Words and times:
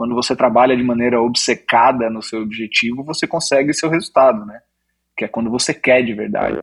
quando 0.00 0.14
você 0.14 0.34
trabalha 0.34 0.74
de 0.74 0.82
maneira 0.82 1.20
obcecada 1.20 2.08
no 2.08 2.22
seu 2.22 2.40
objetivo, 2.40 3.04
você 3.04 3.26
consegue 3.26 3.74
seu 3.74 3.90
resultado, 3.90 4.46
né? 4.46 4.58
Que 5.14 5.26
é 5.26 5.28
quando 5.28 5.50
você 5.50 5.74
quer 5.74 6.02
de 6.02 6.14
verdade. 6.14 6.58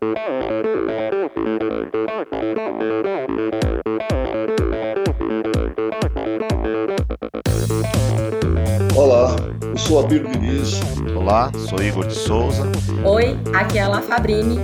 Olá, 8.95 9.35
eu 9.61 9.77
sou 9.77 10.03
Abílio 10.03 10.27
Diniz. 10.31 10.81
Olá, 11.15 11.51
sou 11.53 11.79
Igor 11.79 12.07
de 12.07 12.15
Souza. 12.15 12.63
Oi, 13.05 13.37
aqui 13.53 13.77
é 13.77 13.83
a 13.83 13.87
La 13.87 14.01
Fabrini. 14.01 14.57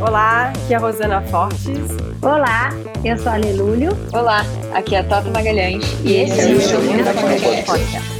Olá, 0.00 0.50
aqui 0.50 0.72
é 0.72 0.76
a 0.76 0.78
Rosana 0.78 1.20
Fortes. 1.22 1.66
Olá, 2.22 2.68
eu 3.04 3.18
sou 3.18 3.32
a 3.32 3.36
Lelúlio. 3.36 3.90
Olá, 4.12 4.42
aqui 4.72 4.94
é 4.94 5.00
a 5.00 5.02
Toto 5.02 5.32
Magalhães. 5.32 5.82
E 6.04 6.12
esse 6.12 6.40
é 6.40 6.44
o 6.44 6.52
Endorfina 6.52 7.12
Podcast. 7.66 8.19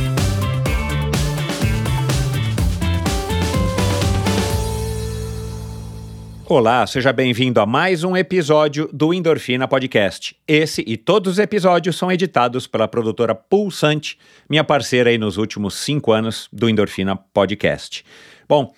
Olá, 6.53 6.85
seja 6.85 7.13
bem-vindo 7.13 7.61
a 7.61 7.65
mais 7.65 8.03
um 8.03 8.17
episódio 8.17 8.89
do 8.91 9.13
Endorfina 9.13 9.69
Podcast. 9.69 10.35
Esse 10.45 10.83
e 10.85 10.97
todos 10.97 11.31
os 11.31 11.39
episódios 11.39 11.95
são 11.95 12.11
editados 12.11 12.67
pela 12.67 12.89
produtora 12.89 13.33
Pulsante, 13.33 14.19
minha 14.49 14.61
parceira 14.61 15.09
aí 15.09 15.17
nos 15.17 15.37
últimos 15.37 15.75
cinco 15.75 16.11
anos 16.11 16.49
do 16.51 16.69
Endorfina 16.69 17.15
Podcast. 17.15 18.03
Bom, 18.49 18.73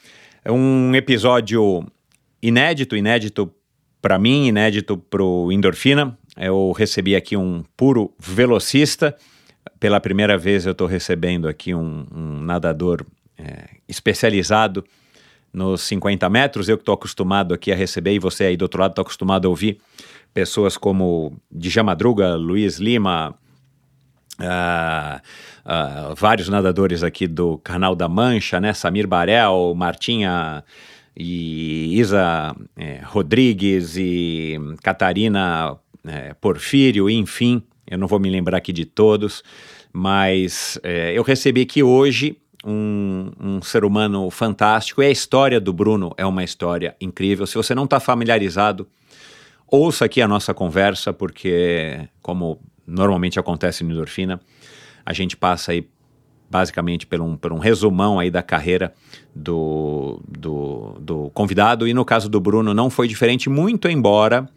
um 0.48 0.94
episódio 0.94 1.84
inédito, 2.44 2.96
inédito 2.96 3.52
para 4.00 4.20
mim, 4.20 4.46
inédito 4.46 4.96
para 4.96 5.24
o 5.24 5.52
Endorfina. 5.52 6.16
Eu 6.38 6.74
recebi 6.74 7.16
aqui 7.16 7.36
um 7.36 7.64
puro 7.76 8.14
velocista. 8.20 9.18
Pela 9.80 10.00
primeira 10.00 10.38
vez 10.38 10.68
eu 10.68 10.74
estou 10.74 10.86
recebendo 10.86 11.48
aqui 11.48 11.74
um, 11.74 12.06
um 12.14 12.40
nadador 12.40 13.04
é, 13.36 13.66
especializado 13.90 14.86
nos 15.54 15.82
50 15.82 16.28
metros. 16.30 16.68
Eu 16.68 16.78
que 16.78 16.82
estou 16.82 16.96
acostumado 16.96 17.54
aqui 17.54 17.72
a 17.72 17.76
receber, 17.76 18.14
e 18.14 18.20
você 18.20 18.46
aí 18.46 18.58
do 18.58 18.64
outro 18.64 18.82
lado 18.82 18.92
está 18.92 19.02
acostumado 19.02 19.46
a 19.46 19.50
ouvir 19.50 19.80
pessoas 20.34 20.76
como 20.76 21.38
Djalma 21.52 21.92
Madruga, 21.92 22.36
Luiz 22.36 22.80
Lima, 22.80 23.36
uh, 24.40 25.22
uh, 25.64 26.16
vários 26.16 26.50
nadadores 26.50 27.04
aqui 27.04 27.28
do 27.28 27.60
Canal 27.60 27.96
da 27.96 28.10
Mancha, 28.10 28.60
né? 28.60 28.74
Samir 28.74 29.08
Barel, 29.08 29.74
Martinha 29.76 30.64
e 31.16 32.00
Isa 32.00 32.56
é, 32.76 33.00
Rodrigues 33.04 33.96
e 33.96 34.58
Catarina 34.82 35.78
é, 36.06 36.34
Porfírio, 36.34 37.10
enfim, 37.10 37.62
eu 37.90 37.98
não 37.98 38.08
vou 38.08 38.20
me 38.20 38.30
lembrar 38.30 38.58
aqui 38.58 38.74
de 38.74 38.86
todos, 38.86 39.44
mas 39.92 40.80
é, 40.84 41.14
eu 41.14 41.24
recebi 41.24 41.62
aqui 41.62 41.84
hoje 41.84 42.38
um, 42.64 43.32
um, 43.40 43.62
ser 43.62 43.84
humano 43.84 44.30
fantástico 44.30 45.02
e 45.02 45.06
a 45.06 45.12
história 45.12 45.60
do 45.60 45.74
Bruno 45.74 46.14
é 46.18 46.26
uma 46.26 46.44
história 46.44 46.96
incrível. 47.00 47.46
Se 47.46 47.56
você 47.56 47.76
não 47.76 47.84
está 47.84 48.00
familiarizado, 48.00 48.88
ouça 49.68 50.06
aqui 50.06 50.22
a 50.22 50.28
nossa 50.28 50.54
conversa, 50.54 51.12
porque, 51.12 52.08
como 52.22 52.60
normalmente 52.88 53.40
acontece 53.40 53.84
no 53.84 53.92
Endorfina, 53.92 54.40
a 55.06 55.14
gente 55.14 55.36
passa 55.36 55.72
aí 55.72 55.88
basicamente 56.50 57.08
por 57.08 57.20
um, 57.20 57.36
por 57.36 57.52
um 57.52 57.58
resumão 57.58 58.20
aí 58.20 58.30
da 58.30 58.44
carreira 58.44 58.94
do, 59.36 60.22
do, 60.28 60.96
do 61.00 61.32
convidado. 61.34 61.88
E 61.88 61.94
no 61.94 62.06
caso 62.06 62.30
do 62.30 62.40
Bruno 62.40 62.74
não 62.74 62.90
foi 62.90 63.08
diferente, 63.08 63.50
muito 63.50 63.90
embora 63.90 64.48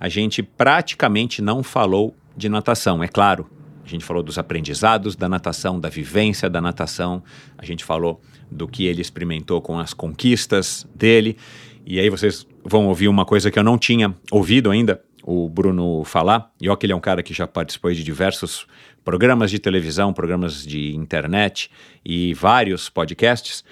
a 0.00 0.08
gente 0.08 0.42
praticamente 0.42 1.40
não 1.40 1.62
falou 1.62 2.14
de 2.36 2.48
natação. 2.48 3.02
É 3.02 3.08
claro, 3.08 3.48
a 3.88 3.90
gente 3.90 4.04
falou 4.04 4.22
dos 4.22 4.36
aprendizados 4.36 5.16
da 5.16 5.28
natação, 5.30 5.80
da 5.80 5.88
vivência 5.88 6.50
da 6.50 6.60
natação, 6.60 7.22
a 7.56 7.64
gente 7.64 7.82
falou 7.82 8.20
do 8.50 8.68
que 8.68 8.84
ele 8.84 9.00
experimentou 9.00 9.62
com 9.62 9.78
as 9.78 9.94
conquistas 9.94 10.86
dele. 10.94 11.38
E 11.86 11.98
aí 11.98 12.10
vocês 12.10 12.46
vão 12.62 12.86
ouvir 12.86 13.08
uma 13.08 13.24
coisa 13.24 13.50
que 13.50 13.58
eu 13.58 13.64
não 13.64 13.78
tinha 13.78 14.14
ouvido 14.30 14.70
ainda 14.70 15.02
o 15.22 15.48
Bruno 15.48 16.04
falar. 16.04 16.52
E 16.60 16.68
ó, 16.68 16.76
que 16.76 16.84
ele 16.84 16.92
é 16.92 16.96
um 16.96 17.00
cara 17.00 17.22
que 17.22 17.32
já 17.32 17.46
participou 17.46 17.90
de 17.90 18.04
diversos 18.04 18.66
programas 19.02 19.50
de 19.50 19.58
televisão, 19.58 20.12
programas 20.12 20.66
de 20.66 20.94
internet 20.94 21.70
e 22.04 22.34
vários 22.34 22.90
podcasts. 22.90 23.64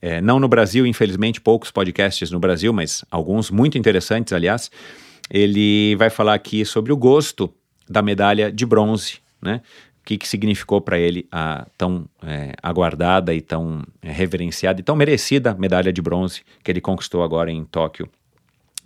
É, 0.00 0.20
não 0.20 0.38
no 0.38 0.46
Brasil, 0.46 0.86
infelizmente, 0.86 1.40
poucos 1.40 1.70
podcasts 1.70 2.30
no 2.30 2.38
Brasil, 2.38 2.70
mas 2.70 3.02
alguns 3.10 3.50
muito 3.50 3.78
interessantes, 3.78 4.34
aliás. 4.34 4.70
Ele 5.30 5.96
vai 5.96 6.10
falar 6.10 6.34
aqui 6.34 6.66
sobre 6.66 6.92
o 6.92 6.96
gosto 6.98 7.50
da 7.88 8.02
medalha 8.02 8.52
de 8.52 8.66
bronze 8.66 9.23
né? 9.44 9.60
O 10.00 10.04
que, 10.04 10.18
que 10.18 10.28
significou 10.28 10.80
para 10.80 10.98
ele 10.98 11.26
a 11.30 11.66
tão 11.78 12.06
é, 12.22 12.52
aguardada 12.62 13.32
e 13.32 13.40
tão 13.40 13.82
é, 14.02 14.10
reverenciada 14.10 14.80
e 14.80 14.82
tão 14.82 14.96
merecida 14.96 15.54
medalha 15.54 15.92
de 15.92 16.02
bronze 16.02 16.42
que 16.62 16.70
ele 16.70 16.80
conquistou 16.80 17.22
agora 17.22 17.50
em 17.50 17.64
Tóquio 17.64 18.08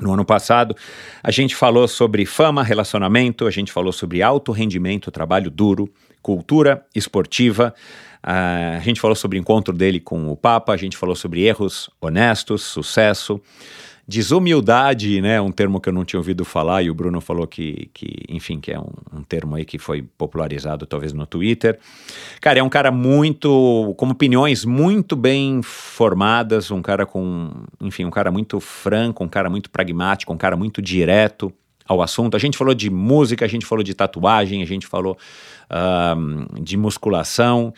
no 0.00 0.12
ano 0.12 0.24
passado, 0.24 0.76
a 1.22 1.30
gente 1.30 1.56
falou 1.56 1.88
sobre 1.88 2.24
fama, 2.24 2.62
relacionamento, 2.62 3.46
a 3.46 3.50
gente 3.50 3.72
falou 3.72 3.92
sobre 3.92 4.22
alto 4.22 4.52
rendimento, 4.52 5.10
trabalho 5.10 5.50
duro, 5.50 5.92
cultura 6.22 6.84
esportiva, 6.94 7.74
a 8.22 8.78
gente 8.80 9.00
falou 9.00 9.16
sobre 9.16 9.38
o 9.38 9.40
encontro 9.40 9.74
dele 9.74 9.98
com 9.98 10.30
o 10.30 10.36
Papa, 10.36 10.72
a 10.72 10.76
gente 10.76 10.96
falou 10.96 11.16
sobre 11.16 11.42
erros 11.42 11.90
honestos, 12.00 12.62
sucesso, 12.62 13.40
desumildade, 14.08 15.20
né? 15.20 15.38
Um 15.38 15.52
termo 15.52 15.78
que 15.78 15.90
eu 15.90 15.92
não 15.92 16.02
tinha 16.02 16.18
ouvido 16.18 16.42
falar 16.42 16.82
e 16.82 16.90
o 16.90 16.94
Bruno 16.94 17.20
falou 17.20 17.46
que, 17.46 17.90
que 17.92 18.24
enfim, 18.26 18.58
que 18.58 18.72
é 18.72 18.80
um, 18.80 18.88
um, 19.12 19.22
termo 19.22 19.54
aí 19.54 19.66
que 19.66 19.78
foi 19.78 20.00
popularizado 20.00 20.86
talvez 20.86 21.12
no 21.12 21.26
Twitter. 21.26 21.78
Cara, 22.40 22.58
é 22.58 22.62
um 22.62 22.70
cara 22.70 22.90
muito, 22.90 23.94
com 23.98 24.08
opiniões 24.08 24.64
muito 24.64 25.14
bem 25.14 25.60
formadas, 25.62 26.70
um 26.70 26.80
cara 26.80 27.04
com, 27.04 27.50
enfim, 27.82 28.06
um 28.06 28.10
cara 28.10 28.30
muito 28.30 28.58
franco, 28.60 29.22
um 29.22 29.28
cara 29.28 29.50
muito 29.50 29.68
pragmático, 29.68 30.32
um 30.32 30.38
cara 30.38 30.56
muito 30.56 30.80
direto 30.80 31.52
ao 31.86 32.00
assunto. 32.00 32.34
A 32.34 32.40
gente 32.40 32.56
falou 32.56 32.72
de 32.72 32.88
música, 32.88 33.44
a 33.44 33.48
gente 33.48 33.66
falou 33.66 33.84
de 33.84 33.92
tatuagem, 33.92 34.62
a 34.62 34.66
gente 34.66 34.86
falou 34.86 35.18
uh, 35.70 36.62
de 36.62 36.78
musculação. 36.78 37.74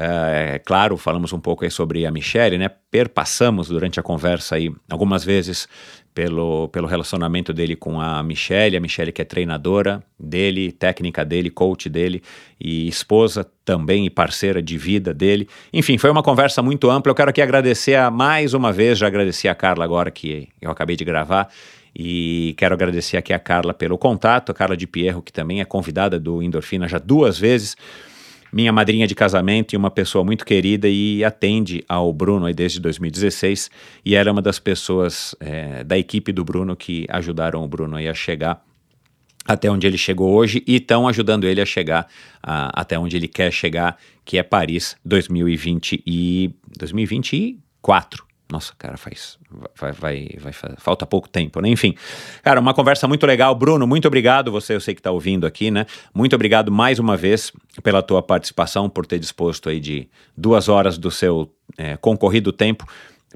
É, 0.00 0.60
claro, 0.64 0.96
falamos 0.96 1.32
um 1.32 1.40
pouco 1.40 1.64
aí 1.64 1.70
sobre 1.72 2.06
a 2.06 2.10
Michelle, 2.12 2.56
né? 2.56 2.70
Perpassamos 2.88 3.66
durante 3.66 3.98
a 3.98 4.02
conversa 4.02 4.54
aí 4.54 4.72
algumas 4.88 5.24
vezes 5.24 5.66
pelo, 6.14 6.68
pelo 6.68 6.86
relacionamento 6.86 7.52
dele 7.52 7.74
com 7.74 8.00
a 8.00 8.22
Michelle, 8.22 8.76
a 8.76 8.80
Michelle 8.80 9.10
que 9.10 9.20
é 9.20 9.24
treinadora 9.24 10.00
dele, 10.16 10.70
técnica 10.70 11.24
dele, 11.24 11.50
coach 11.50 11.88
dele 11.88 12.22
e 12.60 12.86
esposa 12.86 13.44
também 13.64 14.06
e 14.06 14.10
parceira 14.10 14.62
de 14.62 14.78
vida 14.78 15.12
dele. 15.12 15.48
Enfim, 15.72 15.98
foi 15.98 16.10
uma 16.10 16.22
conversa 16.22 16.62
muito 16.62 16.88
ampla. 16.88 17.10
Eu 17.10 17.16
quero 17.16 17.30
aqui 17.30 17.42
agradecer 17.42 17.96
a, 17.96 18.08
mais 18.08 18.54
uma 18.54 18.72
vez, 18.72 18.98
já 18.98 19.08
agradeci 19.08 19.48
a 19.48 19.54
Carla 19.54 19.84
agora 19.84 20.12
que 20.12 20.48
eu 20.62 20.70
acabei 20.70 20.94
de 20.94 21.04
gravar. 21.04 21.48
E 21.92 22.54
quero 22.56 22.72
agradecer 22.72 23.16
aqui 23.16 23.32
a 23.32 23.38
Carla 23.40 23.74
pelo 23.74 23.98
contato, 23.98 24.52
a 24.52 24.54
Carla 24.54 24.76
de 24.76 24.86
Pierro, 24.86 25.20
que 25.20 25.32
também 25.32 25.60
é 25.60 25.64
convidada 25.64 26.20
do 26.20 26.40
Endorfina 26.40 26.86
já 26.86 26.98
duas 26.98 27.36
vezes 27.36 27.76
minha 28.52 28.72
madrinha 28.72 29.06
de 29.06 29.14
casamento 29.14 29.72
e 29.72 29.76
uma 29.76 29.90
pessoa 29.90 30.24
muito 30.24 30.44
querida 30.44 30.88
e 30.88 31.24
atende 31.24 31.84
ao 31.88 32.12
Bruno 32.12 32.46
aí 32.46 32.54
desde 32.54 32.80
2016 32.80 33.70
e 34.04 34.14
era 34.14 34.30
uma 34.32 34.42
das 34.42 34.58
pessoas 34.58 35.34
é, 35.40 35.84
da 35.84 35.98
equipe 35.98 36.32
do 36.32 36.44
Bruno 36.44 36.76
que 36.76 37.06
ajudaram 37.08 37.62
o 37.62 37.68
Bruno 37.68 37.96
aí 37.96 38.08
a 38.08 38.14
chegar 38.14 38.62
até 39.48 39.70
onde 39.70 39.86
ele 39.86 39.96
chegou 39.96 40.34
hoje 40.34 40.62
e 40.66 40.76
estão 40.76 41.08
ajudando 41.08 41.44
ele 41.44 41.60
a 41.60 41.66
chegar 41.66 42.06
a, 42.42 42.80
até 42.80 42.98
onde 42.98 43.16
ele 43.16 43.26
quer 43.26 43.50
chegar, 43.50 43.96
que 44.22 44.36
é 44.36 44.42
Paris 44.42 44.94
2020 45.06 46.02
e 46.06 46.54
2024. 46.76 48.27
Nossa, 48.50 48.72
cara, 48.78 48.96
faz. 48.96 49.38
Vai, 49.76 49.92
vai, 49.92 50.28
vai, 50.40 50.52
falta 50.78 51.04
pouco 51.04 51.28
tempo, 51.28 51.60
né? 51.60 51.68
Enfim. 51.68 51.94
Cara, 52.42 52.60
uma 52.60 52.72
conversa 52.72 53.06
muito 53.06 53.26
legal. 53.26 53.54
Bruno, 53.54 53.86
muito 53.86 54.08
obrigado. 54.08 54.50
Você, 54.50 54.74
eu 54.74 54.80
sei 54.80 54.94
que 54.94 55.00
está 55.00 55.10
ouvindo 55.10 55.46
aqui, 55.46 55.70
né? 55.70 55.84
Muito 56.14 56.34
obrigado 56.34 56.72
mais 56.72 56.98
uma 56.98 57.14
vez 57.14 57.52
pela 57.82 58.02
tua 58.02 58.22
participação, 58.22 58.88
por 58.88 59.04
ter 59.04 59.18
disposto 59.18 59.68
aí 59.68 59.78
de 59.78 60.08
duas 60.34 60.68
horas 60.68 60.96
do 60.96 61.10
seu 61.10 61.52
é, 61.76 61.96
concorrido 61.98 62.50
tempo 62.50 62.86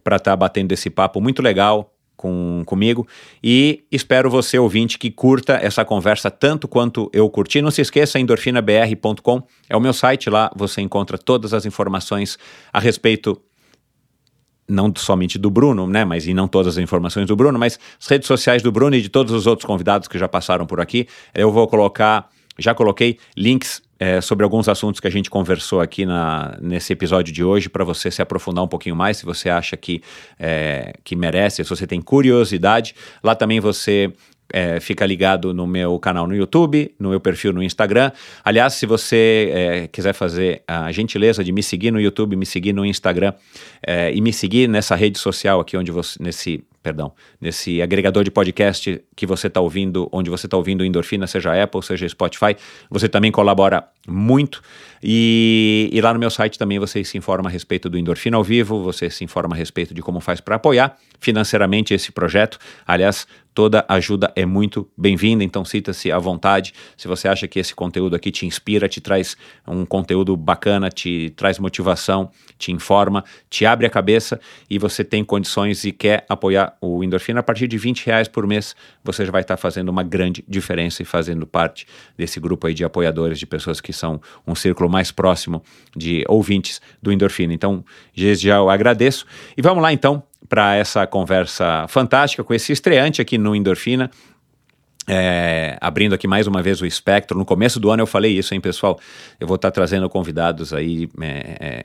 para 0.03 0.17
estar 0.17 0.31
tá 0.31 0.37
batendo 0.37 0.73
esse 0.73 0.89
papo 0.89 1.21
muito 1.21 1.43
legal 1.43 1.93
com, 2.17 2.63
comigo. 2.65 3.07
E 3.43 3.85
espero 3.91 4.31
você, 4.31 4.59
ouvinte, 4.59 4.97
que 4.99 5.11
curta 5.11 5.55
essa 5.55 5.85
conversa 5.85 6.31
tanto 6.31 6.67
quanto 6.67 7.11
eu 7.13 7.29
curti. 7.29 7.61
Não 7.61 7.71
se 7.71 7.83
esqueça, 7.83 8.19
endorfinabr.com 8.19 9.43
é 9.69 9.77
o 9.77 9.81
meu 9.81 9.93
site. 9.93 10.31
Lá 10.31 10.51
você 10.57 10.81
encontra 10.81 11.19
todas 11.19 11.53
as 11.53 11.67
informações 11.67 12.39
a 12.73 12.79
respeito 12.79 13.39
não 14.69 14.93
somente 14.97 15.39
do 15.39 15.51
Bruno, 15.51 15.87
né, 15.87 16.05
mas 16.05 16.27
e 16.27 16.33
não 16.33 16.49
todas 16.49 16.77
as 16.77 16.83
informações 16.83 17.27
do 17.27 17.37
Bruno, 17.37 17.59
mas 17.59 17.79
as 18.01 18.07
redes 18.07 18.27
sociais 18.27 18.63
do 18.63 18.73
Bruno 18.73 18.97
e 18.97 19.03
de 19.03 19.09
todos 19.09 19.33
os 19.33 19.47
outros 19.47 19.67
convidados 19.67 20.09
que 20.09 20.19
já 20.19 20.29
passaram 20.29 20.67
por 20.67 20.81
aqui. 20.81 21.07
Eu 21.35 21.51
vou 21.53 21.67
colocar 21.67 22.29
Já 22.59 22.75
coloquei 22.75 23.19
links 23.37 23.83
é, 23.99 24.21
sobre 24.21 24.45
alguns 24.45 24.69
assuntos 24.69 25.01
que 25.01 25.07
a 25.07 25.11
gente 25.11 25.31
conversou 25.31 25.81
aqui 25.81 26.05
na, 26.05 26.59
nesse 26.61 26.93
episódio 26.93 27.33
de 27.33 27.43
hoje 27.43 27.69
para 27.69 27.85
você 27.85 28.11
se 28.11 28.21
aprofundar 28.21 28.63
um 28.65 28.69
pouquinho 28.69 28.97
mais, 28.97 29.17
se 29.17 29.25
você 29.25 29.49
acha 29.49 29.77
que, 29.77 30.03
é, 30.39 30.93
que 31.03 31.17
merece, 31.17 31.65
se 31.65 31.71
você 31.71 31.87
tem 31.87 32.03
curiosidade. 32.03 32.95
Lá 33.23 33.35
também 33.35 33.61
você 33.61 34.13
é, 34.53 34.79
fica 34.79 35.07
ligado 35.07 35.55
no 35.55 35.67
meu 35.67 35.99
canal 35.99 36.27
no 36.27 36.37
YouTube, 36.37 36.95
no 36.99 37.11
meu 37.11 37.21
perfil 37.21 37.53
no 37.53 37.63
Instagram. 37.63 38.13
Aliás, 38.45 38.75
se 38.75 38.87
você 38.87 39.51
é, 39.53 39.87
quiser 39.89 40.13
fazer 40.13 40.63
a 40.69 40.93
gentileza 40.93 41.43
de 41.43 41.51
me 41.51 41.63
seguir 41.63 41.91
no 41.91 42.01
YouTube, 42.01 42.37
me 42.37 42.47
seguir 42.47 42.73
no 42.73 42.85
Instagram 42.85 43.33
é, 43.85 44.13
e 44.15 44.21
me 44.21 44.33
seguir 44.33 44.69
nessa 44.69 44.95
rede 44.95 45.19
social 45.19 45.61
aqui 45.61 45.77
onde 45.77 45.91
você, 45.91 46.23
nesse 46.23 46.65
perdão, 46.83 47.13
nesse 47.41 47.81
agregador 47.81 48.25
de 48.25 48.31
podcast 48.31 49.01
que 49.15 49.25
você 49.25 49.47
está 49.47 49.61
ouvindo, 49.61 50.09
onde 50.11 50.29
você 50.29 50.47
está 50.47 50.57
ouvindo 50.57 50.85
Endorfina, 50.85 51.27
seja 51.27 51.63
Apple, 51.63 51.83
seja 51.83 52.09
Spotify, 52.09 52.57
você 52.91 53.09
também 53.09 53.31
colabora 53.31 53.85
muito. 54.07 54.63
E, 55.03 55.91
e, 55.93 56.01
lá 56.01 56.13
no 56.13 56.19
meu 56.19 56.31
site 56.31 56.59
também 56.59 56.79
você 56.79 57.03
se 57.03 57.19
informa 57.19 57.49
a 57.49 57.53
respeito 57.53 57.89
do 57.89 57.99
Endorfina 57.99 58.37
ao 58.37 58.45
vivo, 58.45 58.83
você 58.83 59.11
se 59.11 59.25
informa 59.25 59.55
a 59.55 59.59
respeito 59.59 59.93
de 59.93 60.01
como 60.01 60.21
faz 60.21 60.41
para 60.41 60.57
apoiar 60.57 60.97
financeiramente 61.21 61.95
esse 61.95 62.11
projeto. 62.11 62.59
Aliás, 62.87 63.27
toda 63.55 63.85
ajuda 63.89 64.33
é 64.35 64.45
muito 64.45 64.89
bem-vinda, 64.97 65.45
então 65.45 65.65
cita-se 65.65 66.11
à 66.11 66.19
vontade. 66.19 66.73
Se 66.97 67.07
você 67.07 67.29
acha 67.29 67.47
que 67.47 67.59
esse 67.59 67.75
conteúdo 67.75 68.17
aqui 68.17 68.31
te 68.31 68.47
inspira, 68.47 68.89
te 68.89 69.01
traz 69.01 69.37
um 69.67 69.85
conteúdo 69.85 70.37
bacana, 70.37 70.89
te 70.89 71.31
traz 71.37 71.59
motivação, 71.59 72.31
te 72.59 72.73
informa, 72.73 73.25
te 73.49 73.65
abre 73.65 73.87
a 73.87 73.91
cabeça 73.91 74.41
e 74.69 74.79
você 74.79 75.05
tem 75.05 75.25
condições 75.25 75.85
e 75.85 75.93
quer 75.93 76.25
apoiar 76.29 76.77
o 76.81 77.05
Endorfina, 77.05 77.41
a 77.41 77.43
partir 77.43 77.69
de 77.69 77.79
20 77.79 78.07
reais 78.07 78.29
por 78.29 78.47
mês, 78.47 78.75
você 79.05 79.25
já 79.25 79.31
vai 79.31 79.43
estar 79.43 79.57
fazendo 79.57 79.89
uma 79.89 80.03
grande 80.03 80.45
diferença 80.49 81.03
e 81.03 81.05
fazendo 81.05 81.47
parte 81.47 81.87
desse 82.17 82.41
grupo 82.41 82.67
aí 82.67 82.75
de 82.75 82.85
apoiadores, 82.85 83.39
de 83.39 83.47
pessoas 83.47 83.81
que 83.81 83.92
são 83.93 84.21
um 84.47 84.55
círculo 84.55 84.89
mais 84.89 85.11
próximo 85.11 85.63
de 85.97 86.25
ouvintes 86.29 86.81
do 87.03 87.13
Endorfina. 87.13 87.53
Então, 87.53 87.85
já 88.15 88.57
eu 88.57 88.71
agradeço. 88.71 89.27
E 89.57 89.63
vamos 89.63 89.83
lá 89.83 89.93
então 89.93 90.23
para 90.49 90.77
essa 90.77 91.07
conversa 91.07 91.87
fantástica 91.89 92.45
com 92.45 92.53
esse 92.53 92.73
estreante 92.73 93.23
aqui 93.23 93.39
no 93.39 93.55
Endorfina. 93.55 94.11
É, 95.09 95.77
abrindo 95.81 96.15
aqui 96.15 96.29
mais 96.29 96.47
uma 96.47 96.63
vez 96.63 96.81
o 96.81 96.87
espectro, 96.87 97.37
no 97.37 97.45
começo 97.45 97.81
do 97.81 97.91
ano 97.91 98.03
eu 98.03 98.07
falei 98.07 98.39
isso, 98.39 98.55
hein, 98.55 98.61
pessoal? 98.61 99.01
Eu 99.41 99.49
vou 99.49 99.57
estar 99.57 99.69
tá 99.69 99.75
trazendo 99.75 100.09
convidados 100.09 100.73
aí 100.73 101.09
é, 101.21 101.57
é, 101.61 101.83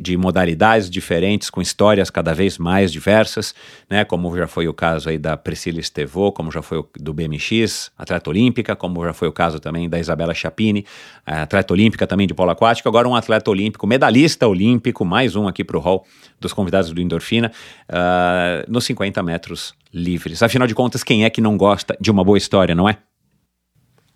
de 0.00 0.16
modalidades 0.16 0.88
diferentes, 0.88 1.50
com 1.50 1.60
histórias 1.60 2.08
cada 2.08 2.32
vez 2.32 2.56
mais 2.56 2.90
diversas, 2.90 3.54
né? 3.88 4.02
Como 4.02 4.34
já 4.34 4.46
foi 4.46 4.66
o 4.66 4.72
caso 4.72 5.10
aí 5.10 5.18
da 5.18 5.36
Priscila 5.36 5.78
Estevô, 5.78 6.32
como 6.32 6.50
já 6.50 6.62
foi 6.62 6.78
o 6.78 6.88
do 6.98 7.12
BMX, 7.12 7.92
atleta 7.98 8.30
olímpica, 8.30 8.74
como 8.74 9.04
já 9.04 9.12
foi 9.12 9.28
o 9.28 9.32
caso 9.32 9.60
também 9.60 9.86
da 9.86 9.98
Isabela 9.98 10.32
Chapini, 10.32 10.86
atleta 11.26 11.70
olímpica 11.70 12.06
também 12.06 12.26
de 12.26 12.32
polo 12.32 12.50
aquático, 12.50 12.88
agora 12.88 13.06
um 13.06 13.14
atleta 13.14 13.50
olímpico, 13.50 13.86
medalhista 13.86 14.48
olímpico, 14.48 15.04
mais 15.04 15.36
um 15.36 15.46
aqui 15.46 15.62
para 15.62 15.76
o 15.76 15.80
hall 15.80 16.06
dos 16.40 16.54
convidados 16.54 16.90
do 16.90 17.00
Endorfina, 17.00 17.52
uh, 17.90 18.72
nos 18.72 18.84
50 18.86 19.22
metros 19.22 19.74
livres. 19.94 20.42
Afinal 20.42 20.66
de 20.66 20.74
contas, 20.74 21.04
quem 21.04 21.24
é 21.24 21.30
que 21.30 21.40
não 21.40 21.56
gosta 21.56 21.96
de 22.00 22.10
uma 22.10 22.24
boa 22.24 22.36
história, 22.36 22.74
não 22.74 22.88
é? 22.88 22.98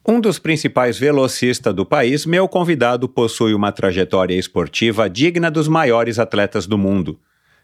Um 0.07 0.21
dos 0.21 0.39
principais 0.39 0.99
velocistas 0.99 1.75
do 1.75 1.87
país, 1.87 2.27
meu 2.27 2.49
convidado 2.49 3.09
possui 3.09 3.55
uma 3.55 3.71
trajetória 3.71 4.35
esportiva 4.35 5.09
digna 5.09 5.51
dos 5.51 5.69
maiores 5.69 6.19
atletas 6.19 6.67
do 6.67 6.79
mundo. 6.79 7.21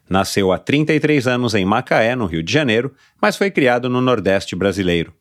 Nasceu 0.07 0.51
há 0.51 0.59
33 0.59 1.27
anos 1.27 1.55
em 1.55 1.65
Macaé, 1.65 2.15
no 2.15 2.27
Rio 2.27 2.43
de 2.43 2.53
Janeiro, 2.53 2.93
mas 3.19 3.35
foi 3.35 3.49
criado 3.49 3.89
no 3.89 3.99
Nordeste 3.99 4.55
brasileiro. 4.55 5.11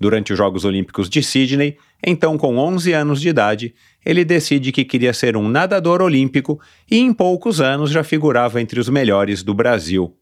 Durante 0.00 0.32
os 0.32 0.38
Jogos 0.38 0.64
Olímpicos 0.64 1.10
de 1.10 1.22
Sydney, 1.22 1.76
então 2.04 2.38
com 2.38 2.56
11 2.56 2.94
anos 2.94 3.20
de 3.20 3.28
idade, 3.28 3.74
ele 4.04 4.24
decide 4.24 4.72
que 4.72 4.82
queria 4.82 5.12
ser 5.12 5.36
um 5.36 5.46
nadador 5.46 6.00
olímpico 6.00 6.58
e 6.90 6.98
em 6.98 7.12
poucos 7.12 7.60
anos 7.60 7.90
já 7.90 8.02
figurava 8.02 8.58
entre 8.58 8.80
os 8.80 8.88
melhores 8.88 9.42
do 9.42 9.52
Brasil. 9.52 10.16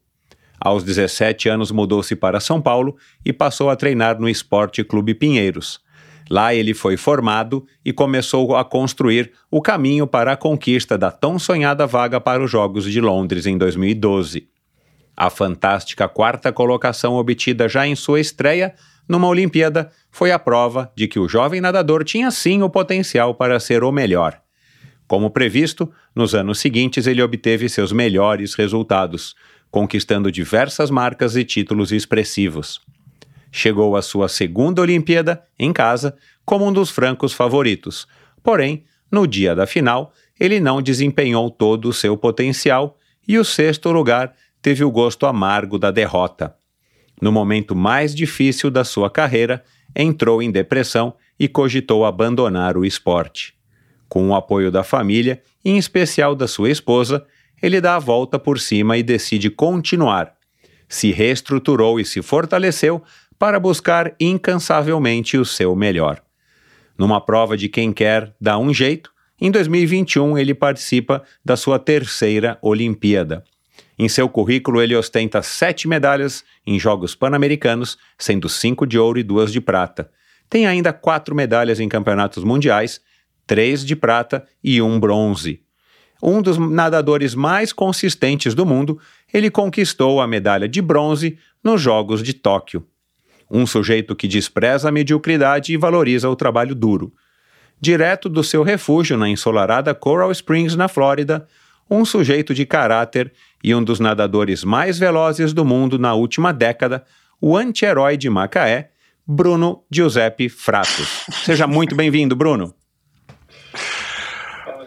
Aos 0.59 0.83
17 0.83 1.47
anos 1.47 1.71
mudou-se 1.71 2.15
para 2.15 2.39
São 2.39 2.61
Paulo 2.61 2.97
e 3.25 3.31
passou 3.31 3.69
a 3.69 3.75
treinar 3.75 4.19
no 4.19 4.27
Esporte 4.27 4.83
Clube 4.83 5.13
Pinheiros. 5.13 5.79
Lá 6.29 6.53
ele 6.53 6.73
foi 6.73 6.95
formado 6.95 7.65
e 7.83 7.91
começou 7.91 8.55
a 8.55 8.63
construir 8.63 9.31
o 9.49 9.61
caminho 9.61 10.05
para 10.05 10.33
a 10.33 10.37
conquista 10.37 10.97
da 10.97 11.09
tão 11.09 11.39
sonhada 11.39 11.87
vaga 11.87 12.21
para 12.21 12.43
os 12.43 12.51
Jogos 12.51 12.85
de 12.85 13.01
Londres 13.01 13.45
em 13.47 13.57
2012. 13.57 14.47
A 15.17 15.29
fantástica 15.29 16.07
quarta 16.07 16.51
colocação 16.51 17.15
obtida 17.15 17.67
já 17.67 17.87
em 17.87 17.95
sua 17.95 18.19
estreia 18.19 18.75
numa 19.09 19.27
Olimpíada 19.27 19.91
foi 20.11 20.31
a 20.31 20.37
prova 20.37 20.91
de 20.95 21.07
que 21.07 21.17
o 21.19 21.27
jovem 21.27 21.59
nadador 21.59 22.03
tinha 22.03 22.29
sim 22.29 22.61
o 22.61 22.69
potencial 22.69 23.33
para 23.33 23.59
ser 23.59 23.83
o 23.83 23.91
melhor. 23.91 24.39
Como 25.07 25.31
previsto, 25.31 25.91
nos 26.15 26.35
anos 26.35 26.59
seguintes 26.59 27.07
ele 27.07 27.23
obteve 27.23 27.67
seus 27.67 27.91
melhores 27.91 28.53
resultados, 28.53 29.35
conquistando 29.71 30.31
diversas 30.31 30.89
marcas 30.89 31.35
e 31.35 31.43
títulos 31.43 31.91
expressivos. 31.91 32.81
Chegou 33.51 33.95
à 33.95 34.01
sua 34.01 34.27
segunda 34.27 34.81
Olimpíada, 34.81 35.43
em 35.57 35.73
casa, 35.73 36.15
como 36.45 36.67
um 36.67 36.73
dos 36.73 36.89
francos 36.89 37.33
favoritos. 37.33 38.07
Porém, 38.43 38.83
no 39.11 39.27
dia 39.27 39.55
da 39.55 39.65
final, 39.65 40.13
ele 40.39 40.59
não 40.59 40.81
desempenhou 40.81 41.49
todo 41.49 41.89
o 41.89 41.93
seu 41.93 42.15
potencial 42.15 42.97
e 43.27 43.37
o 43.37 43.45
sexto 43.45 43.91
lugar 43.91 44.33
teve 44.61 44.83
o 44.83 44.91
gosto 44.91 45.25
amargo 45.25 45.77
da 45.77 45.91
derrota. 45.91 46.55
No 47.21 47.31
momento 47.31 47.75
mais 47.75 48.15
difícil 48.15 48.71
da 48.71 48.83
sua 48.83 49.09
carreira, 49.09 49.63
entrou 49.95 50.41
em 50.41 50.51
depressão 50.51 51.13
e 51.39 51.47
cogitou 51.47 52.05
abandonar 52.05 52.77
o 52.77 52.85
esporte. 52.85 53.53
Com 54.07 54.29
o 54.29 54.35
apoio 54.35 54.71
da 54.71 54.83
família, 54.83 55.41
em 55.63 55.77
especial 55.77 56.35
da 56.35 56.47
sua 56.47 56.69
esposa, 56.69 57.25
ele 57.61 57.81
dá 57.81 57.95
a 57.95 57.99
volta 57.99 58.39
por 58.39 58.59
cima 58.59 58.97
e 58.97 59.03
decide 59.03 59.49
continuar. 59.49 60.33
Se 60.87 61.11
reestruturou 61.11 61.99
e 61.99 62.05
se 62.05 62.21
fortaleceu 62.21 63.03
para 63.37 63.59
buscar 63.59 64.13
incansavelmente 64.19 65.37
o 65.37 65.45
seu 65.45 65.75
melhor. 65.75 66.21
Numa 66.97 67.21
prova 67.21 67.55
de 67.55 67.69
quem 67.69 67.93
quer 67.93 68.33
dar 68.41 68.57
um 68.57 68.73
jeito, 68.73 69.11
em 69.39 69.49
2021 69.49 70.37
ele 70.37 70.53
participa 70.53 71.23
da 71.43 71.55
sua 71.55 71.79
terceira 71.79 72.57
Olimpíada. 72.61 73.43
Em 73.97 74.09
seu 74.09 74.27
currículo, 74.27 74.81
ele 74.81 74.95
ostenta 74.95 75.41
sete 75.41 75.87
medalhas 75.87 76.43
em 76.65 76.79
Jogos 76.79 77.15
Pan-Americanos, 77.15 77.97
sendo 78.17 78.47
cinco 78.49 78.85
de 78.85 78.97
ouro 78.97 79.19
e 79.19 79.23
duas 79.23 79.51
de 79.51 79.61
prata. 79.61 80.09
Tem 80.49 80.65
ainda 80.65 80.91
quatro 80.91 81.35
medalhas 81.35 81.79
em 81.79 81.87
campeonatos 81.87 82.43
mundiais, 82.43 83.01
três 83.45 83.85
de 83.85 83.95
prata 83.95 84.45
e 84.63 84.81
um 84.81 84.99
bronze 84.99 85.61
um 86.21 86.41
dos 86.41 86.57
nadadores 86.57 87.33
mais 87.33 87.71
consistentes 87.71 88.53
do 88.53 88.65
mundo, 88.65 88.99
ele 89.33 89.49
conquistou 89.49 90.19
a 90.21 90.27
medalha 90.27 90.67
de 90.67 90.81
bronze 90.81 91.37
nos 91.63 91.81
Jogos 91.81 92.21
de 92.21 92.33
Tóquio. 92.33 92.85
Um 93.49 93.65
sujeito 93.65 94.15
que 94.15 94.27
despreza 94.27 94.89
a 94.89 94.91
mediocridade 94.91 95.73
e 95.73 95.77
valoriza 95.77 96.29
o 96.29 96.35
trabalho 96.35 96.75
duro. 96.75 97.11
Direto 97.81 98.27
do 98.27 98.43
seu 98.43 98.61
refúgio 98.61 99.17
na 99.17 99.29
ensolarada 99.29 99.95
Coral 99.95 100.31
Springs, 100.31 100.75
na 100.75 100.87
Flórida, 100.87 101.47
um 101.89 102.05
sujeito 102.05 102.53
de 102.53 102.65
caráter 102.65 103.31
e 103.63 103.73
um 103.73 103.83
dos 103.83 103.99
nadadores 103.99 104.63
mais 104.63 104.99
velozes 104.99 105.53
do 105.53 105.65
mundo 105.65 105.97
na 105.97 106.13
última 106.13 106.53
década, 106.53 107.03
o 107.41 107.57
anti-herói 107.57 108.17
de 108.17 108.29
Macaé, 108.29 108.91
Bruno 109.25 109.83
Giuseppe 109.89 110.49
Fratos. 110.49 111.25
Seja 111.43 111.65
muito 111.65 111.95
bem-vindo, 111.95 112.35
Bruno. 112.35 112.73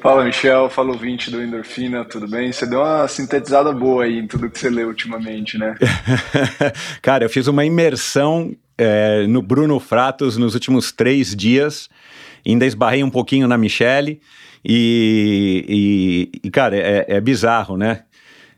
Fala, 0.02 0.25
Michel. 0.25 0.68
Fala, 0.68 0.90
ouvinte 0.90 1.30
do 1.30 1.40
Endorfina, 1.40 2.04
tudo 2.04 2.26
bem? 2.26 2.50
Você 2.50 2.66
deu 2.66 2.80
uma 2.80 3.06
sintetizada 3.06 3.73
boa 3.73 4.02
aí 4.02 4.18
em 4.18 4.26
tudo 4.26 4.50
que 4.50 4.59
você 4.59 4.68
leu 4.68 4.88
ultimamente, 4.88 5.56
né? 5.56 5.76
Cara, 7.00 7.25
eu 7.25 7.30
fiz 7.30 7.47
uma 7.47 7.64
imersão 7.64 8.52
é, 8.76 9.25
no 9.28 9.40
Bruno 9.40 9.78
Fratos 9.78 10.37
nos 10.37 10.54
últimos 10.54 10.90
três 10.90 11.37
dias. 11.37 11.88
Ainda 12.44 12.66
esbarrei 12.66 13.04
um 13.04 13.11
pouquinho 13.11 13.47
na 13.47 13.56
Michelle. 13.56 14.21
E, 14.64 15.64
e, 16.35 16.40
e 16.49 16.50
cara, 16.50 16.76
é, 16.76 17.04
é, 17.06 17.21
bizarro, 17.21 17.76
né? 17.76 18.02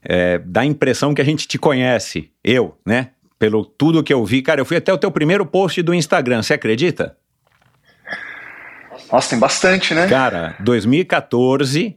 É, 0.02 0.38
dá 0.38 0.62
a 0.62 0.66
impressão 0.66 1.12
que 1.12 1.20
a 1.20 1.24
gente 1.24 1.46
te 1.46 1.58
conhece. 1.58 2.30
Eu, 2.42 2.74
né? 2.86 3.10
Pelo 3.38 3.66
tudo 3.66 4.02
que 4.02 4.14
eu 4.14 4.24
vi. 4.24 4.40
Cara, 4.40 4.62
eu 4.62 4.64
fui 4.64 4.78
até 4.78 4.90
o 4.94 4.98
teu 4.98 5.10
primeiro 5.10 5.44
post 5.44 5.82
do 5.82 5.92
Instagram, 5.92 6.42
você 6.42 6.54
acredita? 6.54 7.14
Nossa, 9.14 9.30
tem 9.30 9.38
bastante, 9.38 9.94
né? 9.94 10.08
Cara, 10.08 10.56
2014, 10.58 11.96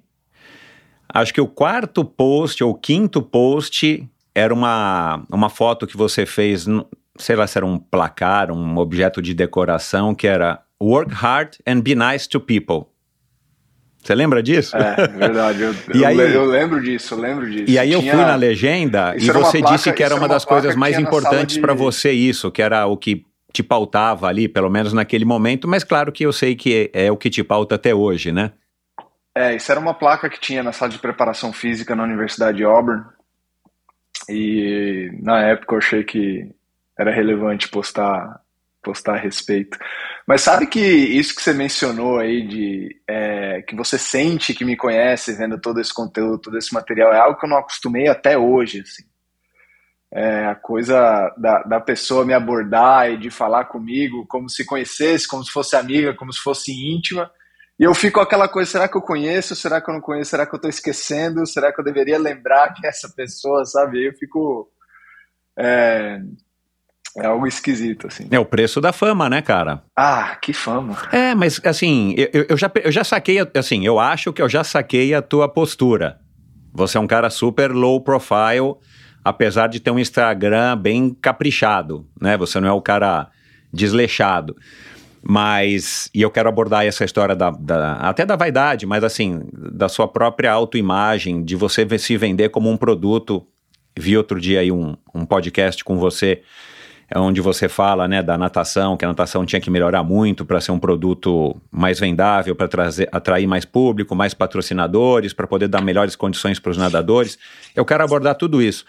acho 1.11 1.33
que 1.33 1.41
o 1.41 1.47
quarto 1.47 2.05
post 2.05 2.63
ou 2.63 2.75
quinto 2.75 3.23
post 3.23 4.07
era 4.35 4.53
uma, 4.53 5.23
uma 5.31 5.49
foto 5.49 5.87
que 5.87 5.97
você 5.97 6.27
fez, 6.27 6.67
sei 7.17 7.35
lá 7.35 7.47
se 7.47 7.57
era 7.57 7.65
um 7.65 7.79
placar, 7.79 8.51
um 8.51 8.77
objeto 8.77 9.19
de 9.19 9.33
decoração, 9.33 10.13
que 10.13 10.27
era 10.27 10.61
Work 10.79 11.11
hard 11.11 11.55
and 11.65 11.81
be 11.81 11.95
nice 11.95 12.29
to 12.29 12.39
people. 12.39 12.85
Você 14.03 14.13
lembra 14.13 14.43
disso? 14.43 14.77
É, 14.77 15.07
verdade. 15.07 15.63
Eu, 15.63 15.75
eu, 15.99 16.05
aí, 16.05 16.17
eu 16.19 16.45
lembro 16.45 16.79
disso, 16.79 17.15
eu 17.15 17.19
lembro 17.19 17.49
disso. 17.49 17.65
E 17.67 17.79
aí 17.79 17.91
eu 17.91 17.99
Tinha... 17.99 18.13
fui 18.13 18.23
na 18.23 18.35
legenda 18.35 19.15
e 19.17 19.31
você 19.31 19.59
disse 19.59 19.91
que 19.91 20.03
era 20.03 20.13
uma, 20.13 20.21
uma 20.21 20.27
das 20.27 20.45
coisas 20.45 20.75
mais 20.75 20.99
importantes 20.99 21.57
para 21.57 21.73
você 21.73 22.11
isso, 22.11 22.51
que 22.51 22.61
era 22.61 22.85
o 22.85 22.95
que 22.95 23.25
te 23.57 23.63
pautava 23.63 24.27
ali, 24.27 24.47
pelo 24.47 24.69
menos 24.69 24.93
naquele 24.93 25.25
momento, 25.25 25.67
mas 25.67 25.83
claro 25.83 26.11
que 26.11 26.23
eu 26.23 26.31
sei 26.31 26.55
que 26.55 26.91
é, 26.93 27.05
é 27.05 27.11
o 27.11 27.17
que 27.17 27.29
te 27.29 27.43
pauta 27.43 27.73
até 27.73 27.93
hoje, 27.93 28.31
né? 28.31 28.51
É, 29.35 29.55
isso 29.55 29.71
era 29.71 29.79
uma 29.79 29.95
placa 29.95 30.29
que 30.29 30.39
tinha 30.39 30.61
na 30.61 30.71
sala 30.71 30.91
de 30.91 30.99
preparação 30.99 31.51
física 31.51 31.95
na 31.95 32.03
Universidade 32.03 32.57
de 32.57 32.63
Auburn. 32.63 33.03
E 34.29 35.09
na 35.21 35.41
época 35.41 35.73
eu 35.73 35.79
achei 35.79 36.03
que 36.03 36.51
era 36.97 37.11
relevante 37.11 37.69
postar 37.69 38.41
postar 38.83 39.15
a 39.15 39.19
respeito. 39.19 39.77
Mas 40.25 40.41
sabe 40.41 40.65
que 40.65 40.79
isso 40.79 41.35
que 41.35 41.41
você 41.41 41.53
mencionou 41.53 42.19
aí 42.19 42.47
de 42.47 42.95
é, 43.09 43.61
que 43.63 43.75
você 43.75 43.97
sente 43.97 44.53
que 44.53 44.63
me 44.63 44.77
conhece 44.77 45.33
vendo 45.33 45.59
todo 45.59 45.81
esse 45.81 45.93
conteúdo, 45.93 46.39
todo 46.39 46.57
esse 46.57 46.73
material, 46.73 47.11
é 47.11 47.19
algo 47.19 47.37
que 47.37 47.45
eu 47.45 47.49
não 47.49 47.57
acostumei 47.57 48.07
até 48.07 48.37
hoje, 48.37 48.81
assim. 48.81 49.03
É, 50.13 50.45
a 50.45 50.55
coisa 50.55 51.33
da, 51.37 51.63
da 51.63 51.79
pessoa 51.81 52.25
me 52.25 52.33
abordar 52.33 53.11
e 53.11 53.17
de 53.17 53.29
falar 53.29 53.65
comigo 53.65 54.25
como 54.27 54.49
se 54.49 54.65
conhecesse, 54.65 55.27
como 55.27 55.43
se 55.43 55.51
fosse 55.51 55.75
amiga, 55.75 56.13
como 56.13 56.31
se 56.31 56.39
fosse 56.39 56.71
íntima. 56.71 57.29
E 57.79 57.83
eu 57.83 57.93
fico 57.93 58.19
aquela 58.19 58.47
coisa, 58.47 58.71
será 58.71 58.87
que 58.87 58.97
eu 58.97 59.01
conheço? 59.01 59.55
Será 59.55 59.81
que 59.81 59.89
eu 59.89 59.93
não 59.93 60.01
conheço? 60.01 60.31
Será 60.31 60.45
que 60.45 60.53
eu 60.53 60.57
estou 60.57 60.69
esquecendo? 60.69 61.45
Será 61.45 61.71
que 61.71 61.79
eu 61.79 61.85
deveria 61.85 62.17
lembrar 62.17 62.73
que 62.73 62.85
é 62.85 62.89
essa 62.89 63.09
pessoa, 63.09 63.65
sabe? 63.65 64.07
Eu 64.07 64.13
fico... 64.13 64.71
É, 65.59 66.19
é 67.17 67.25
algo 67.25 67.47
esquisito, 67.47 68.07
assim. 68.07 68.27
É 68.29 68.39
o 68.39 68.45
preço 68.45 68.79
da 68.79 68.93
fama, 68.93 69.29
né, 69.29 69.41
cara? 69.41 69.83
Ah, 69.95 70.37
que 70.41 70.53
fama. 70.53 70.95
É, 71.11 71.33
mas 71.33 71.59
assim, 71.63 72.13
eu, 72.15 72.45
eu, 72.49 72.57
já, 72.57 72.71
eu 72.83 72.91
já 72.91 73.03
saquei, 73.03 73.37
assim, 73.55 73.85
eu 73.85 73.99
acho 73.99 74.31
que 74.31 74.41
eu 74.41 74.47
já 74.47 74.63
saquei 74.63 75.13
a 75.13 75.21
tua 75.21 75.49
postura. 75.49 76.19
Você 76.73 76.97
é 76.97 77.01
um 77.01 77.07
cara 77.07 77.29
super 77.31 77.71
low 77.71 77.99
profile, 78.01 78.75
apesar 79.27 79.67
de 79.67 79.79
ter 79.79 79.91
um 79.91 79.99
Instagram 79.99 80.77
bem 80.77 81.15
caprichado, 81.21 82.05
né? 82.19 82.37
Você 82.37 82.59
não 82.59 82.67
é 82.67 82.71
o 82.71 82.81
cara 82.81 83.29
desleixado. 83.73 84.55
Mas, 85.21 86.09
e 86.13 86.21
eu 86.21 86.31
quero 86.31 86.47
abordar 86.47 86.85
essa 86.85 87.03
história 87.03 87.35
da, 87.35 87.49
da, 87.51 87.95
até 87.95 88.25
da 88.25 88.37
vaidade, 88.37 88.85
mas 88.85 89.03
assim, 89.03 89.41
da 89.51 89.89
sua 89.89 90.07
própria 90.07 90.51
autoimagem, 90.51 91.43
de 91.43 91.55
você 91.55 91.85
se 91.99 92.15
vender 92.15 92.49
como 92.49 92.69
um 92.69 92.77
produto. 92.77 93.45
Vi 93.97 94.15
outro 94.15 94.39
dia 94.39 94.61
aí 94.61 94.71
um, 94.71 94.95
um 95.13 95.25
podcast 95.25 95.83
com 95.83 95.97
você 95.97 96.41
é 97.09 97.17
onde 97.17 97.39
você 97.39 97.69
fala 97.69 98.07
né, 98.07 98.21
da 98.21 98.37
natação, 98.37 98.97
que 98.97 99.05
a 99.05 99.07
natação 99.07 99.45
tinha 99.45 99.61
que 99.61 99.69
melhorar 99.69 100.03
muito 100.03 100.43
para 100.43 100.59
ser 100.59 100.71
um 100.71 100.79
produto 100.79 101.55
mais 101.71 101.99
vendável, 101.99 102.55
para 102.55 102.67
atrair 103.11 103.47
mais 103.47 103.63
público, 103.63 104.13
mais 104.13 104.33
patrocinadores, 104.33 105.31
para 105.31 105.47
poder 105.47 105.69
dar 105.69 105.81
melhores 105.81 106.15
condições 106.15 106.59
para 106.59 106.71
os 106.71 106.77
nadadores. 106.77 107.37
Eu 107.73 107.85
quero 107.85 108.03
abordar 108.03 108.35
tudo 108.35 108.61
isso. 108.61 108.85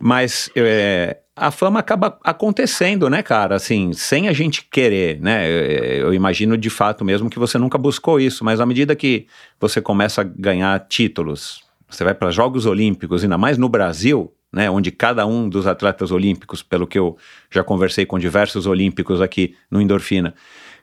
Mas 0.00 0.50
é, 0.56 1.18
a 1.36 1.50
fama 1.50 1.80
acaba 1.80 2.18
acontecendo, 2.24 3.10
né, 3.10 3.22
cara? 3.22 3.56
Assim, 3.56 3.92
sem 3.92 4.28
a 4.28 4.32
gente 4.32 4.66
querer, 4.70 5.20
né? 5.20 5.48
Eu, 5.48 6.06
eu 6.06 6.14
imagino 6.14 6.56
de 6.56 6.70
fato 6.70 7.04
mesmo 7.04 7.28
que 7.28 7.38
você 7.38 7.58
nunca 7.58 7.76
buscou 7.76 8.18
isso, 8.18 8.44
mas 8.44 8.58
à 8.58 8.66
medida 8.66 8.96
que 8.96 9.26
você 9.60 9.82
começa 9.82 10.22
a 10.22 10.24
ganhar 10.24 10.78
títulos, 10.88 11.62
você 11.88 12.04
vai 12.04 12.14
para 12.14 12.30
Jogos 12.30 12.64
Olímpicos, 12.66 13.22
ainda 13.22 13.36
mais 13.36 13.58
no 13.58 13.68
Brasil, 13.68 14.32
né, 14.54 14.70
onde 14.70 14.92
cada 14.92 15.26
um 15.26 15.48
dos 15.48 15.66
atletas 15.66 16.12
olímpicos, 16.12 16.62
pelo 16.62 16.86
que 16.86 16.98
eu 16.98 17.16
já 17.50 17.64
conversei 17.64 18.06
com 18.06 18.18
diversos 18.18 18.66
olímpicos 18.66 19.20
aqui 19.20 19.56
no 19.68 19.80
Endorfina, 19.80 20.32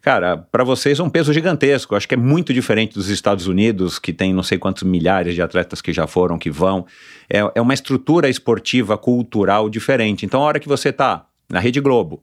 cara, 0.02 0.38
para 0.38 0.64
vocês 0.66 1.00
é 1.00 1.04
um 1.04 1.10
peso 1.10 1.32
gigantesco. 1.32 1.96
Acho 1.96 2.08
que 2.08 2.16
é 2.16 2.18
muito 2.18 2.54
diferente 2.54 2.94
dos 2.94 3.08
Estados 3.08 3.48
Unidos, 3.48 3.98
que 3.98 4.12
tem 4.12 4.34
não 4.34 4.44
sei 4.44 4.58
quantos 4.58 4.84
milhares 4.84 5.36
de 5.36 5.42
atletas 5.42 5.82
que 5.82 5.94
já 5.94 6.06
foram, 6.06 6.38
que 6.38 6.52
vão. 6.52 6.86
É, 7.30 7.40
é 7.56 7.62
uma 7.62 7.74
estrutura 7.74 8.28
esportiva, 8.28 8.98
cultural 8.98 9.70
diferente. 9.70 10.26
Então, 10.26 10.42
a 10.42 10.46
hora 10.46 10.60
que 10.60 10.68
você 10.68 10.90
está 10.90 11.26
na 11.50 11.60
Rede 11.60 11.80
Globo, 11.80 12.22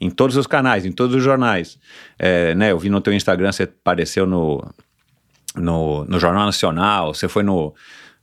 em 0.00 0.08
todos 0.08 0.36
os 0.36 0.46
canais, 0.46 0.86
em 0.86 0.92
todos 0.92 1.14
os 1.14 1.22
jornais, 1.22 1.78
é, 2.18 2.54
né, 2.54 2.72
eu 2.72 2.78
vi 2.78 2.88
no 2.88 3.00
teu 3.00 3.12
Instagram, 3.12 3.52
você 3.52 3.64
apareceu 3.64 4.26
no, 4.26 4.66
no, 5.54 6.04
no 6.04 6.18
Jornal 6.18 6.46
Nacional, 6.46 7.12
você 7.12 7.28
foi 7.28 7.42
no 7.42 7.74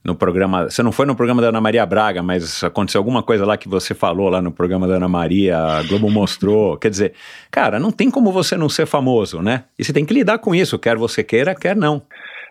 no 0.04 0.14
programa. 0.14 0.64
Você 0.68 0.82
não 0.82 0.92
foi 0.92 1.06
no 1.06 1.16
programa 1.16 1.40
da 1.40 1.48
Ana 1.48 1.60
Maria 1.60 1.86
Braga, 1.86 2.22
mas 2.22 2.62
aconteceu 2.62 2.98
alguma 2.98 3.22
coisa 3.22 3.46
lá 3.46 3.56
que 3.56 3.68
você 3.68 3.94
falou 3.94 4.28
lá 4.28 4.42
no 4.42 4.52
programa 4.52 4.86
da 4.86 4.96
Ana 4.96 5.08
Maria, 5.08 5.58
a 5.58 5.82
Globo 5.82 6.10
mostrou. 6.10 6.76
Quer 6.76 6.90
dizer, 6.90 7.14
cara, 7.50 7.80
não 7.80 7.90
tem 7.90 8.10
como 8.10 8.30
você 8.30 8.56
não 8.56 8.68
ser 8.68 8.84
famoso, 8.84 9.40
né? 9.40 9.64
E 9.78 9.84
você 9.84 9.92
tem 9.92 10.04
que 10.04 10.12
lidar 10.12 10.38
com 10.38 10.54
isso, 10.54 10.78
quer 10.78 10.96
você 10.96 11.24
queira, 11.24 11.54
quer 11.54 11.74
não. 11.74 12.02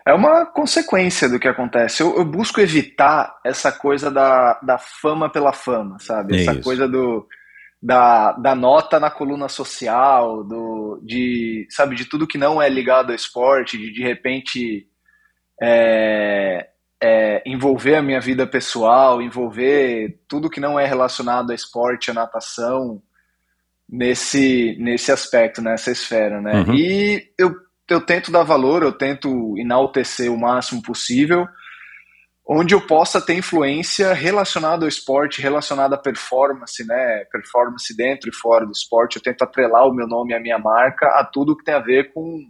É 0.06 0.12
uma 0.12 0.44
consequência 0.44 1.28
do 1.28 1.38
que 1.38 1.46
acontece. 1.46 2.02
Eu, 2.02 2.16
eu 2.16 2.24
busco 2.24 2.60
evitar 2.60 3.38
essa 3.44 3.70
coisa 3.70 4.10
da, 4.10 4.58
da 4.60 4.76
fama 4.76 5.30
pela 5.30 5.52
fama, 5.52 5.96
sabe? 6.00 6.40
Essa 6.40 6.52
isso. 6.52 6.62
coisa 6.62 6.88
do. 6.88 7.26
Da, 7.80 8.32
da 8.32 8.54
nota 8.54 8.98
na 8.98 9.10
coluna 9.10 9.46
social, 9.46 10.42
do, 10.42 10.98
de, 11.02 11.66
sabe, 11.68 11.94
de 11.94 12.06
tudo 12.06 12.26
que 12.26 12.38
não 12.38 12.60
é 12.60 12.66
ligado 12.66 13.10
ao 13.10 13.14
esporte, 13.14 13.76
de 13.76 13.92
de 13.92 14.02
repente 14.02 14.86
é, 15.62 16.66
é, 17.06 17.42
envolver 17.44 17.96
a 17.96 18.02
minha 18.02 18.18
vida 18.18 18.46
pessoal, 18.46 19.20
envolver 19.20 20.20
tudo 20.26 20.48
que 20.48 20.58
não 20.58 20.80
é 20.80 20.86
relacionado 20.86 21.50
a 21.52 21.54
esporte, 21.54 22.10
a 22.10 22.14
natação, 22.14 23.02
nesse, 23.86 24.74
nesse 24.80 25.12
aspecto, 25.12 25.60
nessa 25.60 25.90
esfera, 25.90 26.40
né? 26.40 26.64
Uhum. 26.66 26.74
E 26.74 27.30
eu, 27.38 27.54
eu 27.90 28.00
tento 28.00 28.32
dar 28.32 28.42
valor, 28.42 28.82
eu 28.82 28.90
tento 28.90 29.54
enaltecer 29.58 30.32
o 30.32 30.40
máximo 30.40 30.80
possível, 30.80 31.46
onde 32.48 32.74
eu 32.74 32.80
possa 32.80 33.20
ter 33.20 33.34
influência 33.34 34.14
relacionada 34.14 34.86
ao 34.86 34.88
esporte, 34.88 35.42
relacionada 35.42 35.96
à 35.96 35.98
performance, 35.98 36.86
né? 36.86 37.26
Performance 37.30 37.94
dentro 37.94 38.30
e 38.30 38.34
fora 38.34 38.64
do 38.64 38.72
esporte. 38.72 39.16
Eu 39.16 39.22
tento 39.22 39.42
atrelar 39.42 39.86
o 39.86 39.94
meu 39.94 40.06
nome 40.06 40.34
a 40.34 40.40
minha 40.40 40.58
marca 40.58 41.06
a 41.18 41.22
tudo 41.22 41.54
que 41.54 41.64
tem 41.64 41.74
a 41.74 41.80
ver 41.80 42.14
com 42.14 42.40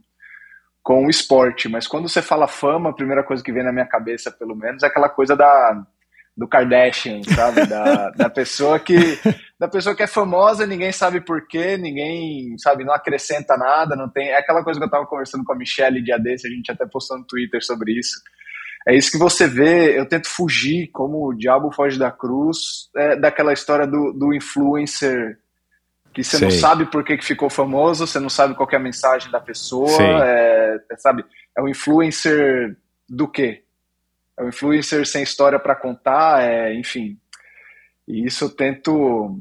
com 0.84 1.06
o 1.06 1.10
esporte, 1.10 1.66
mas 1.66 1.86
quando 1.86 2.10
você 2.10 2.20
fala 2.20 2.46
fama, 2.46 2.90
a 2.90 2.94
primeira 2.94 3.24
coisa 3.24 3.42
que 3.42 3.50
vem 3.50 3.64
na 3.64 3.72
minha 3.72 3.86
cabeça, 3.86 4.30
pelo 4.30 4.54
menos, 4.54 4.82
é 4.82 4.86
aquela 4.86 5.08
coisa 5.08 5.34
da 5.34 5.82
do 6.36 6.48
Kardashian, 6.48 7.22
sabe? 7.22 7.64
Da, 7.64 8.10
da 8.18 8.28
pessoa 8.28 8.78
que 8.78 9.18
da 9.58 9.68
pessoa 9.68 9.94
que 9.94 10.02
é 10.02 10.06
famosa, 10.06 10.66
ninguém 10.66 10.90
sabe 10.92 11.20
porquê, 11.20 11.76
ninguém, 11.76 12.58
sabe, 12.58 12.84
não 12.84 12.92
acrescenta 12.92 13.56
nada, 13.56 13.96
não 13.96 14.10
tem. 14.10 14.28
É 14.28 14.38
aquela 14.38 14.62
coisa 14.62 14.78
que 14.78 14.84
eu 14.84 14.90
tava 14.90 15.06
conversando 15.06 15.44
com 15.44 15.52
a 15.52 15.56
Michelle 15.56 16.02
dia 16.02 16.18
desse, 16.18 16.46
a 16.46 16.50
gente 16.50 16.70
até 16.70 16.84
postou 16.84 17.16
no 17.16 17.24
Twitter 17.24 17.64
sobre 17.64 17.92
isso. 17.92 18.20
É 18.86 18.94
isso 18.94 19.10
que 19.10 19.16
você 19.16 19.46
vê, 19.46 19.98
eu 19.98 20.06
tento 20.06 20.28
fugir, 20.28 20.90
como 20.92 21.28
o 21.28 21.34
diabo 21.34 21.72
foge 21.72 21.98
da 21.98 22.10
cruz, 22.10 22.90
é, 22.94 23.16
daquela 23.16 23.52
história 23.52 23.86
do, 23.86 24.12
do 24.12 24.34
influencer 24.34 25.38
que 26.14 26.22
você 26.22 26.38
Sei. 26.38 26.48
não 26.48 26.54
sabe 26.56 26.86
por 26.86 27.02
que, 27.02 27.16
que 27.16 27.24
ficou 27.24 27.50
famoso, 27.50 28.06
você 28.06 28.20
não 28.20 28.28
sabe 28.28 28.54
qual 28.54 28.68
é 28.70 28.76
a 28.76 28.80
mensagem 28.80 29.30
da 29.30 29.40
pessoa, 29.40 30.00
é, 30.00 30.80
é, 30.90 30.96
sabe? 30.96 31.24
É 31.56 31.60
um 31.60 31.68
influencer 31.68 32.76
do 33.08 33.26
quê? 33.26 33.64
É 34.38 34.44
um 34.44 34.48
influencer 34.48 35.04
sem 35.06 35.24
história 35.24 35.58
para 35.58 35.74
contar, 35.74 36.42
é, 36.42 36.72
enfim. 36.72 37.18
E 38.06 38.24
isso 38.24 38.44
eu 38.44 38.50
tento. 38.50 39.40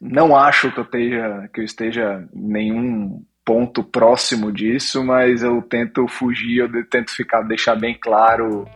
Não 0.00 0.34
acho 0.34 0.72
que 0.72 0.80
eu 0.80 0.84
esteja, 0.84 1.50
que 1.52 1.60
eu 1.60 1.64
esteja 1.64 2.28
em 2.34 2.48
nenhum 2.48 3.24
ponto 3.44 3.84
próximo 3.84 4.50
disso, 4.50 5.04
mas 5.04 5.42
eu 5.42 5.60
tento 5.60 6.08
fugir, 6.08 6.58
eu 6.58 6.86
tento 6.86 7.10
ficar, 7.10 7.42
deixar 7.42 7.76
bem 7.76 7.98
claro 8.00 8.66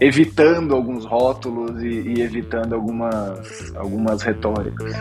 evitando 0.00 0.74
alguns 0.74 1.04
rótulos 1.04 1.82
e, 1.82 2.14
e, 2.16 2.20
evitando 2.20 2.74
algumas, 2.74 3.74
algumas 3.76 4.22
retóricas. 4.22 4.92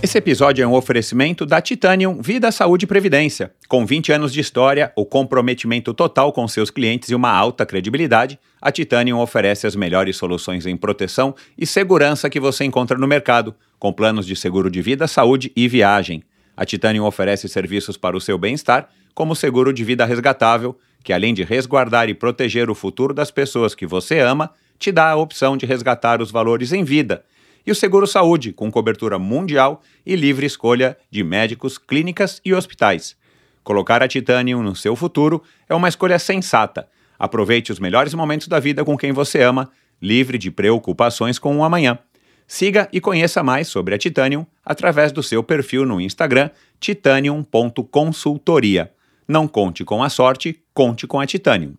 Esse 0.00 0.16
episódio 0.16 0.62
é 0.62 0.66
um 0.66 0.74
oferecimento 0.74 1.44
da 1.44 1.60
Titanium 1.60 2.22
Vida, 2.22 2.52
Saúde 2.52 2.84
e 2.84 2.86
Previdência. 2.86 3.52
Com 3.66 3.84
20 3.84 4.12
anos 4.12 4.32
de 4.32 4.38
história, 4.38 4.92
o 4.94 5.04
comprometimento 5.04 5.92
total 5.92 6.32
com 6.32 6.46
seus 6.46 6.70
clientes 6.70 7.10
e 7.10 7.16
uma 7.16 7.32
alta 7.32 7.66
credibilidade, 7.66 8.38
a 8.62 8.70
Titanium 8.70 9.18
oferece 9.18 9.66
as 9.66 9.74
melhores 9.74 10.16
soluções 10.16 10.66
em 10.66 10.76
proteção 10.76 11.34
e 11.58 11.66
segurança 11.66 12.30
que 12.30 12.38
você 12.38 12.64
encontra 12.64 12.96
no 12.96 13.08
mercado, 13.08 13.56
com 13.76 13.92
planos 13.92 14.24
de 14.24 14.36
seguro 14.36 14.70
de 14.70 14.80
vida, 14.80 15.08
saúde 15.08 15.50
e 15.56 15.66
viagem. 15.66 16.22
A 16.56 16.64
Titanium 16.64 17.04
oferece 17.04 17.48
serviços 17.48 17.96
para 17.96 18.16
o 18.16 18.20
seu 18.20 18.38
bem-estar, 18.38 18.88
como 19.16 19.32
o 19.32 19.36
seguro 19.36 19.72
de 19.72 19.82
vida 19.82 20.04
resgatável, 20.04 20.78
que 21.02 21.12
além 21.12 21.34
de 21.34 21.42
resguardar 21.42 22.08
e 22.08 22.14
proteger 22.14 22.70
o 22.70 22.74
futuro 22.74 23.12
das 23.12 23.32
pessoas 23.32 23.74
que 23.74 23.86
você 23.86 24.20
ama, 24.20 24.52
te 24.78 24.92
dá 24.92 25.10
a 25.10 25.16
opção 25.16 25.56
de 25.56 25.66
resgatar 25.66 26.22
os 26.22 26.30
valores 26.30 26.72
em 26.72 26.84
vida 26.84 27.24
e 27.68 27.70
o 27.70 27.74
Seguro 27.74 28.06
Saúde, 28.06 28.50
com 28.50 28.70
cobertura 28.70 29.18
mundial 29.18 29.82
e 30.06 30.16
livre 30.16 30.46
escolha 30.46 30.96
de 31.10 31.22
médicos, 31.22 31.76
clínicas 31.76 32.40
e 32.42 32.54
hospitais. 32.54 33.14
Colocar 33.62 34.02
a 34.02 34.08
Titanium 34.08 34.62
no 34.62 34.74
seu 34.74 34.96
futuro 34.96 35.42
é 35.68 35.74
uma 35.74 35.90
escolha 35.90 36.18
sensata. 36.18 36.88
Aproveite 37.18 37.70
os 37.70 37.78
melhores 37.78 38.14
momentos 38.14 38.48
da 38.48 38.58
vida 38.58 38.86
com 38.86 38.96
quem 38.96 39.12
você 39.12 39.42
ama, 39.42 39.70
livre 40.00 40.38
de 40.38 40.50
preocupações 40.50 41.38
com 41.38 41.58
o 41.58 41.62
amanhã. 41.62 41.98
Siga 42.46 42.88
e 42.90 43.02
conheça 43.02 43.42
mais 43.42 43.68
sobre 43.68 43.94
a 43.94 43.98
Titanium 43.98 44.46
através 44.64 45.12
do 45.12 45.22
seu 45.22 45.42
perfil 45.42 45.84
no 45.84 46.00
Instagram 46.00 46.48
titanium.consultoria. 46.80 48.90
Não 49.28 49.46
conte 49.46 49.84
com 49.84 50.02
a 50.02 50.08
sorte, 50.08 50.58
conte 50.72 51.06
com 51.06 51.20
a 51.20 51.26
Titanium. 51.26 51.74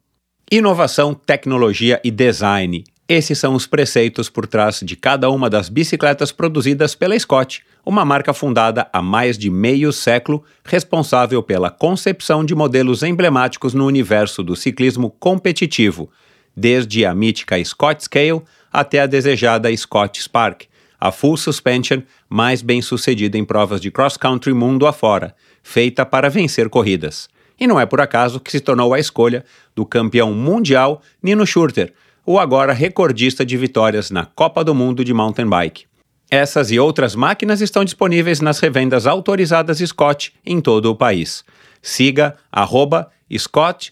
Inovação, 0.51 1.15
tecnologia 1.15 1.99
e 2.03 2.11
design 2.11 2.83
Esses 3.09 3.39
são 3.39 3.55
os 3.55 3.65
preceitos 3.65 4.29
por 4.29 4.45
trás 4.45 4.81
de 4.83 4.95
cada 4.95 5.31
uma 5.31 5.49
das 5.49 5.67
bicicletas 5.67 6.31
produzidas 6.31 6.93
pela 6.93 7.17
Scott, 7.17 7.63
uma 7.83 8.05
marca 8.05 8.33
fundada 8.33 8.87
há 8.93 9.01
mais 9.01 9.35
de 9.35 9.49
meio 9.49 9.91
século, 9.91 10.43
responsável 10.63 11.41
pela 11.41 11.71
concepção 11.71 12.45
de 12.45 12.53
modelos 12.53 13.01
emblemáticos 13.01 13.73
no 13.73 13.87
universo 13.87 14.43
do 14.43 14.55
ciclismo 14.55 15.09
competitivo, 15.09 16.11
desde 16.55 17.03
a 17.03 17.15
mítica 17.15 17.61
Scott 17.65 18.03
Scale 18.03 18.43
até 18.71 18.99
a 18.99 19.07
desejada 19.07 19.75
Scott 19.75 20.21
Spark, 20.21 20.65
a 20.99 21.11
full 21.11 21.35
suspension 21.35 22.03
mais 22.29 22.61
bem 22.61 22.79
sucedida 22.79 23.39
em 23.39 23.43
provas 23.43 23.81
de 23.81 23.89
cross-country 23.89 24.53
mundo 24.53 24.85
afora, 24.85 25.35
feita 25.63 26.05
para 26.05 26.29
vencer 26.29 26.69
corridas. 26.69 27.27
E 27.59 27.65
não 27.65 27.79
é 27.79 27.87
por 27.87 28.01
acaso 28.01 28.39
que 28.39 28.51
se 28.51 28.59
tornou 28.59 28.93
a 28.93 28.99
escolha 28.99 29.43
do 29.75 29.83
campeão 29.83 30.31
mundial 30.31 31.01
Nino 31.23 31.47
Schurter, 31.47 31.91
o 32.25 32.39
agora 32.39 32.73
recordista 32.73 33.45
de 33.45 33.57
vitórias 33.57 34.11
na 34.11 34.25
Copa 34.25 34.63
do 34.63 34.75
Mundo 34.75 35.03
de 35.03 35.13
Mountain 35.13 35.47
Bike. 35.47 35.85
Essas 36.31 36.69
e 36.69 36.79
outras 36.79 37.15
máquinas 37.15 37.59
estão 37.59 37.83
disponíveis 37.83 38.39
nas 38.39 38.59
revendas 38.59 39.07
autorizadas 39.07 39.79
Scott 39.79 40.33
em 40.45 40.61
todo 40.61 40.91
o 40.91 40.95
país. 40.95 41.43
Siga 41.81 42.35
arroba 42.51 43.09
Scott 43.35 43.91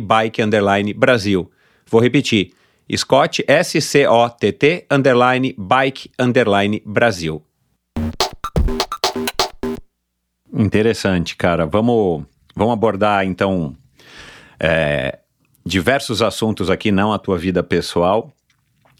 Bike 0.00 0.42
Brasil. 0.92 1.50
Vou 1.90 2.00
repetir, 2.00 2.52
Scott 2.94 3.42
S-C-O-T-T 3.48 4.86
underline 4.90 5.54
Bike 5.56 6.10
underline 6.18 6.82
Brasil. 6.84 7.42
Interessante, 10.52 11.34
cara. 11.34 11.66
Vamos, 11.66 12.24
vamos 12.54 12.74
abordar 12.74 13.24
então 13.24 13.74
é, 14.60 15.18
diversos 15.64 16.20
assuntos 16.20 16.68
aqui, 16.68 16.92
não 16.92 17.12
a 17.12 17.18
tua 17.18 17.38
vida 17.38 17.62
pessoal, 17.62 18.32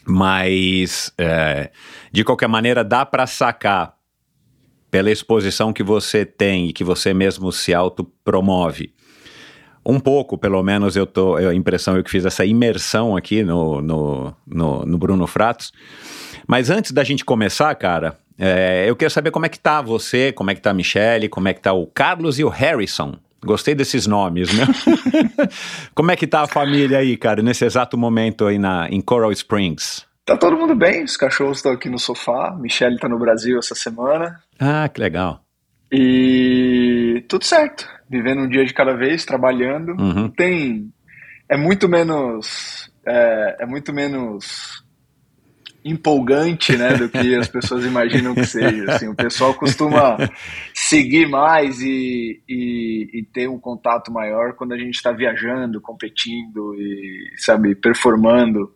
mas 0.07 1.13
é, 1.19 1.71
de 2.11 2.25
qualquer 2.25 2.49
maneira 2.49 2.83
dá 2.83 3.05
para 3.05 3.27
sacar 3.27 3.95
pela 4.91 5.11
exposição 5.11 5.73
que 5.73 5.83
você 5.83 6.25
tem 6.25 6.69
e 6.69 6.73
que 6.73 6.85
você 6.85 7.13
mesmo 7.13 7.51
se 7.51 7.75
autopromove. 7.75 8.95
Um 9.85 10.01
pouco, 10.01 10.39
pelo 10.39 10.63
menos, 10.63 10.97
eu 10.97 11.05
tô. 11.05 11.37
A 11.37 11.55
impressão 11.55 11.97
eu 11.97 12.03
que 12.03 12.11
fiz 12.11 12.25
essa 12.25 12.45
imersão 12.45 13.15
aqui 13.17 13.43
no, 13.43 13.83
no, 13.83 14.35
no, 14.47 14.87
no 14.87 14.99
Bruno 14.99 15.27
Fratos. 15.27 15.73
Mas 16.47 16.71
antes 16.71 16.91
da 16.93 17.05
gente 17.05 17.25
começar, 17.25 17.75
cara, 17.75 18.17
é, 18.39 18.89
eu 18.89 18.97
quero 18.97 19.11
saber 19.11 19.31
como 19.31 19.45
é 19.45 19.49
que 19.49 19.59
tá 19.59 19.83
você, 19.83 20.33
como 20.33 20.51
é 20.51 20.55
que 20.55 20.61
tá 20.63 20.71
a 20.71 20.75
Michelle, 20.75 21.29
como 21.29 21.49
é 21.49 21.55
que 21.55 21.61
tá 21.61 21.73
o 21.73 21.87
Carlos 21.87 22.39
e 22.39 22.45
o 22.45 22.49
Harrison. 22.49 23.17
Gostei 23.45 23.75
desses 23.75 24.07
nomes, 24.07 24.53
né? 24.53 24.67
Como 25.95 26.11
é 26.11 26.17
que 26.17 26.27
tá 26.27 26.43
a 26.43 26.47
família 26.47 26.99
aí, 26.99 27.17
cara, 27.17 27.43
nesse 27.43 27.65
exato 27.65 27.97
momento 27.97 28.47
aí 28.47 28.59
na, 28.59 28.89
em 28.89 29.01
Coral 29.01 29.33
Springs? 29.33 30.07
Tá 30.25 30.37
todo 30.37 30.57
mundo 30.57 30.75
bem, 30.75 31.05
os 31.05 31.17
cachorros 31.17 31.59
estão 31.59 31.73
aqui 31.73 31.91
no 31.91 31.99
sofá, 31.99 32.57
Michelle 32.59 32.99
tá 32.99 33.09
no 33.09 33.19
Brasil 33.19 33.59
essa 33.59 33.75
semana. 33.75 34.41
Ah, 34.59 34.89
que 34.89 35.01
legal. 35.01 35.45
E 35.93 37.25
tudo 37.29 37.45
certo, 37.45 37.87
vivendo 38.09 38.41
um 38.41 38.49
dia 38.49 38.65
de 38.65 38.73
cada 38.73 38.97
vez, 38.97 39.25
trabalhando. 39.25 39.91
Uhum. 40.01 40.31
Tem. 40.31 40.91
É 41.49 41.57
muito 41.57 41.89
menos. 41.89 42.91
É, 43.07 43.59
é 43.61 43.67
muito 43.67 43.93
menos 43.93 44.74
empolgante, 45.85 46.77
né, 46.77 46.95
do 46.97 47.09
que 47.09 47.35
as 47.37 47.47
pessoas 47.47 47.85
imaginam 47.85 48.35
que 48.35 48.47
seja. 48.47 48.93
Assim, 48.93 49.09
o 49.09 49.15
pessoal 49.15 49.53
costuma 49.53 50.17
seguir 50.73 51.29
mais 51.29 51.81
e, 51.81 52.43
e, 52.49 53.11
e 53.13 53.23
ter 53.33 53.49
um 53.49 53.59
contato 53.59 54.11
maior 54.11 54.55
quando 54.55 54.73
a 54.73 54.79
gente 54.79 54.95
está 54.95 55.13
viajando, 55.13 55.81
competindo 55.81 56.75
e, 56.79 57.35
sabe, 57.37 57.75
performando, 57.75 58.73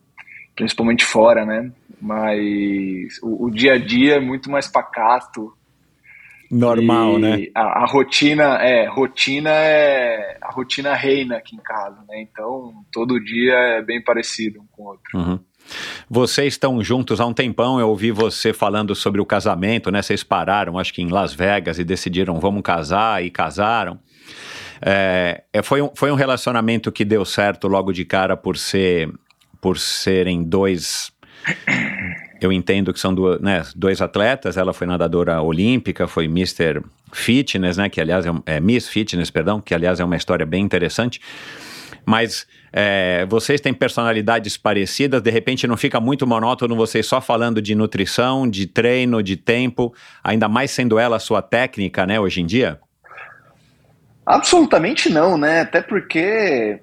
principalmente 0.54 1.04
fora, 1.04 1.46
né? 1.46 1.72
Mas 2.00 3.18
o, 3.22 3.46
o 3.46 3.50
dia 3.50 3.74
a 3.74 3.78
dia 3.78 4.16
é 4.16 4.20
muito 4.20 4.50
mais 4.50 4.68
pacato. 4.68 5.52
Normal, 6.50 7.18
né? 7.18 7.46
A, 7.54 7.82
a, 7.82 7.86
rotina 7.86 8.58
é 8.62 8.88
rotina 8.88 9.50
é 9.50 10.38
a 10.40 10.50
rotina 10.50 10.94
reina 10.94 11.36
aqui 11.36 11.56
em 11.56 11.60
casa, 11.60 12.02
né? 12.08 12.20
Então 12.22 12.72
todo 12.90 13.22
dia 13.22 13.54
é 13.54 13.82
bem 13.82 14.02
parecido 14.02 14.60
um 14.60 14.66
com 14.70 14.82
o 14.82 14.86
outro. 14.86 15.18
Uhum. 15.18 15.38
Vocês 16.08 16.54
estão 16.54 16.82
juntos 16.82 17.20
há 17.20 17.26
um 17.26 17.32
tempão, 17.32 17.78
eu 17.78 17.88
ouvi 17.88 18.10
você 18.10 18.52
falando 18.52 18.94
sobre 18.94 19.20
o 19.20 19.26
casamento, 19.26 19.90
né? 19.90 20.02
Vocês 20.02 20.22
pararam, 20.22 20.78
acho 20.78 20.92
que 20.92 21.02
em 21.02 21.08
Las 21.08 21.32
Vegas, 21.34 21.78
e 21.78 21.84
decidiram 21.84 22.40
vamos 22.40 22.62
casar 22.62 23.24
e 23.24 23.30
casaram. 23.30 23.98
É, 24.80 25.42
é, 25.52 25.62
foi, 25.62 25.82
um, 25.82 25.90
foi 25.94 26.10
um 26.10 26.14
relacionamento 26.14 26.92
que 26.92 27.04
deu 27.04 27.24
certo 27.24 27.66
logo 27.66 27.92
de 27.92 28.04
cara 28.04 28.36
por 28.36 28.56
ser 28.56 29.10
por 29.60 29.78
serem 29.78 30.42
dois. 30.42 31.10
Eu 32.40 32.52
entendo 32.52 32.92
que 32.92 33.00
são 33.00 33.12
do, 33.12 33.40
né, 33.40 33.64
dois 33.74 34.00
atletas. 34.00 34.56
Ela 34.56 34.72
foi 34.72 34.86
nadadora 34.86 35.42
olímpica, 35.42 36.06
foi 36.06 36.26
Mr. 36.26 36.80
Fitness, 37.12 37.76
né? 37.76 37.88
Que 37.88 38.00
aliás 38.00 38.24
é, 38.24 38.30
é 38.46 38.60
Miss 38.60 38.88
Fitness, 38.88 39.30
perdão, 39.30 39.60
que 39.60 39.74
aliás 39.74 39.98
é 39.98 40.04
uma 40.04 40.16
história 40.16 40.46
bem 40.46 40.64
interessante. 40.64 41.20
Mas 42.06 42.46
é, 42.72 43.26
vocês 43.26 43.60
têm 43.60 43.72
personalidades 43.72 44.56
parecidas, 44.56 45.22
de 45.22 45.30
repente 45.30 45.66
não 45.66 45.76
fica 45.76 46.00
muito 46.00 46.26
monótono 46.26 46.76
vocês 46.76 47.06
só 47.06 47.20
falando 47.20 47.60
de 47.62 47.74
nutrição, 47.74 48.48
de 48.48 48.66
treino, 48.66 49.22
de 49.22 49.36
tempo, 49.36 49.94
ainda 50.22 50.48
mais 50.48 50.70
sendo 50.70 50.98
ela 50.98 51.16
a 51.16 51.20
sua 51.20 51.42
técnica, 51.42 52.06
né, 52.06 52.18
hoje 52.20 52.40
em 52.40 52.46
dia? 52.46 52.78
Absolutamente 54.24 55.08
não, 55.08 55.38
né? 55.38 55.62
Até 55.62 55.80
porque 55.80 56.80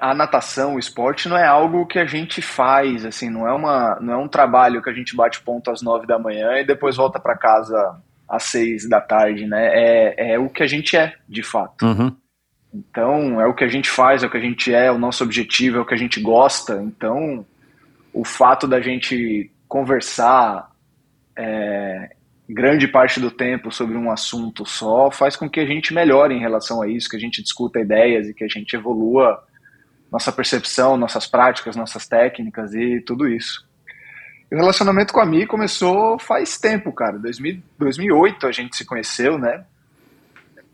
a 0.00 0.14
natação, 0.14 0.76
o 0.76 0.78
esporte 0.78 1.28
não 1.28 1.36
é 1.36 1.44
algo 1.46 1.86
que 1.86 1.98
a 1.98 2.06
gente 2.06 2.40
faz, 2.40 3.04
assim, 3.04 3.28
não 3.28 3.46
é, 3.46 3.52
uma, 3.52 3.98
não 4.00 4.12
é 4.14 4.16
um 4.16 4.28
trabalho 4.28 4.80
que 4.80 4.88
a 4.88 4.92
gente 4.92 5.14
bate 5.14 5.42
ponto 5.42 5.70
às 5.70 5.82
nove 5.82 6.06
da 6.06 6.18
manhã 6.18 6.58
e 6.58 6.64
depois 6.64 6.96
volta 6.96 7.18
para 7.18 7.36
casa 7.36 8.00
às 8.28 8.44
seis 8.44 8.88
da 8.88 9.00
tarde, 9.00 9.46
né? 9.46 9.70
É, 9.72 10.34
é 10.34 10.38
o 10.38 10.48
que 10.48 10.62
a 10.62 10.66
gente 10.66 10.96
é, 10.96 11.12
de 11.28 11.42
fato. 11.42 11.84
Uhum. 11.84 12.16
Então, 12.72 13.40
é 13.40 13.46
o 13.46 13.54
que 13.54 13.64
a 13.64 13.68
gente 13.68 13.90
faz, 13.90 14.22
é 14.22 14.26
o 14.26 14.30
que 14.30 14.38
a 14.38 14.40
gente 14.40 14.74
é, 14.74 14.86
é 14.86 14.92
o 14.92 14.98
nosso 14.98 15.22
objetivo, 15.22 15.78
é 15.78 15.80
o 15.80 15.86
que 15.86 15.94
a 15.94 15.98
gente 15.98 16.20
gosta. 16.20 16.82
Então, 16.82 17.44
o 18.12 18.24
fato 18.24 18.66
da 18.66 18.80
gente 18.80 19.50
conversar 19.68 20.70
é, 21.36 22.14
grande 22.48 22.88
parte 22.88 23.20
do 23.20 23.30
tempo 23.30 23.70
sobre 23.70 23.96
um 23.96 24.10
assunto 24.10 24.66
só 24.66 25.10
faz 25.10 25.36
com 25.36 25.48
que 25.48 25.60
a 25.60 25.66
gente 25.66 25.94
melhore 25.94 26.34
em 26.34 26.40
relação 26.40 26.82
a 26.82 26.88
isso, 26.88 27.08
que 27.08 27.16
a 27.16 27.20
gente 27.20 27.42
discuta 27.42 27.80
ideias 27.80 28.28
e 28.28 28.34
que 28.34 28.44
a 28.44 28.48
gente 28.48 28.74
evolua 28.74 29.42
nossa 30.10 30.30
percepção, 30.30 30.96
nossas 30.96 31.26
práticas, 31.26 31.74
nossas 31.74 32.06
técnicas 32.06 32.74
e 32.74 33.00
tudo 33.00 33.26
isso. 33.26 33.66
o 34.50 34.56
relacionamento 34.56 35.12
com 35.12 35.20
a 35.20 35.26
Mi 35.26 35.46
começou 35.46 36.18
faz 36.18 36.58
tempo, 36.58 36.92
cara. 36.92 37.18
2000, 37.18 37.62
2008 37.78 38.46
a 38.46 38.52
gente 38.52 38.76
se 38.76 38.84
conheceu, 38.84 39.38
né? 39.38 39.64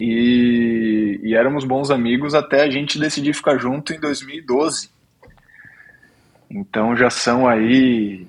E, 0.00 1.20
e 1.22 1.34
éramos 1.34 1.64
bons 1.64 1.90
amigos 1.90 2.34
até 2.34 2.62
a 2.62 2.70
gente 2.70 2.98
decidir 2.98 3.34
ficar 3.34 3.58
junto 3.58 3.92
em 3.92 4.00
2012. 4.00 4.90
Então 6.50 6.96
já 6.96 7.10
são 7.10 7.48
aí 7.48 8.26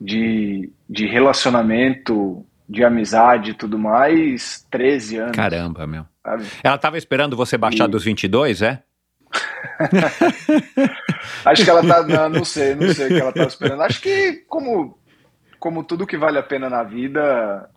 de, 0.00 0.70
de 0.88 1.06
relacionamento, 1.06 2.44
de 2.68 2.84
amizade 2.84 3.50
e 3.50 3.54
tudo 3.54 3.78
mais, 3.78 4.66
13 4.70 5.16
anos. 5.16 5.36
Caramba, 5.36 5.86
meu. 5.86 6.06
Sabe? 6.22 6.44
Ela 6.62 6.76
estava 6.76 6.98
esperando 6.98 7.36
você 7.36 7.58
baixar 7.58 7.88
e... 7.88 7.90
dos 7.90 8.04
22, 8.04 8.62
é? 8.62 8.82
Acho 11.44 11.64
que 11.64 11.70
ela 11.70 11.86
tá. 11.86 12.02
Não, 12.02 12.28
não 12.28 12.44
sei, 12.44 12.74
não 12.74 12.92
sei 12.92 13.06
o 13.06 13.08
que 13.08 13.20
ela 13.20 13.30
estava 13.30 13.48
esperando. 13.48 13.82
Acho 13.82 14.00
que, 14.00 14.44
como, 14.48 14.98
como 15.58 15.82
tudo 15.82 16.06
que 16.06 16.18
vale 16.18 16.38
a 16.38 16.42
pena 16.42 16.68
na 16.68 16.82
vida, 16.82 17.70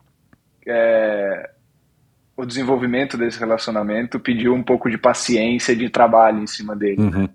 é, 0.68 1.50
o 2.38 2.46
desenvolvimento 2.46 3.18
desse 3.18 3.40
relacionamento 3.40 4.20
pediu 4.20 4.54
um 4.54 4.64
pouco 4.64 4.90
de 4.90 4.98
paciência 4.98 5.72
e 5.72 5.76
de 5.76 5.90
trabalho 5.90 6.40
em 6.42 6.48
cima 6.48 6.76
dele. 6.76 7.02
Né? 7.02 7.18
Uhum. 7.18 7.30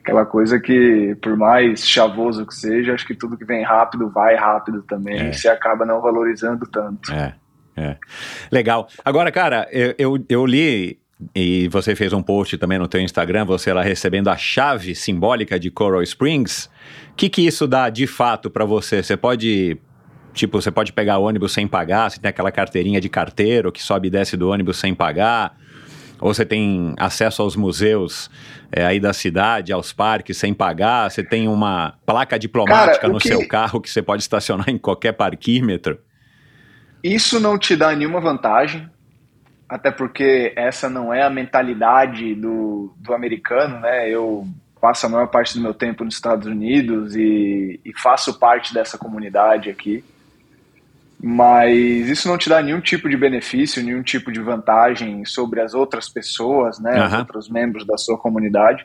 Aquela 0.00 0.26
coisa 0.26 0.58
que, 0.58 1.16
por 1.22 1.36
mais 1.36 1.86
chavoso 1.86 2.44
que 2.44 2.54
seja, 2.54 2.92
acho 2.92 3.06
que 3.06 3.14
tudo 3.14 3.36
que 3.36 3.44
vem 3.44 3.62
rápido 3.62 4.10
vai 4.10 4.34
rápido 4.34 4.82
também. 4.82 5.20
É. 5.20 5.30
E 5.30 5.34
você 5.34 5.48
acaba 5.48 5.86
não 5.86 6.00
valorizando 6.00 6.66
tanto. 6.66 7.12
É, 7.12 7.34
é. 7.76 7.96
Legal. 8.50 8.88
Agora, 9.04 9.30
cara, 9.30 9.68
eu, 9.70 9.94
eu, 9.96 10.24
eu 10.28 10.44
li 10.44 10.98
e 11.32 11.68
você 11.68 11.94
fez 11.94 12.12
um 12.12 12.20
post 12.20 12.58
também 12.58 12.78
no 12.78 12.88
teu 12.88 13.00
Instagram, 13.00 13.44
você 13.44 13.72
lá 13.72 13.82
recebendo 13.82 14.28
a 14.28 14.36
chave 14.36 14.92
simbólica 14.96 15.60
de 15.60 15.70
Coral 15.70 16.02
Springs. 16.02 16.68
O 17.12 17.14
que, 17.14 17.28
que 17.28 17.46
isso 17.46 17.68
dá 17.68 17.88
de 17.88 18.08
fato 18.08 18.50
para 18.50 18.64
você? 18.64 19.04
Você 19.04 19.16
pode 19.16 19.78
Tipo, 20.32 20.60
você 20.60 20.70
pode 20.70 20.92
pegar 20.92 21.18
ônibus 21.18 21.52
sem 21.52 21.68
pagar, 21.68 22.10
você 22.10 22.18
tem 22.18 22.28
aquela 22.28 22.50
carteirinha 22.50 23.00
de 23.00 23.08
carteiro 23.08 23.70
que 23.70 23.82
sobe 23.82 24.08
e 24.08 24.10
desce 24.10 24.36
do 24.36 24.48
ônibus 24.50 24.78
sem 24.78 24.94
pagar, 24.94 25.56
ou 26.18 26.32
você 26.32 26.46
tem 26.46 26.94
acesso 26.98 27.42
aos 27.42 27.56
museus 27.56 28.30
é, 28.70 28.84
aí 28.86 28.98
da 29.00 29.12
cidade, 29.12 29.72
aos 29.72 29.92
parques 29.92 30.38
sem 30.38 30.54
pagar, 30.54 31.10
você 31.10 31.22
tem 31.22 31.48
uma 31.48 31.94
placa 32.06 32.38
diplomática 32.38 33.00
Cara, 33.00 33.12
no 33.12 33.18
que... 33.18 33.28
seu 33.28 33.46
carro 33.46 33.80
que 33.80 33.90
você 33.90 34.00
pode 34.00 34.22
estacionar 34.22 34.70
em 34.70 34.78
qualquer 34.78 35.12
parquímetro. 35.12 35.98
Isso 37.02 37.40
não 37.40 37.58
te 37.58 37.74
dá 37.74 37.94
nenhuma 37.94 38.20
vantagem, 38.20 38.88
até 39.68 39.90
porque 39.90 40.52
essa 40.56 40.88
não 40.88 41.12
é 41.12 41.22
a 41.22 41.30
mentalidade 41.30 42.34
do, 42.36 42.94
do 42.98 43.12
americano, 43.12 43.80
né? 43.80 44.08
Eu 44.08 44.46
passo 44.80 45.06
a 45.06 45.08
maior 45.08 45.26
parte 45.26 45.54
do 45.54 45.60
meu 45.60 45.74
tempo 45.74 46.04
nos 46.04 46.14
Estados 46.14 46.46
Unidos 46.46 47.16
e, 47.16 47.80
e 47.84 47.92
faço 48.00 48.38
parte 48.38 48.72
dessa 48.72 48.96
comunidade 48.96 49.68
aqui. 49.68 50.04
Mas 51.24 52.08
isso 52.08 52.26
não 52.26 52.36
te 52.36 52.48
dá 52.48 52.60
nenhum 52.60 52.80
tipo 52.80 53.08
de 53.08 53.16
benefício, 53.16 53.82
nenhum 53.82 54.02
tipo 54.02 54.32
de 54.32 54.40
vantagem 54.40 55.24
sobre 55.24 55.60
as 55.60 55.72
outras 55.72 56.08
pessoas, 56.08 56.80
né, 56.80 56.98
uhum. 56.98 57.06
os 57.06 57.12
outros 57.14 57.48
membros 57.48 57.86
da 57.86 57.96
sua 57.96 58.18
comunidade. 58.18 58.84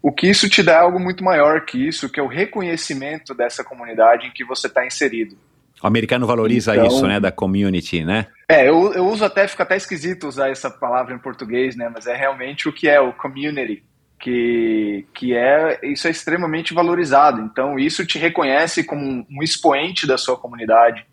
O 0.00 0.12
que 0.12 0.28
isso 0.28 0.48
te 0.48 0.62
dá 0.62 0.74
é 0.74 0.80
algo 0.80 1.00
muito 1.00 1.24
maior 1.24 1.64
que 1.64 1.88
isso, 1.88 2.08
que 2.08 2.20
é 2.20 2.22
o 2.22 2.28
reconhecimento 2.28 3.34
dessa 3.34 3.64
comunidade 3.64 4.28
em 4.28 4.30
que 4.30 4.44
você 4.44 4.68
está 4.68 4.86
inserido. 4.86 5.36
O 5.82 5.86
americano 5.86 6.28
valoriza 6.28 6.76
então, 6.76 6.86
isso, 6.86 7.06
né, 7.08 7.18
da 7.18 7.32
community, 7.32 8.04
né? 8.04 8.26
É, 8.48 8.68
eu, 8.68 8.92
eu 8.92 9.04
uso 9.04 9.24
até, 9.24 9.48
fica 9.48 9.64
até 9.64 9.76
esquisito 9.76 10.28
usar 10.28 10.48
essa 10.48 10.70
palavra 10.70 11.12
em 11.12 11.18
português, 11.18 11.74
né, 11.74 11.90
mas 11.92 12.06
é 12.06 12.14
realmente 12.14 12.68
o 12.68 12.72
que 12.72 12.88
é 12.88 13.00
o 13.00 13.12
community, 13.12 13.82
que, 14.20 15.04
que 15.12 15.34
é, 15.34 15.80
isso 15.82 16.06
é 16.06 16.10
extremamente 16.12 16.72
valorizado. 16.72 17.40
Então, 17.40 17.80
isso 17.80 18.06
te 18.06 18.16
reconhece 18.16 18.84
como 18.84 19.26
um 19.28 19.42
expoente 19.42 20.06
da 20.06 20.16
sua 20.16 20.36
comunidade. 20.36 21.04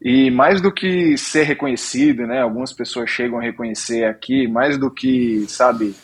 E 0.00 0.30
mais 0.30 0.60
do 0.60 0.72
que 0.72 1.16
ser 1.16 1.44
reconhecido, 1.44 2.26
né, 2.26 2.42
algumas 2.42 2.72
pessoas 2.72 3.10
chegam 3.10 3.38
a 3.38 3.42
reconhecer 3.42 4.04
aqui, 4.04 4.46
mais 4.46 4.76
do 4.78 4.90
que, 4.90 5.46
sabe, 5.48 5.94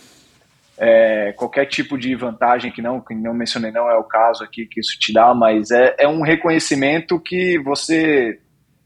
é, 0.78 1.32
qualquer 1.32 1.66
tipo 1.66 1.98
de 1.98 2.14
vantagem 2.14 2.72
que 2.72 2.80
não, 2.80 3.00
que 3.00 3.14
não 3.14 3.34
mencionei, 3.34 3.70
não 3.70 3.90
é 3.90 3.96
o 3.96 4.04
caso 4.04 4.42
aqui 4.42 4.66
que 4.66 4.80
isso 4.80 4.98
te 4.98 5.12
dá, 5.12 5.34
mas 5.34 5.70
é, 5.70 5.94
é 5.98 6.08
um 6.08 6.22
reconhecimento 6.22 7.20
que 7.20 7.58
você 7.58 8.40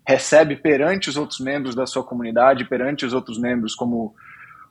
recebe 0.07 0.57
perante 0.57 1.09
os 1.09 1.17
outros 1.17 1.41
membros 1.41 1.75
da 1.75 1.87
sua 1.87 2.05
comunidade, 2.05 2.65
perante 2.65 3.07
os 3.07 3.15
outros 3.15 3.41
membros, 3.41 3.75
como 3.75 4.15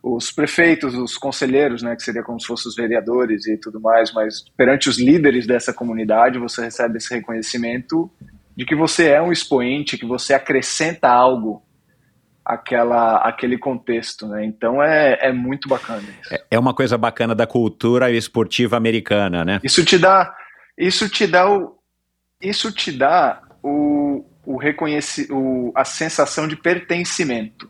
os 0.02 0.30
prefeitos, 0.30 0.94
os 0.94 1.16
conselheiros, 1.16 1.82
né, 1.82 1.96
que 1.96 2.02
seria 2.02 2.22
como 2.22 2.40
se 2.40 2.46
fossem 2.46 2.68
os 2.68 2.76
vereadores 2.76 3.46
e 3.46 3.56
tudo 3.56 3.80
mais, 3.80 4.12
mas 4.12 4.44
perante 4.56 4.88
os 4.88 4.98
líderes 4.98 5.46
dessa 5.46 5.72
comunidade, 5.72 6.38
você 6.38 6.62
recebe 6.62 6.98
esse 6.98 7.12
reconhecimento 7.12 8.10
de 8.56 8.64
que 8.64 8.74
você 8.74 9.08
é 9.10 9.20
um 9.20 9.30
expoente, 9.30 9.98
que 9.98 10.06
você 10.06 10.32
acrescenta 10.32 11.08
algo 11.08 11.62
aquela, 12.46 13.18
aquele 13.18 13.58
contexto, 13.58 14.28
né? 14.28 14.44
Então 14.44 14.80
é, 14.82 15.18
é 15.20 15.32
muito 15.32 15.68
bacana 15.68 16.02
isso. 16.22 16.32
É, 16.32 16.44
é 16.52 16.58
uma 16.58 16.72
coisa 16.72 16.96
bacana 16.96 17.34
da 17.34 17.46
cultura 17.46 18.10
esportiva 18.10 18.76
americana, 18.76 19.44
né? 19.44 19.60
Isso 19.64 19.84
te 19.84 19.98
dá, 19.98 20.32
isso 20.78 21.08
te 21.08 21.26
dá 21.26 21.50
o, 21.50 21.76
isso 22.40 22.72
te 22.72 22.92
dá 22.92 23.42
o, 23.62 24.24
o 24.44 24.56
reconheci, 24.56 25.26
o, 25.30 25.72
a 25.74 25.84
sensação 25.84 26.46
de 26.46 26.54
pertencimento, 26.54 27.68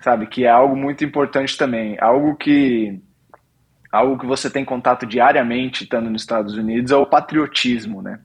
sabe? 0.00 0.28
Que 0.28 0.44
é 0.44 0.50
algo 0.50 0.76
muito 0.76 1.04
importante 1.04 1.58
também, 1.58 1.98
algo 2.00 2.36
que 2.36 2.98
algo 3.90 4.16
que 4.16 4.24
você 4.24 4.48
tem 4.48 4.64
contato 4.64 5.04
diariamente 5.04 5.82
estando 5.82 6.08
nos 6.08 6.22
Estados 6.22 6.54
Unidos 6.54 6.92
é 6.92 6.96
o 6.96 7.04
patriotismo, 7.04 8.00
né? 8.00 8.20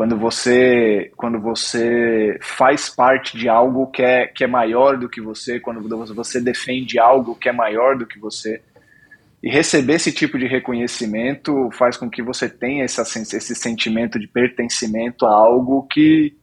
Quando 0.00 0.16
você 0.16 1.12
quando 1.14 1.38
você 1.38 2.38
faz 2.40 2.88
parte 2.88 3.36
de 3.36 3.50
algo 3.50 3.86
que 3.88 4.02
é, 4.02 4.26
que 4.26 4.42
é 4.42 4.46
maior 4.46 4.96
do 4.96 5.10
que 5.10 5.20
você, 5.20 5.60
quando 5.60 5.86
você 6.14 6.40
defende 6.40 6.98
algo 6.98 7.34
que 7.34 7.50
é 7.50 7.52
maior 7.52 7.98
do 7.98 8.06
que 8.06 8.18
você. 8.18 8.62
E 9.42 9.50
receber 9.50 9.96
esse 9.96 10.10
tipo 10.10 10.38
de 10.38 10.46
reconhecimento 10.46 11.68
faz 11.72 11.98
com 11.98 12.08
que 12.08 12.22
você 12.22 12.48
tenha 12.48 12.82
essa, 12.82 13.02
esse 13.02 13.54
sentimento 13.54 14.18
de 14.18 14.26
pertencimento 14.26 15.26
a 15.26 15.34
algo 15.34 15.86
que, 15.86 16.34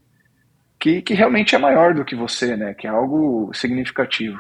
que, 0.80 1.02
que 1.02 1.16
realmente 1.16 1.56
é 1.56 1.58
maior 1.58 1.96
do 1.96 2.06
que 2.06 2.16
você, 2.16 2.56
né? 2.56 2.76
que 2.76 2.86
é 2.86 2.92
algo 2.92 3.50
significativo. 3.56 4.40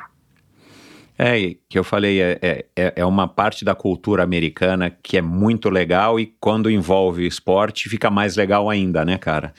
É, 1.20 1.56
que 1.68 1.80
eu 1.80 1.84
falei, 1.84 2.22
é, 2.22 2.38
é, 2.42 2.66
é, 2.76 2.94
é 2.98 3.06
uma 3.06 3.28
parte 3.28 3.66
da 3.66 3.74
cultura 3.74 4.24
americana 4.24 4.96
que 5.02 5.18
é 5.18 5.22
muito 5.22 5.70
legal 5.70 6.20
e 6.20 6.34
quando 6.40 6.70
envolve 6.70 7.26
esporte 7.26 7.90
fica 7.90 8.10
mais 8.10 8.36
legal 8.36 8.70
ainda, 8.70 9.04
né, 9.04 9.18
cara? 9.18 9.54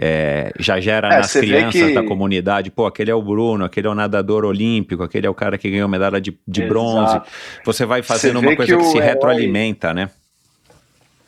É, 0.00 0.52
já 0.60 0.78
gera 0.78 1.08
é, 1.08 1.18
nas 1.18 1.32
crianças 1.32 1.82
que... 1.82 1.94
da 1.94 2.04
comunidade, 2.04 2.70
pô, 2.70 2.86
aquele 2.86 3.10
é 3.10 3.14
o 3.14 3.22
Bruno, 3.22 3.64
aquele 3.64 3.88
é 3.88 3.90
o 3.90 3.94
nadador 3.94 4.44
olímpico, 4.44 5.02
aquele 5.02 5.26
é 5.26 5.30
o 5.30 5.34
cara 5.34 5.58
que 5.58 5.68
ganhou 5.68 5.88
medalha 5.88 6.20
de, 6.20 6.38
de 6.46 6.62
bronze. 6.62 7.20
Você 7.64 7.84
vai 7.84 8.02
fazendo 8.02 8.38
uma 8.38 8.54
coisa 8.54 8.76
que, 8.76 8.78
que 8.78 8.84
se 8.84 8.96
herói... 8.98 9.08
retroalimenta, 9.08 9.92
né? 9.92 10.10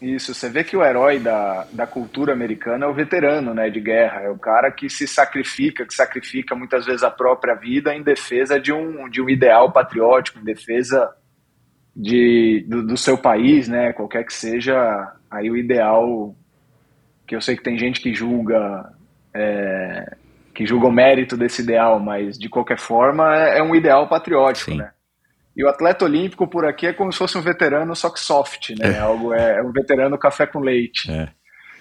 Isso, 0.00 0.32
você 0.32 0.48
vê 0.48 0.64
que 0.64 0.76
o 0.76 0.82
herói 0.82 1.18
da, 1.18 1.66
da 1.72 1.86
cultura 1.86 2.32
americana 2.32 2.86
é 2.86 2.88
o 2.88 2.94
veterano 2.94 3.52
né, 3.52 3.68
de 3.68 3.80
guerra, 3.80 4.22
é 4.22 4.30
o 4.30 4.38
cara 4.38 4.70
que 4.70 4.88
se 4.88 5.06
sacrifica, 5.06 5.84
que 5.84 5.92
sacrifica 5.92 6.54
muitas 6.54 6.86
vezes 6.86 7.02
a 7.02 7.10
própria 7.10 7.54
vida 7.54 7.94
em 7.94 8.02
defesa 8.02 8.58
de 8.58 8.72
um, 8.72 9.10
de 9.10 9.20
um 9.20 9.28
ideal 9.28 9.70
patriótico, 9.70 10.38
em 10.38 10.44
defesa 10.44 11.14
de, 11.94 12.64
do, 12.66 12.86
do 12.86 12.96
seu 12.96 13.18
país, 13.18 13.68
né, 13.68 13.92
qualquer 13.92 14.24
que 14.24 14.32
seja 14.32 14.74
aí 15.30 15.50
o 15.50 15.56
ideal, 15.56 16.34
que 17.26 17.36
eu 17.36 17.40
sei 17.42 17.54
que 17.54 17.62
tem 17.62 17.76
gente 17.76 18.00
que 18.00 18.14
julga, 18.14 18.90
é, 19.34 20.16
que 20.54 20.64
julga 20.64 20.86
o 20.86 20.92
mérito 20.92 21.36
desse 21.36 21.60
ideal, 21.60 22.00
mas 22.00 22.38
de 22.38 22.48
qualquer 22.48 22.78
forma 22.78 23.36
é, 23.36 23.58
é 23.58 23.62
um 23.62 23.74
ideal 23.74 24.08
patriótico, 24.08 24.70
Sim. 24.70 24.78
né? 24.78 24.92
E 25.56 25.64
o 25.64 25.68
atleta 25.68 26.04
olímpico 26.04 26.46
por 26.46 26.64
aqui 26.64 26.86
é 26.86 26.92
como 26.92 27.12
se 27.12 27.18
fosse 27.18 27.36
um 27.36 27.42
veterano, 27.42 27.94
só 27.96 28.08
que 28.10 28.20
soft, 28.20 28.70
né? 28.70 28.92
É. 28.92 28.98
Algo 29.00 29.34
é, 29.34 29.58
é 29.58 29.62
um 29.62 29.72
veterano 29.72 30.16
café 30.16 30.46
com 30.46 30.60
leite. 30.60 31.10
É. 31.10 31.28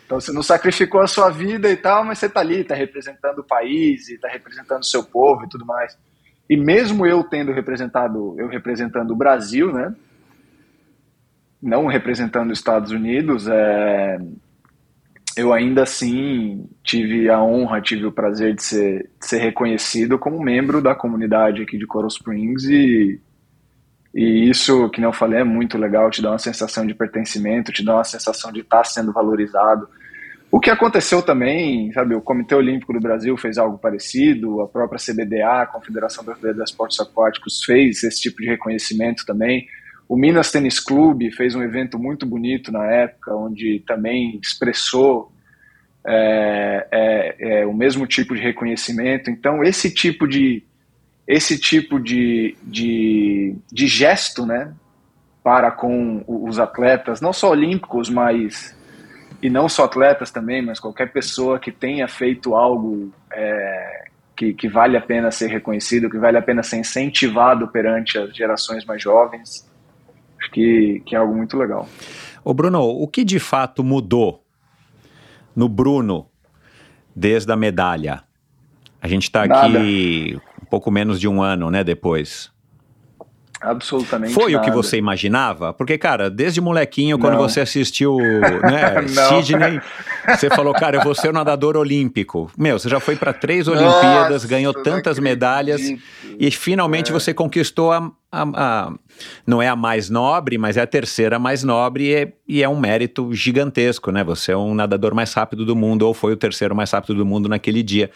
Então 0.06 0.20
você 0.20 0.32
não 0.32 0.42
sacrificou 0.42 1.02
a 1.02 1.08
sua 1.08 1.30
vida 1.30 1.70
e 1.70 1.78
tal, 1.78 2.04
mas 2.04 2.18
você 2.18 2.28
tá 2.28 2.40
ali, 2.40 2.64
tá 2.64 2.74
representando 2.74 3.40
o 3.40 3.44
país 3.44 4.10
e 4.10 4.18
tá 4.18 4.28
representando 4.28 4.82
o 4.82 4.86
seu 4.86 5.04
povo 5.04 5.46
e 5.46 5.50
tudo 5.50 5.66
mais. 5.66 5.96
E 6.50 6.58
mesmo 6.58 7.06
eu 7.06 7.24
tendo 7.24 7.52
representado, 7.52 8.36
eu 8.40 8.48
representando 8.48 9.12
o 9.12 9.16
Brasil, 9.16 9.72
né? 9.72 9.94
Não 11.62 11.86
representando 11.86 12.50
os 12.50 12.58
Estados 12.58 12.92
Unidos, 12.92 13.48
é, 13.48 14.18
eu 15.38 15.54
ainda 15.54 15.84
assim 15.84 16.68
tive 16.84 17.30
a 17.30 17.42
honra, 17.44 17.80
tive 17.80 18.06
o 18.08 18.12
prazer 18.12 18.56
de 18.56 18.64
ser, 18.64 19.12
de 19.20 19.28
ser 19.28 19.38
reconhecido 19.38 20.18
como 20.18 20.42
membro 20.42 20.82
da 20.82 20.96
comunidade 20.96 21.62
aqui 21.62 21.78
de 21.78 21.86
Coral 21.86 22.08
Springs 22.08 22.64
e 22.66 23.22
e 24.14 24.50
isso, 24.50 24.90
que 24.90 25.02
não 25.02 25.14
falei, 25.14 25.42
é 25.42 25.44
muito 25.44 25.78
legal, 25.78 26.10
te 26.10 26.22
dá 26.22 26.32
uma 26.32 26.40
sensação 26.40 26.86
de 26.86 26.94
pertencimento, 26.94 27.72
te 27.72 27.84
dá 27.84 27.96
uma 27.96 28.04
sensação 28.04 28.52
de 28.52 28.62
estar 28.62 28.84
sendo 28.86 29.14
valorizado. 29.14 29.88
O 30.52 30.60
que 30.60 30.72
aconteceu 30.72 31.22
também, 31.22 31.92
sabe, 31.94 32.16
o 32.16 32.22
Comitê 32.22 32.56
Olímpico 32.56 32.92
do 32.92 33.00
Brasil 33.00 33.38
fez 33.38 33.60
algo 33.60 33.78
parecido, 33.78 34.62
a 34.62 34.68
própria 34.68 35.00
CBDA, 35.00 35.62
a 35.62 35.68
Confederação 35.68 36.24
Brasileira 36.24 36.58
de 36.58 36.64
Esportes 36.64 37.00
Aquáticos, 37.00 37.64
fez 37.64 38.04
esse 38.04 38.20
tipo 38.20 38.42
de 38.42 38.48
reconhecimento 38.48 39.24
também. 39.28 39.68
O 40.08 40.18
Minas 40.18 40.52
Tênis 40.52 40.80
Clube 40.80 41.32
fez 41.32 41.54
um 41.54 41.62
evento 41.62 42.00
muito 42.00 42.26
bonito 42.26 42.72
na 42.72 42.84
época, 42.86 43.36
onde 43.36 43.84
também 43.86 44.40
expressou 44.42 45.32
é, 46.08 46.88
é, 46.92 47.36
é, 47.40 47.66
o 47.68 47.74
mesmo 47.74 48.08
tipo 48.08 48.34
de 48.34 48.42
reconhecimento. 48.42 49.30
Então, 49.30 49.64
esse 49.64 49.94
tipo 49.94 50.28
de, 50.28 50.64
esse 51.30 51.60
tipo 51.60 52.00
de, 52.00 52.58
de, 52.64 53.56
de 53.72 53.86
gesto, 53.86 54.48
né, 54.48 54.74
para 55.44 55.70
com 55.70 56.24
os 56.28 56.58
atletas, 56.58 57.22
não 57.22 57.32
só 57.32 57.52
olímpicos, 57.52 58.10
mas 58.10 58.76
e 59.40 59.48
não 59.48 59.70
só 59.70 59.84
atletas 59.84 60.32
também, 60.32 60.66
mas 60.66 60.80
qualquer 60.80 61.14
pessoa 61.14 61.60
que 61.60 61.72
tenha 61.72 62.08
feito 62.08 62.56
algo 62.56 63.14
é, 63.32 64.06
que, 64.36 64.54
que 64.56 64.68
vale 64.68 64.98
a 64.98 65.02
pena 65.02 65.30
ser 65.30 65.52
reconhecido, 65.52 66.10
que 66.10 66.18
vale 66.18 66.36
a 66.36 66.42
pena 66.42 66.64
ser 66.64 66.78
incentivado 66.78 67.68
perante 67.68 68.18
as 68.18 68.36
gerações 68.36 68.84
mais 68.84 69.02
jovens, 69.02 69.70
acho 70.40 70.50
que, 70.50 71.04
que 71.06 71.16
é 71.16 71.20
algo 71.20 71.36
muito 71.36 71.56
legal. 71.56 71.88
Ô 72.44 72.56
Bruno, 72.56 72.82
o 72.82 73.08
que 73.08 73.24
de 73.24 73.38
fato 73.40 73.84
mudou 73.84 74.44
no 75.56 75.70
Bruno 75.70 76.28
desde 77.16 77.52
a 77.52 77.56
medalha? 77.56 78.24
A 79.00 79.08
gente 79.08 79.24
está 79.24 79.44
aqui 79.44 80.38
pouco 80.70 80.92
menos 80.92 81.20
de 81.20 81.28
um 81.28 81.42
ano, 81.42 81.70
né, 81.70 81.84
depois. 81.84 82.52
Absolutamente. 83.62 84.34
Foi 84.34 84.54
nada. 84.54 84.64
o 84.64 84.66
que 84.66 84.72
você 84.72 84.98
imaginava? 84.98 85.74
Porque, 85.74 85.98
cara, 85.98 86.30
desde 86.30 86.62
molequinho, 86.62 87.20
quando 87.20 87.38
você 87.38 87.60
assistiu 87.60 88.18
né, 88.18 89.06
Sidney, 89.28 89.82
você 90.26 90.50
falou, 90.50 90.74
cara, 90.74 90.98
eu 90.98 91.04
vou 91.04 91.14
ser 91.14 91.30
o 91.30 91.34
nadador 91.34 91.76
olímpico. 91.76 92.50
Meu, 92.58 92.80
você 92.80 92.88
já 92.88 93.02
foi 93.02 93.18
para 93.18 93.34
três 93.34 93.68
Olimpíadas, 93.68 94.44
Nossa, 94.44 94.48
ganhou 94.48 94.74
tantas 94.74 95.20
medalhas 95.20 95.82
e 96.40 96.52
finalmente 96.52 97.12
é. 97.12 97.14
você 97.14 97.34
conquistou 97.34 97.92
a, 97.92 98.10
a, 98.32 98.44
a, 98.54 98.94
Não 99.46 99.62
é 99.62 99.68
a 99.68 99.76
mais 99.76 100.10
nobre, 100.10 100.58
mas 100.58 100.78
é 100.78 100.82
a 100.82 100.88
terceira 100.88 101.38
mais 101.38 101.62
nobre 101.62 102.06
e 102.06 102.14
é, 102.14 102.34
e 102.48 102.64
é 102.64 102.70
um 102.70 102.80
mérito 102.80 103.34
gigantesco, 103.34 104.10
né? 104.10 104.24
Você 104.24 104.54
é 104.54 104.58
um 104.58 104.74
nadador 104.74 105.14
mais 105.14 105.34
rápido 105.34 105.66
do 105.66 105.76
mundo 105.76 106.04
ou 106.04 106.14
foi 106.14 106.32
o 106.32 106.38
terceiro 106.38 106.74
mais 106.74 106.92
rápido 106.92 107.16
do 107.16 107.26
mundo 107.26 107.50
naquele 107.50 107.84
dia. 107.84 108.10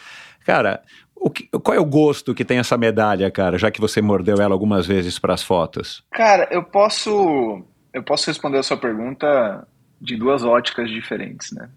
Cara, 0.45 0.81
que, 1.29 1.47
qual 1.47 1.75
é 1.75 1.79
o 1.79 1.85
gosto 1.85 2.33
que 2.33 2.45
tem 2.45 2.57
essa 2.57 2.77
medalha, 2.77 3.29
cara, 3.31 3.57
já 3.57 3.71
que 3.71 3.81
você 3.81 4.01
mordeu 4.01 4.37
ela 4.41 4.53
algumas 4.53 4.85
vezes 4.85 5.17
para 5.17 5.33
as 5.33 5.43
fotos? 5.43 6.03
Cara, 6.11 6.47
eu 6.51 6.63
posso 6.63 7.63
eu 7.93 8.03
posso 8.03 8.29
responder 8.29 8.57
a 8.57 8.63
sua 8.63 8.75
pergunta 8.75 9.67
de 10.01 10.17
duas 10.17 10.43
óticas 10.43 10.89
diferentes, 10.89 11.51
né? 11.51 11.69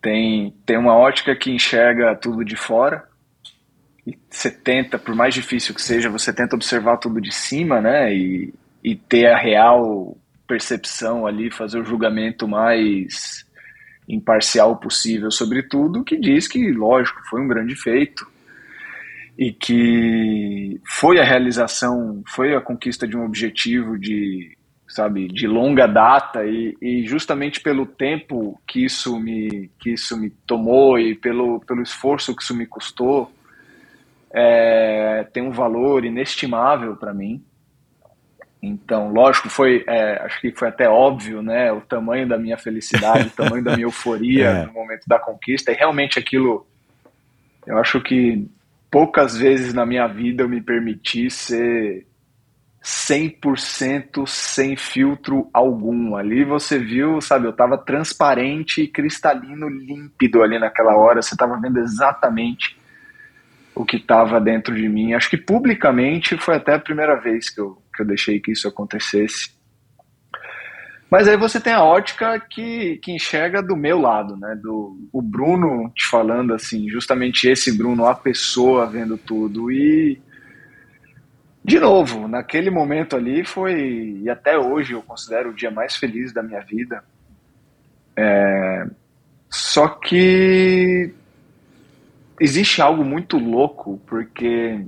Tem, 0.00 0.52
tem 0.66 0.76
uma 0.76 0.96
ótica 0.96 1.36
que 1.36 1.50
enxerga 1.52 2.16
tudo 2.16 2.44
de 2.44 2.56
fora, 2.56 3.06
e 4.04 4.18
você 4.28 4.50
tenta, 4.50 4.98
por 4.98 5.14
mais 5.14 5.32
difícil 5.32 5.74
que 5.74 5.82
seja, 5.82 6.10
você 6.10 6.32
tenta 6.32 6.56
observar 6.56 6.96
tudo 6.96 7.20
de 7.20 7.32
cima, 7.32 7.80
né? 7.80 8.12
E, 8.12 8.52
e 8.82 8.96
ter 8.96 9.26
a 9.26 9.38
real 9.38 10.16
percepção 10.46 11.24
ali, 11.24 11.52
fazer 11.52 11.78
o 11.78 11.84
julgamento 11.84 12.48
mais 12.48 13.46
imparcial 14.08 14.76
possível 14.76 15.30
sobre 15.30 15.62
tudo, 15.62 16.04
que 16.04 16.16
diz 16.16 16.48
que, 16.48 16.72
lógico, 16.72 17.20
foi 17.28 17.40
um 17.40 17.48
grande 17.48 17.74
feito 17.76 18.26
e 19.38 19.52
que 19.52 20.80
foi 20.84 21.18
a 21.18 21.24
realização, 21.24 22.22
foi 22.26 22.54
a 22.54 22.60
conquista 22.60 23.06
de 23.06 23.16
um 23.16 23.24
objetivo 23.24 23.98
de, 23.98 24.56
sabe, 24.88 25.28
de 25.28 25.46
longa 25.46 25.86
data 25.86 26.44
e, 26.44 26.76
e 26.80 27.06
justamente 27.06 27.60
pelo 27.60 27.86
tempo 27.86 28.60
que 28.66 28.84
isso 28.84 29.18
me 29.18 29.70
que 29.78 29.94
isso 29.94 30.16
me 30.18 30.30
tomou 30.46 30.98
e 30.98 31.14
pelo 31.14 31.60
pelo 31.60 31.82
esforço 31.82 32.36
que 32.36 32.42
isso 32.42 32.54
me 32.54 32.66
custou, 32.66 33.32
é, 34.30 35.26
tem 35.32 35.42
um 35.42 35.50
valor 35.50 36.04
inestimável 36.04 36.96
para 36.96 37.14
mim. 37.14 37.42
Então, 38.62 39.12
lógico, 39.12 39.50
foi, 39.50 39.84
é, 39.88 40.22
acho 40.22 40.40
que 40.40 40.52
foi 40.52 40.68
até 40.68 40.88
óbvio, 40.88 41.42
né, 41.42 41.72
o 41.72 41.80
tamanho 41.80 42.28
da 42.28 42.38
minha 42.38 42.56
felicidade, 42.56 43.26
o 43.26 43.30
tamanho 43.30 43.64
da 43.64 43.72
minha 43.72 43.86
euforia 43.86 44.46
é. 44.62 44.66
no 44.66 44.72
momento 44.72 45.02
da 45.08 45.18
conquista, 45.18 45.72
e 45.72 45.74
realmente 45.74 46.16
aquilo, 46.16 46.64
eu 47.66 47.76
acho 47.78 48.00
que 48.00 48.48
poucas 48.88 49.36
vezes 49.36 49.74
na 49.74 49.84
minha 49.84 50.06
vida 50.06 50.44
eu 50.44 50.48
me 50.48 50.60
permiti 50.60 51.28
ser 51.28 52.06
100% 52.84 54.28
sem 54.28 54.76
filtro 54.76 55.48
algum. 55.52 56.14
Ali 56.14 56.44
você 56.44 56.78
viu, 56.78 57.20
sabe, 57.20 57.46
eu 57.46 57.50
estava 57.50 57.76
transparente, 57.76 58.86
cristalino, 58.86 59.68
límpido 59.68 60.40
ali 60.40 60.58
naquela 60.58 60.96
hora, 60.96 61.20
você 61.20 61.34
estava 61.34 61.58
vendo 61.60 61.78
exatamente 61.78 62.76
o 63.74 63.84
que 63.84 63.96
estava 63.96 64.40
dentro 64.40 64.74
de 64.74 64.88
mim. 64.88 65.14
Acho 65.14 65.30
que 65.30 65.36
publicamente 65.36 66.36
foi 66.36 66.56
até 66.56 66.74
a 66.74 66.78
primeira 66.78 67.16
vez 67.16 67.48
que 67.48 67.60
eu, 67.60 67.82
que 67.94 68.02
eu 68.02 68.06
deixei 68.06 68.40
que 68.40 68.52
isso 68.52 68.68
acontecesse. 68.68 69.50
Mas 71.10 71.28
aí 71.28 71.36
você 71.36 71.60
tem 71.60 71.74
a 71.74 71.84
ótica 71.84 72.40
que, 72.40 72.96
que 73.02 73.12
enxerga 73.12 73.62
do 73.62 73.76
meu 73.76 73.98
lado, 73.98 74.34
né? 74.34 74.58
Do 74.62 74.96
o 75.12 75.20
Bruno 75.20 75.90
te 75.94 76.08
falando 76.08 76.54
assim, 76.54 76.88
justamente 76.88 77.46
esse 77.46 77.76
Bruno, 77.76 78.06
a 78.06 78.14
pessoa 78.14 78.86
vendo 78.86 79.18
tudo. 79.18 79.70
E, 79.70 80.18
de 81.62 81.78
novo, 81.78 82.26
naquele 82.26 82.70
momento 82.70 83.14
ali 83.14 83.44
foi, 83.44 84.20
e 84.22 84.30
até 84.30 84.56
hoje 84.56 84.94
eu 84.94 85.02
considero 85.02 85.50
o 85.50 85.54
dia 85.54 85.70
mais 85.70 85.96
feliz 85.96 86.32
da 86.32 86.42
minha 86.42 86.60
vida. 86.60 87.04
É, 88.16 88.86
só 89.50 89.88
que 89.88 91.12
existe 92.42 92.82
algo 92.82 93.04
muito 93.04 93.38
louco, 93.38 94.00
porque 94.04 94.84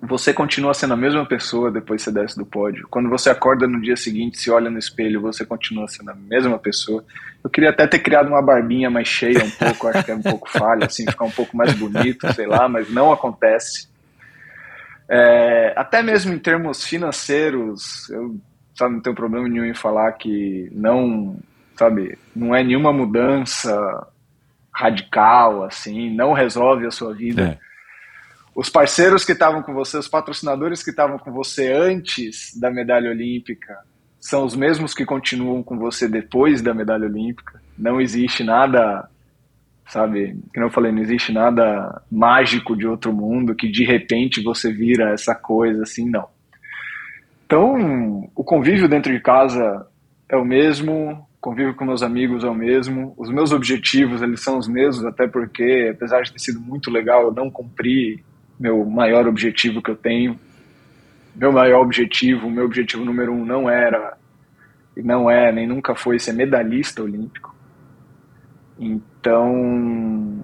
você 0.00 0.32
continua 0.32 0.72
sendo 0.72 0.94
a 0.94 0.96
mesma 0.96 1.26
pessoa 1.26 1.70
depois 1.70 2.02
que 2.02 2.10
você 2.10 2.18
desce 2.18 2.36
do 2.36 2.46
pódio. 2.46 2.86
Quando 2.90 3.10
você 3.10 3.28
acorda 3.28 3.66
no 3.66 3.80
dia 3.80 3.96
seguinte, 3.96 4.38
se 4.38 4.50
olha 4.50 4.70
no 4.70 4.78
espelho, 4.78 5.20
você 5.20 5.44
continua 5.44 5.86
sendo 5.86 6.10
a 6.10 6.14
mesma 6.14 6.58
pessoa. 6.58 7.04
Eu 7.44 7.50
queria 7.50 7.70
até 7.70 7.86
ter 7.86 7.98
criado 7.98 8.28
uma 8.28 8.40
barbinha 8.40 8.88
mais 8.88 9.06
cheia 9.06 9.44
um 9.44 9.50
pouco, 9.50 9.88
acho 9.88 10.04
que 10.04 10.10
é 10.10 10.14
um 10.14 10.22
pouco 10.22 10.48
falha, 10.50 10.86
assim, 10.86 11.04
ficar 11.06 11.24
um 11.24 11.30
pouco 11.30 11.54
mais 11.54 11.74
bonito, 11.74 12.32
sei 12.32 12.46
lá, 12.46 12.68
mas 12.68 12.90
não 12.90 13.12
acontece. 13.12 13.88
É, 15.08 15.74
até 15.76 16.02
mesmo 16.02 16.32
em 16.32 16.38
termos 16.38 16.84
financeiros, 16.84 18.08
eu 18.08 18.34
sabe, 18.74 18.94
não 18.94 19.00
tenho 19.02 19.14
problema 19.14 19.46
nenhum 19.46 19.64
em 19.66 19.74
falar 19.74 20.12
que 20.12 20.70
não, 20.72 21.38
sabe, 21.76 22.18
não 22.34 22.54
é 22.54 22.64
nenhuma 22.64 22.92
mudança 22.92 23.72
radical, 24.76 25.64
assim, 25.64 26.14
não 26.14 26.34
resolve 26.34 26.86
a 26.86 26.90
sua 26.90 27.14
vida. 27.14 27.58
É. 27.62 27.66
Os 28.54 28.68
parceiros 28.68 29.24
que 29.24 29.32
estavam 29.32 29.62
com 29.62 29.72
você, 29.72 29.96
os 29.96 30.08
patrocinadores 30.08 30.82
que 30.82 30.90
estavam 30.90 31.18
com 31.18 31.32
você 31.32 31.72
antes 31.72 32.58
da 32.58 32.70
medalha 32.70 33.10
olímpica, 33.10 33.74
são 34.20 34.44
os 34.44 34.54
mesmos 34.54 34.92
que 34.92 35.04
continuam 35.04 35.62
com 35.62 35.78
você 35.78 36.06
depois 36.06 36.60
da 36.60 36.74
medalha 36.74 37.06
olímpica. 37.06 37.60
Não 37.78 38.00
existe 38.00 38.44
nada, 38.44 39.08
sabe, 39.86 40.38
que 40.52 40.60
eu 40.60 40.70
falei, 40.70 40.92
não 40.92 41.00
existe 41.00 41.32
nada 41.32 42.02
mágico 42.10 42.76
de 42.76 42.86
outro 42.86 43.12
mundo 43.12 43.54
que 43.54 43.70
de 43.70 43.84
repente 43.84 44.42
você 44.42 44.70
vira 44.70 45.12
essa 45.12 45.34
coisa 45.34 45.84
assim, 45.84 46.08
não. 46.10 46.28
Então, 47.46 48.28
o 48.34 48.44
convívio 48.44 48.88
dentro 48.88 49.12
de 49.12 49.20
casa 49.20 49.86
é 50.28 50.36
o 50.36 50.44
mesmo, 50.44 51.26
convívio 51.40 51.74
com 51.74 51.84
meus 51.84 52.02
amigos 52.02 52.44
é 52.44 52.48
o 52.48 52.54
mesmo, 52.54 53.14
os 53.16 53.30
meus 53.30 53.52
objetivos 53.52 54.22
eles 54.22 54.42
são 54.42 54.58
os 54.58 54.68
mesmos, 54.68 55.04
até 55.04 55.26
porque 55.26 55.90
apesar 55.94 56.22
de 56.22 56.32
ter 56.32 56.38
sido 56.38 56.60
muito 56.60 56.90
legal, 56.90 57.24
eu 57.24 57.32
não 57.32 57.50
cumpri 57.50 58.24
meu 58.58 58.84
maior 58.84 59.26
objetivo 59.26 59.82
que 59.82 59.90
eu 59.90 59.96
tenho. 59.96 60.38
Meu 61.34 61.52
maior 61.52 61.82
objetivo, 61.82 62.50
meu 62.50 62.64
objetivo 62.64 63.04
número 63.04 63.32
um 63.32 63.44
não 63.44 63.68
era 63.68 64.16
e 64.96 65.02
não 65.02 65.30
é 65.30 65.52
nem 65.52 65.66
nunca 65.66 65.94
foi 65.94 66.18
ser 66.18 66.32
medalhista 66.32 67.02
olímpico. 67.02 67.54
Então 68.78 70.42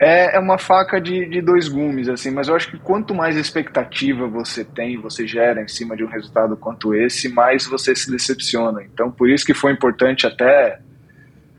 é, 0.00 0.36
é 0.36 0.38
uma 0.38 0.58
faca 0.58 1.00
de, 1.00 1.26
de 1.26 1.40
dois 1.40 1.68
gumes, 1.68 2.08
assim, 2.08 2.30
mas 2.30 2.48
eu 2.48 2.54
acho 2.54 2.70
que 2.70 2.78
quanto 2.78 3.14
mais 3.14 3.36
expectativa 3.36 4.26
você 4.26 4.64
tem, 4.64 4.96
você 4.96 5.26
gera 5.26 5.60
em 5.60 5.68
cima 5.68 5.96
de 5.96 6.04
um 6.04 6.08
resultado 6.08 6.56
quanto 6.56 6.94
esse, 6.94 7.28
mais 7.28 7.66
você 7.66 7.94
se 7.94 8.10
decepciona. 8.10 8.82
Então, 8.82 9.10
por 9.10 9.28
isso 9.28 9.44
que 9.44 9.54
foi 9.54 9.72
importante 9.72 10.26
até 10.26 10.78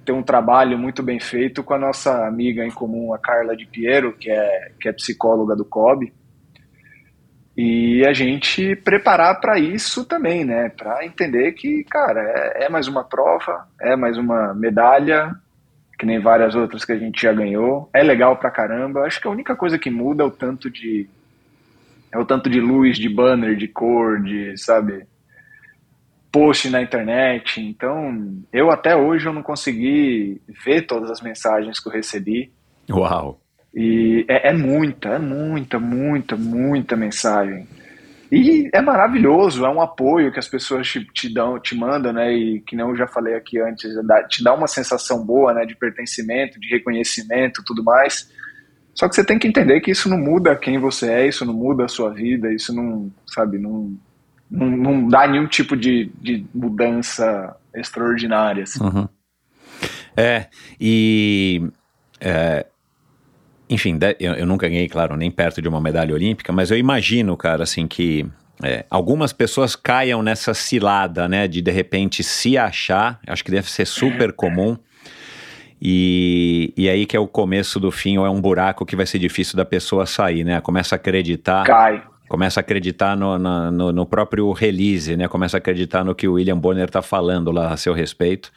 ter 0.06 0.14
um 0.14 0.24
trabalho 0.24 0.78
muito 0.78 1.04
bem 1.04 1.20
feito 1.20 1.64
com 1.64 1.74
a 1.74 1.80
nossa 1.80 2.26
amiga 2.26 2.66
em 2.66 2.72
comum, 2.72 3.14
a 3.14 3.20
Carla 3.20 3.56
de 3.56 3.66
Piero, 3.66 4.14
que 4.14 4.32
é, 4.32 4.72
que 4.80 4.88
é 4.88 4.94
psicóloga 4.94 5.56
do 5.56 5.66
COB, 5.66 6.12
e 7.62 8.08
a 8.08 8.14
gente 8.14 8.74
preparar 8.78 9.42
para 9.42 9.60
isso 9.60 10.06
também, 10.06 10.46
né? 10.46 10.70
Para 10.70 11.06
entender 11.06 11.52
que, 11.52 11.84
cara, 11.84 12.22
é, 12.22 12.64
é 12.66 12.70
mais 12.70 12.88
uma 12.88 13.04
prova, 13.04 13.68
é 13.82 13.98
mais 13.98 14.18
uma 14.18 14.54
medalha, 14.54 15.36
que 16.00 16.06
nem 16.06 16.18
várias 16.18 16.56
outras 16.56 16.86
que 16.86 16.94
a 16.94 16.98
gente 16.98 17.22
já 17.22 17.34
ganhou. 17.34 17.90
É 17.94 18.02
legal 18.02 18.38
pra 18.38 18.50
caramba. 18.50 19.02
Acho 19.02 19.20
que 19.20 19.28
a 19.28 19.32
única 19.32 19.54
coisa 19.54 19.78
que 19.78 19.90
muda 19.90 20.24
é 20.24 20.26
o 20.26 20.32
tanto 20.32 20.70
de 20.70 21.10
é 22.12 22.18
o 22.18 22.26
tanto 22.26 22.50
de 22.50 22.60
luz, 22.60 22.98
de 22.98 23.08
banner, 23.08 23.56
de 23.56 23.68
cor, 23.68 24.20
de, 24.24 24.58
sabe, 24.58 25.06
post 26.32 26.70
na 26.70 26.82
internet. 26.82 27.62
Então, 27.62 28.34
eu 28.52 28.72
até 28.72 28.96
hoje 28.96 29.28
eu 29.28 29.34
não 29.34 29.44
consegui 29.44 30.42
ver 30.66 30.88
todas 30.88 31.12
as 31.12 31.22
mensagens 31.22 31.80
que 31.80 31.90
eu 31.90 31.94
recebi. 31.94 32.50
Uau. 32.90 33.40
E 33.76 34.26
é, 34.28 34.50
é 34.50 34.54
muita, 34.54 35.10
é 35.10 35.20
muita, 35.20 35.78
muita, 35.80 36.36
muita 36.36 36.96
mensagem. 36.96 37.68
E 38.32 38.70
é 38.72 38.82
maravilhoso, 38.82 39.66
é 39.66 39.70
um 39.70 39.82
apoio 39.82 40.32
que 40.32 40.38
as 40.38 40.48
pessoas 40.48 40.88
te, 40.88 41.04
te 41.06 41.34
dão, 41.34 41.60
te 41.60 41.76
mandam, 41.76 42.14
né? 42.14 42.32
E 42.32 42.62
que 42.62 42.76
não 42.76 42.90
eu 42.90 42.96
já 42.96 43.08
falei 43.08 43.34
aqui 43.34 43.60
antes, 43.60 43.90
te 44.30 44.44
dá 44.44 44.54
uma 44.54 44.68
sensação 44.68 45.26
boa, 45.26 45.54
né? 45.54 45.66
De 45.66 45.76
pertencimento, 45.76 46.60
de 46.60 46.70
reconhecimento, 46.70 47.64
tudo 47.66 47.84
mais. 47.84 48.32
Só 48.94 49.08
que 49.08 49.16
você 49.16 49.24
tem 49.24 49.40
que 49.40 49.48
entender 49.48 49.80
que 49.82 49.92
isso 49.92 50.10
não 50.10 50.18
muda 50.18 50.56
quem 50.56 50.78
você 50.78 51.10
é, 51.10 51.28
isso 51.28 51.46
não 51.46 51.54
muda 51.54 51.86
a 51.86 51.88
sua 51.88 52.14
vida, 52.14 52.54
isso 52.54 52.76
não, 52.76 53.12
sabe, 53.26 53.58
não, 53.58 53.98
não, 54.50 54.68
não 54.70 55.08
dá 55.08 55.26
nenhum 55.28 55.48
tipo 55.48 55.78
de, 55.78 56.12
de 56.22 56.46
mudança 56.54 57.56
extraordinária. 57.74 58.64
Assim. 58.64 58.84
Uhum. 58.84 59.08
É, 60.18 60.48
e 60.80 61.68
é, 62.20 62.66
enfim, 63.70 64.00
eu, 64.20 64.34
eu, 64.34 64.46
nunca 64.46 64.68
ganhei, 64.68 64.90
claro, 64.90 65.16
nem 65.16 65.30
perto 65.30 65.62
de 65.62 65.68
uma 65.68 65.80
medalha 65.80 66.14
olímpica, 66.14 66.52
mas 66.52 66.72
eu 66.72 66.78
imagino, 66.78 67.38
cara, 67.38 67.64
assim, 67.64 67.88
que 67.88 68.26
é, 68.64 68.86
algumas 68.90 69.32
pessoas 69.32 69.76
caiam 69.76 70.24
nessa 70.24 70.54
cilada, 70.54 71.30
né, 71.30 71.48
de 71.48 71.62
de 71.62 71.72
repente 71.72 72.24
se 72.24 72.58
achar, 72.58 73.20
acho 73.28 73.44
que 73.44 73.52
deve 73.52 73.70
ser 73.70 73.86
super 73.86 74.34
comum. 74.34 74.78
E, 75.82 76.74
e 76.76 76.90
aí 76.90 77.06
que 77.06 77.16
é 77.16 77.20
o 77.20 77.28
começo 77.28 77.80
do 77.80 77.90
fim, 77.90 78.18
ou 78.18 78.26
é 78.26 78.30
um 78.30 78.42
buraco 78.42 78.86
que 78.86 78.96
vai 78.96 79.06
ser 79.06 79.18
difícil 79.18 79.56
da 79.56 79.64
pessoa 79.64 80.06
sair, 80.06 80.44
né? 80.44 80.60
Começa 80.60 80.96
a 80.96 80.98
acreditar. 80.98 81.64
Cai. 81.66 82.04
Começa 82.28 82.60
a 82.60 82.62
acreditar 82.62 83.16
no, 83.16 83.40
no, 83.40 83.92
no 83.94 84.06
próprio 84.06 84.52
release, 84.52 85.16
né? 85.16 85.30
Começa 85.30 85.56
a 85.56 85.60
acreditar 85.60 86.04
no 86.04 86.14
que 86.14 86.28
o 86.28 86.34
William 86.34 86.58
Bonner 86.58 86.90
tá 86.90 87.02
falando 87.02 87.50
lá 87.50 87.72
a 87.72 87.78
seu 87.78 87.94
respeito. 87.94 88.52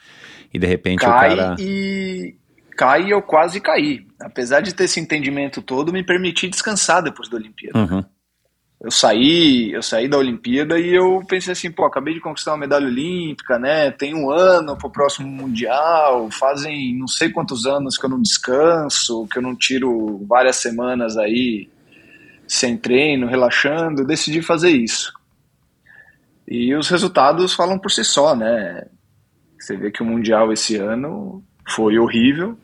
E 0.53 0.59
de 0.59 0.67
repente 0.67 0.99
Cai 0.99 1.33
o 1.33 1.37
cara. 1.37 1.55
E 1.59 2.35
cai 2.75 3.05
e 3.05 3.11
eu 3.11 3.21
quase 3.21 3.59
caí. 3.59 4.05
Apesar 4.19 4.61
de 4.61 4.73
ter 4.73 4.85
esse 4.85 4.99
entendimento 4.99 5.61
todo, 5.61 5.93
me 5.93 6.03
permiti 6.03 6.47
descansar 6.47 7.01
depois 7.01 7.29
da 7.29 7.37
Olimpíada. 7.37 7.77
Uhum. 7.79 8.03
Eu 8.81 8.91
saí, 8.91 9.71
eu 9.71 9.81
saí 9.81 10.09
da 10.09 10.17
Olimpíada 10.17 10.77
e 10.77 10.93
eu 10.93 11.21
pensei 11.25 11.53
assim, 11.53 11.71
pô, 11.71 11.85
acabei 11.85 12.13
de 12.13 12.19
conquistar 12.19 12.51
uma 12.51 12.57
medalha 12.57 12.85
olímpica, 12.85 13.57
né? 13.57 13.89
Tem 13.91 14.13
um 14.13 14.29
ano 14.29 14.77
pro 14.77 14.91
próximo 14.91 15.25
mundial, 15.25 16.29
fazem 16.29 16.93
não 16.97 17.07
sei 17.07 17.29
quantos 17.29 17.65
anos 17.65 17.97
que 17.97 18.05
eu 18.05 18.09
não 18.09 18.21
descanso, 18.21 19.25
que 19.31 19.37
eu 19.37 19.41
não 19.41 19.55
tiro 19.55 20.25
várias 20.27 20.57
semanas 20.57 21.15
aí 21.15 21.69
sem 22.45 22.75
treino, 22.75 23.25
relaxando, 23.25 24.01
eu 24.01 24.05
decidi 24.05 24.41
fazer 24.41 24.71
isso. 24.71 25.13
E 26.45 26.75
os 26.75 26.89
resultados 26.89 27.53
falam 27.53 27.79
por 27.79 27.89
si 27.89 28.03
só, 28.03 28.35
né? 28.35 28.85
Você 29.57 29.77
vê 29.77 29.91
que 29.91 30.03
o 30.03 30.05
mundial 30.05 30.51
esse 30.51 30.75
ano 30.75 31.41
foi 31.69 31.97
horrível, 31.97 32.57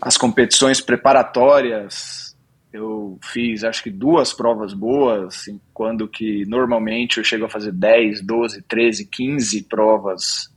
as 0.00 0.16
competições 0.16 0.80
preparatórias 0.80 2.30
eu 2.72 3.18
fiz 3.22 3.64
acho 3.64 3.82
que 3.82 3.90
duas 3.90 4.32
provas 4.32 4.72
boas, 4.72 5.46
quando 5.74 6.06
que 6.06 6.44
normalmente 6.46 7.18
eu 7.18 7.24
chego 7.24 7.44
a 7.44 7.48
fazer 7.48 7.72
10, 7.72 8.22
12, 8.22 8.62
13, 8.62 9.06
15 9.06 9.62
provas 9.64 10.52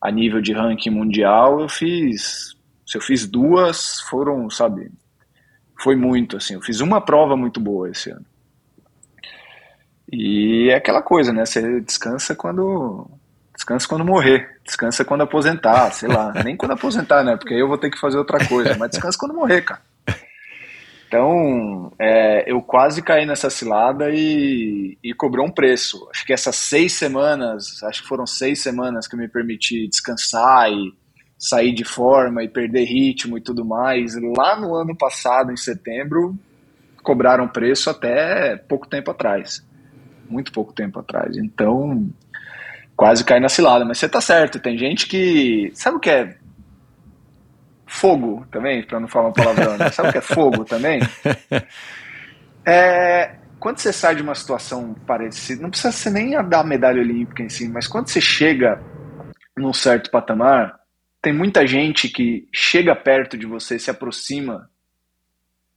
a 0.00 0.10
nível 0.10 0.40
de 0.40 0.54
ranking 0.54 0.90
mundial, 0.90 1.60
eu 1.60 1.68
fiz, 1.68 2.56
se 2.86 2.96
eu 2.96 3.02
fiz 3.02 3.26
duas, 3.26 4.00
foram, 4.08 4.48
sabe, 4.48 4.90
foi 5.78 5.94
muito, 5.96 6.38
assim, 6.38 6.54
eu 6.54 6.62
fiz 6.62 6.80
uma 6.80 7.00
prova 7.00 7.36
muito 7.36 7.60
boa 7.60 7.90
esse 7.90 8.10
ano. 8.10 8.24
E 10.10 10.70
é 10.70 10.76
aquela 10.76 11.02
coisa, 11.02 11.32
né, 11.32 11.44
você 11.44 11.80
descansa 11.82 12.34
quando, 12.34 13.06
descansa 13.54 13.86
quando 13.86 14.04
morrer, 14.04 14.59
descansa 14.70 15.04
quando 15.04 15.22
aposentar, 15.22 15.90
sei 15.92 16.08
lá, 16.08 16.32
nem 16.44 16.56
quando 16.56 16.72
aposentar, 16.72 17.22
né, 17.22 17.36
porque 17.36 17.54
aí 17.54 17.60
eu 17.60 17.68
vou 17.68 17.78
ter 17.78 17.90
que 17.90 17.98
fazer 17.98 18.18
outra 18.18 18.44
coisa, 18.46 18.76
mas 18.78 18.90
descansa 18.90 19.18
quando 19.18 19.34
morrer, 19.34 19.62
cara. 19.62 19.82
Então, 21.06 21.92
é, 21.98 22.48
eu 22.48 22.62
quase 22.62 23.02
caí 23.02 23.26
nessa 23.26 23.50
cilada 23.50 24.10
e, 24.12 24.96
e 25.02 25.12
cobrou 25.12 25.44
um 25.44 25.50
preço. 25.50 26.08
Acho 26.08 26.24
que 26.24 26.32
essas 26.32 26.54
seis 26.54 26.92
semanas, 26.92 27.82
acho 27.82 28.02
que 28.02 28.08
foram 28.08 28.24
seis 28.24 28.62
semanas 28.62 29.08
que 29.08 29.16
eu 29.16 29.18
me 29.18 29.26
permiti 29.26 29.88
descansar 29.88 30.70
e 30.70 30.94
sair 31.36 31.74
de 31.74 31.84
forma 31.84 32.44
e 32.44 32.48
perder 32.48 32.84
ritmo 32.84 33.36
e 33.36 33.40
tudo 33.40 33.64
mais. 33.64 34.14
Lá 34.36 34.60
no 34.60 34.72
ano 34.72 34.96
passado, 34.96 35.50
em 35.50 35.56
setembro, 35.56 36.38
cobraram 37.02 37.48
preço 37.48 37.90
até 37.90 38.54
pouco 38.56 38.86
tempo 38.86 39.10
atrás. 39.10 39.66
Muito 40.28 40.52
pouco 40.52 40.72
tempo 40.72 41.00
atrás. 41.00 41.36
Então, 41.36 42.08
quase 43.00 43.24
caí 43.24 43.40
na 43.40 43.48
cilada. 43.48 43.82
Mas 43.82 43.96
você 43.96 44.06
tá 44.06 44.20
certo, 44.20 44.60
tem 44.60 44.76
gente 44.76 45.06
que. 45.06 45.72
Sabe 45.74 45.96
o 45.96 46.00
que 46.00 46.10
é 46.10 46.36
fogo 47.86 48.46
também, 48.52 48.86
para 48.86 49.00
não 49.00 49.08
falar 49.08 49.28
uma 49.28 49.32
palavrão, 49.32 49.78
né? 49.78 49.90
sabe 49.90 50.10
o 50.10 50.12
que 50.12 50.18
é 50.18 50.20
fogo 50.20 50.64
também? 50.66 51.00
É, 52.62 53.36
quando 53.58 53.78
você 53.78 53.90
sai 53.90 54.14
de 54.14 54.22
uma 54.22 54.34
situação 54.34 54.92
parecida, 55.06 55.62
não 55.62 55.70
precisa 55.70 55.90
ser 55.90 56.10
nem 56.10 56.36
a 56.36 56.42
da 56.42 56.62
medalha 56.62 57.00
olímpica 57.00 57.42
em 57.42 57.48
si, 57.48 57.66
mas 57.66 57.88
quando 57.88 58.08
você 58.08 58.20
chega 58.20 58.78
num 59.56 59.72
certo 59.72 60.10
patamar, 60.10 60.78
tem 61.22 61.32
muita 61.32 61.66
gente 61.66 62.06
que 62.10 62.46
chega 62.52 62.94
perto 62.94 63.38
de 63.38 63.46
você, 63.46 63.78
se 63.78 63.90
aproxima 63.90 64.68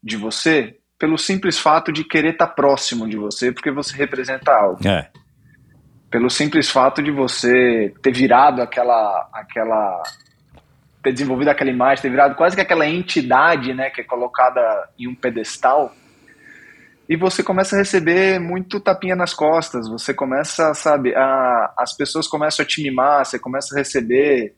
de 0.04 0.18
você, 0.18 0.78
pelo 1.00 1.18
simples 1.18 1.58
fato 1.58 1.90
de 1.94 2.04
querer 2.04 2.34
estar 2.34 2.48
tá 2.48 2.54
próximo 2.54 3.08
de 3.08 3.16
você, 3.16 3.50
porque 3.50 3.72
você 3.72 3.96
representa 3.96 4.52
algo. 4.52 4.86
É. 4.86 5.10
Pelo 6.14 6.30
simples 6.30 6.70
fato 6.70 7.02
de 7.02 7.10
você 7.10 7.92
ter 8.04 8.14
virado 8.14 8.62
aquela, 8.62 9.28
aquela 9.34 10.04
ter 11.02 11.12
desenvolvido 11.12 11.48
aquela 11.48 11.72
imagem, 11.72 12.04
ter 12.04 12.12
virado 12.12 12.36
quase 12.36 12.56
que 12.56 12.62
aquela 12.62 12.88
entidade, 12.88 13.74
né, 13.74 13.90
que 13.90 14.02
é 14.02 14.04
colocada 14.04 14.62
em 15.00 15.08
um 15.08 15.16
pedestal, 15.16 15.92
e 17.10 17.18
você 17.18 17.42
começa 17.42 17.76
a 17.76 17.80
receber 17.80 18.40
muito 18.40 18.80
tapinha 18.80 19.16
nas 19.16 19.34
costas, 19.34 19.90
você 19.90 20.14
começa, 20.14 20.76
sabe, 20.76 21.16
a, 21.16 21.74
as 21.80 21.98
pessoas 21.98 22.28
começam 22.28 22.64
a 22.64 22.68
te 22.68 22.84
mimar, 22.84 23.26
você 23.26 23.40
começa 23.40 23.74
a 23.74 23.80
receber, 23.80 24.54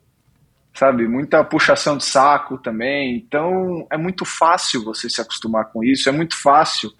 sabe, 0.74 1.08
muita 1.08 1.42
puxação 1.42 1.96
de 1.96 2.04
saco 2.04 2.58
também, 2.58 3.16
então 3.16 3.88
é 3.90 3.96
muito 3.96 4.26
fácil 4.26 4.84
você 4.84 5.10
se 5.10 5.22
acostumar 5.22 5.72
com 5.72 5.82
isso, 5.86 6.10
é 6.10 6.12
muito 6.12 6.36
fácil 6.38 6.92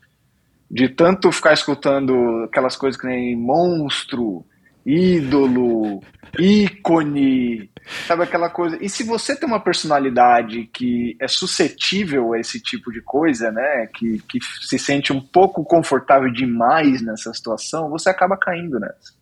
de 0.70 0.90
tanto 0.90 1.32
ficar 1.32 1.54
escutando 1.54 2.44
aquelas 2.46 2.76
coisas 2.76 3.00
que 3.00 3.08
nem 3.08 3.36
monstro, 3.36 4.46
ídolo, 4.86 6.02
ícone, 6.40 7.70
sabe 8.08 8.24
aquela 8.24 8.50
coisa. 8.50 8.78
E 8.82 8.90
se 8.90 9.04
você 9.04 9.36
tem 9.36 9.48
uma 9.48 9.60
personalidade 9.60 10.70
que 10.74 11.16
é 11.20 11.28
suscetível 11.28 12.34
a 12.34 12.40
esse 12.40 12.60
tipo 12.62 12.92
de 12.92 13.02
coisa, 13.02 13.52
né, 13.52 13.88
que, 13.96 14.20
que 14.28 14.40
se 14.62 14.78
sente 14.78 15.14
um 15.14 15.22
pouco 15.22 15.64
confortável 15.64 16.32
demais 16.32 17.02
nessa 17.02 17.34
situação, 17.34 17.90
você 17.90 18.10
acaba 18.10 18.38
caindo 18.38 18.80
nessa. 18.80 19.14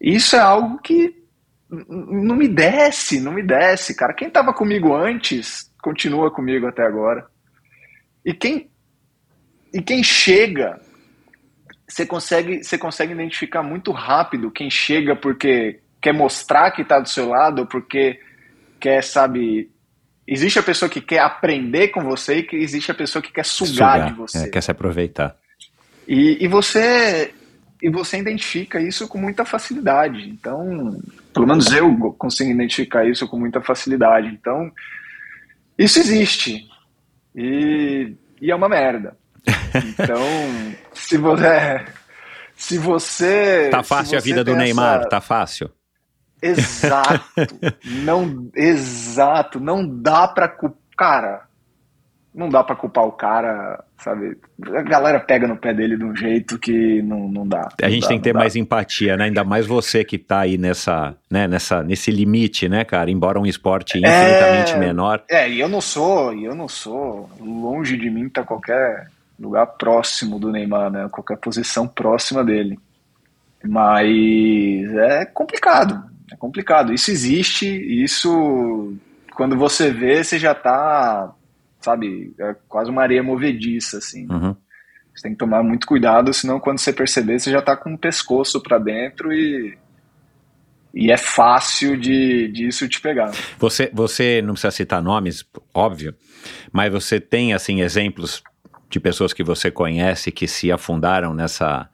Isso 0.00 0.36
é 0.36 0.40
algo 0.40 0.78
que 0.78 1.24
não 1.88 2.36
me 2.36 2.46
desce, 2.46 3.20
não 3.20 3.32
me 3.32 3.42
desce, 3.42 3.96
cara. 3.96 4.12
Quem 4.12 4.28
estava 4.28 4.52
comigo 4.52 4.94
antes 4.94 5.72
continua 5.82 6.30
comigo 6.30 6.66
até 6.66 6.82
agora. 6.84 7.26
E 8.24 8.32
quem 8.32 8.70
e 9.74 9.82
quem 9.82 10.02
chega 10.02 10.80
você 11.86 12.06
consegue, 12.06 12.64
você 12.64 12.78
consegue 12.78 13.12
identificar 13.12 13.62
muito 13.62 13.92
rápido 13.92 14.50
quem 14.50 14.70
chega 14.70 15.14
porque 15.14 15.80
quer 16.00 16.12
mostrar 16.12 16.70
que 16.70 16.82
está 16.82 16.98
do 16.98 17.08
seu 17.08 17.28
lado, 17.28 17.66
porque 17.66 18.18
quer, 18.80 19.02
sabe. 19.02 19.70
Existe 20.26 20.58
a 20.58 20.62
pessoa 20.62 20.88
que 20.88 21.00
quer 21.00 21.18
aprender 21.18 21.88
com 21.88 22.02
você 22.02 22.38
e 22.38 22.42
que 22.42 22.56
existe 22.56 22.90
a 22.90 22.94
pessoa 22.94 23.22
que 23.22 23.32
quer 23.32 23.44
sugar, 23.44 23.98
sugar 23.98 24.06
de 24.06 24.14
você. 24.14 24.38
É, 24.46 24.48
quer 24.48 24.62
se 24.62 24.70
aproveitar. 24.70 25.36
E, 26.08 26.42
e 26.42 26.48
você 26.48 27.32
e 27.82 27.90
você 27.90 28.18
identifica 28.18 28.80
isso 28.80 29.06
com 29.06 29.18
muita 29.18 29.44
facilidade. 29.44 30.28
Então, 30.30 30.98
pelo 31.34 31.46
menos 31.46 31.70
eu 31.70 31.94
consigo 32.14 32.50
identificar 32.50 33.06
isso 33.06 33.28
com 33.28 33.38
muita 33.38 33.60
facilidade. 33.60 34.28
Então, 34.28 34.72
isso 35.76 35.98
existe. 35.98 36.66
E, 37.36 38.14
e 38.40 38.50
é 38.50 38.54
uma 38.54 38.68
merda. 38.68 39.16
Então, 39.74 40.74
se 40.92 41.16
você. 41.18 41.84
Se 42.56 42.78
você. 42.78 43.68
Tá 43.70 43.82
fácil 43.82 44.10
você 44.10 44.16
a 44.16 44.20
vida 44.20 44.44
do 44.44 44.54
Neymar, 44.54 45.00
essa... 45.00 45.08
tá 45.08 45.20
fácil. 45.20 45.70
Exato. 46.40 47.24
não, 48.04 48.48
exato. 48.54 49.58
Não 49.58 49.86
dá 49.86 50.28
pra. 50.28 50.54
Cara, 50.96 51.48
não 52.34 52.48
dá 52.48 52.64
para 52.64 52.74
culpar 52.74 53.04
o 53.04 53.12
cara, 53.12 53.82
sabe? 53.96 54.36
A 54.74 54.82
galera 54.82 55.20
pega 55.20 55.46
no 55.46 55.56
pé 55.56 55.72
dele 55.72 55.96
de 55.96 56.04
um 56.04 56.16
jeito 56.16 56.58
que 56.58 57.00
não, 57.02 57.28
não 57.28 57.46
dá. 57.46 57.68
A 57.80 57.88
gente 57.88 58.02
dá, 58.02 58.08
tem 58.08 58.18
que 58.18 58.24
ter 58.24 58.32
dá. 58.32 58.40
mais 58.40 58.56
empatia, 58.56 59.16
né? 59.16 59.24
Ainda 59.24 59.44
mais 59.44 59.66
você 59.66 60.04
que 60.04 60.18
tá 60.18 60.40
aí 60.40 60.58
nessa, 60.58 61.16
né, 61.30 61.46
nessa, 61.46 61.84
nesse 61.84 62.10
limite, 62.10 62.68
né, 62.68 62.84
cara? 62.84 63.10
Embora 63.10 63.38
um 63.38 63.46
esporte 63.46 63.98
infinitamente 63.98 64.72
é, 64.72 64.78
menor. 64.78 65.22
É, 65.30 65.48
e 65.48 65.60
eu 65.60 65.68
não 65.68 65.80
sou, 65.80 66.34
e 66.34 66.44
eu 66.44 66.56
não 66.56 66.66
sou. 66.66 67.30
Longe 67.40 67.96
de 67.96 68.10
mim 68.10 68.28
tá 68.28 68.42
qualquer 68.42 69.08
lugar 69.38 69.66
próximo 69.66 70.38
do 70.38 70.50
Neymar, 70.50 70.90
né? 70.90 71.08
Qualquer 71.10 71.36
posição 71.38 71.86
próxima 71.86 72.44
dele. 72.44 72.78
Mas 73.62 74.94
é 74.94 75.24
complicado, 75.24 76.04
é 76.30 76.36
complicado. 76.36 76.92
Isso 76.92 77.10
existe, 77.10 77.66
isso 77.66 78.94
quando 79.34 79.56
você 79.56 79.90
vê, 79.90 80.22
você 80.22 80.38
já 80.38 80.54
tá, 80.54 81.32
sabe, 81.80 82.34
é 82.38 82.54
quase 82.68 82.90
uma 82.90 83.02
areia 83.02 83.22
movediça, 83.22 83.98
assim. 83.98 84.26
Uhum. 84.30 84.54
Você 85.14 85.22
tem 85.22 85.32
que 85.32 85.38
tomar 85.38 85.62
muito 85.62 85.86
cuidado, 85.86 86.32
senão 86.32 86.60
quando 86.60 86.78
você 86.78 86.92
perceber, 86.92 87.38
você 87.38 87.50
já 87.50 87.62
tá 87.62 87.76
com 87.76 87.94
o 87.94 87.98
pescoço 87.98 88.60
para 88.62 88.78
dentro 88.78 89.32
e 89.32 89.76
e 90.96 91.10
é 91.10 91.16
fácil 91.16 91.96
de 91.96 92.46
disso 92.52 92.88
te 92.88 93.00
pegar. 93.00 93.32
Você, 93.58 93.90
você 93.92 94.40
não 94.40 94.52
precisa 94.52 94.70
citar 94.70 95.02
nomes, 95.02 95.44
óbvio, 95.74 96.14
mas 96.72 96.92
você 96.92 97.18
tem 97.18 97.52
assim 97.52 97.80
exemplos 97.80 98.44
de 98.94 99.00
pessoas 99.00 99.32
que 99.32 99.42
você 99.42 99.72
conhece 99.72 100.30
que 100.30 100.46
se 100.46 100.70
afundaram 100.70 101.34
nessa, 101.34 101.88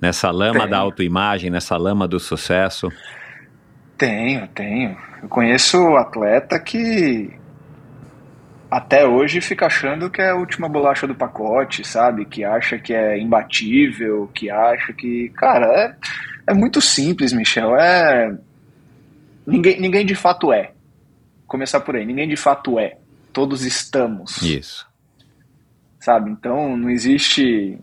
nessa 0.00 0.30
lama 0.30 0.60
tenho. 0.60 0.70
da 0.70 0.78
autoimagem, 0.78 1.50
nessa 1.50 1.76
lama 1.76 2.06
do 2.06 2.20
sucesso? 2.20 2.88
Tenho, 3.98 4.46
tenho. 4.48 4.96
Eu 5.20 5.28
conheço 5.28 5.76
atleta 5.96 6.60
que 6.60 7.32
até 8.70 9.04
hoje 9.04 9.40
fica 9.40 9.66
achando 9.66 10.08
que 10.08 10.22
é 10.22 10.30
a 10.30 10.36
última 10.36 10.68
bolacha 10.68 11.04
do 11.04 11.16
pacote, 11.16 11.84
sabe? 11.84 12.24
Que 12.24 12.44
acha 12.44 12.78
que 12.78 12.94
é 12.94 13.18
imbatível, 13.18 14.30
que 14.32 14.48
acha 14.48 14.92
que. 14.92 15.30
Cara, 15.30 15.66
é, 15.66 15.96
é 16.52 16.54
muito 16.54 16.80
simples, 16.80 17.32
Michel. 17.32 17.74
É. 17.76 18.36
Ninguém, 19.44 19.80
ninguém 19.80 20.06
de 20.06 20.14
fato 20.14 20.52
é. 20.52 20.70
Começar 21.44 21.80
por 21.80 21.96
aí, 21.96 22.06
ninguém 22.06 22.28
de 22.28 22.36
fato 22.36 22.78
é. 22.78 22.98
Todos 23.32 23.64
estamos. 23.64 24.40
Isso 24.42 24.85
sabe? 26.06 26.30
Então 26.30 26.76
não 26.76 26.88
existe. 26.88 27.76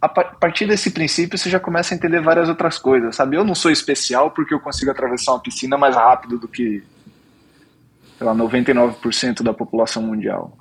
A 0.00 0.08
partir 0.08 0.66
desse 0.66 0.90
princípio 0.90 1.38
você 1.38 1.48
já 1.48 1.58
começa 1.58 1.92
a 1.94 1.96
entender 1.96 2.20
várias 2.20 2.48
outras 2.48 2.78
coisas, 2.78 3.16
sabe? 3.16 3.36
Eu 3.36 3.44
não 3.44 3.54
sou 3.54 3.70
especial 3.70 4.30
porque 4.30 4.52
eu 4.52 4.60
consigo 4.60 4.90
atravessar 4.90 5.32
uma 5.32 5.42
piscina 5.42 5.78
mais 5.78 5.96
rápido 5.96 6.38
do 6.38 6.46
que, 6.46 6.84
lá, 8.20 8.34
99% 8.34 9.42
da 9.42 9.54
população 9.54 10.02
mundial. 10.02 10.56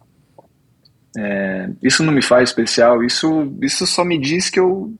É, 1.15 1.69
isso 1.83 2.03
não 2.03 2.13
me 2.13 2.21
faz 2.21 2.49
especial, 2.49 3.03
isso, 3.03 3.53
isso 3.61 3.85
só 3.85 4.05
me 4.05 4.17
diz 4.17 4.49
que 4.49 4.59
eu 4.59 4.95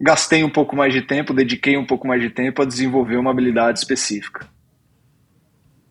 gastei 0.00 0.44
um 0.44 0.50
pouco 0.50 0.76
mais 0.76 0.94
de 0.94 1.02
tempo, 1.02 1.34
dediquei 1.34 1.76
um 1.76 1.84
pouco 1.84 2.06
mais 2.06 2.22
de 2.22 2.30
tempo 2.30 2.62
a 2.62 2.64
desenvolver 2.64 3.16
uma 3.16 3.32
habilidade 3.32 3.80
específica. 3.80 4.46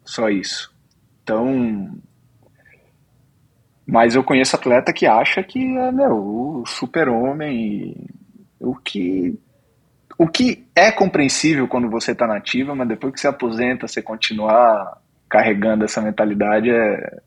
Só 0.04 0.30
isso. 0.30 0.74
Então, 1.22 2.02
mas 3.92 4.16
eu 4.16 4.24
conheço 4.24 4.56
atleta 4.56 4.94
que 4.94 5.06
acha 5.06 5.44
que 5.44 5.60
é 5.60 5.92
meu, 5.92 6.16
o 6.16 6.64
super-homem. 6.66 7.94
O 8.58 8.74
que, 8.74 9.38
o 10.18 10.30
que 10.30 10.66
é 10.74 10.90
compreensível 10.94 11.68
quando 11.68 11.90
você 11.90 12.14
está 12.14 12.26
nativa, 12.26 12.74
mas 12.74 12.88
depois 12.88 13.14
que 13.14 13.20
você 13.20 13.28
aposenta, 13.28 13.90
você 13.90 14.02
continuar 14.02 14.98
carregando 15.30 15.84
essa 15.84 16.02
mentalidade 16.02 16.70
é, 16.70 17.18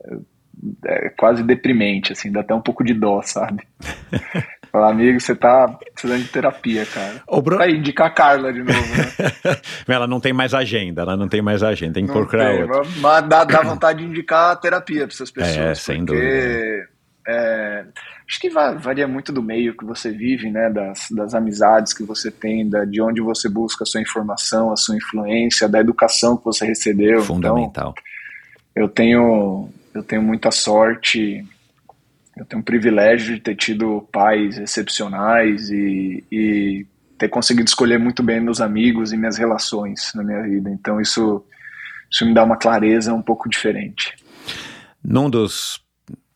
é 0.86 1.10
quase 1.10 1.42
deprimente, 1.42 2.12
assim, 2.12 2.32
dá 2.32 2.40
até 2.40 2.54
um 2.54 2.62
pouco 2.62 2.82
de 2.82 2.94
dó, 2.94 3.20
sabe? 3.20 3.62
Falar, 4.74 4.90
amigo, 4.90 5.20
você 5.20 5.36
tá 5.36 5.68
precisando 5.68 6.20
de 6.20 6.28
terapia, 6.28 6.84
cara. 6.84 7.22
Ô, 7.28 7.40
Bruno... 7.40 7.58
Vai 7.58 7.70
indicar 7.70 8.08
a 8.08 8.10
Carla 8.10 8.52
de 8.52 8.58
novo, 8.58 8.72
né? 8.72 9.56
ela 9.86 10.08
não 10.08 10.18
tem 10.18 10.32
mais 10.32 10.52
agenda, 10.52 11.02
ela 11.02 11.16
não 11.16 11.28
tem 11.28 11.40
mais 11.40 11.62
agenda, 11.62 11.92
tem 11.92 12.04
que 12.04 12.12
procurar 12.12 12.52
outra. 12.52 12.82
Mas 12.96 13.28
dá, 13.28 13.44
dá 13.44 13.62
vontade 13.62 14.00
de 14.00 14.06
indicar 14.06 14.50
a 14.50 14.56
terapia 14.56 15.06
para 15.06 15.14
essas 15.14 15.30
pessoas. 15.30 15.56
É, 15.56 15.74
sem 15.76 16.04
porque, 16.04 16.20
dúvida. 16.20 16.88
É, 17.28 17.84
acho 18.28 18.40
que 18.40 18.50
varia 18.50 19.06
muito 19.06 19.30
do 19.30 19.40
meio 19.40 19.76
que 19.76 19.84
você 19.84 20.10
vive, 20.10 20.50
né? 20.50 20.68
Das, 20.68 21.06
das 21.08 21.34
amizades 21.36 21.92
que 21.92 22.02
você 22.02 22.28
tem, 22.28 22.68
da, 22.68 22.84
de 22.84 23.00
onde 23.00 23.20
você 23.20 23.48
busca 23.48 23.84
a 23.84 23.86
sua 23.86 24.00
informação, 24.00 24.72
a 24.72 24.76
sua 24.76 24.96
influência, 24.96 25.68
da 25.68 25.78
educação 25.78 26.36
que 26.36 26.44
você 26.44 26.66
recebeu. 26.66 27.22
Fundamental. 27.22 27.94
Então, 27.96 28.82
eu 28.82 28.88
tenho, 28.88 29.68
eu 29.94 30.02
tenho 30.02 30.20
muita 30.20 30.50
sorte 30.50 31.46
eu 32.36 32.44
tenho 32.44 32.62
o 32.62 32.64
privilégio 32.64 33.34
de 33.34 33.40
ter 33.40 33.54
tido 33.54 34.06
pais 34.12 34.58
excepcionais 34.58 35.70
e, 35.70 36.24
e 36.30 36.86
ter 37.16 37.28
conseguido 37.28 37.68
escolher 37.68 37.98
muito 37.98 38.22
bem 38.22 38.40
meus 38.40 38.60
amigos 38.60 39.12
e 39.12 39.16
minhas 39.16 39.38
relações 39.38 40.12
na 40.14 40.24
minha 40.24 40.42
vida. 40.42 40.70
Então 40.70 41.00
isso, 41.00 41.44
isso 42.10 42.26
me 42.26 42.34
dá 42.34 42.42
uma 42.42 42.56
clareza 42.56 43.14
um 43.14 43.22
pouco 43.22 43.48
diferente. 43.48 44.14
Num 45.02 45.30
dos 45.30 45.80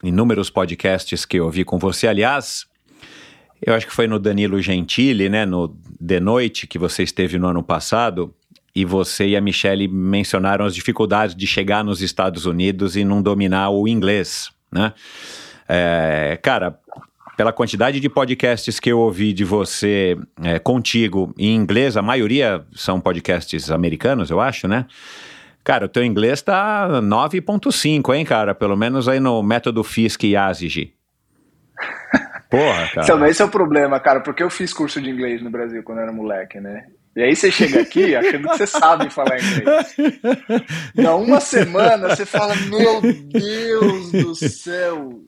inúmeros 0.02 0.50
podcasts 0.50 1.24
que 1.24 1.38
eu 1.38 1.46
ouvi 1.46 1.64
com 1.64 1.78
você, 1.78 2.06
aliás, 2.06 2.66
eu 3.60 3.74
acho 3.74 3.86
que 3.86 3.92
foi 3.92 4.06
no 4.06 4.18
Danilo 4.18 4.60
Gentili, 4.62 5.28
né, 5.28 5.44
no 5.44 5.76
De 6.00 6.20
Noite, 6.20 6.66
que 6.66 6.78
você 6.78 7.02
esteve 7.02 7.38
no 7.38 7.48
ano 7.48 7.62
passado, 7.62 8.32
e 8.74 8.84
você 8.84 9.28
e 9.28 9.36
a 9.36 9.40
Michelle 9.40 9.88
mencionaram 9.88 10.64
as 10.64 10.74
dificuldades 10.74 11.34
de 11.34 11.46
chegar 11.46 11.82
nos 11.82 12.00
Estados 12.00 12.46
Unidos 12.46 12.94
e 12.96 13.04
não 13.04 13.20
dominar 13.20 13.70
o 13.70 13.88
inglês, 13.88 14.50
né? 14.70 14.92
É, 15.68 16.38
cara, 16.42 16.78
pela 17.36 17.52
quantidade 17.52 18.00
de 18.00 18.08
podcasts 18.08 18.80
que 18.80 18.90
eu 18.90 18.98
ouvi 18.98 19.32
de 19.32 19.44
você 19.44 20.16
é, 20.42 20.58
contigo 20.58 21.32
em 21.38 21.54
inglês, 21.54 21.96
a 21.96 22.02
maioria 22.02 22.64
são 22.74 23.00
podcasts 23.00 23.70
americanos, 23.70 24.30
eu 24.30 24.40
acho, 24.40 24.66
né? 24.66 24.86
Cara, 25.62 25.84
o 25.84 25.88
teu 25.88 26.02
inglês 26.02 26.40
tá 26.40 26.88
9.5, 27.00 28.14
hein, 28.14 28.24
cara? 28.24 28.54
Pelo 28.54 28.76
menos 28.76 29.08
aí 29.08 29.20
no 29.20 29.42
método 29.42 29.84
Fisk 29.84 30.24
e 30.24 30.34
ASIG. 30.34 30.94
Porra, 32.50 32.88
cara. 32.94 33.04
Então, 33.04 33.26
esse 33.26 33.42
é 33.42 33.44
o 33.44 33.50
problema, 33.50 34.00
cara, 34.00 34.20
porque 34.20 34.42
eu 34.42 34.48
fiz 34.48 34.72
curso 34.72 35.00
de 35.00 35.10
inglês 35.10 35.42
no 35.42 35.50
Brasil 35.50 35.82
quando 35.82 35.98
eu 35.98 36.04
era 36.04 36.12
moleque, 36.12 36.58
né? 36.58 36.86
E 37.14 37.22
aí 37.22 37.36
você 37.36 37.50
chega 37.50 37.82
aqui 37.82 38.16
achando 38.16 38.48
que 38.48 38.56
você 38.56 38.66
sabe 38.66 39.10
falar 39.10 39.38
inglês. 39.38 39.96
Na 40.94 41.14
uma 41.16 41.40
semana 41.40 42.14
você 42.14 42.24
fala, 42.24 42.54
meu 42.56 43.00
Deus 43.02 44.12
do 44.12 44.34
céu, 44.34 45.20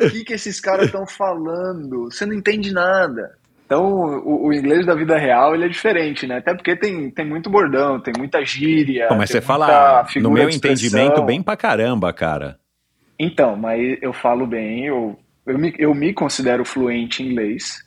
o 0.00 0.10
que, 0.10 0.24
que 0.24 0.32
esses 0.32 0.60
caras 0.60 0.86
estão 0.86 1.06
falando? 1.06 2.04
Você 2.10 2.26
não 2.26 2.34
entende 2.34 2.72
nada. 2.72 3.36
Então, 3.66 3.82
o, 3.82 4.48
o, 4.48 4.52
inglês 4.52 4.84
da 4.84 4.94
vida 4.94 5.16
real 5.16 5.54
ele 5.54 5.64
é 5.64 5.68
diferente, 5.68 6.26
né? 6.26 6.36
Até 6.36 6.54
porque 6.54 6.76
tem, 6.76 7.10
tem 7.10 7.26
muito 7.26 7.48
bordão, 7.48 8.00
tem 8.00 8.12
muita 8.16 8.44
gíria. 8.44 9.08
Pô, 9.08 9.14
mas 9.14 9.30
você 9.30 9.40
fala, 9.40 10.06
no 10.16 10.30
meu 10.30 10.50
entendimento, 10.50 11.22
bem 11.22 11.42
pra 11.42 11.56
caramba, 11.56 12.12
cara. 12.12 12.58
Então, 13.18 13.56
mas 13.56 13.98
eu 14.02 14.12
falo 14.12 14.46
bem, 14.46 14.86
eu, 14.86 15.18
eu, 15.46 15.58
me, 15.58 15.74
eu 15.78 15.94
me 15.94 16.12
considero 16.12 16.64
fluente 16.64 17.22
em 17.22 17.30
inglês. 17.30 17.82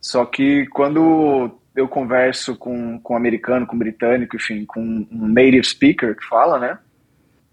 Só 0.00 0.24
que 0.24 0.66
quando 0.66 1.58
eu 1.74 1.88
converso 1.88 2.56
com, 2.56 3.00
com 3.00 3.16
americano, 3.16 3.66
com 3.66 3.76
britânico, 3.76 4.36
enfim, 4.36 4.64
com 4.64 4.80
um 4.80 5.28
native 5.28 5.64
speaker 5.64 6.16
que 6.16 6.24
fala, 6.26 6.58
né? 6.58 6.78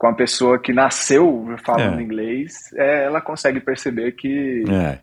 Com 0.02 0.08
a 0.08 0.14
pessoa 0.14 0.58
que 0.58 0.74
nasceu 0.74 1.46
falando 1.64 2.00
é. 2.00 2.02
inglês, 2.02 2.74
é, 2.74 3.04
ela 3.04 3.22
consegue 3.22 3.60
perceber 3.60 4.14
que, 4.14 4.64
é. 4.68 4.98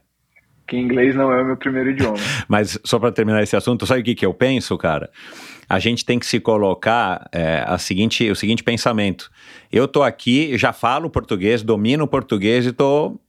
que 0.67 0.77
inglês 0.77 1.15
não 1.15 1.33
é 1.33 1.41
o 1.41 1.47
meu 1.47 1.57
primeiro 1.57 1.91
idioma. 1.91 2.17
Mas 2.49 2.77
só 2.83 2.99
para 2.99 3.13
terminar 3.13 3.41
esse 3.41 3.55
assunto, 3.55 3.87
sabe 3.87 4.01
o 4.01 4.05
que, 4.05 4.17
que 4.17 4.27
eu 4.27 4.35
penso, 4.35 4.77
cara? 4.77 5.09
A 5.69 5.79
gente 5.79 6.05
tem 6.05 6.19
que 6.19 6.27
se 6.27 6.41
colocar 6.41 7.29
é, 7.31 7.63
a 7.65 7.79
seguinte, 7.79 8.29
o 8.29 8.35
seguinte 8.35 8.65
pensamento. 8.65 9.31
Eu 9.71 9.87
tô 9.87 10.03
aqui, 10.03 10.59
já 10.59 10.73
falo 10.73 11.09
português, 11.09 11.63
domino 11.63 12.09
português 12.09 12.67
e 12.67 12.73
tô 12.73 13.21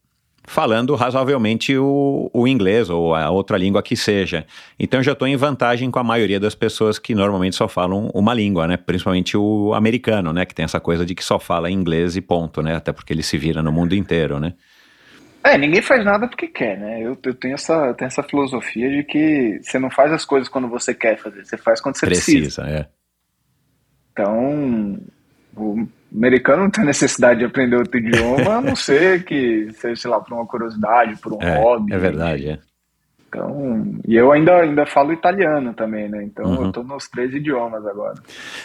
falando 0.50 0.96
razoavelmente 0.96 1.78
o, 1.78 2.28
o, 2.34 2.48
inglês 2.48 2.90
ou 2.90 3.14
a 3.14 3.30
outra 3.30 3.56
língua 3.56 3.84
que 3.84 3.96
seja. 3.96 4.48
Então 4.80 5.02
já 5.04 5.12
estou 5.12 5.28
em 5.28 5.36
vantagem 5.36 5.92
com 5.92 6.00
a 6.00 6.04
maioria 6.04 6.40
das 6.40 6.56
pessoas 6.56 6.98
que 6.98 7.14
normalmente 7.14 7.56
só 7.56 7.68
falam 7.68 8.10
uma 8.16 8.34
língua, 8.34 8.68
né? 8.68 8.76
Principalmente 8.76 9.38
o 9.38 9.76
americano, 9.76 10.34
né? 10.34 10.48
Que 10.48 10.56
tem 10.56 10.66
essa 10.66 10.80
coisa 10.80 11.06
de 11.06 11.14
que 11.14 11.24
só 11.24 11.38
fala 11.38 11.70
inglês 11.70 12.16
e 12.16 12.22
ponto, 12.22 12.64
né? 12.64 12.76
Até 12.76 12.92
porque 12.92 13.14
ele 13.14 13.22
se 13.22 13.38
vira 13.38 13.62
no 13.62 13.72
mundo 13.72 13.94
inteiro, 13.94 14.40
né? 14.40 14.56
É, 15.44 15.56
ninguém 15.56 15.84
faz 15.84 16.04
nada 16.04 16.28
porque 16.28 16.48
quer, 16.48 16.80
né? 16.80 17.00
Eu, 17.00 17.16
eu 17.24 17.34
tenho, 17.36 17.54
essa, 17.54 17.94
tenho 17.94 18.08
essa 18.08 18.24
filosofia 18.24 18.90
de 18.90 19.04
que 19.04 19.60
você 19.62 19.78
não 19.78 19.92
faz 19.92 20.12
as 20.12 20.26
coisas 20.26 20.50
quando 20.50 20.68
você 20.68 20.96
quer 20.96 21.16
fazer, 21.20 21.46
você 21.46 21.58
faz 21.58 21.80
quando 21.80 21.96
você 21.96 22.08
precisa. 22.08 22.64
Precisa, 22.64 22.68
é. 22.68 22.88
Então, 24.12 25.00
americano 26.16 26.64
não 26.64 26.70
tem 26.70 26.86
necessidade 26.86 27.40
de 27.40 27.46
aprender 27.46 27.76
outro 27.76 27.98
idioma, 27.98 28.58
a 28.58 28.62
não 28.62 28.76
ser 28.76 29.24
que 29.24 29.70
seja, 29.74 30.02
sei 30.02 30.12
lá, 30.12 30.20
por 30.20 30.34
uma 30.34 30.46
curiosidade, 30.46 31.20
por 31.22 31.34
um 31.34 31.42
é, 31.42 31.58
hobby. 31.60 31.94
É 31.94 31.98
verdade, 31.98 32.50
é. 32.50 32.60
Então, 33.30 34.00
e 34.08 34.16
eu 34.16 34.32
ainda, 34.32 34.56
ainda 34.56 34.88
falo 34.88 35.14
italiano 35.14 35.72
também, 35.76 36.10
né? 36.10 36.24
Então 36.24 36.46
uhum. 36.46 36.66
eu 36.66 36.72
tô 36.72 36.82
nos 36.82 37.08
três 37.08 37.32
idiomas 37.32 37.86
agora. 37.86 38.16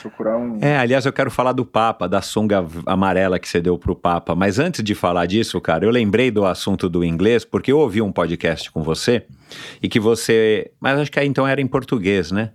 Procurar 0.00 0.38
um. 0.38 0.58
É, 0.62 0.78
aliás, 0.78 1.04
eu 1.04 1.12
quero 1.12 1.30
falar 1.30 1.52
do 1.52 1.66
Papa, 1.66 2.08
da 2.08 2.22
sunga 2.22 2.64
amarela 2.86 3.38
que 3.38 3.46
você 3.46 3.60
deu 3.60 3.76
pro 3.78 3.94
Papa. 3.94 4.34
Mas 4.34 4.58
antes 4.58 4.82
de 4.82 4.94
falar 4.94 5.26
disso, 5.26 5.60
cara, 5.60 5.84
eu 5.84 5.90
lembrei 5.90 6.30
do 6.30 6.46
assunto 6.46 6.88
do 6.88 7.04
inglês, 7.04 7.44
porque 7.44 7.70
eu 7.70 7.78
ouvi 7.78 8.00
um 8.00 8.10
podcast 8.10 8.72
com 8.72 8.82
você 8.82 9.26
e 9.82 9.88
que 9.88 10.00
você. 10.00 10.70
Mas 10.80 10.98
acho 10.98 11.12
que 11.12 11.20
aí 11.20 11.28
então 11.28 11.46
era 11.46 11.60
em 11.60 11.66
português, 11.66 12.32
né? 12.32 12.52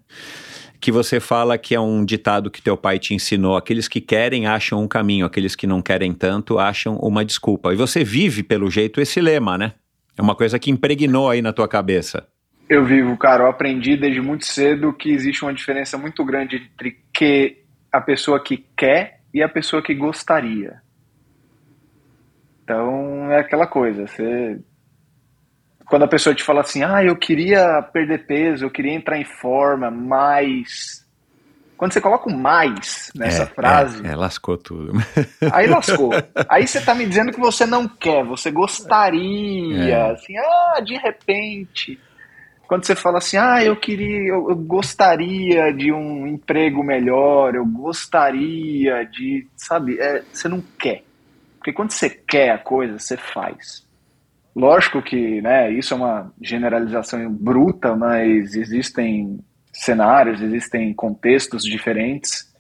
Que 0.79 0.91
você 0.91 1.19
fala 1.19 1.57
que 1.57 1.75
é 1.75 1.79
um 1.79 2.05
ditado 2.05 2.49
que 2.49 2.61
teu 2.61 2.77
pai 2.77 2.97
te 2.97 3.13
ensinou: 3.13 3.57
aqueles 3.57 3.87
que 3.87 3.99
querem 3.99 4.47
acham 4.47 4.81
um 4.81 4.87
caminho, 4.87 5.25
aqueles 5.25 5.55
que 5.55 5.67
não 5.67 5.81
querem 5.81 6.13
tanto 6.13 6.57
acham 6.57 6.95
uma 6.97 7.25
desculpa. 7.25 7.73
E 7.73 7.75
você 7.75 8.03
vive, 8.03 8.43
pelo 8.43 8.69
jeito, 8.71 9.01
esse 9.01 9.19
lema, 9.19 9.57
né? 9.57 9.73
É 10.17 10.21
uma 10.21 10.35
coisa 10.35 10.59
que 10.59 10.71
impregnou 10.71 11.29
aí 11.29 11.41
na 11.41 11.53
tua 11.53 11.67
cabeça. 11.67 12.27
Eu 12.69 12.85
vivo, 12.85 13.17
cara. 13.17 13.43
Eu 13.43 13.47
aprendi 13.47 13.97
desde 13.97 14.21
muito 14.21 14.45
cedo 14.45 14.93
que 14.93 15.09
existe 15.09 15.43
uma 15.43 15.53
diferença 15.53 15.97
muito 15.97 16.23
grande 16.23 16.57
entre 16.57 16.97
que 17.13 17.63
a 17.91 17.99
pessoa 17.99 18.39
que 18.39 18.65
quer 18.77 19.21
e 19.33 19.41
a 19.41 19.49
pessoa 19.49 19.81
que 19.81 19.93
gostaria. 19.93 20.81
Então 22.63 23.31
é 23.31 23.39
aquela 23.39 23.65
coisa. 23.65 24.05
Você 24.05 24.59
quando 25.89 26.03
a 26.03 26.07
pessoa 26.07 26.35
te 26.35 26.43
fala 26.43 26.61
assim, 26.61 26.83
ah, 26.83 27.03
eu 27.03 27.15
queria 27.15 27.81
perder 27.81 28.25
peso, 28.27 28.63
eu 28.63 28.69
queria 28.69 28.93
entrar 28.93 29.17
em 29.17 29.25
forma, 29.25 29.89
mas. 29.89 31.05
Quando 31.75 31.93
você 31.93 32.01
coloca 32.01 32.29
o 32.29 32.37
mais 32.37 33.09
nessa 33.15 33.43
é, 33.43 33.45
frase. 33.45 34.05
É, 34.05 34.11
é, 34.11 34.15
lascou 34.15 34.57
tudo. 34.57 34.93
Aí 35.51 35.65
lascou. 35.67 36.11
Aí 36.49 36.67
você 36.67 36.81
tá 36.81 36.93
me 36.93 37.05
dizendo 37.05 37.31
que 37.31 37.39
você 37.39 37.65
não 37.65 37.87
quer, 37.87 38.23
você 38.23 38.51
gostaria, 38.51 39.95
é. 39.95 40.11
assim, 40.11 40.37
ah, 40.37 40.81
de 40.81 40.95
repente. 40.97 41.99
Quando 42.67 42.85
você 42.85 42.95
fala 42.95 43.17
assim, 43.17 43.37
ah, 43.37 43.63
eu 43.63 43.75
queria, 43.75 44.27
eu, 44.27 44.49
eu 44.49 44.55
gostaria 44.57 45.71
de 45.71 45.91
um 45.91 46.27
emprego 46.27 46.83
melhor, 46.83 47.55
eu 47.55 47.65
gostaria 47.65 49.05
de. 49.05 49.47
Sabe, 49.55 49.97
é, 49.99 50.21
você 50.31 50.47
não 50.47 50.61
quer. 50.77 51.03
Porque 51.57 51.73
quando 51.73 51.91
você 51.91 52.09
quer 52.09 52.51
a 52.51 52.57
coisa, 52.59 52.99
você 52.99 53.17
faz. 53.17 53.88
Lógico 54.59 55.01
que 55.01 55.41
né, 55.41 55.71
isso 55.71 55.93
é 55.93 55.97
uma 55.97 56.33
generalização 56.41 57.31
bruta, 57.31 57.95
mas 57.95 58.55
existem 58.55 59.39
cenários, 59.71 60.41
existem 60.41 60.93
contextos 60.93 61.63
diferentes. 61.63 62.53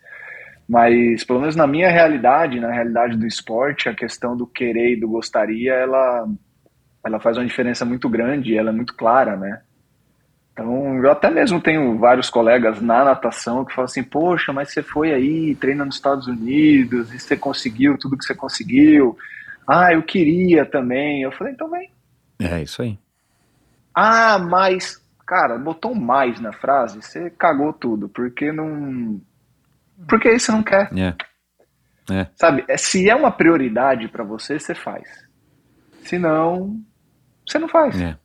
Mas, 0.67 1.25
pelo 1.25 1.41
menos 1.41 1.57
na 1.57 1.67
minha 1.67 1.89
realidade, 1.89 2.57
na 2.57 2.71
realidade 2.71 3.17
do 3.17 3.27
esporte, 3.27 3.89
a 3.89 3.93
questão 3.93 4.37
do 4.37 4.47
querer 4.47 4.93
e 4.93 4.99
do 4.99 5.09
gostaria, 5.09 5.73
ela, 5.73 6.25
ela 7.05 7.19
faz 7.19 7.35
uma 7.35 7.45
diferença 7.45 7.83
muito 7.83 8.07
grande, 8.07 8.57
ela 8.57 8.69
é 8.69 8.73
muito 8.73 8.95
clara, 8.95 9.35
né? 9.35 9.61
Então, 10.53 11.03
eu 11.03 11.11
até 11.11 11.29
mesmo 11.29 11.59
tenho 11.59 11.97
vários 11.97 12.29
colegas 12.29 12.79
na 12.79 13.03
natação 13.03 13.65
que 13.65 13.73
falam 13.73 13.85
assim: 13.85 14.03
Poxa, 14.03 14.53
mas 14.53 14.71
você 14.71 14.81
foi 14.81 15.11
aí, 15.11 15.53
treina 15.55 15.83
nos 15.83 15.95
Estados 15.95 16.27
Unidos, 16.27 17.13
e 17.13 17.19
você 17.19 17.35
conseguiu 17.35 17.97
tudo 17.97 18.17
que 18.17 18.23
você 18.23 18.35
conseguiu. 18.35 19.17
Ah, 19.69 19.93
eu 19.93 20.01
queria 20.01 20.65
também. 20.65 21.21
Eu 21.21 21.31
falei, 21.31 21.53
então 21.53 21.69
vem. 21.69 21.91
É, 22.39 22.61
isso 22.61 22.81
aí. 22.81 22.97
Ah, 23.93 24.39
mas, 24.39 25.03
cara, 25.27 25.57
botou 25.57 25.91
um 25.91 25.99
mais 25.99 26.39
na 26.39 26.53
frase, 26.53 27.01
você 27.01 27.29
cagou 27.29 27.73
tudo, 27.73 28.09
porque 28.09 28.51
não. 28.51 29.21
Porque 30.07 30.29
aí 30.29 30.39
você 30.39 30.51
não 30.51 30.63
quer. 30.63 30.89
É. 30.97 31.15
É. 32.11 32.27
Sabe, 32.35 32.65
é, 32.67 32.77
se 32.77 33.07
é 33.09 33.15
uma 33.15 33.31
prioridade 33.31 34.07
para 34.07 34.23
você, 34.23 34.59
você 34.59 34.73
faz. 34.73 35.07
Se 36.01 36.17
não, 36.17 36.79
você 37.45 37.59
não 37.59 37.67
faz. 37.67 38.01
É. 38.01 38.17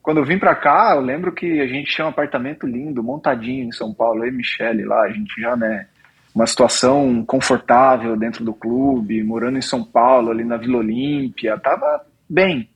Quando 0.00 0.18
eu 0.18 0.24
vim 0.24 0.38
para 0.38 0.54
cá, 0.54 0.94
eu 0.94 1.00
lembro 1.00 1.32
que 1.32 1.60
a 1.60 1.66
gente 1.66 1.94
tinha 1.94 2.06
um 2.06 2.10
apartamento 2.10 2.66
lindo, 2.66 3.02
montadinho 3.02 3.68
em 3.68 3.72
São 3.72 3.92
Paulo, 3.92 4.24
eu 4.24 4.28
e 4.28 4.32
Michele 4.32 4.84
lá, 4.84 5.02
a 5.02 5.10
gente 5.10 5.40
já, 5.40 5.54
né, 5.54 5.86
uma 6.34 6.46
situação 6.46 7.24
confortável 7.24 8.16
dentro 8.16 8.44
do 8.44 8.54
clube, 8.54 9.22
morando 9.22 9.58
em 9.58 9.62
São 9.62 9.84
Paulo, 9.84 10.30
ali 10.30 10.44
na 10.44 10.56
Vila 10.56 10.78
Olímpia, 10.78 11.58
tava 11.58 12.06
bem. 12.28 12.68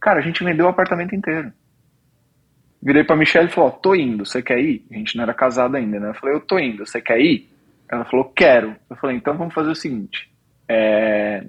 Cara, 0.00 0.18
a 0.18 0.22
gente 0.22 0.44
vendeu 0.44 0.66
o 0.66 0.68
apartamento 0.68 1.14
inteiro. 1.14 1.50
Virei 2.82 3.02
pra 3.02 3.16
Michelle 3.16 3.48
e 3.48 3.52
falou, 3.52 3.70
tô 3.70 3.94
indo, 3.94 4.26
você 4.26 4.42
quer 4.42 4.58
ir? 4.58 4.84
A 4.90 4.94
gente 4.94 5.16
não 5.16 5.24
era 5.24 5.32
casado 5.32 5.76
ainda, 5.76 5.98
né? 5.98 6.10
Eu 6.10 6.14
falei, 6.14 6.36
eu 6.36 6.40
tô 6.40 6.58
indo, 6.58 6.86
você 6.86 7.00
quer 7.00 7.18
ir? 7.18 7.50
Ela 7.90 8.04
falou, 8.04 8.26
quero. 8.36 8.76
Eu 8.90 8.96
falei, 8.96 9.16
então 9.16 9.36
vamos 9.36 9.54
fazer 9.54 9.70
o 9.70 9.74
seguinte, 9.74 10.30
é, 10.68 11.46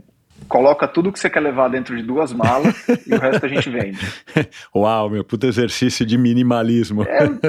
coloca 0.47 0.87
tudo 0.87 1.11
que 1.11 1.19
você 1.19 1.29
quer 1.29 1.41
levar 1.41 1.69
dentro 1.69 1.95
de 1.95 2.03
duas 2.03 2.31
malas 2.31 2.87
e 3.05 3.13
o 3.13 3.19
resto 3.19 3.45
a 3.45 3.49
gente 3.49 3.69
vende. 3.69 3.99
Uau, 4.73 5.09
meu 5.09 5.23
puto 5.25 5.47
exercício 5.47 6.05
de 6.05 6.17
minimalismo. 6.17 7.03
Ela, 7.03 7.39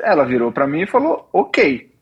ela 0.00 0.24
virou 0.24 0.50
para 0.50 0.66
mim 0.66 0.82
e 0.82 0.86
falou, 0.86 1.28
ok. 1.32 1.93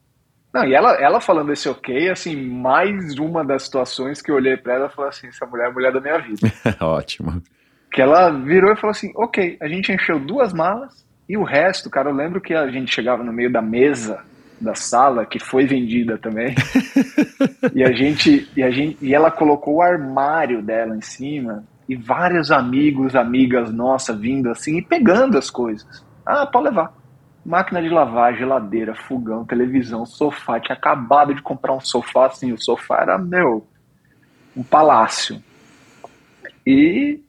Não, 0.53 0.65
e 0.67 0.75
ela, 0.75 0.93
ela 1.01 1.21
falando 1.21 1.53
esse 1.53 1.69
ok, 1.69 2.11
assim, 2.11 2.37
mais 2.37 3.19
uma 3.19 3.43
das 3.43 3.63
situações 3.63 4.21
que 4.21 4.31
eu 4.31 4.35
olhei 4.35 4.57
para 4.57 4.75
ela 4.75 4.87
e 4.87 4.95
falei 4.95 5.09
assim, 5.09 5.29
essa 5.29 5.47
mulher 5.47 5.65
é 5.65 5.69
a 5.69 5.73
mulher 5.73 5.93
da 5.93 6.01
minha 6.01 6.19
vida. 6.19 6.53
Ótimo. 6.81 7.43
Que 7.91 8.03
ela 8.03 8.31
virou 8.31 8.73
e 8.73 8.77
falou 8.77 8.91
assim, 8.91 9.13
ok, 9.17 9.57
a 9.61 9.69
gente 9.69 9.93
encheu 9.93 10.21
duas 10.21 10.53
malas 10.53 11.07
e 11.29 11.39
o 11.39 11.43
resto, 11.43 11.89
cara, 11.89 12.11
eu 12.11 12.15
lembro 12.15 12.41
que 12.41 12.53
a 12.53 12.69
gente 12.69 12.95
chegava 12.95 13.25
no 13.25 13.33
meio 13.33 13.51
da 13.51 13.63
mesa 13.63 14.23
da 14.61 14.75
sala 14.75 15.27
que 15.27 15.39
foi 15.39 15.67
vendida 15.67 16.19
também. 16.19 16.55
e 17.75 17.83
a 17.83 17.91
gente 17.91 18.49
e 18.57 18.63
a 18.63 18.71
gente 18.71 18.97
e 19.03 19.15
ela 19.15 19.31
colocou 19.31 19.77
o 19.77 19.83
armário 19.83 20.63
dela 20.63 20.97
em 20.97 21.01
cima 21.01 21.65
e 21.89 21.97
vários 21.97 22.51
amigos, 22.51 23.17
amigas 23.17 23.73
nossas 23.73 24.19
vindo 24.19 24.51
assim 24.51 24.79
e 24.79 24.83
pegando 24.83 25.37
as 25.37 25.51
coisas. 25.51 26.05
Ah, 26.25 26.47
pode 26.47 26.67
levar. 26.67 26.93
Máquina 27.45 27.83
de 27.83 27.89
lavar, 27.89 28.37
geladeira, 28.37 28.95
fogão, 28.95 29.45
televisão, 29.45 30.07
sofá. 30.07 30.61
Tinha 30.61 30.77
acabado 30.77 31.35
de 31.35 31.43
comprar 31.43 31.75
um 31.75 31.81
sofá 31.81 32.27
assim, 32.27 32.53
o 32.53 32.61
sofá 32.61 33.01
era 33.03 33.19
meu 33.19 33.67
um 34.57 34.63
palácio. 34.63 35.43
E 36.67 37.21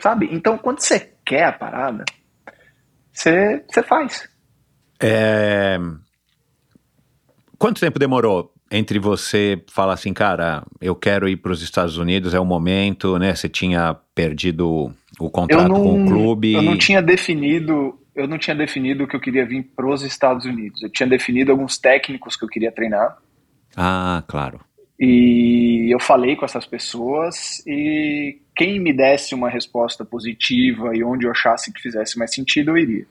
sabe? 0.00 0.28
Então 0.32 0.58
quando 0.58 0.80
você 0.80 1.12
quer 1.24 1.44
a 1.44 1.52
parada, 1.52 2.04
você, 3.12 3.64
você 3.68 3.82
faz. 3.82 4.28
É, 5.00 5.78
Quanto 7.58 7.80
tempo 7.80 7.98
demorou 7.98 8.52
entre 8.70 8.98
você 8.98 9.60
falar 9.68 9.94
assim, 9.94 10.12
cara, 10.12 10.62
eu 10.80 10.94
quero 10.94 11.28
ir 11.28 11.36
para 11.36 11.50
os 11.50 11.60
Estados 11.60 11.98
Unidos, 11.98 12.34
é 12.34 12.40
o 12.40 12.44
momento, 12.44 13.18
né? 13.18 13.34
Você 13.34 13.48
tinha 13.48 13.96
perdido 14.14 14.92
o 15.18 15.30
contrato 15.30 15.68
não, 15.68 15.82
com 15.82 16.04
o 16.04 16.06
clube. 16.06 16.54
Eu 16.54 16.62
não 16.62 16.78
tinha 16.78 17.02
definido, 17.02 17.97
eu 18.18 18.26
não 18.26 18.36
tinha 18.36 18.56
definido 18.56 19.06
que 19.06 19.14
eu 19.14 19.20
queria 19.20 19.46
vir 19.46 19.62
para 19.76 19.88
os 19.88 20.02
Estados 20.02 20.44
Unidos. 20.44 20.82
Eu 20.82 20.90
tinha 20.90 21.08
definido 21.08 21.52
alguns 21.52 21.78
técnicos 21.78 22.36
que 22.36 22.44
eu 22.44 22.48
queria 22.48 22.72
treinar. 22.72 23.16
Ah, 23.76 24.22
claro. 24.26 24.60
E 24.98 25.88
eu 25.94 26.00
falei 26.00 26.34
com 26.34 26.44
essas 26.44 26.66
pessoas 26.66 27.64
e 27.64 28.38
quem 28.56 28.80
me 28.80 28.92
desse 28.92 29.34
uma 29.34 29.48
resposta 29.48 30.04
positiva 30.04 30.96
e 30.96 31.04
onde 31.04 31.26
eu 31.26 31.30
achasse 31.30 31.72
que 31.72 31.80
fizesse 31.80 32.18
mais 32.18 32.34
sentido, 32.34 32.72
eu 32.72 32.78
iria. 32.78 33.06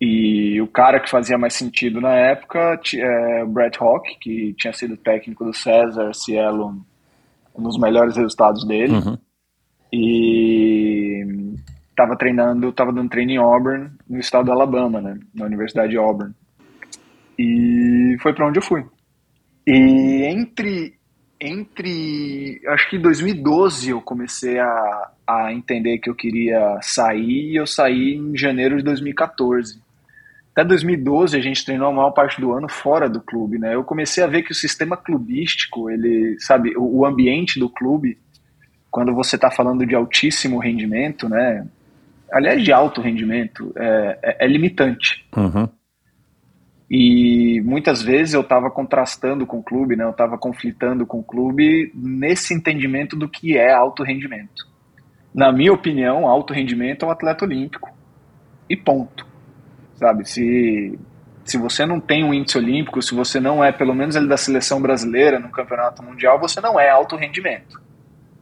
E 0.00 0.60
o 0.60 0.68
cara 0.68 1.00
que 1.00 1.10
fazia 1.10 1.36
mais 1.36 1.54
sentido 1.54 2.00
na 2.00 2.14
época 2.14 2.80
é 2.94 3.42
o 3.42 3.48
Brett 3.48 3.78
Hawk, 3.80 4.16
que 4.20 4.54
tinha 4.56 4.72
sido 4.72 4.96
técnico 4.96 5.44
do 5.44 5.52
César 5.52 6.14
Cielo 6.14 6.80
nos 7.58 7.78
melhores 7.78 8.16
resultados 8.16 8.64
dele. 8.64 8.92
Uhum. 8.92 9.18
E 9.92 11.54
estava 11.94 12.16
treinando, 12.16 12.68
estava 12.68 12.92
dando 12.92 13.08
treino 13.08 13.30
em 13.30 13.36
Auburn, 13.36 13.90
no 14.08 14.18
estado 14.18 14.46
do 14.46 14.52
Alabama, 14.52 15.00
né, 15.00 15.18
na 15.32 15.46
Universidade 15.46 15.90
de 15.90 15.96
Auburn. 15.96 16.34
E 17.38 18.16
foi 18.20 18.32
para 18.34 18.46
onde 18.46 18.58
eu 18.58 18.62
fui. 18.62 18.84
E 19.66 20.24
entre 20.24 20.98
entre 21.40 22.60
acho 22.68 22.88
que 22.88 22.98
2012 22.98 23.90
eu 23.90 24.00
comecei 24.00 24.58
a, 24.58 25.10
a 25.26 25.52
entender 25.52 25.98
que 25.98 26.08
eu 26.08 26.14
queria 26.14 26.78
sair 26.80 27.52
e 27.52 27.56
eu 27.56 27.66
saí 27.66 28.14
em 28.14 28.36
janeiro 28.36 28.76
de 28.76 28.82
2014. 28.82 29.82
Até 30.52 30.64
2012 30.64 31.36
a 31.36 31.40
gente 31.40 31.64
treinou 31.64 31.88
a 31.88 31.92
maior 31.92 32.12
parte 32.12 32.40
do 32.40 32.52
ano 32.52 32.68
fora 32.68 33.08
do 33.08 33.20
clube, 33.20 33.58
né? 33.58 33.74
Eu 33.74 33.82
comecei 33.82 34.22
a 34.22 34.28
ver 34.28 34.42
que 34.42 34.52
o 34.52 34.54
sistema 34.54 34.96
clubístico, 34.96 35.90
ele, 35.90 36.36
sabe, 36.38 36.76
o, 36.76 37.00
o 37.00 37.06
ambiente 37.06 37.58
do 37.58 37.68
clube, 37.68 38.16
quando 38.90 39.12
você 39.12 39.34
está 39.34 39.50
falando 39.50 39.84
de 39.84 39.94
altíssimo 39.94 40.58
rendimento, 40.58 41.28
né? 41.28 41.66
Aliás, 42.32 42.62
de 42.62 42.72
alto 42.72 43.00
rendimento, 43.00 43.72
é, 43.76 44.18
é, 44.22 44.44
é 44.44 44.48
limitante. 44.48 45.26
Uhum. 45.36 45.68
E 46.90 47.60
muitas 47.64 48.02
vezes 48.02 48.34
eu 48.34 48.42
estava 48.42 48.70
contrastando 48.70 49.46
com 49.46 49.58
o 49.58 49.62
clube, 49.62 49.96
né? 49.96 50.04
Eu 50.04 50.10
estava 50.10 50.36
conflitando 50.36 51.06
com 51.06 51.20
o 51.20 51.24
clube 51.24 51.90
nesse 51.94 52.54
entendimento 52.54 53.16
do 53.16 53.28
que 53.28 53.56
é 53.56 53.72
alto 53.72 54.02
rendimento. 54.02 54.66
Na 55.34 55.50
minha 55.50 55.72
opinião, 55.72 56.28
alto 56.28 56.52
rendimento 56.52 57.04
é 57.04 57.08
um 57.08 57.10
atleta 57.10 57.44
olímpico. 57.44 57.90
E 58.68 58.76
ponto 58.76 59.34
sabe? 59.96 60.28
Se, 60.28 60.98
se 61.44 61.58
você 61.58 61.86
não 61.86 62.00
tem 62.00 62.24
um 62.24 62.34
índice 62.34 62.58
olímpico, 62.58 63.00
se 63.02 63.14
você 63.14 63.40
não 63.40 63.62
é 63.64 63.72
pelo 63.72 63.94
menos 63.94 64.16
ele 64.16 64.28
da 64.28 64.36
seleção 64.36 64.80
brasileira 64.80 65.38
no 65.38 65.50
campeonato 65.50 66.02
mundial, 66.02 66.38
você 66.38 66.60
não 66.60 66.78
é 66.78 66.90
alto 66.90 67.16
rendimento. 67.16 67.80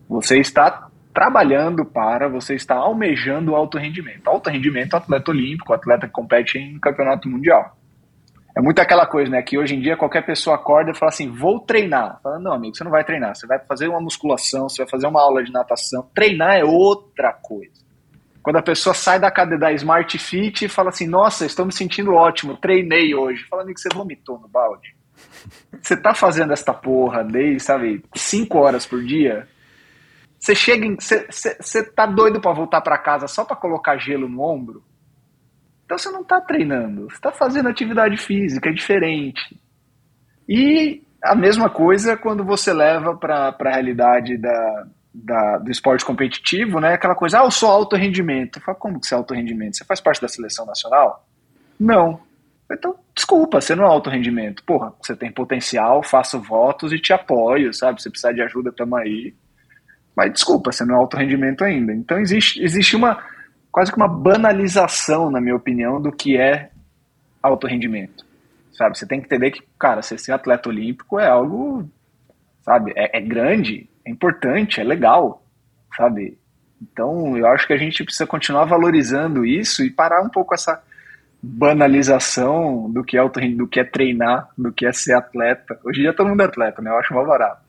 Você 0.09 0.39
está 0.39 0.89
trabalhando 1.13 1.85
para, 1.85 2.29
você 2.29 2.55
está 2.55 2.77
almejando 2.77 3.55
alto 3.55 3.79
rendimento. 3.79 4.27
Alto 4.29 4.51
rendimento, 4.51 4.95
atleta 4.95 5.31
olímpico, 5.31 5.73
atleta 5.73 6.07
que 6.07 6.13
compete 6.13 6.59
em 6.59 6.79
campeonato 6.79 7.29
mundial. 7.29 7.77
É 8.55 8.61
muito 8.61 8.81
aquela 8.81 9.07
coisa, 9.07 9.31
né? 9.31 9.43
Que 9.43 9.59
hoje 9.59 9.75
em 9.75 9.81
dia 9.81 9.97
qualquer 9.97 10.27
pessoa 10.27 10.57
acorda 10.57 10.91
e 10.91 10.95
fala 10.95 11.09
assim: 11.09 11.31
vou 11.31 11.61
treinar. 11.61 12.21
Fala, 12.23 12.39
não, 12.39 12.53
amigo, 12.53 12.77
você 12.77 12.85
não 12.85 12.91
vai 12.91 13.03
treinar. 13.03 13.35
Você 13.35 13.47
vai 13.47 13.59
fazer 13.61 13.89
uma 13.89 14.01
musculação, 14.01 14.69
você 14.69 14.83
vai 14.83 14.91
fazer 14.91 15.07
uma 15.07 15.23
aula 15.23 15.43
de 15.43 15.51
natação. 15.51 16.09
Treinar 16.15 16.57
é 16.57 16.65
outra 16.65 17.33
coisa. 17.33 17.83
Quando 18.43 18.57
a 18.57 18.63
pessoa 18.63 18.93
sai 18.93 19.21
da 19.21 19.31
cadeia 19.31 19.59
da 19.59 19.73
Smart 19.73 20.19
Fit 20.19 20.65
e 20.65 20.69
fala 20.69 20.89
assim, 20.89 21.07
nossa, 21.07 21.47
estou 21.47 21.65
me 21.65 21.73
sentindo 21.73 22.13
ótimo, 22.13 22.57
treinei 22.57 23.15
hoje. 23.15 23.45
Fala, 23.45 23.63
amigo, 23.63 23.79
você 23.79 23.89
vomitou 23.95 24.39
no 24.39 24.49
balde. 24.49 24.97
Você 25.81 25.97
tá 25.97 26.13
fazendo 26.13 26.53
esta 26.53 26.75
porra 26.75 27.23
desde, 27.23 27.61
sabe, 27.61 28.05
cinco 28.15 28.59
horas 28.59 28.85
por 28.85 29.03
dia? 29.03 29.47
Você 30.43 30.57
chega 30.57 30.85
em. 30.85 30.97
Você, 30.97 31.85
tá 31.85 32.05
doido 32.05 32.41
para 32.41 32.53
voltar 32.53 32.81
para 32.81 32.99
casa 32.99 33.29
só 33.29 33.45
para 33.45 33.55
colocar 33.55 33.97
gelo 33.97 34.29
no 34.29 34.43
ombro? 34.43 34.83
Então 35.85 35.97
você 35.97 36.11
não 36.11 36.25
tá 36.25 36.41
treinando, 36.41 37.09
você 37.09 37.21
tá 37.21 37.31
fazendo 37.31 37.69
atividade 37.69 38.17
física, 38.17 38.69
é 38.69 38.73
diferente. 38.73 39.57
E 40.49 41.07
a 41.23 41.37
mesma 41.37 41.71
coisa 41.71 42.17
quando 42.17 42.43
você 42.45 42.73
leva 42.73 43.17
para 43.17 43.57
a 43.57 43.71
realidade 43.71 44.37
da, 44.37 44.87
da, 45.15 45.59
do 45.59 45.71
esporte 45.71 46.05
competitivo, 46.05 46.81
né? 46.81 46.95
Aquela 46.95 47.15
coisa, 47.15 47.41
ah, 47.41 47.45
eu 47.45 47.51
sou 47.53 47.71
alto 47.71 47.95
rendimento. 47.95 48.59
Eu 48.59 48.63
falo, 48.63 48.79
como 48.79 49.01
que 49.01 49.07
você 49.07 49.15
é 49.15 49.19
alto 49.19 49.35
rendimento? 49.35 49.77
Você 49.77 49.85
faz 49.85 50.01
parte 50.01 50.21
da 50.21 50.27
seleção 50.27 50.67
nacional? 50.67 51.25
Não. 51.79 52.21
Então, 52.69 52.97
desculpa, 53.15 53.61
você 53.61 53.77
não 53.77 53.85
é 53.85 53.87
alto 53.87 54.11
rendimento. 54.11 54.65
Porra, 54.65 54.93
você 55.01 55.15
tem 55.15 55.31
potencial, 55.31 56.03
faço 56.03 56.41
votos 56.41 56.93
e 56.93 56.99
te 56.99 57.13
apoio, 57.13 57.73
sabe? 57.73 58.03
Se 58.03 58.11
precisar 58.11 58.33
de 58.33 58.43
ajuda, 58.43 58.73
tamo 58.73 58.97
aí. 58.97 59.37
Mas 60.17 60.33
desculpa, 60.33 60.73
você 60.73 60.85
não 60.85 60.95
é 60.95 60.99
alto 60.99 61.17
rendimento 61.17 61.65
ainda. 61.65 61.93
Então 61.93 62.19
existe, 62.19 62.63
existe 62.63 62.97
uma 62.97 63.23
quase 63.71 63.91
que 63.91 63.97
uma 63.97 64.09
banalização, 64.09 65.31
na 65.31 65.41
minha 65.41 65.57
opinião, 65.57 66.01
do 66.01 66.13
que 66.13 66.37
é 66.37 66.71
alto 67.43 67.67
rendimento. 67.67 68.25
Sabe? 68.73 68.99
Você 68.99 69.07
tem 69.07 69.19
que 69.19 69.27
entender 69.27 69.51
que, 69.51 69.63
cara, 69.79 70.03
ser, 70.03 70.19
ser 70.19 70.33
atleta 70.33 70.69
olímpico 70.69 71.19
é 71.19 71.27
algo, 71.27 71.89
sabe, 72.63 72.93
é, 72.95 73.19
é 73.19 73.21
grande, 73.21 73.89
é 74.05 74.11
importante, 74.11 74.81
é 74.81 74.85
legal, 74.85 75.43
sabe? 75.97 76.39
Então, 76.81 77.37
eu 77.37 77.47
acho 77.47 77.67
que 77.67 77.73
a 77.73 77.79
gente 77.79 78.05
precisa 78.05 78.27
continuar 78.27 78.65
valorizando 78.65 79.47
isso 79.47 79.85
e 79.85 79.91
parar 79.91 80.23
um 80.23 80.29
pouco 80.29 80.55
essa 80.55 80.83
banalização 81.43 82.91
do 82.91 83.03
que 83.03 83.19
é, 83.19 83.23
do 83.57 83.67
que 83.67 83.81
é 83.81 83.85
treinar, 83.85 84.49
do 84.57 84.73
que 84.73 84.87
é 84.87 84.93
ser 84.93 85.15
atleta. 85.15 85.79
Hoje 85.85 86.01
em 86.01 86.03
dia 86.03 86.15
todo 86.15 86.29
mundo 86.29 86.43
é 86.43 86.47
atleta, 86.47 86.81
né? 86.81 86.91
Eu 86.91 86.99
acho 86.99 87.13
mal 87.13 87.27
barato. 87.27 87.62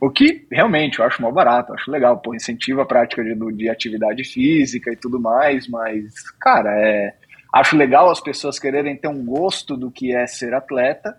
O 0.00 0.08
que 0.08 0.46
realmente 0.50 0.98
eu 0.98 1.04
acho 1.04 1.20
mal 1.20 1.30
barato, 1.30 1.74
acho 1.74 1.90
legal, 1.90 2.16
pô, 2.18 2.34
incentiva 2.34 2.82
a 2.82 2.86
prática 2.86 3.22
de, 3.22 3.34
de 3.52 3.68
atividade 3.68 4.24
física 4.24 4.90
e 4.90 4.96
tudo 4.96 5.20
mais, 5.20 5.68
mas, 5.68 6.30
cara, 6.40 6.70
é, 6.74 7.14
acho 7.52 7.76
legal 7.76 8.10
as 8.10 8.20
pessoas 8.20 8.58
quererem 8.58 8.96
ter 8.96 9.08
um 9.08 9.22
gosto 9.22 9.76
do 9.76 9.90
que 9.90 10.16
é 10.16 10.26
ser 10.26 10.54
atleta, 10.54 11.14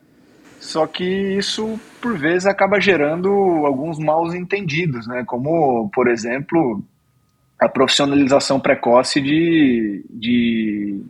só 0.59 0.87
que 0.87 1.03
isso, 1.03 1.79
por 2.01 2.17
vezes, 2.17 2.45
acaba 2.45 2.79
gerando 2.79 3.29
alguns 3.65 3.99
maus 3.99 4.33
entendidos, 4.33 5.07
né? 5.07 5.23
Como, 5.25 5.89
por 5.91 6.07
exemplo, 6.07 6.83
a 7.59 7.67
profissionalização 7.67 8.59
precoce 8.59 9.19
de, 9.19 10.05
de, 10.07 11.03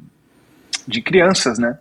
de 0.88 1.02
crianças, 1.02 1.60
né? 1.60 1.78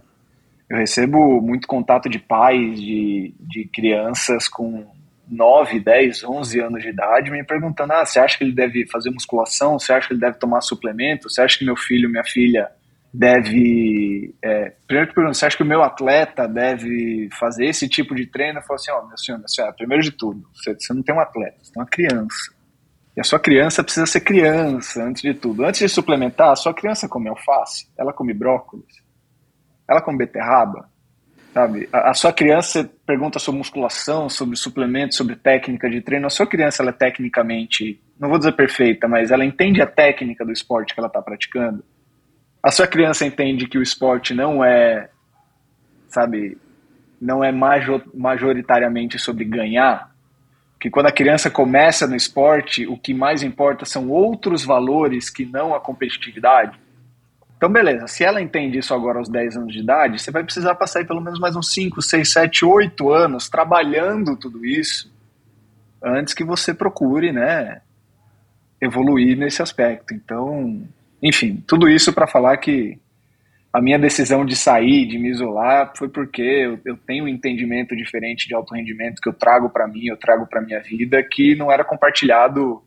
Eu 0.69 0.79
recebo 0.79 1.41
muito 1.41 1.69
contato 1.69 2.09
de 2.09 2.19
pais 2.19 2.81
de, 2.81 3.35
de 3.39 3.65
crianças 3.73 4.49
com 4.49 4.85
9, 5.31 5.79
10, 5.79 6.25
11 6.25 6.61
anos 6.61 6.83
de 6.83 6.89
idade 6.89 7.31
me 7.31 7.45
perguntando: 7.45 7.93
ah, 7.93 8.05
você 8.05 8.19
acha 8.19 8.37
que 8.37 8.43
ele 8.43 8.53
deve 8.53 8.87
fazer 8.89 9.11
musculação? 9.11 9.79
Você 9.79 9.93
acha 9.93 10.09
que 10.09 10.15
ele 10.15 10.21
deve 10.21 10.39
tomar 10.39 10.61
suplemento? 10.61 11.31
Você 11.31 11.41
acha 11.41 11.57
que 11.57 11.65
meu 11.65 11.77
filho, 11.77 12.11
minha 12.11 12.25
filha 12.25 12.69
deve. 13.15 14.35
É, 14.43 14.73
primeiro 14.87 15.09
que 15.09 15.15
pergunto, 15.15 15.37
você 15.37 15.47
acha 15.47 15.57
que 15.57 15.63
o 15.63 15.67
meu 15.67 15.83
atleta 15.83 16.49
deve 16.49 17.29
fazer 17.39 17.67
esse 17.67 17.89
tipo 17.89 18.15
de 18.15 18.27
treino? 18.27 18.59
Eu 18.59 18.63
falo 18.63 18.75
assim: 18.75 18.91
ó, 18.91 19.01
oh, 19.01 19.07
meu 19.07 19.17
senhor, 19.17 19.39
minha 19.39 19.49
senhora, 19.49 19.73
primeiro 19.73 20.03
de 20.03 20.11
tudo, 20.11 20.43
você, 20.53 20.75
você 20.75 20.93
não 20.93 21.03
tem 21.03 21.15
um 21.15 21.21
atleta, 21.21 21.57
você 21.63 21.73
tem 21.73 21.83
uma 21.83 21.89
criança. 21.89 22.61
E 23.17 23.21
a 23.21 23.25
sua 23.25 23.39
criança 23.39 23.85
precisa 23.85 24.07
ser 24.07 24.21
criança, 24.21 25.03
antes 25.03 25.23
de 25.23 25.35
tudo. 25.35 25.65
Antes 25.65 25.81
de 25.81 25.89
suplementar, 25.89 26.51
a 26.51 26.57
sua 26.57 26.75
criança 26.75 27.09
come 27.09 27.29
alface, 27.29 27.89
ela 27.97 28.13
come 28.13 28.35
brócolis, 28.35 29.03
ela 29.89 30.01
come 30.01 30.19
beterraba, 30.19 30.89
sabe? 31.53 31.89
A, 31.93 32.11
a 32.11 32.15
sua 32.15 32.33
criança 32.33 32.91
pergunta 33.07 33.39
sobre 33.39 33.59
musculação, 33.59 34.29
sobre 34.29 34.57
suplementos, 34.57 35.17
sobre 35.17 35.37
técnica 35.37 35.89
de 35.89 36.01
treino. 36.01 36.27
A 36.27 36.31
sua 36.31 36.47
criança, 36.47 36.83
ela 36.83 36.91
é 36.91 36.95
tecnicamente, 36.95 38.01
não 38.19 38.29
vou 38.29 38.39
dizer 38.39 38.53
perfeita, 38.53 39.09
mas 39.09 39.31
ela 39.31 39.45
entende 39.45 39.81
a 39.81 39.87
técnica 39.87 40.45
do 40.45 40.53
esporte 40.53 40.95
que 40.95 41.01
ela 41.01 41.09
está 41.09 41.21
praticando 41.23 41.85
a 42.63 42.71
sua 42.71 42.87
criança 42.87 43.25
entende 43.25 43.67
que 43.67 43.79
o 43.79 43.83
esporte 43.83 44.35
não 44.35 44.63
é, 44.63 45.09
sabe, 46.09 46.59
não 47.21 47.43
é 47.43 47.51
major, 47.51 48.03
majoritariamente 48.15 49.19
sobre 49.19 49.45
ganhar, 49.45 50.11
que 50.79 50.91
quando 50.91 51.07
a 51.07 51.13
criança 51.13 51.51
começa 51.51 52.07
no 52.07 52.17
esporte, 52.17 52.87
o 52.87 52.97
que 52.97 53.15
mais 53.15 53.43
importa 53.43 53.85
são 53.85 54.09
outros 54.11 54.65
valores 54.65 55.31
que 55.31 55.45
não 55.45 55.75
a 55.75 55.81
competitividade. 55.81 56.79
Então, 57.61 57.71
beleza, 57.71 58.07
se 58.07 58.25
ela 58.25 58.41
entende 58.41 58.79
isso 58.79 58.95
agora 58.95 59.19
aos 59.19 59.29
10 59.29 59.59
anos 59.59 59.75
de 59.75 59.81
idade, 59.81 60.19
você 60.19 60.31
vai 60.31 60.43
precisar 60.43 60.75
passar 60.77 61.01
aí 61.01 61.05
pelo 61.05 61.21
menos 61.21 61.39
mais 61.39 61.55
uns 61.55 61.71
5, 61.75 62.01
6, 62.01 62.33
7, 62.33 62.65
8 62.65 63.13
anos 63.13 63.51
trabalhando 63.51 64.35
tudo 64.35 64.65
isso 64.65 65.13
antes 66.03 66.33
que 66.33 66.43
você 66.43 66.73
procure, 66.73 67.33
né, 67.33 67.83
evoluir 68.81 69.37
nesse 69.37 69.61
aspecto. 69.61 70.15
Então, 70.15 70.83
enfim, 71.23 71.63
tudo 71.67 71.87
isso 71.87 72.15
para 72.15 72.27
falar 72.27 72.57
que 72.57 72.99
a 73.71 73.83
minha 73.83 73.99
decisão 73.99 74.43
de 74.43 74.57
sair, 74.57 75.07
de 75.07 75.19
me 75.19 75.29
isolar, 75.29 75.93
foi 75.95 76.09
porque 76.09 76.41
eu, 76.41 76.81
eu 76.83 76.97
tenho 76.97 77.25
um 77.25 77.29
entendimento 77.29 77.95
diferente 77.95 78.49
de 78.49 78.55
alto 78.55 78.75
rendimento 78.75 79.21
que 79.21 79.29
eu 79.29 79.35
trago 79.35 79.69
para 79.69 79.87
mim, 79.87 80.07
eu 80.07 80.17
trago 80.17 80.47
para 80.47 80.63
minha 80.63 80.81
vida, 80.81 81.23
que 81.23 81.55
não 81.55 81.71
era 81.71 81.85
compartilhado 81.85 82.83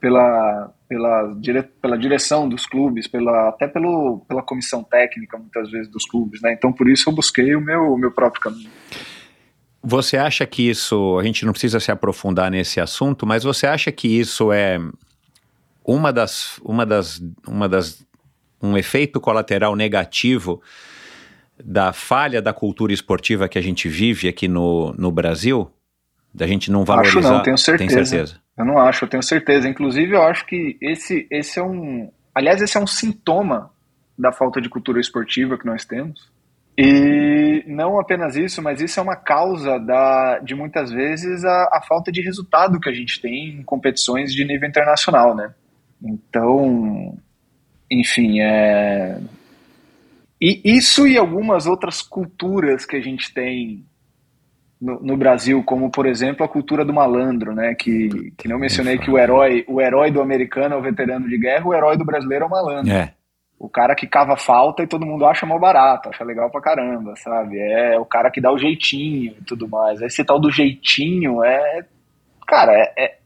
pela, 0.00 0.72
pela, 0.88 1.34
dire, 1.34 1.62
pela 1.62 1.98
direção 1.98 2.48
dos 2.48 2.64
clubes, 2.66 3.06
pela, 3.06 3.48
até 3.48 3.66
pelo, 3.66 4.24
pela 4.28 4.42
comissão 4.42 4.82
técnica, 4.82 5.36
muitas 5.36 5.70
vezes, 5.70 5.88
dos 5.88 6.06
clubes. 6.06 6.40
Né? 6.40 6.52
Então, 6.52 6.72
por 6.72 6.88
isso, 6.88 7.08
eu 7.08 7.14
busquei 7.14 7.54
o 7.54 7.60
meu, 7.60 7.92
o 7.92 7.98
meu 7.98 8.10
próprio 8.10 8.40
caminho. 8.40 8.70
Você 9.82 10.16
acha 10.16 10.44
que 10.46 10.68
isso, 10.68 11.18
a 11.18 11.24
gente 11.24 11.44
não 11.44 11.52
precisa 11.52 11.78
se 11.80 11.90
aprofundar 11.90 12.50
nesse 12.50 12.80
assunto, 12.80 13.26
mas 13.26 13.44
você 13.44 13.66
acha 13.66 13.92
que 13.92 14.08
isso 14.08 14.52
é 14.52 14.78
uma 15.84 16.12
das, 16.12 16.58
uma 16.64 16.84
das, 16.84 17.22
uma 17.46 17.68
das, 17.68 18.04
um 18.60 18.76
efeito 18.76 19.20
colateral 19.20 19.74
negativo 19.76 20.60
da 21.62 21.92
falha 21.92 22.42
da 22.42 22.52
cultura 22.52 22.92
esportiva 22.92 23.48
que 23.48 23.58
a 23.58 23.62
gente 23.62 23.88
vive 23.88 24.28
aqui 24.28 24.48
no, 24.48 24.92
no 24.94 25.10
Brasil? 25.10 25.70
Da 26.34 26.46
gente 26.46 26.70
não 26.70 26.84
valorizar? 26.84 27.18
Acho 27.20 27.32
não, 27.32 27.42
tenho 27.42 27.58
certeza. 27.58 27.94
Tem 27.94 28.04
certeza? 28.04 28.47
Eu 28.58 28.64
não 28.64 28.78
acho, 28.78 29.04
eu 29.04 29.08
tenho 29.08 29.22
certeza. 29.22 29.68
Inclusive, 29.68 30.14
eu 30.14 30.22
acho 30.22 30.44
que 30.44 30.76
esse, 30.80 31.26
esse 31.30 31.60
é 31.60 31.62
um... 31.62 32.10
Aliás, 32.34 32.60
esse 32.60 32.76
é 32.76 32.80
um 32.80 32.86
sintoma 32.86 33.70
da 34.18 34.32
falta 34.32 34.60
de 34.60 34.68
cultura 34.68 35.00
esportiva 35.00 35.56
que 35.56 35.66
nós 35.66 35.84
temos. 35.84 36.30
E 36.76 37.64
não 37.66 37.98
apenas 37.98 38.36
isso, 38.36 38.62
mas 38.62 38.80
isso 38.80 39.00
é 39.00 39.02
uma 39.02 39.16
causa 39.16 39.78
da, 39.78 40.38
de 40.38 40.54
muitas 40.54 40.90
vezes 40.90 41.44
a, 41.44 41.70
a 41.72 41.82
falta 41.82 42.12
de 42.12 42.20
resultado 42.20 42.78
que 42.78 42.88
a 42.88 42.92
gente 42.92 43.20
tem 43.20 43.60
em 43.60 43.62
competições 43.62 44.32
de 44.32 44.44
nível 44.44 44.68
internacional, 44.68 45.34
né? 45.34 45.52
Então, 46.00 47.18
enfim, 47.90 48.40
é. 48.40 49.20
E 50.40 50.60
isso 50.64 51.06
e 51.06 51.18
algumas 51.18 51.66
outras 51.66 52.00
culturas 52.00 52.86
que 52.86 52.94
a 52.94 53.00
gente 53.00 53.34
tem 53.34 53.84
no, 54.80 55.00
no, 55.00 55.16
Brasil, 55.16 55.62
como 55.64 55.90
por 55.90 56.06
exemplo 56.06 56.44
a 56.44 56.48
cultura 56.48 56.84
do 56.84 56.92
malandro, 56.92 57.54
né? 57.54 57.74
Que, 57.74 58.32
que 58.36 58.48
não 58.48 58.58
mencionei 58.58 58.98
que 58.98 59.10
o 59.10 59.18
herói, 59.18 59.64
o 59.68 59.80
herói 59.80 60.10
do 60.10 60.20
americano 60.20 60.74
é 60.74 60.78
o 60.78 60.82
veterano 60.82 61.28
de 61.28 61.38
guerra, 61.38 61.66
o 61.66 61.74
herói 61.74 61.96
do 61.96 62.04
brasileiro 62.04 62.44
é 62.44 62.46
o 62.46 62.50
malandro. 62.50 62.92
É. 62.92 63.12
O 63.58 63.68
cara 63.68 63.94
que 63.94 64.06
cava 64.06 64.36
falta 64.36 64.82
e 64.82 64.86
todo 64.86 65.04
mundo 65.04 65.26
acha 65.26 65.44
mal 65.44 65.58
barato, 65.58 66.08
acha 66.08 66.22
legal 66.22 66.48
pra 66.50 66.60
caramba, 66.60 67.14
sabe? 67.16 67.58
É 67.58 67.98
o 67.98 68.04
cara 68.04 68.30
que 68.30 68.40
dá 68.40 68.52
o 68.52 68.58
jeitinho 68.58 69.34
e 69.40 69.44
tudo 69.44 69.68
mais. 69.68 70.00
Esse 70.00 70.24
tal 70.24 70.38
do 70.38 70.50
jeitinho 70.50 71.42
é. 71.42 71.84
Cara, 72.46 72.72
é, 72.72 72.92
é 72.96 73.18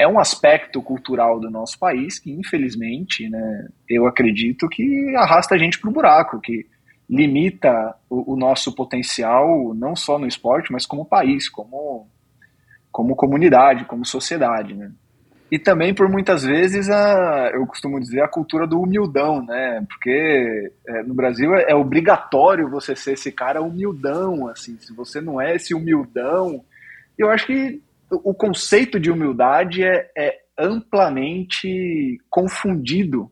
é 0.00 0.08
um 0.08 0.18
aspecto 0.18 0.80
cultural 0.80 1.38
do 1.38 1.50
nosso 1.50 1.78
país 1.78 2.18
que, 2.18 2.32
infelizmente, 2.32 3.28
né, 3.28 3.68
eu 3.86 4.06
acredito 4.06 4.66
que 4.66 5.14
arrasta 5.14 5.54
a 5.54 5.58
gente 5.58 5.78
para 5.78 5.90
o 5.90 5.92
buraco, 5.92 6.40
que 6.40 6.64
limita 7.10 7.96
o, 8.08 8.34
o, 8.34 8.36
nosso 8.36 8.72
potencial, 8.72 9.74
não 9.74 9.96
só 9.96 10.16
no 10.16 10.28
esporte, 10.28 10.70
mas 10.70 10.86
como 10.86 11.04
país, 11.04 11.48
como, 11.48 12.08
como 12.92 13.16
comunidade, 13.16 13.84
como 13.84 14.06
sociedade. 14.06 14.74
Né? 14.74 14.92
E 15.50 15.58
também, 15.58 15.92
por 15.92 16.08
muitas 16.08 16.44
vezes, 16.44 16.88
a, 16.88 17.50
eu 17.52 17.66
costumo 17.66 17.98
dizer 17.98 18.22
a 18.22 18.28
cultura 18.28 18.64
do 18.64 18.80
humildão, 18.80 19.44
né? 19.44 19.84
Porque 19.88 20.72
é, 20.86 21.02
no 21.02 21.12
Brasil 21.12 21.52
é, 21.56 21.72
é 21.72 21.74
obrigatório 21.74 22.70
você 22.70 22.94
ser 22.94 23.14
esse 23.14 23.32
cara 23.32 23.60
humildão, 23.60 24.46
assim. 24.46 24.78
Se 24.78 24.94
você 24.94 25.20
não 25.20 25.40
é 25.40 25.56
esse 25.56 25.74
humildão, 25.74 26.64
eu 27.18 27.28
acho 27.28 27.46
que 27.46 27.82
o 28.08 28.32
conceito 28.32 29.00
de 29.00 29.10
humildade 29.10 29.82
é, 29.82 30.08
é 30.16 30.38
amplamente 30.56 32.18
confundido 32.30 33.30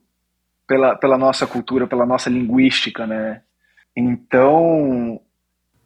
pela, 0.67 0.97
pela 0.97 1.17
nossa 1.17 1.47
cultura, 1.47 1.87
pela 1.87 2.05
nossa 2.05 2.29
linguística, 2.29 3.07
né? 3.07 3.43
Então, 3.99 5.21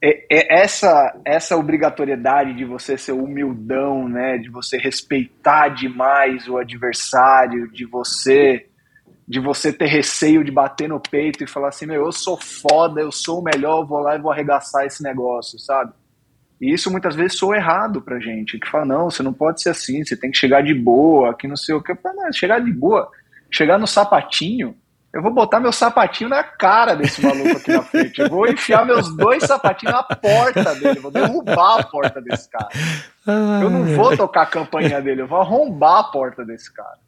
é, 0.02 0.26
é 0.30 0.62
essa 0.62 1.18
essa 1.24 1.56
obrigatoriedade 1.56 2.52
de 2.52 2.62
você 2.62 2.98
ser 2.98 3.12
humildão, 3.12 4.06
né? 4.06 4.36
De 4.36 4.50
você 4.50 4.76
respeitar 4.76 5.70
demais 5.70 6.46
o 6.46 6.58
adversário, 6.58 7.72
de 7.72 7.86
você 7.86 8.66
de 9.26 9.40
você 9.40 9.72
ter 9.72 9.86
receio 9.86 10.44
de 10.44 10.50
bater 10.50 10.90
no 10.90 11.00
peito 11.00 11.42
e 11.42 11.48
falar 11.48 11.68
assim, 11.68 11.86
meu, 11.86 12.04
eu 12.04 12.12
sou 12.12 12.36
foda, 12.36 13.00
eu 13.00 13.10
sou 13.10 13.40
o 13.40 13.42
melhor, 13.42 13.80
eu 13.80 13.86
vou 13.86 14.00
lá 14.00 14.14
e 14.14 14.20
vou 14.20 14.30
arregaçar 14.30 14.84
esse 14.84 15.02
negócio, 15.02 15.58
sabe? 15.58 15.92
E 16.60 16.70
isso 16.70 16.90
muitas 16.90 17.14
vezes 17.14 17.38
soa 17.38 17.56
errado 17.56 18.02
pra 18.02 18.20
gente, 18.20 18.58
que 18.58 18.68
fala, 18.68 18.84
não, 18.84 19.10
você 19.10 19.22
não 19.22 19.32
pode 19.32 19.62
ser 19.62 19.70
assim, 19.70 20.04
você 20.04 20.16
tem 20.16 20.30
que 20.30 20.36
chegar 20.36 20.62
de 20.62 20.74
boa, 20.74 21.34
que 21.34 21.48
não 21.48 21.56
sei 21.56 21.74
o 21.74 21.82
que. 21.82 21.96
Não, 22.04 22.32
chegar 22.32 22.58
de 22.58 22.72
boa, 22.72 23.08
chegar 23.50 23.78
no 23.78 23.86
sapatinho, 23.86 24.76
eu 25.12 25.20
vou 25.22 25.32
botar 25.32 25.60
meu 25.60 25.72
sapatinho 25.72 26.30
na 26.30 26.42
cara 26.42 26.94
desse 26.94 27.20
maluco 27.20 27.58
aqui 27.58 27.70
na 27.70 27.82
frente. 27.82 28.18
Eu 28.20 28.30
vou 28.30 28.46
enfiar 28.46 28.86
meus 28.86 29.14
dois 29.14 29.42
sapatinhos 29.44 29.94
na 29.94 30.02
porta 30.02 30.74
dele, 30.74 31.00
vou 31.00 31.10
derrubar 31.10 31.80
a 31.80 31.84
porta 31.84 32.20
desse 32.20 32.48
cara. 32.48 32.68
Eu 33.62 33.68
não 33.68 33.84
vou 33.94 34.16
tocar 34.16 34.42
a 34.42 34.46
campanha 34.46 35.02
dele, 35.02 35.22
eu 35.22 35.26
vou 35.26 35.40
arrombar 35.40 36.00
a 36.00 36.04
porta 36.04 36.44
desse 36.44 36.72
cara. 36.72 36.98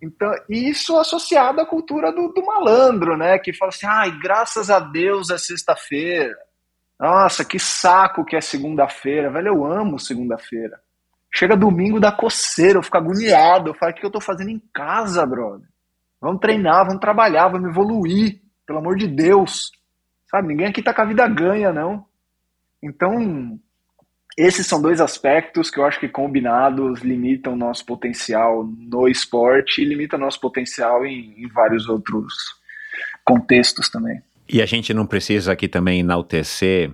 Então, 0.00 0.32
isso 0.48 0.96
associado 0.96 1.60
à 1.60 1.66
cultura 1.66 2.12
do, 2.12 2.28
do 2.28 2.46
malandro, 2.46 3.16
né? 3.16 3.36
Que 3.38 3.52
fala 3.52 3.70
assim, 3.70 3.86
ai, 3.86 4.12
graças 4.22 4.70
a 4.70 4.78
Deus 4.78 5.28
é 5.30 5.36
sexta-feira. 5.36 6.38
Nossa, 7.00 7.44
que 7.44 7.58
saco 7.58 8.24
que 8.24 8.36
é 8.36 8.40
segunda-feira. 8.40 9.30
Velho, 9.30 9.48
eu 9.48 9.66
amo 9.66 9.98
segunda-feira. 9.98 10.80
Chega 11.34 11.56
domingo 11.56 11.98
da 11.98 12.12
coceira, 12.12 12.78
eu 12.78 12.82
fico 12.82 12.96
agoniado. 12.96 13.70
Eu 13.70 13.74
falo, 13.74 13.90
o 13.90 13.94
que 13.96 14.06
eu 14.06 14.10
tô 14.10 14.20
fazendo 14.20 14.50
em 14.50 14.62
casa, 14.72 15.26
brother? 15.26 15.66
Vamos 16.20 16.40
treinar, 16.40 16.84
vamos 16.84 17.00
trabalhar, 17.00 17.48
vamos 17.48 17.70
evoluir. 17.70 18.40
Pelo 18.66 18.80
amor 18.80 18.96
de 18.96 19.06
Deus. 19.06 19.70
Sabe, 20.30 20.48
ninguém 20.48 20.66
aqui 20.66 20.82
tá 20.82 20.92
com 20.92 21.02
a 21.02 21.06
vida 21.06 21.26
ganha, 21.26 21.72
não. 21.72 22.04
Então, 22.82 23.58
esses 24.36 24.66
são 24.66 24.80
dois 24.80 25.00
aspectos 25.00 25.70
que 25.70 25.80
eu 25.80 25.84
acho 25.84 25.98
que 25.98 26.08
combinados 26.08 27.00
limitam 27.00 27.56
nosso 27.56 27.84
potencial 27.84 28.64
no 28.64 29.08
esporte 29.08 29.80
e 29.80 29.84
limitam 29.84 30.18
nosso 30.18 30.40
potencial 30.40 31.04
em, 31.04 31.34
em 31.42 31.48
vários 31.48 31.88
outros 31.88 32.32
contextos 33.24 33.88
também. 33.88 34.22
E 34.48 34.62
a 34.62 34.66
gente 34.66 34.94
não 34.94 35.06
precisa 35.06 35.52
aqui 35.52 35.66
também 35.66 36.00
enaltecer 36.00 36.90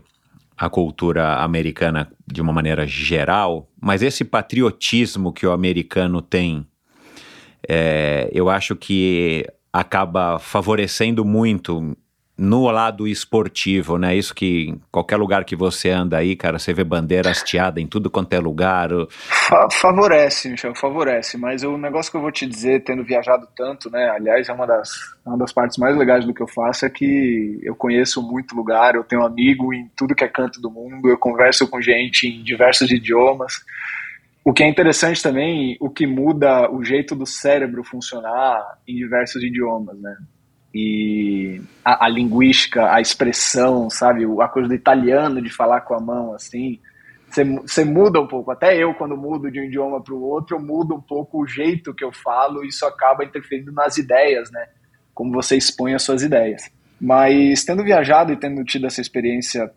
a 0.56 0.70
cultura 0.70 1.36
americana 1.42 2.10
de 2.26 2.40
uma 2.40 2.52
maneira 2.52 2.86
geral, 2.86 3.68
mas 3.80 4.02
esse 4.02 4.24
patriotismo 4.24 5.32
que 5.32 5.46
o 5.46 5.52
americano 5.52 6.22
tem, 6.22 6.66
é, 7.68 8.30
eu 8.32 8.48
acho 8.48 8.76
que 8.76 9.46
acaba 9.72 10.38
favorecendo 10.38 11.24
muito 11.24 11.96
no 12.36 12.68
lado 12.68 13.06
esportivo, 13.06 13.96
né? 13.96 14.14
Isso 14.16 14.34
que 14.34 14.70
em 14.70 14.80
qualquer 14.90 15.16
lugar 15.16 15.44
que 15.44 15.54
você 15.54 15.90
anda 15.90 16.18
aí, 16.18 16.34
cara, 16.34 16.58
você 16.58 16.72
vê 16.72 16.82
bandeira 16.82 17.30
hasteada 17.30 17.80
em 17.80 17.86
tudo 17.86 18.10
quanto 18.10 18.32
é 18.32 18.40
lugar. 18.40 18.90
Fa 19.08 19.68
favorece, 19.70 20.48
Michel, 20.48 20.74
favorece. 20.74 21.38
Mas 21.38 21.62
o 21.62 21.78
negócio 21.78 22.10
que 22.10 22.16
eu 22.16 22.20
vou 22.20 22.32
te 22.32 22.44
dizer, 22.46 22.82
tendo 22.82 23.04
viajado 23.04 23.46
tanto, 23.56 23.88
né? 23.88 24.10
Aliás, 24.10 24.48
é 24.48 24.52
uma 24.52 24.66
das, 24.66 24.90
uma 25.24 25.38
das 25.38 25.52
partes 25.52 25.78
mais 25.78 25.96
legais 25.96 26.24
do 26.24 26.34
que 26.34 26.42
eu 26.42 26.48
faço 26.48 26.84
é 26.84 26.90
que 26.90 27.60
eu 27.62 27.76
conheço 27.76 28.20
muito 28.20 28.54
lugar, 28.56 28.96
eu 28.96 29.04
tenho 29.04 29.24
amigo 29.24 29.72
em 29.72 29.88
tudo 29.96 30.14
que 30.14 30.24
é 30.24 30.28
canto 30.28 30.60
do 30.60 30.70
mundo, 30.70 31.08
eu 31.08 31.16
converso 31.16 31.68
com 31.68 31.80
gente 31.80 32.26
em 32.26 32.42
diversos 32.42 32.90
idiomas. 32.90 33.64
O 34.44 34.52
que 34.52 34.62
é 34.62 34.68
interessante 34.68 35.22
também, 35.22 35.76
o 35.80 35.88
que 35.88 36.06
muda 36.06 36.70
o 36.70 36.84
jeito 36.84 37.14
do 37.14 37.24
cérebro 37.24 37.82
funcionar 37.82 38.78
em 38.86 38.94
diversos 38.94 39.42
idiomas, 39.42 39.98
né? 39.98 40.16
e 40.74 41.62
a, 41.84 42.06
a, 42.06 42.08
linguística, 42.08 42.92
a 42.92 43.00
expressão, 43.00 43.88
sabe? 43.88 44.24
A 44.40 44.48
coisa 44.48 44.68
do 44.68 44.74
italiano 44.74 45.40
de 45.40 45.48
falar 45.48 45.82
com 45.82 45.94
a 45.94 46.00
mão 46.00 46.34
assim. 46.34 46.80
Você 47.30 47.84
muda 47.84 48.20
um 48.20 48.26
pouco. 48.26 48.50
Até 48.50 48.76
eu, 48.76 48.92
quando 48.94 49.16
mudo 49.16 49.50
de 49.50 49.60
um 49.60 49.64
idioma 49.64 50.02
para 50.02 50.14
o 50.14 50.22
outro, 50.22 50.56
eu 50.56 50.60
mudo 50.60 50.96
um 50.96 51.00
pouco 51.00 51.42
o 51.42 51.46
jeito 51.46 51.94
que 51.94 52.04
eu 52.04 52.12
falo 52.12 52.64
e 52.64 52.68
isso 52.68 52.84
acaba 52.86 53.24
interferindo 53.24 53.72
nas 53.72 53.96
ideias, 53.98 54.50
né? 54.50 54.66
Como 55.12 55.32
você 55.32 55.56
expõe 55.56 55.94
as 55.94 56.02
suas 56.02 56.22
ideias. 56.22 56.68
Mas 57.00 57.64
tendo 57.64 57.84
viajado 57.84 58.32
e 58.32 58.36
tendo 58.36 58.64
tido 58.64 58.86
essa 58.86 59.00
experiência, 59.00 59.72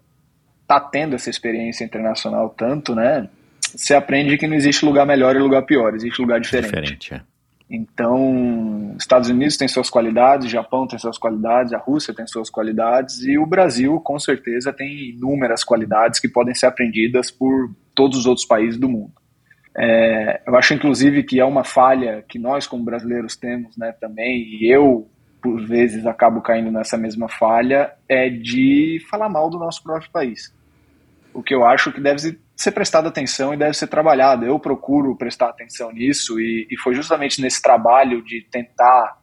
tá 0.67 0.79
tendo 0.79 1.15
essa 1.15 1.29
experiência 1.29 1.83
internacional 1.83 2.49
tanto, 2.49 2.95
né? 2.95 3.29
Você 3.77 3.93
aprende 3.93 4.37
que 4.37 4.47
não 4.47 4.55
existe 4.55 4.83
lugar 4.83 5.05
melhor 5.05 5.35
e 5.35 5.39
lugar 5.39 5.61
pior, 5.61 5.93
existe 5.93 6.19
lugar 6.19 6.39
diferente. 6.39 6.69
Diferente, 6.69 7.13
é. 7.13 7.21
Então, 7.69 8.95
Estados 8.97 9.29
Unidos 9.29 9.57
tem 9.57 9.67
suas 9.67 9.89
qualidades, 9.89 10.49
Japão 10.49 10.87
tem 10.87 10.97
suas 10.97 11.17
qualidades, 11.17 11.73
a 11.73 11.77
Rússia 11.77 12.13
tem 12.13 12.25
suas 12.25 12.49
qualidades 12.49 13.21
e 13.23 13.37
o 13.37 13.45
Brasil, 13.45 13.99
com 13.99 14.17
certeza, 14.17 14.73
tem 14.73 15.09
inúmeras 15.09 15.63
qualidades 15.63 16.19
que 16.19 16.29
podem 16.29 16.55
ser 16.55 16.65
aprendidas 16.65 17.29
por 17.29 17.69
todos 17.93 18.19
os 18.19 18.25
outros 18.25 18.47
países 18.47 18.79
do 18.79 18.87
mundo. 18.87 19.11
É, 19.77 20.41
eu 20.47 20.55
acho, 20.55 20.73
inclusive, 20.73 21.23
que 21.23 21.39
é 21.39 21.45
uma 21.45 21.63
falha 21.63 22.23
que 22.27 22.39
nós, 22.39 22.65
como 22.65 22.83
brasileiros, 22.83 23.35
temos 23.35 23.77
né, 23.77 23.91
também, 23.91 24.43
e 24.43 24.73
eu, 24.73 25.07
por 25.41 25.61
vezes, 25.67 26.05
acabo 26.07 26.41
caindo 26.41 26.71
nessa 26.71 26.97
mesma 26.97 27.29
falha, 27.29 27.91
é 28.09 28.29
de 28.29 28.99
falar 29.11 29.29
mal 29.29 29.49
do 29.49 29.59
nosso 29.59 29.83
próprio 29.83 30.09
país. 30.09 30.55
O 31.37 31.43
que 31.43 31.53
eu 31.53 31.63
acho 31.63 31.91
que 31.91 32.01
deve 32.01 32.35
ser 32.55 32.71
prestado 32.71 33.07
atenção 33.07 33.53
e 33.53 33.57
deve 33.57 33.75
ser 33.75 33.85
trabalhado. 33.85 34.43
Eu 34.43 34.57
procuro 34.57 35.15
prestar 35.15 35.49
atenção 35.49 35.91
nisso 35.91 36.39
e, 36.39 36.67
e 36.67 36.75
foi 36.77 36.95
justamente 36.95 37.39
nesse 37.39 37.61
trabalho 37.61 38.23
de 38.23 38.41
tentar 38.49 39.19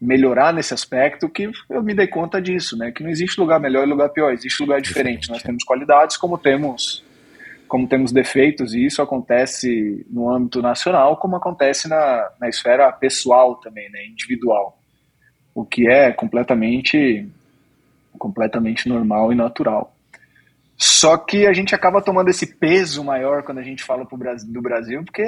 melhorar 0.00 0.52
nesse 0.52 0.74
aspecto 0.74 1.28
que 1.28 1.48
eu 1.70 1.80
me 1.80 1.94
dei 1.94 2.08
conta 2.08 2.42
disso, 2.42 2.76
né? 2.76 2.90
Que 2.90 3.04
não 3.04 3.08
existe 3.08 3.38
lugar 3.38 3.60
melhor 3.60 3.86
e 3.86 3.88
lugar 3.88 4.08
pior, 4.08 4.32
existe 4.32 4.60
lugar 4.64 4.80
diferente. 4.80 5.30
Nós 5.30 5.44
temos 5.44 5.62
qualidades 5.62 6.16
como 6.16 6.36
temos 6.36 7.04
como 7.68 7.86
temos 7.86 8.10
defeitos 8.10 8.74
e 8.74 8.84
isso 8.84 9.00
acontece 9.00 10.04
no 10.10 10.28
âmbito 10.28 10.60
nacional 10.60 11.16
como 11.16 11.36
acontece 11.36 11.88
na, 11.88 12.30
na 12.40 12.48
esfera 12.48 12.90
pessoal 12.90 13.54
também, 13.60 13.88
né? 13.92 14.04
Individual, 14.06 14.76
o 15.54 15.64
que 15.64 15.88
é 15.88 16.12
completamente 16.12 17.28
completamente 18.18 18.88
normal 18.88 19.32
e 19.32 19.36
natural. 19.36 19.93
Só 20.86 21.16
que 21.16 21.46
a 21.46 21.52
gente 21.54 21.74
acaba 21.74 22.02
tomando 22.02 22.28
esse 22.28 22.46
peso 22.46 23.02
maior 23.02 23.42
quando 23.42 23.56
a 23.56 23.62
gente 23.62 23.82
fala 23.82 24.04
pro 24.04 24.18
Brasil, 24.18 24.52
do 24.52 24.60
Brasil, 24.60 25.02
porque 25.02 25.24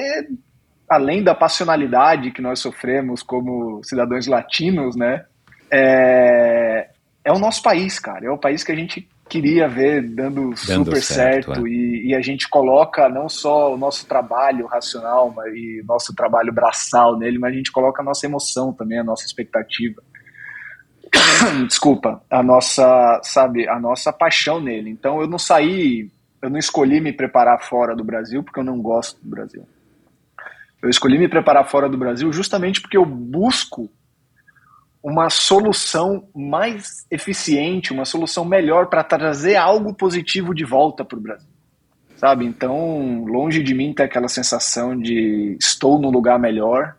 além 0.86 1.22
da 1.24 1.34
passionalidade 1.34 2.30
que 2.30 2.42
nós 2.42 2.58
sofremos 2.58 3.22
como 3.22 3.82
cidadãos 3.82 4.26
latinos, 4.26 4.94
né? 4.94 5.24
É, 5.72 6.90
é 7.24 7.32
o 7.32 7.38
nosso 7.38 7.62
país, 7.62 7.98
cara. 7.98 8.26
É 8.26 8.30
o 8.30 8.36
país 8.36 8.62
que 8.62 8.70
a 8.70 8.74
gente 8.74 9.08
queria 9.30 9.66
ver 9.66 10.02
dando, 10.02 10.50
dando 10.50 10.84
super 10.84 11.02
certo, 11.02 11.46
certo 11.46 11.66
é. 11.66 11.70
e, 11.70 12.10
e, 12.10 12.14
a 12.14 12.20
gente 12.20 12.46
coloca 12.50 13.08
não 13.08 13.26
só 13.26 13.72
o 13.74 13.78
nosso 13.78 14.06
trabalho 14.06 14.66
racional 14.66 15.32
mas, 15.34 15.52
e 15.54 15.82
nosso 15.84 16.14
trabalho 16.14 16.52
braçal 16.52 17.18
nele, 17.18 17.38
mas 17.38 17.54
a 17.54 17.56
gente 17.56 17.72
coloca 17.72 18.02
a 18.02 18.04
nossa 18.04 18.26
emoção 18.26 18.74
também, 18.74 18.98
a 18.98 19.04
nossa 19.04 19.24
expectativa. 19.24 20.02
desculpa, 21.66 22.22
a 22.30 22.42
nossa, 22.42 23.20
sabe, 23.22 23.68
a 23.68 23.78
nossa 23.78 24.12
paixão 24.12 24.60
nele. 24.60 24.90
Então 24.90 25.20
eu 25.20 25.26
não 25.26 25.38
saí, 25.38 26.10
eu 26.42 26.50
não 26.50 26.58
escolhi 26.58 27.00
me 27.00 27.12
preparar 27.12 27.62
fora 27.62 27.94
do 27.94 28.04
Brasil 28.04 28.42
porque 28.42 28.60
eu 28.60 28.64
não 28.64 28.80
gosto 28.80 29.22
do 29.22 29.28
Brasil. 29.28 29.66
Eu 30.82 30.90
escolhi 30.90 31.18
me 31.18 31.28
preparar 31.28 31.68
fora 31.68 31.88
do 31.88 31.98
Brasil 31.98 32.32
justamente 32.32 32.80
porque 32.80 32.96
eu 32.96 33.04
busco 33.04 33.90
uma 35.02 35.30
solução 35.30 36.28
mais 36.34 37.06
eficiente, 37.10 37.92
uma 37.92 38.04
solução 38.04 38.44
melhor 38.44 38.86
para 38.86 39.04
trazer 39.04 39.56
algo 39.56 39.94
positivo 39.94 40.52
de 40.54 40.64
volta 40.64 41.04
para 41.04 41.18
o 41.18 41.20
Brasil. 41.20 41.48
Sabe? 42.16 42.44
Então, 42.44 43.24
longe 43.24 43.62
de 43.62 43.74
mim 43.74 43.92
ter 43.92 44.04
aquela 44.04 44.26
sensação 44.26 44.98
de 44.98 45.56
estou 45.60 46.00
no 46.00 46.10
lugar 46.10 46.38
melhor 46.38 46.96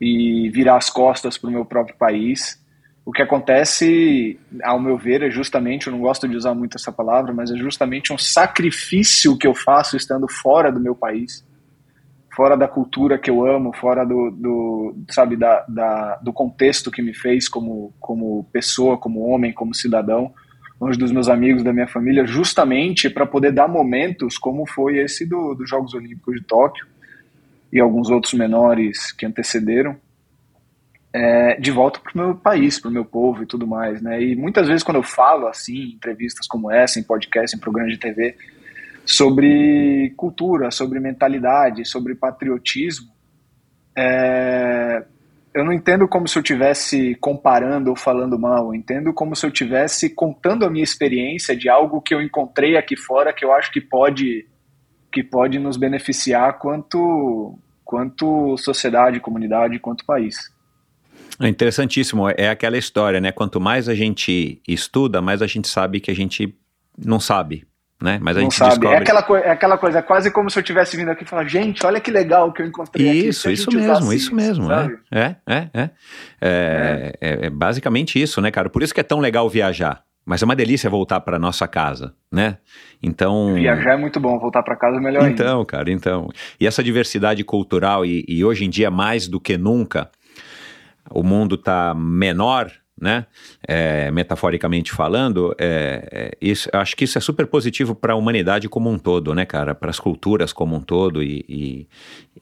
e 0.00 0.50
virar 0.50 0.76
as 0.76 0.90
costas 0.90 1.38
para 1.38 1.48
o 1.48 1.52
meu 1.52 1.64
próprio 1.64 1.96
país 1.96 2.60
o 3.08 3.10
que 3.10 3.22
acontece, 3.22 4.38
ao 4.62 4.78
meu 4.78 4.98
ver, 4.98 5.22
é 5.22 5.30
justamente, 5.30 5.86
eu 5.86 5.94
não 5.94 6.00
gosto 6.00 6.28
de 6.28 6.36
usar 6.36 6.52
muito 6.52 6.76
essa 6.76 6.92
palavra, 6.92 7.32
mas 7.32 7.50
é 7.50 7.56
justamente 7.56 8.12
um 8.12 8.18
sacrifício 8.18 9.34
que 9.38 9.46
eu 9.46 9.54
faço 9.54 9.96
estando 9.96 10.28
fora 10.28 10.70
do 10.70 10.78
meu 10.78 10.94
país, 10.94 11.42
fora 12.36 12.54
da 12.54 12.68
cultura 12.68 13.16
que 13.16 13.30
eu 13.30 13.46
amo, 13.46 13.74
fora 13.74 14.04
do, 14.04 14.30
do 14.30 14.94
sabe, 15.08 15.38
da, 15.38 15.64
da, 15.66 16.16
do 16.16 16.34
contexto 16.34 16.90
que 16.90 17.00
me 17.00 17.14
fez 17.14 17.48
como, 17.48 17.94
como 17.98 18.44
pessoa, 18.52 18.98
como 18.98 19.26
homem, 19.26 19.54
como 19.54 19.74
cidadão, 19.74 20.30
longe 20.78 20.98
dos 20.98 21.10
meus 21.10 21.30
amigos, 21.30 21.62
da 21.62 21.72
minha 21.72 21.88
família, 21.88 22.26
justamente 22.26 23.08
para 23.08 23.24
poder 23.24 23.52
dar 23.52 23.68
momentos 23.68 24.36
como 24.36 24.66
foi 24.66 24.98
esse 24.98 25.24
do, 25.24 25.54
dos 25.54 25.66
Jogos 25.66 25.94
Olímpicos 25.94 26.34
de 26.34 26.42
Tóquio 26.42 26.86
e 27.72 27.80
alguns 27.80 28.10
outros 28.10 28.34
menores 28.34 29.12
que 29.12 29.24
antecederam, 29.24 29.96
é, 31.12 31.58
de 31.58 31.70
volta 31.70 32.00
para 32.00 32.12
o 32.14 32.26
meu 32.26 32.36
país, 32.36 32.78
para 32.78 32.90
o 32.90 32.92
meu 32.92 33.04
povo 33.04 33.42
e 33.42 33.46
tudo 33.46 33.66
mais, 33.66 34.02
né? 34.02 34.22
E 34.22 34.36
muitas 34.36 34.66
vezes 34.66 34.82
quando 34.82 34.98
eu 34.98 35.02
falo 35.02 35.46
assim, 35.46 35.76
em 35.76 35.94
entrevistas 35.94 36.46
como 36.46 36.70
essa, 36.70 36.98
em 37.00 37.02
podcast, 37.02 37.56
em 37.56 37.60
programas 37.60 37.92
de 37.92 37.98
TV, 37.98 38.36
sobre 39.04 40.12
cultura, 40.16 40.70
sobre 40.70 41.00
mentalidade, 41.00 41.84
sobre 41.86 42.14
patriotismo, 42.14 43.08
é, 43.96 45.04
eu 45.54 45.64
não 45.64 45.72
entendo 45.72 46.06
como 46.06 46.28
se 46.28 46.38
eu 46.38 46.42
estivesse 46.42 47.14
comparando 47.16 47.90
ou 47.90 47.96
falando 47.96 48.38
mal, 48.38 48.66
eu 48.66 48.74
entendo 48.74 49.12
como 49.12 49.34
se 49.34 49.46
eu 49.46 49.50
estivesse 49.50 50.10
contando 50.10 50.64
a 50.64 50.70
minha 50.70 50.84
experiência 50.84 51.56
de 51.56 51.68
algo 51.68 52.02
que 52.02 52.14
eu 52.14 52.22
encontrei 52.22 52.76
aqui 52.76 52.96
fora 52.96 53.32
que 53.32 53.44
eu 53.44 53.52
acho 53.52 53.72
que 53.72 53.80
pode 53.80 54.46
que 55.10 55.24
pode 55.24 55.58
nos 55.58 55.78
beneficiar 55.78 56.58
quanto 56.58 57.58
quanto 57.82 58.56
sociedade, 58.58 59.18
comunidade, 59.18 59.78
quanto 59.78 60.04
país. 60.04 60.36
É 61.40 61.48
interessantíssimo. 61.48 62.28
É 62.30 62.48
aquela 62.48 62.76
história, 62.76 63.20
né? 63.20 63.30
Quanto 63.32 63.60
mais 63.60 63.88
a 63.88 63.94
gente 63.94 64.60
estuda, 64.66 65.22
mais 65.22 65.40
a 65.42 65.46
gente 65.46 65.68
sabe 65.68 66.00
que 66.00 66.10
a 66.10 66.14
gente 66.14 66.54
não 66.96 67.20
sabe. 67.20 67.66
Né? 68.00 68.18
Mas 68.22 68.36
a 68.36 68.40
não 68.40 68.44
gente 68.44 68.56
sabe. 68.56 68.70
É 68.70 68.78
descobre... 68.78 68.94
É 68.94 68.98
aquela, 68.98 69.40
é 69.40 69.50
aquela 69.50 69.78
coisa, 69.78 69.98
é 69.98 70.02
quase 70.02 70.30
como 70.30 70.48
se 70.48 70.58
eu 70.58 70.62
tivesse 70.62 70.96
vindo 70.96 71.10
aqui 71.10 71.24
e 71.24 71.26
falar, 71.26 71.44
gente, 71.46 71.84
olha 71.84 72.00
que 72.00 72.12
legal 72.12 72.52
que 72.52 72.62
eu 72.62 72.66
encontrei 72.66 73.10
isso, 73.10 73.48
aqui. 73.48 73.54
Isso, 73.54 73.70
isso 73.70 73.76
mesmo, 73.76 74.12
isso 74.12 74.34
mesmo. 74.34 74.72
É, 74.72 74.98
é, 75.10 75.36
é, 75.46 75.68
é. 75.74 75.90
É, 76.40 77.46
é 77.46 77.50
basicamente 77.50 78.20
isso, 78.22 78.40
né, 78.40 78.52
cara? 78.52 78.70
Por 78.70 78.84
isso 78.84 78.94
que 78.94 79.00
é 79.00 79.04
tão 79.04 79.18
legal 79.18 79.48
viajar. 79.48 80.04
Mas 80.24 80.42
é 80.42 80.44
uma 80.44 80.54
delícia 80.54 80.90
voltar 80.90 81.20
para 81.20 81.38
nossa 81.38 81.66
casa, 81.66 82.12
né? 82.30 82.58
Então. 83.02 83.54
Viajar 83.54 83.94
é 83.94 83.96
muito 83.96 84.20
bom, 84.20 84.38
voltar 84.38 84.62
para 84.62 84.76
casa 84.76 84.98
é 84.98 85.00
melhor 85.00 85.26
então, 85.26 85.60
ainda. 85.60 85.64
cara, 85.64 85.90
então. 85.90 86.28
E 86.60 86.66
essa 86.66 86.84
diversidade 86.84 87.42
cultural, 87.42 88.04
e, 88.04 88.26
e 88.28 88.44
hoje 88.44 88.66
em 88.66 88.68
dia 88.68 88.90
mais 88.90 89.26
do 89.26 89.40
que 89.40 89.56
nunca, 89.56 90.10
o 91.10 91.22
mundo 91.22 91.54
está 91.54 91.94
menor, 91.94 92.72
né? 93.00 93.26
É, 93.66 94.10
metaforicamente 94.10 94.92
falando, 94.92 95.54
é, 95.58 96.08
é, 96.10 96.30
isso, 96.40 96.68
acho 96.72 96.96
que 96.96 97.04
isso 97.04 97.16
é 97.16 97.20
super 97.20 97.46
positivo 97.46 97.94
para 97.94 98.12
a 98.12 98.16
humanidade 98.16 98.68
como 98.68 98.90
um 98.90 98.98
todo, 98.98 99.34
né, 99.34 99.44
cara? 99.44 99.74
Para 99.74 99.90
as 99.90 100.00
culturas 100.00 100.52
como 100.52 100.76
um 100.76 100.80
todo 100.80 101.22
e, 101.22 101.44
e, 101.48 101.88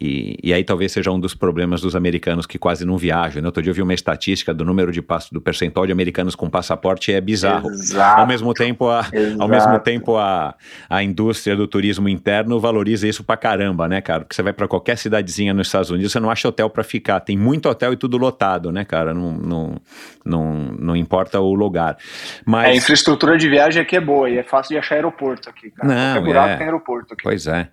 e, 0.01 0.39
e, 0.43 0.53
aí 0.53 0.63
talvez 0.63 0.93
seja 0.93 1.11
um 1.11 1.19
dos 1.19 1.35
problemas 1.35 1.81
dos 1.81 1.97
americanos 1.97 2.47
que 2.47 2.59
quase 2.59 2.85
não 2.85 2.99
viajam. 2.99 3.41
Né? 3.41 3.49
Outro 3.49 3.63
dia 3.63 3.71
eu 3.71 3.75
vi 3.75 3.83
uma 3.83 3.95
estatística 3.95 4.53
do 4.53 4.65
número 4.65 4.93
de 4.93 5.01
passo, 5.01 5.33
do 5.33 5.41
percentual 5.41 5.87
de 5.87 5.93
americanos 5.93 6.35
com 6.35 6.51
passaporte 6.51 7.13
é 7.13 7.21
bizarro. 7.21 7.71
Exato, 7.71 8.21
ao 8.21 8.27
mesmo 8.27 8.53
tempo, 8.53 8.89
a, 8.89 9.07
ao 9.39 9.49
mesmo 9.49 9.79
tempo 9.81 10.17
a, 10.17 10.55
a 10.89 11.03
indústria 11.03 11.57
do 11.57 11.67
turismo 11.67 12.09
interno 12.09 12.61
valoriza 12.61 13.09
isso 13.09 13.25
pra 13.25 13.37
caramba, 13.37 13.89
né, 13.89 14.01
cara? 14.01 14.21
Porque 14.21 14.35
você 14.35 14.43
vai 14.43 14.53
para 14.53 14.69
qualquer 14.69 14.99
cidadezinha 14.99 15.55
nos 15.55 15.69
Estados 15.69 15.91
Unidos, 15.91 16.13
você 16.13 16.21
não 16.21 16.31
acha 16.31 16.49
hotel 16.49 16.69
para 16.69 16.85
ficar. 16.85 17.21
Tem 17.21 17.37
muito 17.37 17.69
hotel 17.69 17.93
e 17.93 17.97
tudo 17.97 18.19
lotado, 18.19 18.71
né, 18.71 18.85
cara? 18.85 19.15
Não, 19.15 19.33
não, 19.33 19.77
não, 20.25 20.53
não 20.79 20.97
importa 20.97 21.41
o 21.41 21.55
lugar. 21.55 21.97
Mas... 22.45 22.71
A 22.71 22.75
infraestrutura 22.75 23.39
de 23.39 23.49
viagem 23.49 23.81
aqui 23.81 23.97
é 23.97 24.01
boa 24.01 24.29
e 24.29 24.39
é 24.39 24.43
fácil 24.43 24.75
de 24.75 24.79
achar 24.79 24.97
aeroporto 24.97 25.49
aqui, 25.49 25.71
cara. 25.71 25.89
Não, 25.89 26.15
Qualquer 26.15 26.27
buraco 26.27 26.49
é... 26.49 26.57
tem 26.57 26.67
aeroporto 26.67 27.15
aqui. 27.15 27.23
Pois 27.23 27.47
é. 27.47 27.69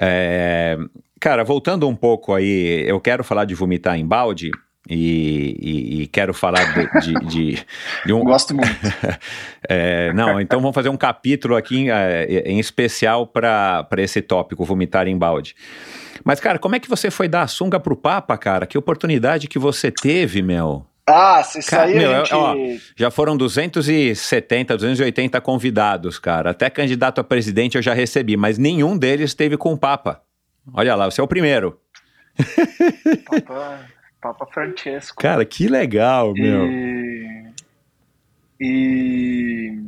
É, 0.00 0.78
Cara, 1.22 1.44
voltando 1.44 1.88
um 1.88 1.94
pouco 1.94 2.34
aí, 2.34 2.82
eu 2.84 3.00
quero 3.00 3.22
falar 3.22 3.44
de 3.44 3.54
vomitar 3.54 3.96
em 3.96 4.04
balde. 4.04 4.50
E, 4.90 5.56
e, 5.60 6.02
e, 6.02 6.06
quero 6.08 6.34
falar 6.34 6.64
de, 6.74 7.00
de, 7.00 7.26
de, 7.26 7.66
de 8.04 8.12
um. 8.12 8.18
Gosto 8.26 8.52
muito. 8.56 8.74
é, 9.68 10.12
não, 10.14 10.40
então 10.40 10.60
vamos 10.60 10.74
fazer 10.74 10.88
um 10.88 10.96
capítulo 10.96 11.54
aqui 11.54 11.88
é, 11.88 12.42
em 12.44 12.58
especial 12.58 13.24
para 13.24 13.86
esse 13.98 14.20
tópico, 14.20 14.64
vomitar 14.64 15.06
em 15.06 15.16
balde. 15.16 15.54
Mas, 16.24 16.40
cara, 16.40 16.58
como 16.58 16.74
é 16.74 16.80
que 16.80 16.88
você 16.88 17.08
foi 17.08 17.28
dar 17.28 17.42
a 17.42 17.46
sunga 17.46 17.78
pro 17.78 17.94
Papa, 17.94 18.36
cara? 18.36 18.66
Que 18.66 18.76
oportunidade 18.76 19.46
que 19.46 19.60
você 19.60 19.92
teve, 19.92 20.42
meu? 20.42 20.84
Ah, 21.06 21.42
se 21.42 21.68
cara, 21.68 21.86
sair 21.86 21.96
meu, 21.96 22.18
gente... 22.18 22.34
ó, 22.34 22.54
já 22.96 23.10
foram 23.10 23.36
270, 23.36 24.76
280 24.76 25.40
convidados, 25.40 26.18
cara. 26.18 26.50
Até 26.50 26.70
candidato 26.70 27.20
a 27.20 27.24
presidente 27.24 27.76
eu 27.76 27.82
já 27.82 27.92
recebi, 27.92 28.36
mas 28.36 28.56
nenhum 28.56 28.96
deles 28.96 29.30
esteve 29.30 29.56
com 29.56 29.72
o 29.72 29.78
Papa. 29.78 30.22
Olha 30.72 30.94
lá, 30.94 31.10
você 31.10 31.20
é 31.20 31.24
o 31.24 31.28
primeiro. 31.28 31.78
Papa, 33.26 33.80
Papa 34.20 34.46
Francesco. 34.46 35.20
Cara, 35.20 35.44
que 35.44 35.66
legal, 35.66 36.32
meu. 36.34 36.68
E 38.60 39.82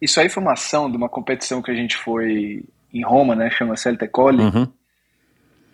isso 0.00 0.20
aí 0.20 0.28
foi 0.28 0.42
uma 0.42 0.52
ação 0.52 0.88
de 0.88 0.96
uma 0.96 1.08
competição 1.08 1.60
que 1.60 1.70
a 1.70 1.74
gente 1.74 1.96
foi 1.96 2.64
em 2.92 3.04
Roma, 3.04 3.34
né? 3.34 3.50
Chama 3.50 3.76
Celte 3.76 4.06
Colli. 4.06 4.42
Uhum. 4.42 4.72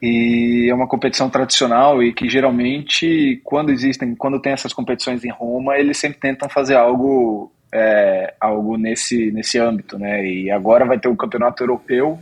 E 0.02 0.68
é 0.70 0.74
uma 0.74 0.86
competição 0.86 1.30
tradicional 1.30 2.02
e 2.02 2.12
que 2.12 2.28
geralmente, 2.28 3.40
quando 3.42 3.70
existem, 3.70 4.14
quando 4.14 4.40
tem 4.40 4.52
essas 4.52 4.72
competições 4.72 5.24
em 5.24 5.30
Roma, 5.30 5.78
eles 5.78 5.96
sempre 5.98 6.18
tentam 6.18 6.48
fazer 6.48 6.76
algo, 6.76 7.50
é, 7.72 8.34
algo 8.40 8.76
nesse, 8.76 9.30
nesse 9.30 9.58
âmbito, 9.58 9.98
né? 9.98 10.26
E 10.26 10.50
agora 10.50 10.84
vai 10.84 10.98
ter 10.98 11.08
o 11.08 11.16
campeonato 11.16 11.62
europeu, 11.62 12.18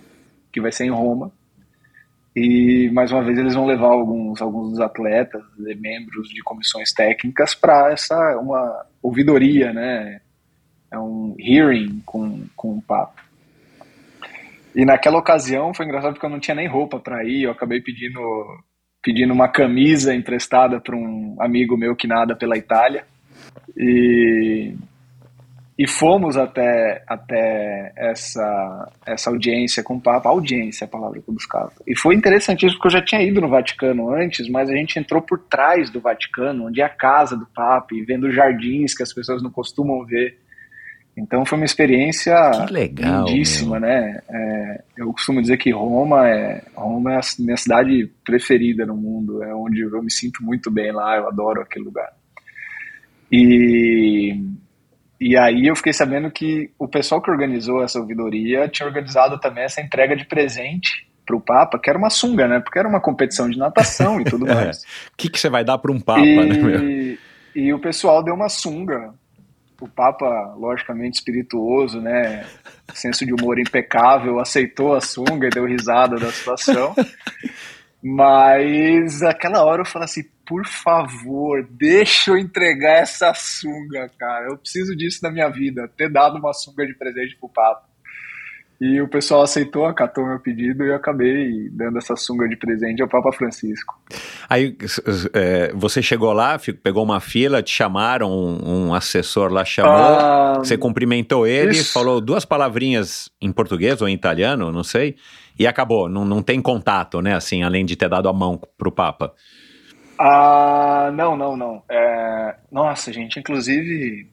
que 0.53 0.61
vai 0.61 0.71
ser 0.71 0.85
em 0.85 0.91
Roma. 0.91 1.33
E 2.35 2.91
mais 2.93 3.13
uma 3.13 3.23
vez 3.23 3.39
eles 3.39 3.55
vão 3.55 3.67
levar 3.67 3.89
alguns, 3.89 4.41
alguns 4.41 4.71
dos 4.71 4.81
atletas, 4.81 5.43
membros 5.59 6.29
de 6.29 6.43
comissões 6.43 6.93
técnicas, 6.93 7.55
para 7.55 7.93
essa 7.93 8.39
uma 8.39 8.87
ouvidoria, 9.03 9.73
né? 9.73 10.21
É 10.91 10.99
um 10.99 11.35
hearing 11.39 12.01
com, 12.05 12.45
com 12.57 12.79
o 12.79 12.83
Papa. 12.83 13.22
E 14.75 14.85
naquela 14.85 15.19
ocasião 15.19 15.75
foi 15.75 15.87
engraçado 15.87 16.15
porque 16.15 16.27
eu 16.27 16.31
não 16.31 16.41
tinha 16.41 16.55
nem 16.55 16.69
roupa 16.69 16.99
para 16.99 17.25
ir, 17.25 17.43
eu 17.43 17.51
acabei 17.51 17.81
pedindo 17.81 18.21
pedindo 19.03 19.33
uma 19.33 19.49
camisa 19.49 20.15
emprestada 20.15 20.81
para 20.81 20.95
um 20.97 21.37
amigo 21.41 21.77
meu 21.77 21.97
que 21.97 22.07
nada 22.07 22.37
pela 22.37 22.57
Itália. 22.57 23.05
E 23.77 24.75
e 25.79 25.89
fomos 25.89 26.37
até, 26.37 27.03
até 27.09 27.93
essa, 27.97 28.93
essa 29.07 29.31
audiência 29.31 29.83
com 29.83 29.95
o 29.95 30.01
Papa. 30.01 30.29
Audiência 30.29 30.85
é 30.85 30.87
a 30.87 30.89
palavra 30.89 31.21
que 31.21 31.29
eu 31.29 31.35
buscava. 31.35 31.73
E 31.87 31.99
foi 31.99 32.15
interessantíssimo, 32.15 32.79
porque 32.79 32.89
eu 32.89 33.01
já 33.01 33.05
tinha 33.05 33.23
ido 33.23 33.41
no 33.41 33.49
Vaticano 33.49 34.15
antes, 34.15 34.49
mas 34.49 34.69
a 34.69 34.75
gente 34.75 34.99
entrou 34.99 35.23
por 35.23 35.39
trás 35.39 35.91
do 35.91 36.01
Vaticano, 36.01 36.67
onde 36.67 36.81
é 36.81 36.85
a 36.85 36.89
casa 36.89 37.37
do 37.37 37.47
Papa, 37.47 37.95
e 37.95 38.05
vendo 38.05 38.31
jardins 38.31 38.95
que 38.95 39.03
as 39.03 39.13
pessoas 39.13 39.43
não 39.43 39.51
costumam 39.51 40.05
ver. 40.05 40.39
Então 41.17 41.45
foi 41.45 41.59
uma 41.59 41.65
experiência 41.67 42.35
legal, 42.71 43.27
lindíssima, 43.27 43.79
meu. 43.79 43.89
né? 43.89 44.23
É, 44.29 44.85
eu 44.97 45.13
costumo 45.13 45.43
dizer 45.43 45.59
que 45.59 45.71
Roma 45.71 46.27
é 46.27 46.63
Roma 46.75 47.13
é 47.13 47.17
a 47.17 47.21
minha 47.39 47.57
cidade 47.57 48.11
preferida 48.25 48.87
no 48.87 48.97
mundo, 48.97 49.43
é 49.43 49.55
onde 49.55 49.83
eu 49.83 50.03
me 50.03 50.11
sinto 50.11 50.43
muito 50.43 50.71
bem 50.71 50.91
lá, 50.91 51.17
eu 51.17 51.29
adoro 51.29 51.61
aquele 51.61 51.85
lugar. 51.85 52.11
E, 53.31 54.43
e 55.21 55.37
aí 55.37 55.67
eu 55.67 55.77
fiquei 55.77 55.93
sabendo 55.93 56.31
que 56.31 56.71
o 56.79 56.89
pessoal 56.89 57.21
que 57.21 57.31
organizou 57.31 57.83
essa 57.83 57.99
ouvidoria 57.99 58.69
tinha 58.69 58.87
organizado 58.87 59.39
também 59.39 59.65
essa 59.65 59.83
entrega 59.83 60.17
de 60.17 60.25
presente 60.25 61.07
para 61.27 61.37
o 61.37 61.41
Papa, 61.41 61.79
que 61.79 61.91
era 61.91 61.99
uma 61.99 62.11
sunga, 62.11 62.49
né? 62.49 62.61
Porque 62.61 62.79
era 62.79 62.89
uma 62.89 63.01
competição 63.01 63.49
de 63.49 63.59
natação 63.59 64.21
e 64.21 64.25
tudo 64.25 64.45
mais. 64.53 64.79
O 64.79 64.81
é. 64.81 64.87
que, 65.17 65.31
que 65.31 65.39
você 65.39 65.51
vai 65.51 65.63
dar 65.63 65.77
para 65.79 65.93
um 65.93 66.01
Papa, 66.01 66.21
e, 66.21 66.49
né? 66.49 66.57
Meu? 66.57 67.19
E 67.55 67.73
o 67.73 67.79
pessoal 67.79 68.25
deu 68.25 68.35
uma 68.35 68.49
sunga 68.49 69.13
o 69.83 69.89
Papa, 69.89 70.55
logicamente 70.57 71.19
espirituoso, 71.19 72.01
né, 72.01 72.47
senso 72.95 73.27
de 73.27 73.33
humor 73.33 73.59
impecável, 73.59 74.39
aceitou 74.39 74.95
a 74.95 75.01
sunga 75.01 75.49
e 75.49 75.51
deu 75.51 75.67
risada 75.67 76.17
da 76.17 76.31
situação. 76.31 76.95
Mas 78.01 79.23
aquela 79.23 79.65
hora 79.65 79.83
eu 79.83 79.87
falei 79.87 80.05
assim, 80.05 80.25
por 80.47 80.65
favor, 80.67 81.67
deixa 81.71 82.31
eu 82.31 82.39
entregar 82.39 83.01
essa 83.01 83.33
sunga, 83.35 84.09
cara. 84.19 84.47
Eu 84.51 84.59
preciso 84.59 84.95
disso 84.97 85.21
na 85.23 85.31
minha 85.31 85.49
vida, 85.49 85.89
ter 85.97 86.11
dado 86.11 86.39
uma 86.39 86.53
sunga 86.53 86.87
de 86.87 86.95
presente 86.95 87.37
pro 87.39 87.49
Papa. 87.49 87.92
E 88.85 89.01
o 89.01 89.07
pessoal 89.07 89.43
aceitou, 89.43 89.87
acatou 89.87 90.27
meu 90.27 90.41
pedido 90.41 90.83
e 90.83 90.89
eu 90.89 90.97
acabei 90.97 91.71
dando 91.71 91.99
essa 91.99 92.17
sunga 92.17 92.49
de 92.49 92.57
presente 92.57 93.01
ao 93.01 93.09
Papa 93.09 93.31
Francisco. 93.31 93.95
Aí 94.51 94.77
é, 95.33 95.73
você 95.73 96.03
chegou 96.03 96.33
lá, 96.33 96.59
pegou 96.83 97.05
uma 97.05 97.21
fila, 97.21 97.63
te 97.63 97.71
chamaram, 97.71 98.29
um, 98.29 98.89
um 98.89 98.93
assessor 98.93 99.53
lá 99.53 99.65
chamou, 99.65 99.93
ah, 99.93 100.55
você 100.59 100.77
cumprimentou 100.77 101.47
ele, 101.47 101.71
isso. 101.71 101.93
falou 101.93 102.21
duas 102.21 102.45
palavrinhas 102.45 103.31
em 103.41 103.53
português 103.53 104.03
ou 104.03 104.09
em 104.09 104.15
italiano, 104.15 104.73
não 104.73 104.83
sei, 104.83 105.15
e 105.57 105.65
acabou. 105.65 106.09
Não, 106.09 106.25
não 106.25 106.43
tem 106.43 106.61
contato, 106.61 107.23
né, 107.23 107.37
assim, 107.37 107.63
além 107.63 107.87
de 107.87 107.95
ter 107.95 108.09
dado 108.09 108.29
a 108.29 108.33
mão 108.33 108.61
pro 108.77 108.91
Papa. 108.91 109.33
Ah, 110.19 111.13
não, 111.15 111.37
não, 111.37 111.57
não. 111.57 111.85
É, 111.89 112.57
nossa, 112.73 113.13
gente, 113.13 113.39
inclusive 113.39 114.29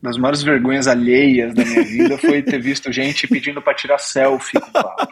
das 0.00 0.16
maiores 0.16 0.42
vergonhas 0.42 0.86
alheias 0.86 1.54
da 1.54 1.64
minha 1.64 1.82
vida 1.82 2.18
foi 2.18 2.42
ter 2.42 2.60
visto 2.60 2.92
gente 2.92 3.26
pedindo 3.26 3.60
para 3.60 3.74
tirar 3.74 3.98
selfie 3.98 4.60
com 4.60 4.68
o 4.68 4.72
Papa. 4.72 5.08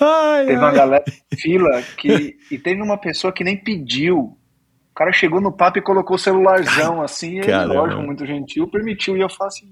Ai, 0.00 0.46
teve 0.46 0.58
ai. 0.58 0.58
uma 0.58 0.72
galera 0.72 1.04
fila 1.34 1.82
que. 1.96 2.36
E 2.50 2.58
teve 2.58 2.82
uma 2.82 2.98
pessoa 2.98 3.32
que 3.32 3.42
nem 3.42 3.56
pediu. 3.56 4.18
O 4.18 4.94
cara 4.94 5.12
chegou 5.12 5.40
no 5.40 5.52
papo 5.52 5.78
e 5.78 5.82
colocou 5.82 6.16
o 6.16 6.18
celularzão 6.18 7.02
assim, 7.02 7.34
e 7.34 7.38
ele, 7.40 7.64
lógico, 7.66 8.00
muito 8.00 8.24
gentil, 8.24 8.66
permitiu. 8.68 9.16
E 9.16 9.20
eu 9.20 9.28
falo 9.28 9.48
assim. 9.48 9.68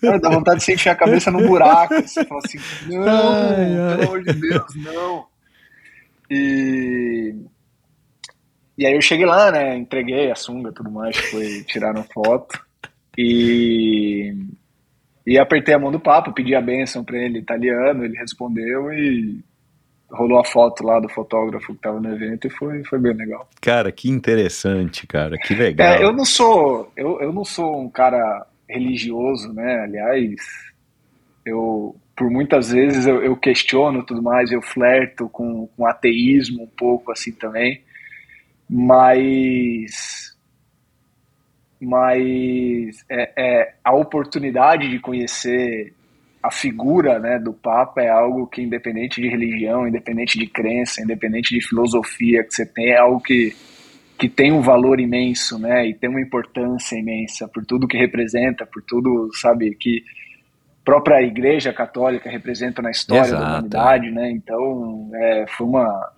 Cara, 0.00 0.20
dá 0.20 0.30
vontade 0.30 0.58
de 0.58 0.64
sentir 0.64 0.88
a 0.88 0.94
cabeça 0.94 1.30
no 1.30 1.46
buraco. 1.46 1.94
Você 1.94 2.24
fala 2.24 2.40
assim, 2.44 2.58
não, 2.88 3.32
ai, 3.32 3.96
pelo 3.96 4.02
amor 4.02 4.22
de 4.22 4.32
Deus, 4.34 4.74
não. 4.76 5.26
E 6.30 7.34
e 8.76 8.86
aí 8.86 8.94
eu 8.94 9.02
cheguei 9.02 9.26
lá, 9.26 9.50
né? 9.50 9.76
Entreguei 9.76 10.30
a 10.30 10.34
sunga 10.34 10.70
e 10.70 10.74
tudo 10.74 10.90
mais, 10.90 11.16
foi 11.16 11.62
tiraram 11.64 12.02
foto. 12.04 12.58
E, 13.16 14.34
e 15.26 15.38
apertei 15.38 15.74
a 15.74 15.78
mão 15.78 15.92
do 15.92 16.00
papo, 16.00 16.32
pedi 16.32 16.54
a 16.54 16.60
benção 16.60 17.04
para 17.04 17.18
ele 17.18 17.38
italiano, 17.38 18.04
ele 18.04 18.16
respondeu 18.16 18.92
e 18.92 19.40
rolou 20.10 20.38
a 20.38 20.44
foto 20.44 20.84
lá 20.84 20.98
do 21.00 21.08
fotógrafo 21.08 21.74
que 21.74 21.80
tava 21.80 22.00
no 22.00 22.12
evento 22.12 22.46
e 22.46 22.50
foi, 22.50 22.82
foi 22.84 22.98
bem 22.98 23.14
legal. 23.14 23.48
Cara, 23.60 23.92
que 23.92 24.10
interessante, 24.10 25.06
cara, 25.06 25.36
que 25.38 25.54
legal. 25.54 25.94
É, 25.94 26.02
eu 26.02 26.12
não 26.12 26.24
sou, 26.24 26.90
eu, 26.96 27.20
eu 27.20 27.32
não 27.32 27.44
sou 27.44 27.80
um 27.80 27.90
cara 27.90 28.46
religioso, 28.68 29.52
né? 29.52 29.80
Aliás, 29.84 30.36
eu 31.44 31.96
por 32.14 32.30
muitas 32.30 32.70
vezes 32.70 33.06
eu, 33.06 33.22
eu 33.22 33.34
questiono 33.36 34.04
tudo 34.04 34.22
mais, 34.22 34.52
eu 34.52 34.60
flerto 34.60 35.28
com, 35.30 35.66
com 35.66 35.86
ateísmo 35.86 36.62
um 36.62 36.66
pouco 36.66 37.10
assim 37.10 37.32
também 37.32 37.82
mas 38.74 40.32
mas 41.78 43.04
é, 43.10 43.32
é, 43.36 43.74
a 43.84 43.92
oportunidade 43.94 44.88
de 44.88 44.98
conhecer 45.00 45.92
a 46.42 46.50
figura 46.50 47.18
né, 47.18 47.38
do 47.38 47.52
Papa 47.52 48.00
é 48.00 48.08
algo 48.08 48.46
que, 48.46 48.62
independente 48.62 49.20
de 49.20 49.28
religião, 49.28 49.86
independente 49.86 50.38
de 50.38 50.46
crença, 50.46 51.02
independente 51.02 51.54
de 51.54 51.60
filosofia 51.60 52.44
que 52.44 52.54
você 52.54 52.64
tem, 52.64 52.90
é 52.90 52.98
algo 52.98 53.20
que, 53.20 53.54
que 54.16 54.28
tem 54.28 54.52
um 54.52 54.60
valor 54.60 55.00
imenso, 55.00 55.58
né, 55.58 55.86
e 55.88 55.94
tem 55.94 56.08
uma 56.08 56.20
importância 56.20 56.96
imensa 56.96 57.48
por 57.48 57.64
tudo 57.66 57.88
que 57.88 57.98
representa, 57.98 58.64
por 58.64 58.82
tudo, 58.82 59.28
sabe, 59.34 59.74
que 59.74 60.02
própria 60.84 61.20
Igreja 61.20 61.72
Católica 61.72 62.30
representa 62.30 62.80
na 62.80 62.90
história 62.90 63.22
Exato. 63.22 63.42
da 63.42 63.50
humanidade, 63.50 64.10
né, 64.10 64.30
então 64.30 65.10
é, 65.14 65.46
foi 65.48 65.66
uma, 65.66 66.12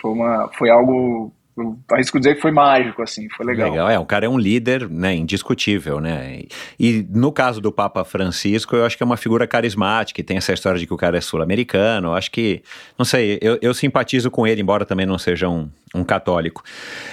foi 0.00 0.10
uma, 0.12 0.48
foi 0.56 0.70
algo 0.70 1.32
eu 1.60 1.78
arrisco 1.90 2.18
dizer 2.18 2.36
que 2.36 2.40
foi 2.40 2.50
mágico, 2.50 3.02
assim, 3.02 3.28
foi 3.30 3.46
legal. 3.46 3.70
Legal, 3.70 3.88
é, 3.88 3.98
o 3.98 4.06
cara 4.06 4.26
é 4.26 4.28
um 4.28 4.38
líder, 4.38 4.88
né, 4.88 5.14
indiscutível, 5.14 6.00
né, 6.00 6.42
e, 6.78 7.06
no 7.10 7.30
caso 7.32 7.60
do 7.60 7.70
Papa 7.70 8.04
Francisco, 8.04 8.74
eu 8.76 8.84
acho 8.84 8.96
que 8.96 9.02
é 9.02 9.06
uma 9.06 9.16
figura 9.16 9.46
carismática, 9.46 10.20
e 10.20 10.24
tem 10.24 10.36
essa 10.36 10.52
história 10.52 10.78
de 10.78 10.86
que 10.86 10.94
o 10.94 10.96
cara 10.96 11.18
é 11.18 11.20
sul-americano, 11.20 12.14
acho 12.14 12.30
que, 12.30 12.62
não 12.98 13.04
sei, 13.04 13.38
eu, 13.40 13.58
eu 13.60 13.74
simpatizo 13.74 14.30
com 14.30 14.46
ele, 14.46 14.60
embora 14.60 14.84
também 14.84 15.06
não 15.06 15.18
seja 15.18 15.48
um, 15.48 15.68
um 15.94 16.04
católico. 16.04 16.62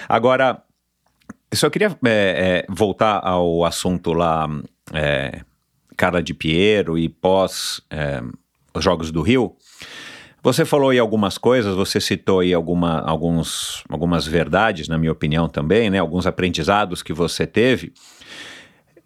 Agora, 0.08 0.62
só 1.54 1.70
queria 1.70 1.98
é, 2.06 2.10
é, 2.10 2.66
voltar 2.70 3.22
ao 3.24 3.64
assunto 3.64 4.14
lá, 4.14 4.48
é, 4.94 5.42
Carla 5.96 6.22
de 6.22 6.34
Piero 6.34 6.98
e 6.98 7.10
pós 7.10 7.82
é, 7.90 8.22
os 8.74 8.84
Jogos 8.84 9.12
do 9.12 9.22
Rio, 9.22 9.56
você 10.48 10.64
falou 10.64 10.92
aí 10.92 10.98
algumas 10.98 11.38
coisas, 11.38 11.76
você 11.76 12.00
citou 12.00 12.40
aí 12.40 12.54
alguma, 12.54 13.02
alguns, 13.02 13.84
algumas 13.90 14.26
verdades, 14.26 14.88
na 14.88 14.98
minha 14.98 15.12
opinião 15.12 15.50
também, 15.50 15.90
né? 15.90 16.00
Alguns 16.00 16.26
aprendizados 16.26 17.04
que 17.04 17.12
você 17.12 17.46
teve. 17.46 17.92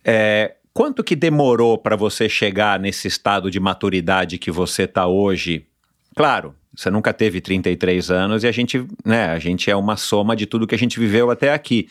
É, 0.05 0.53
quanto 0.71 1.03
que 1.03 1.15
demorou 1.15 1.79
para 1.79 1.95
você 1.95 2.29
chegar 2.29 2.79
nesse 2.79 3.07
estado 3.07 3.49
de 3.49 3.59
maturidade 3.59 4.37
que 4.37 4.51
você 4.51 4.83
está 4.83 5.07
hoje? 5.07 5.65
Claro, 6.15 6.53
você 6.73 6.89
nunca 6.89 7.11
teve 7.13 7.41
33 7.41 8.09
anos 8.09 8.43
e 8.43 8.47
a 8.47 8.51
gente, 8.51 8.85
né, 9.05 9.25
a 9.25 9.39
gente 9.39 9.69
é 9.69 9.75
uma 9.75 9.97
soma 9.97 10.35
de 10.35 10.45
tudo 10.45 10.65
que 10.65 10.73
a 10.73 10.77
gente 10.77 10.97
viveu 10.99 11.29
até 11.29 11.53
aqui. 11.53 11.89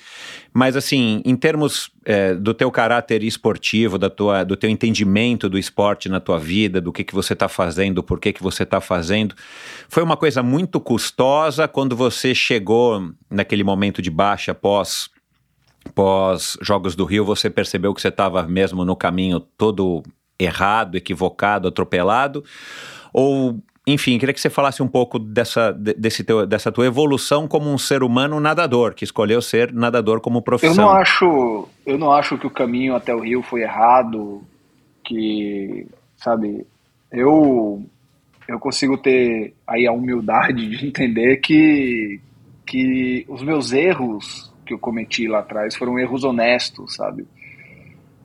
Mas 0.55 0.75
assim, 0.75 1.21
em 1.25 1.37
termos 1.37 1.91
é, 2.05 2.35
do 2.35 2.55
teu 2.55 2.71
caráter 2.71 3.23
esportivo, 3.23 3.99
da 3.99 4.09
tua, 4.09 4.43
do 4.43 4.57
teu 4.57 4.71
entendimento 4.71 5.51
do 5.51 5.59
esporte 5.59 6.09
na 6.09 6.19
tua 6.19 6.39
vida, 6.39 6.81
do 6.81 6.93
que, 6.93 7.05
que 7.05 7.15
você 7.15 7.35
está 7.35 7.47
fazendo, 7.47 8.03
por 8.03 8.19
que, 8.19 8.33
que 8.33 8.43
você 8.43 8.63
está 8.63 8.81
fazendo, 8.81 9.35
foi 9.87 10.03
uma 10.03 10.17
coisa 10.17 10.43
muito 10.43 10.81
custosa 10.81 11.69
quando 11.69 11.95
você 11.95 12.35
chegou 12.35 13.13
naquele 13.31 13.63
momento 13.63 14.01
de 14.01 14.11
baixa 14.11 14.55
pós 14.55 15.11
pós 15.95 16.57
Jogos 16.61 16.95
do 16.95 17.05
Rio, 17.05 17.25
você 17.25 17.49
percebeu 17.49 17.95
que 17.95 18.01
você 18.01 18.09
estava 18.09 18.43
mesmo 18.43 18.85
no 18.85 18.95
caminho 18.95 19.41
todo 19.41 20.03
errado, 20.39 20.97
equivocado, 20.97 21.69
atropelado? 21.69 22.45
Ou 23.13 23.61
enfim, 23.87 24.19
queria 24.19 24.35
que 24.35 24.41
você 24.41 24.51
falasse 24.51 24.83
um 24.83 24.89
pouco 24.89 25.19
dessa, 25.19 25.73
desse 25.73 26.23
teu, 26.23 26.47
dessa 26.47 26.71
tua 26.71 26.87
evolução 26.87 27.49
como 27.49 27.73
um 27.73 27.79
ser 27.79 28.03
humano 28.03 28.39
nadador, 28.39 28.95
que 28.95 29.05
escolheu 29.05 29.41
ser 29.41 29.73
nadador 29.73 30.21
como 30.21 30.43
profissão. 30.43 30.75
Eu 30.75 30.83
não 30.83 30.91
acho, 30.91 31.69
eu 31.87 31.99
não 31.99 32.13
acho 32.13 32.37
que 32.37 32.47
o 32.47 32.51
caminho 32.51 32.95
até 32.95 33.15
o 33.15 33.21
Rio 33.21 33.43
foi 33.43 33.63
errado, 33.63 34.43
que, 35.05 35.87
sabe, 36.17 36.67
eu 37.11 37.83
eu 38.47 38.59
consigo 38.59 38.99
ter 38.99 39.55
aí 39.67 39.87
a 39.87 39.93
humildade 39.93 40.69
de 40.69 40.87
entender 40.87 41.37
que 41.37 42.21
que 42.67 43.25
os 43.29 43.43
meus 43.43 43.73
erros 43.73 44.53
que 44.65 44.75
eu 44.75 44.79
cometi 44.79 45.27
lá 45.27 45.41
atrás 45.41 45.75
foram 45.75 45.99
erros 45.99 46.23
honestos, 46.23 46.95
sabe? 46.95 47.27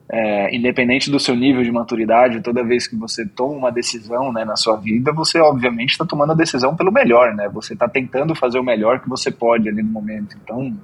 É, 0.09 0.55
independente 0.55 1.09
do 1.09 1.19
seu 1.19 1.35
nível 1.35 1.63
de 1.63 1.71
maturidade, 1.71 2.41
toda 2.41 2.63
vez 2.63 2.87
que 2.87 2.95
você 2.95 3.25
toma 3.25 3.55
uma 3.55 3.71
decisão 3.71 4.31
né, 4.31 4.45
na 4.45 4.55
sua 4.55 4.75
vida, 4.77 5.11
você 5.11 5.39
obviamente 5.39 5.91
está 5.91 6.05
tomando 6.05 6.31
a 6.31 6.35
decisão 6.35 6.75
pelo 6.75 6.91
melhor, 6.91 7.33
né? 7.33 7.49
Você 7.49 7.73
está 7.73 7.87
tentando 7.87 8.35
fazer 8.35 8.59
o 8.59 8.63
melhor 8.63 8.99
que 8.99 9.09
você 9.09 9.31
pode 9.31 9.67
ali 9.67 9.81
no 9.81 9.89
momento. 9.89 10.37
Então, 10.43 10.77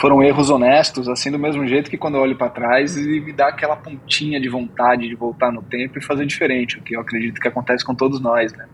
foram 0.00 0.22
erros 0.22 0.50
honestos, 0.50 1.08
assim 1.08 1.30
do 1.30 1.38
mesmo 1.38 1.66
jeito 1.66 1.90
que 1.90 1.98
quando 1.98 2.16
eu 2.16 2.22
olho 2.22 2.36
para 2.36 2.48
trás 2.48 2.96
e 2.96 3.20
me 3.20 3.32
dá 3.32 3.48
aquela 3.48 3.76
pontinha 3.76 4.40
de 4.40 4.48
vontade 4.48 5.06
de 5.06 5.14
voltar 5.14 5.52
no 5.52 5.62
tempo 5.62 5.98
e 5.98 6.02
fazer 6.02 6.26
diferente, 6.26 6.78
o 6.78 6.82
que 6.82 6.96
eu 6.96 7.00
acredito 7.00 7.40
que 7.40 7.46
acontece 7.46 7.84
com 7.84 7.94
todos 7.94 8.20
nós, 8.20 8.52
né? 8.54 8.66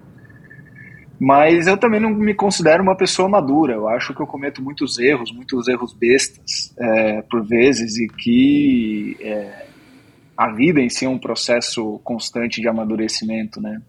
Mas 1.19 1.67
eu 1.67 1.79
também 1.79 2.01
não 2.01 2.11
me 2.11 2.35
considero 2.35 2.83
uma 2.83 2.97
pessoa 2.97 3.29
madura. 3.29 3.75
Eu 3.75 3.89
acho 3.89 4.15
que 4.15 4.21
eu 4.21 4.27
cometo 4.27 4.63
muitos 4.63 4.99
erros, 4.99 5.33
muitos 5.33 5.67
erros 5.67 5.95
bestas, 5.95 6.75
é, 6.79 7.23
por 7.23 7.45
vezes, 7.45 7.97
e 7.97 8.07
que 8.07 9.17
é, 9.21 9.67
a 10.37 10.53
vida 10.53 10.81
em 10.81 10.91
si 10.91 11.07
é 11.07 11.09
um 11.09 11.19
processo 11.19 11.99
constante 12.05 12.61
de 12.61 12.69
amadurecimento, 12.69 13.61
né? 13.61 13.81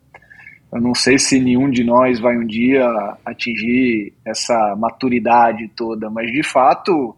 Eu 0.71 0.81
não 0.81 0.93
sei 0.93 1.17
se 1.17 1.39
nenhum 1.39 1.69
de 1.69 1.83
nós 1.83 2.19
vai 2.19 2.37
um 2.37 2.45
dia 2.45 2.85
atingir 3.25 4.13
essa 4.25 4.75
maturidade 4.77 5.69
toda, 5.75 6.09
mas 6.09 6.29
de 6.31 6.43
fato, 6.43 7.15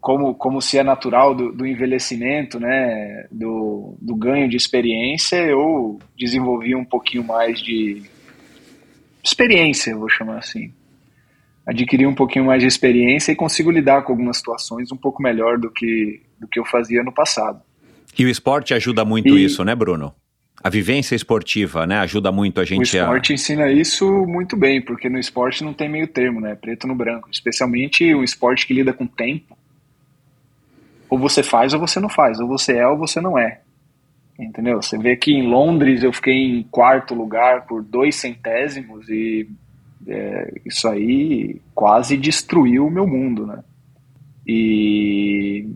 como, 0.00 0.34
como 0.34 0.60
se 0.60 0.76
é 0.76 0.82
natural 0.82 1.34
do, 1.34 1.52
do 1.52 1.64
envelhecimento, 1.64 2.58
né, 2.58 3.26
do, 3.30 3.94
do 4.00 4.16
ganho 4.16 4.48
de 4.48 4.56
experiência, 4.56 5.36
eu 5.36 6.00
desenvolvi 6.18 6.74
um 6.74 6.84
pouquinho 6.84 7.24
mais 7.24 7.60
de 7.60 8.02
experiência, 9.22 9.96
vou 9.96 10.08
chamar 10.08 10.38
assim. 10.38 10.72
Adquiri 11.66 12.06
um 12.06 12.14
pouquinho 12.14 12.46
mais 12.46 12.62
de 12.62 12.66
experiência 12.66 13.32
e 13.32 13.36
consigo 13.36 13.70
lidar 13.70 14.02
com 14.02 14.12
algumas 14.12 14.38
situações 14.38 14.90
um 14.90 14.96
pouco 14.96 15.22
melhor 15.22 15.58
do 15.58 15.70
que, 15.70 16.20
do 16.38 16.48
que 16.48 16.58
eu 16.58 16.64
fazia 16.64 17.02
no 17.02 17.12
passado. 17.12 17.60
E 18.18 18.24
o 18.24 18.28
esporte 18.28 18.74
ajuda 18.74 19.04
muito 19.04 19.38
e, 19.38 19.44
isso, 19.44 19.62
né, 19.64 19.74
Bruno? 19.74 20.12
A 20.62 20.68
vivência 20.68 21.14
esportiva, 21.14 21.86
né, 21.86 21.98
ajuda 22.00 22.32
muito 22.32 22.60
a 22.60 22.64
gente 22.64 22.98
a... 22.98 23.02
O 23.02 23.04
esporte 23.04 23.32
a... 23.32 23.34
ensina 23.34 23.70
isso 23.70 24.04
muito 24.26 24.56
bem, 24.56 24.82
porque 24.82 25.08
no 25.08 25.18
esporte 25.18 25.62
não 25.64 25.72
tem 25.72 25.88
meio 25.88 26.08
termo, 26.08 26.40
né, 26.40 26.54
preto 26.54 26.86
no 26.86 26.94
branco. 26.94 27.28
Especialmente 27.30 28.14
o 28.14 28.24
esporte 28.24 28.66
que 28.66 28.74
lida 28.74 28.92
com 28.92 29.06
tempo. 29.06 29.56
Ou 31.08 31.18
você 31.18 31.42
faz 31.42 31.72
ou 31.72 31.80
você 31.80 32.00
não 32.00 32.08
faz, 32.08 32.40
ou 32.40 32.48
você 32.48 32.76
é 32.76 32.86
ou 32.86 32.98
você 32.98 33.20
não 33.20 33.38
é. 33.38 33.60
Entendeu? 34.40 34.80
Você 34.80 34.96
vê 34.96 35.16
que 35.16 35.32
em 35.32 35.46
Londres 35.46 36.02
eu 36.02 36.12
fiquei 36.12 36.34
em 36.34 36.62
quarto 36.62 37.14
lugar 37.14 37.66
por 37.66 37.82
dois 37.82 38.16
centésimos 38.16 39.06
e 39.10 39.46
é, 40.08 40.54
isso 40.64 40.88
aí 40.88 41.60
quase 41.74 42.16
destruiu 42.16 42.86
o 42.86 42.90
meu 42.90 43.06
mundo, 43.06 43.46
né? 43.46 43.62
E 44.46 45.68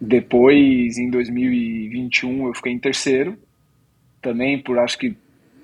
depois, 0.00 0.96
em 0.96 1.10
2021, 1.10 2.46
eu 2.46 2.54
fiquei 2.54 2.72
em 2.72 2.78
terceiro, 2.78 3.36
também 4.22 4.58
por 4.58 4.78
acho 4.78 4.98
que 4.98 5.14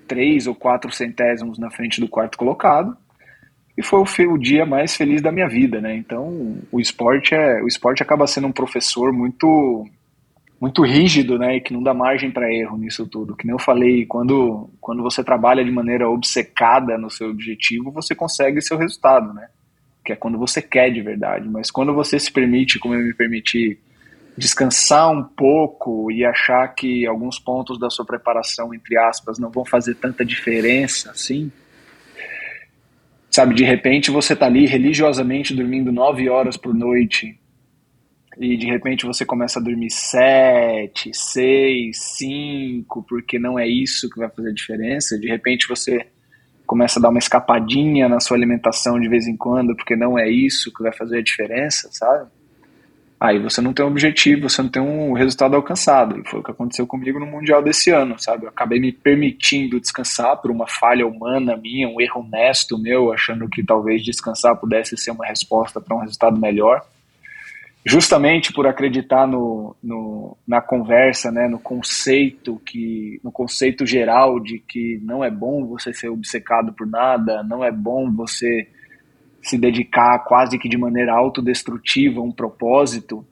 três 0.07 0.47
ou 0.47 0.55
quatro 0.55 0.93
centésimos 0.93 1.59
na 1.59 1.71
frente 1.71 1.99
do 1.99 2.09
quarto 2.09 2.37
colocado. 2.37 2.95
E 3.77 3.83
foi 3.83 4.01
o, 4.01 4.33
o 4.35 4.39
dia 4.39 4.67
mais 4.67 4.95
feliz 4.95 5.23
da 5.23 5.33
minha 5.33 5.49
vida, 5.49 5.81
né? 5.81 5.97
Então, 5.97 6.59
o 6.71 6.79
esporte 6.79 7.35
é, 7.35 7.63
o 7.63 7.67
esporte 7.67 8.03
acaba 8.03 8.27
sendo 8.27 8.47
um 8.47 8.53
professor 8.53 9.13
muito 9.13 9.87
muito 10.61 10.83
rígido, 10.83 11.39
né, 11.39 11.57
e 11.57 11.61
que 11.61 11.73
não 11.73 11.83
dá 11.83 11.93
margem 11.93 12.31
para 12.31 12.53
erro 12.53 12.79
nisso 12.79 13.07
tudo. 13.07 13.37
Que 13.37 13.47
nem 13.47 13.53
eu 13.53 13.59
falei, 13.59 14.07
quando, 14.07 14.71
quando 14.81 15.03
você 15.03 15.23
trabalha 15.23 15.65
de 15.65 15.71
maneira 15.71 16.09
obcecada 16.09 16.97
no 16.97 17.11
seu 17.11 17.31
objetivo, 17.31 17.91
você 17.91 18.15
consegue 18.15 18.63
seu 18.63 18.79
resultado, 18.79 19.35
né? 19.35 19.49
Que 20.05 20.13
é 20.13 20.17
quando 20.17 20.39
você 20.39 20.63
quer 20.63 20.91
de 20.91 21.03
verdade. 21.03 21.49
Mas 21.49 21.71
quando 21.71 21.93
você 21.93 22.19
se 22.19 22.33
permite, 22.33 22.79
como 22.79 22.95
eu 22.95 23.05
me 23.05 23.13
permiti, 23.13 23.79
descansar 24.37 25.11
um 25.11 25.23
pouco 25.23 26.11
e 26.11 26.25
achar 26.25 26.67
que 26.69 27.07
alguns 27.07 27.39
pontos 27.39 27.79
da 27.79 27.91
sua 27.91 28.05
preparação, 28.05 28.73
entre 28.73 28.97
aspas, 28.99 29.39
não 29.39 29.51
vão 29.51 29.65
fazer 29.65 29.95
tanta 29.97 30.25
diferença, 30.25 31.11
assim, 31.11 31.51
sabe, 33.31 33.55
de 33.55 33.65
repente 33.65 34.11
você 34.11 34.35
tá 34.35 34.47
ali 34.47 34.67
religiosamente 34.67 35.55
dormindo 35.55 35.93
nove 35.93 36.29
horas 36.29 36.57
por 36.57 36.75
noite 36.75 37.39
e 38.39 38.57
de 38.57 38.67
repente 38.67 39.07
você 39.07 39.25
começa 39.25 39.59
a 39.59 39.63
dormir 39.63 39.91
sete, 39.91 41.11
seis, 41.15 41.99
cinco, 42.17 43.03
porque 43.09 43.39
não 43.39 43.59
é 43.59 43.67
isso 43.67 44.11
que 44.11 44.19
vai 44.19 44.29
fazer 44.29 44.51
a 44.51 44.55
diferença. 44.55 45.19
De 45.19 45.27
repente 45.27 45.67
você 45.67 46.07
começa 46.67 46.99
a 46.99 47.03
dar 47.03 47.09
uma 47.09 47.19
escapadinha 47.19 48.09
na 48.09 48.21
sua 48.21 48.37
alimentação 48.37 49.01
de 49.01 49.09
vez 49.09 49.27
em 49.27 49.37
quando, 49.37 49.75
porque 49.75 49.97
não 49.97 50.19
é 50.19 50.29
isso 50.29 50.73
que 50.73 50.83
vai 50.83 50.93
fazer 50.93 51.19
a 51.19 51.23
diferença, 51.23 51.89
sabe? 51.91 52.29
Aí 53.19 53.39
você 53.39 53.63
não 53.63 53.73
tem 53.73 53.83
um 53.83 53.89
objetivo, 53.89 54.51
você 54.51 54.61
não 54.61 54.69
tem 54.69 54.83
um 54.83 55.15
resultado 55.15 55.57
alcançado. 55.57 56.21
E 56.21 56.29
foi 56.29 56.41
o 56.41 56.43
que 56.43 56.51
aconteceu 56.51 56.87
comigo 56.87 57.19
no 57.19 57.25
Mundial 57.25 57.63
desse 57.63 57.91
ano, 57.91 58.19
sabe? 58.19 58.45
Eu 58.45 58.51
acabei 58.51 58.79
me 58.79 58.93
permitindo 58.93 59.81
descansar 59.81 60.37
por 60.37 60.51
uma 60.51 60.67
falha 60.67 61.07
humana 61.07 61.57
minha, 61.57 61.89
um 61.89 61.99
erro 61.99 62.21
honesto 62.21 62.77
meu, 62.77 63.11
achando 63.11 63.49
que 63.49 63.65
talvez 63.65 64.05
descansar 64.05 64.55
pudesse 64.57 64.95
ser 64.99 65.13
uma 65.13 65.25
resposta 65.25 65.81
para 65.81 65.97
um 65.97 66.01
resultado 66.01 66.39
melhor 66.39 66.85
justamente 67.87 68.53
por 68.53 68.67
acreditar 68.67 69.29
no, 69.29 69.77
no, 69.81 70.37
na 70.47 70.61
conversa, 70.61 71.31
né, 71.31 71.47
no 71.47 71.59
conceito 71.59 72.61
que, 72.67 73.21
no 73.23 73.31
conceito 73.31 73.87
geral 73.87 74.41
de 74.41 74.59
que 74.59 75.01
não 75.05 75.23
é 75.23 75.31
bom 75.31 75.65
você 75.65 75.93
ser 75.93 76.09
obcecado 76.09 76.73
por 76.73 76.85
nada, 76.85 77.45
não 77.45 77.65
é 77.65 77.71
bom 77.71 78.11
você 78.11 78.67
se 79.41 79.57
dedicar 79.57 80.19
quase 80.25 80.59
que 80.59 80.69
de 80.69 80.77
maneira 80.77 81.15
autodestrutiva 81.15 82.19
a 82.19 82.25
um 82.25 82.33
propósito. 82.33 83.25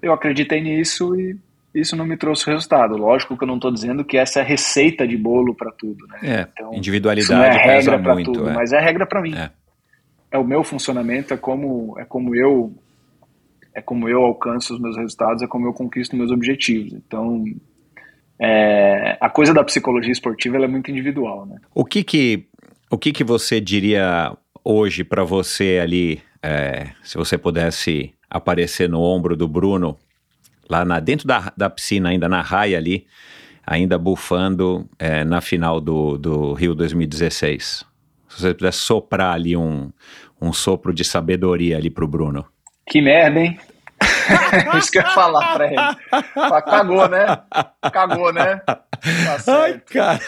Eu 0.00 0.12
acreditei 0.12 0.60
nisso 0.60 1.16
e 1.18 1.36
isso 1.74 1.96
não 1.96 2.06
me 2.06 2.16
trouxe 2.16 2.48
resultado. 2.48 2.96
Lógico 2.96 3.36
que 3.36 3.42
eu 3.42 3.48
não 3.48 3.56
estou 3.56 3.72
dizendo 3.72 4.04
que 4.04 4.16
essa 4.16 4.38
é 4.38 4.42
a 4.42 4.46
receita 4.46 5.08
de 5.08 5.16
bolo 5.16 5.56
para 5.56 5.72
tudo, 5.72 6.06
né? 6.06 6.18
É, 6.22 6.48
então, 6.52 6.72
individualidade 6.72 7.32
não 7.32 7.44
é 7.44 7.50
regra 7.50 7.98
para 7.98 8.22
tudo, 8.22 8.48
é. 8.48 8.52
mas 8.52 8.72
é 8.72 8.78
regra 8.78 9.06
para 9.06 9.20
mim. 9.20 9.34
É. 9.34 9.50
é 10.30 10.38
o 10.38 10.44
meu 10.44 10.62
funcionamento, 10.62 11.34
é 11.34 11.36
como 11.36 11.98
é 11.98 12.04
como 12.04 12.36
eu 12.36 12.72
é 13.74 13.80
como 13.80 14.08
eu 14.08 14.22
alcanço 14.22 14.74
os 14.74 14.80
meus 14.80 14.96
resultados, 14.96 15.42
é 15.42 15.46
como 15.46 15.66
eu 15.66 15.72
conquisto 15.72 16.16
meus 16.16 16.30
objetivos. 16.30 16.92
Então, 16.92 17.44
é, 18.38 19.16
a 19.20 19.30
coisa 19.30 19.54
da 19.54 19.64
psicologia 19.64 20.12
esportiva 20.12 20.56
é 20.56 20.68
muito 20.68 20.90
individual, 20.90 21.46
né? 21.46 21.56
O 21.74 21.84
que 21.84 22.02
que, 22.02 22.46
o 22.90 22.98
que, 22.98 23.12
que 23.12 23.24
você 23.24 23.60
diria 23.60 24.36
hoje 24.64 25.04
para 25.04 25.24
você 25.24 25.78
ali, 25.82 26.20
é, 26.42 26.88
se 27.02 27.16
você 27.16 27.38
pudesse 27.38 28.12
aparecer 28.28 28.88
no 28.88 29.00
ombro 29.00 29.36
do 29.36 29.48
Bruno, 29.48 29.96
lá 30.68 30.84
na, 30.84 31.00
dentro 31.00 31.26
da, 31.26 31.52
da 31.56 31.70
piscina, 31.70 32.08
ainda 32.08 32.28
na 32.28 32.40
raia 32.40 32.78
ali, 32.78 33.06
ainda 33.66 33.98
bufando 33.98 34.88
é, 34.98 35.24
na 35.24 35.40
final 35.40 35.80
do, 35.80 36.18
do 36.18 36.52
Rio 36.52 36.74
2016? 36.74 37.84
Se 38.28 38.40
você 38.40 38.54
pudesse 38.54 38.78
soprar 38.78 39.34
ali 39.34 39.56
um, 39.56 39.90
um 40.40 40.52
sopro 40.52 40.92
de 40.92 41.04
sabedoria 41.04 41.76
ali 41.76 41.88
pro 41.88 42.08
Bruno. 42.08 42.44
Que 42.86 43.00
merda, 43.00 43.40
hein? 43.40 43.58
Isso 44.78 44.90
que 44.90 44.98
eu 44.98 45.02
ia 45.02 45.10
falar 45.10 45.54
pra 45.54 45.66
ele. 45.66 45.76
Fala, 46.34 46.62
cagou, 46.62 47.08
né? 47.08 47.38
Cagou, 47.92 48.32
né? 48.32 48.56
Tá 48.66 48.82
Ai, 49.46 49.80
cara. 49.90 50.20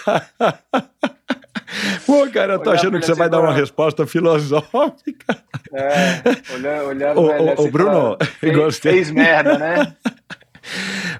Pô, 2.07 2.29
cara, 2.31 2.55
eu 2.55 2.59
tô 2.61 2.71
achando 2.71 2.99
que 2.99 3.07
você 3.07 3.15
vai 3.15 3.29
dar 3.29 3.41
uma 3.41 3.53
resposta 3.53 4.07
filosófica. 4.07 5.37
É, 5.73 6.55
olhando, 6.55 6.89
olhando 6.89 7.21
o, 7.21 7.27
velho, 7.27 7.61
o, 7.61 7.65
o 7.65 7.71
Bruno, 7.71 8.17
fez, 8.39 8.57
gostei. 8.57 8.93
Fez 8.93 9.11
merda, 9.11 9.59
né? 9.59 9.95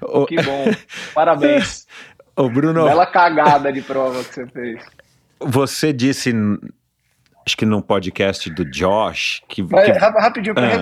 O, 0.01 0.25
que 0.25 0.41
bom. 0.41 0.65
Parabéns. 1.13 1.85
O 2.37 2.49
Bruno. 2.49 2.83
Bela 2.83 3.05
cagada 3.05 3.71
de 3.71 3.81
prova 3.81 4.21
que 4.21 4.33
você 4.33 4.45
fez. 4.47 4.83
Você 5.39 5.93
disse 5.93 6.33
acho 7.45 7.55
que 7.55 7.65
num 7.65 7.81
podcast 7.81 8.49
do 8.49 8.65
Josh. 8.65 9.43
Que, 9.47 9.61
Mas, 9.61 9.85
que... 9.85 9.91
Rapidinho, 9.99 10.55
para 10.55 10.81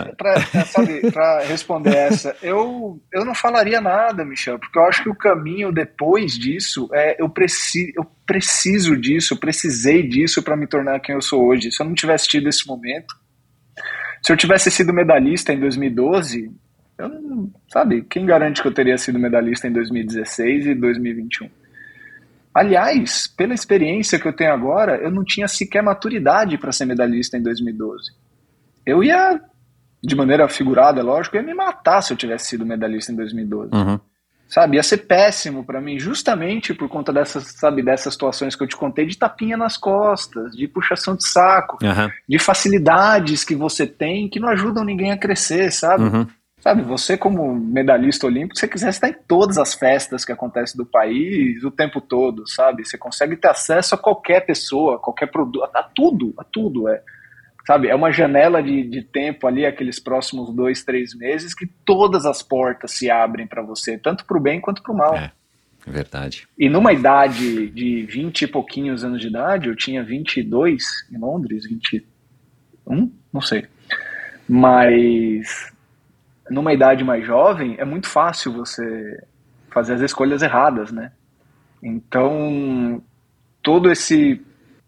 ah. 1.17 1.43
responder 1.45 1.93
essa, 1.93 2.35
eu, 2.41 3.01
eu 3.11 3.25
não 3.25 3.35
falaria 3.35 3.81
nada, 3.81 4.23
Michel, 4.23 4.57
porque 4.57 4.79
eu 4.79 4.85
acho 4.85 5.03
que 5.03 5.09
o 5.09 5.15
caminho 5.15 5.71
depois 5.71 6.33
disso 6.33 6.89
é 6.93 7.21
eu, 7.21 7.29
preci, 7.29 7.91
eu 7.97 8.05
preciso 8.25 8.95
disso, 8.95 9.33
eu 9.33 9.37
precisei 9.37 10.07
disso 10.07 10.41
para 10.41 10.55
me 10.55 10.65
tornar 10.65 11.01
quem 11.01 11.15
eu 11.15 11.21
sou 11.21 11.45
hoje. 11.45 11.71
Se 11.71 11.83
eu 11.83 11.87
não 11.87 11.93
tivesse 11.93 12.27
tido 12.29 12.47
esse 12.47 12.65
momento, 12.65 13.13
se 14.21 14.31
eu 14.31 14.37
tivesse 14.37 14.71
sido 14.71 14.93
medalhista 14.93 15.51
em 15.51 15.59
2012, 15.59 16.49
eu 16.97 17.09
não, 17.09 17.51
sabe, 17.67 18.03
quem 18.03 18.25
garante 18.25 18.61
que 18.61 18.67
eu 18.67 18.73
teria 18.73 18.97
sido 18.97 19.19
medalhista 19.19 19.67
em 19.67 19.73
2016 19.73 20.67
e 20.67 20.75
2021? 20.75 21.49
Aliás, 22.53 23.27
pela 23.27 23.53
experiência 23.53 24.19
que 24.19 24.27
eu 24.27 24.33
tenho 24.33 24.53
agora, 24.53 24.97
eu 24.97 25.09
não 25.09 25.23
tinha 25.23 25.47
sequer 25.47 25.81
maturidade 25.81 26.57
para 26.57 26.71
ser 26.71 26.85
medalhista 26.85 27.35
em 27.35 27.41
2012. 27.41 28.11
Eu 28.85 29.03
ia, 29.03 29.41
de 30.03 30.15
maneira 30.15 30.47
figurada, 30.47 31.01
lógico, 31.01 31.35
ia 31.35 31.41
me 31.41 31.53
matar 31.53 32.01
se 32.01 32.13
eu 32.13 32.17
tivesse 32.17 32.47
sido 32.47 32.65
medalhista 32.65 33.11
em 33.11 33.15
2012. 33.15 33.71
Uhum. 33.73 33.99
Sabe, 34.47 34.75
ia 34.75 34.83
ser 34.83 34.97
péssimo 34.97 35.63
para 35.63 35.81
mim, 35.81 35.97
justamente 35.97 36.75
por 36.75 36.87
conta 36.87 37.11
dessas, 37.11 37.43
sabe, 37.53 37.81
dessas 37.81 38.13
situações 38.13 38.55
que 38.55 38.61
eu 38.61 38.67
te 38.67 38.75
contei 38.75 39.07
de 39.07 39.17
tapinha 39.17 39.57
nas 39.57 39.77
costas, 39.77 40.55
de 40.55 40.67
puxação 40.67 41.15
de 41.15 41.27
saco, 41.27 41.79
uhum. 41.81 42.11
de 42.29 42.37
facilidades 42.37 43.43
que 43.43 43.55
você 43.55 43.87
tem 43.87 44.29
que 44.29 44.39
não 44.39 44.49
ajudam 44.49 44.83
ninguém 44.83 45.11
a 45.11 45.17
crescer, 45.17 45.71
sabe? 45.71 46.03
Uhum. 46.03 46.27
Sabe, 46.63 46.81
você 46.81 47.17
como 47.17 47.53
medalhista 47.53 48.25
olímpico, 48.25 48.57
você 48.57 48.69
quiser 48.69 48.87
estar 48.87 49.09
em 49.09 49.15
todas 49.27 49.57
as 49.57 49.73
festas 49.73 50.23
que 50.23 50.31
acontecem 50.31 50.77
do 50.77 50.85
país 50.85 51.61
o 51.61 51.69
tempo 51.69 51.99
todo, 51.99 52.47
sabe? 52.47 52.85
Você 52.85 52.97
consegue 52.97 53.35
ter 53.35 53.49
acesso 53.49 53.95
a 53.95 53.97
qualquer 53.97 54.45
pessoa, 54.45 54.95
a 54.95 54.97
qualquer 54.97 55.27
produto, 55.29 55.61
a 55.61 55.83
tudo, 55.83 56.33
a 56.37 56.43
tudo. 56.45 56.87
É, 56.87 57.03
sabe, 57.67 57.89
é 57.89 57.95
uma 57.95 58.13
janela 58.13 58.63
de, 58.63 58.81
de 58.81 59.01
tempo 59.01 59.45
ali, 59.45 59.65
aqueles 59.65 59.99
próximos 59.99 60.55
dois, 60.55 60.85
três 60.85 61.13
meses, 61.13 61.53
que 61.53 61.67
todas 61.83 62.25
as 62.25 62.41
portas 62.41 62.91
se 62.91 63.11
abrem 63.11 63.45
para 63.45 63.61
você, 63.61 63.97
tanto 63.97 64.23
para 64.23 64.37
o 64.37 64.41
bem 64.41 64.61
quanto 64.61 64.81
para 64.81 64.93
o 64.93 64.97
mal. 64.97 65.17
É, 65.17 65.33
verdade. 65.85 66.47
E 66.57 66.69
numa 66.69 66.93
idade 66.93 67.67
de 67.71 68.03
20 68.05 68.43
e 68.43 68.47
pouquinhos 68.47 69.03
anos 69.03 69.19
de 69.19 69.27
idade, 69.27 69.67
eu 69.67 69.75
tinha 69.75 70.01
22 70.01 70.81
em 71.11 71.17
Londres, 71.17 71.65
21, 71.67 73.11
não 73.33 73.41
sei. 73.41 73.65
Mas 74.47 75.72
numa 76.53 76.73
idade 76.73 77.03
mais 77.03 77.25
jovem, 77.25 77.75
é 77.79 77.85
muito 77.85 78.07
fácil 78.07 78.53
você 78.53 79.21
fazer 79.71 79.95
as 79.95 80.01
escolhas 80.01 80.41
erradas, 80.41 80.91
né? 80.91 81.11
Então, 81.81 83.03
todo 83.61 83.91
esse 83.91 84.39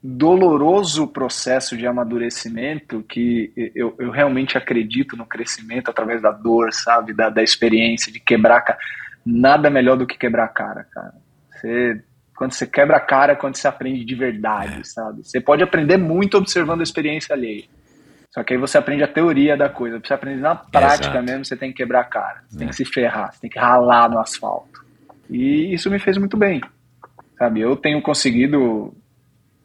doloroso 0.01 1.07
processo 1.07 1.75
de 1.75 1.87
amadurecimento 1.87 3.03
que 3.09 3.51
eu, 3.73 3.95
eu 3.97 4.11
realmente 4.11 4.55
acredito 4.55 5.17
no 5.17 5.25
crescimento 5.25 5.89
através 5.89 6.21
da 6.21 6.31
dor, 6.31 6.71
sabe? 6.71 7.11
Da, 7.11 7.29
da 7.29 7.41
experiência, 7.41 8.11
de 8.13 8.19
quebrar 8.19 8.61
cara. 8.61 8.77
Nada 9.25 9.69
melhor 9.69 9.97
do 9.97 10.05
que 10.05 10.17
quebrar 10.17 10.45
a 10.45 10.49
cara, 10.49 10.83
cara. 10.83 11.13
Você, 11.49 12.03
quando 12.37 12.51
você 12.51 12.67
quebra 12.67 12.97
a 12.97 12.99
cara 12.99 13.33
é 13.33 13.35
quando 13.35 13.55
você 13.55 13.67
aprende 13.67 14.05
de 14.05 14.13
verdade, 14.13 14.81
é. 14.81 14.83
sabe? 14.83 15.23
Você 15.23 15.41
pode 15.41 15.63
aprender 15.63 15.97
muito 15.97 16.37
observando 16.37 16.81
a 16.81 16.83
experiência 16.83 17.33
alheia. 17.33 17.63
Só 18.35 18.43
que 18.43 18.53
aí 18.53 18.59
você 18.59 18.77
aprende 18.77 19.01
a 19.01 19.07
teoria 19.07 19.55
da 19.55 19.69
coisa. 19.69 19.97
Pra 19.97 20.09
você 20.09 20.13
aprender 20.13 20.41
na 20.41 20.55
prática 20.55 21.07
Exato. 21.07 21.23
mesmo, 21.23 21.45
você 21.45 21.55
tem 21.55 21.71
que 21.71 21.77
quebrar 21.77 22.01
a 22.01 22.03
cara. 22.03 22.43
Você 22.49 22.57
é. 22.57 22.59
tem 22.59 22.67
que 22.67 22.75
se 22.75 22.83
ferrar, 22.83 23.31
você 23.31 23.39
tem 23.39 23.49
que 23.49 23.57
ralar 23.57 24.09
no 24.09 24.19
asfalto. 24.19 24.83
E 25.29 25.73
isso 25.73 25.89
me 25.89 25.97
fez 25.99 26.17
muito 26.17 26.35
bem. 26.35 26.59
Sabe, 27.37 27.61
eu 27.61 27.77
tenho 27.77 28.01
conseguido 28.01 28.93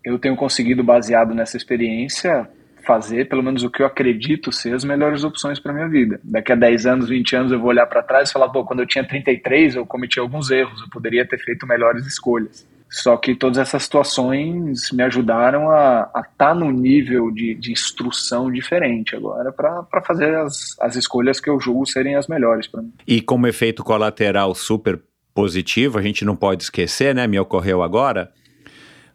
eu 0.04 0.20
tenho 0.20 0.36
conseguido 0.36 0.84
baseado 0.84 1.34
nessa 1.34 1.56
experiência 1.56 2.48
fazer 2.86 3.28
pelo 3.28 3.42
menos 3.42 3.64
o 3.64 3.70
que 3.70 3.82
eu 3.82 3.86
acredito 3.86 4.52
ser 4.52 4.72
as 4.72 4.84
melhores 4.84 5.24
opções 5.24 5.58
para 5.58 5.72
minha 5.72 5.88
vida. 5.88 6.20
Daqui 6.22 6.52
a 6.52 6.56
10 6.56 6.86
anos, 6.86 7.08
20 7.08 7.36
anos 7.36 7.52
eu 7.52 7.58
vou 7.58 7.70
olhar 7.70 7.86
para 7.86 8.04
trás 8.04 8.30
e 8.30 8.32
falar, 8.32 8.50
pô, 8.50 8.64
quando 8.64 8.80
eu 8.80 8.86
tinha 8.86 9.06
33 9.06 9.74
eu 9.74 9.84
cometi 9.84 10.20
alguns 10.20 10.48
erros, 10.48 10.80
eu 10.80 10.88
poderia 10.90 11.26
ter 11.26 11.38
feito 11.38 11.66
melhores 11.66 12.06
escolhas. 12.06 12.64
Só 12.90 13.16
que 13.16 13.36
todas 13.36 13.56
essas 13.56 13.84
situações 13.84 14.90
me 14.90 15.04
ajudaram 15.04 15.70
a 15.70 16.10
estar 16.16 16.32
tá 16.36 16.54
num 16.54 16.72
nível 16.72 17.30
de, 17.30 17.54
de 17.54 17.70
instrução 17.70 18.50
diferente 18.50 19.14
agora 19.14 19.52
para 19.52 20.02
fazer 20.04 20.34
as, 20.34 20.76
as 20.80 20.96
escolhas 20.96 21.40
que 21.40 21.48
eu 21.48 21.60
julgo 21.60 21.86
serem 21.86 22.16
as 22.16 22.26
melhores 22.26 22.66
para 22.66 22.82
mim. 22.82 22.92
E 23.06 23.20
como 23.20 23.46
efeito 23.46 23.84
colateral 23.84 24.56
super 24.56 25.00
positivo, 25.32 25.98
a 25.98 26.02
gente 26.02 26.24
não 26.24 26.34
pode 26.34 26.64
esquecer, 26.64 27.14
né? 27.14 27.28
Me 27.28 27.38
ocorreu 27.38 27.80
agora, 27.80 28.32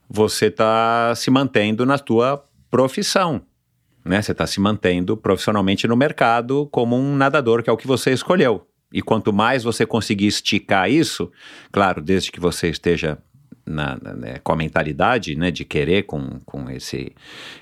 você 0.09 0.45
está 0.45 1.13
se 1.13 1.29
mantendo 1.29 1.85
na 1.85 1.99
tua 1.99 2.45
profissão. 2.71 3.41
Né? 4.05 4.21
Você 4.21 4.31
está 4.31 4.47
se 4.47 4.61
mantendo 4.61 5.17
profissionalmente 5.17 5.85
no 5.85 5.97
mercado 5.97 6.69
como 6.71 6.95
um 6.95 7.15
nadador, 7.15 7.61
que 7.61 7.69
é 7.69 7.73
o 7.73 7.77
que 7.77 7.87
você 7.87 8.11
escolheu. 8.11 8.65
E 8.93 9.01
quanto 9.01 9.33
mais 9.33 9.63
você 9.63 9.85
conseguir 9.85 10.27
esticar 10.27 10.89
isso, 10.89 11.29
claro, 11.71 12.01
desde 12.01 12.31
que 12.31 12.39
você 12.39 12.69
esteja 12.69 13.17
na, 13.65 13.97
né, 13.97 14.35
com 14.43 14.51
a 14.53 14.55
mentalidade 14.55 15.35
né, 15.35 15.51
de 15.51 15.65
querer, 15.65 16.03
com, 16.03 16.39
com, 16.45 16.69
esse, 16.69 17.13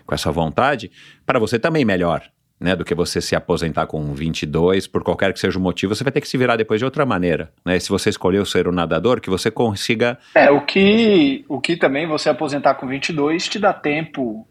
com 0.06 0.14
essa 0.14 0.32
vontade, 0.32 0.92
para 1.26 1.40
você 1.40 1.58
também 1.58 1.86
melhor. 1.86 2.24
Né, 2.60 2.78
do 2.78 2.86
que 2.86 2.96
você 2.96 3.20
se 3.20 3.36
aposentar 3.36 3.88
com 3.88 4.14
22, 4.14 4.88
por 4.88 5.04
qualquer 5.04 5.34
que 5.34 5.40
seja 5.40 5.60
o 5.60 5.62
motivo, 5.62 5.94
você 5.94 6.02
vai 6.02 6.14
ter 6.14 6.22
que 6.22 6.28
se 6.28 6.38
virar 6.38 6.56
depois 6.56 6.80
de 6.80 6.86
outra 6.86 7.06
maneira. 7.06 7.52
Né? 7.66 7.78
Se 7.78 7.90
você 7.90 8.10
escolheu 8.10 8.46
ser 8.46 8.70
um 8.70 8.72
nadador, 8.72 9.20
que 9.20 9.30
você 9.30 9.52
consiga. 9.52 10.18
É, 10.34 10.50
o 10.50 10.62
que, 10.62 11.44
o 11.50 11.60
que 11.60 11.76
também 11.76 12.08
você 12.08 12.30
aposentar 12.30 12.76
com 12.76 12.88
22 12.88 13.50
te 13.50 13.60
dá 13.60 13.74
tempo, 13.74 14.48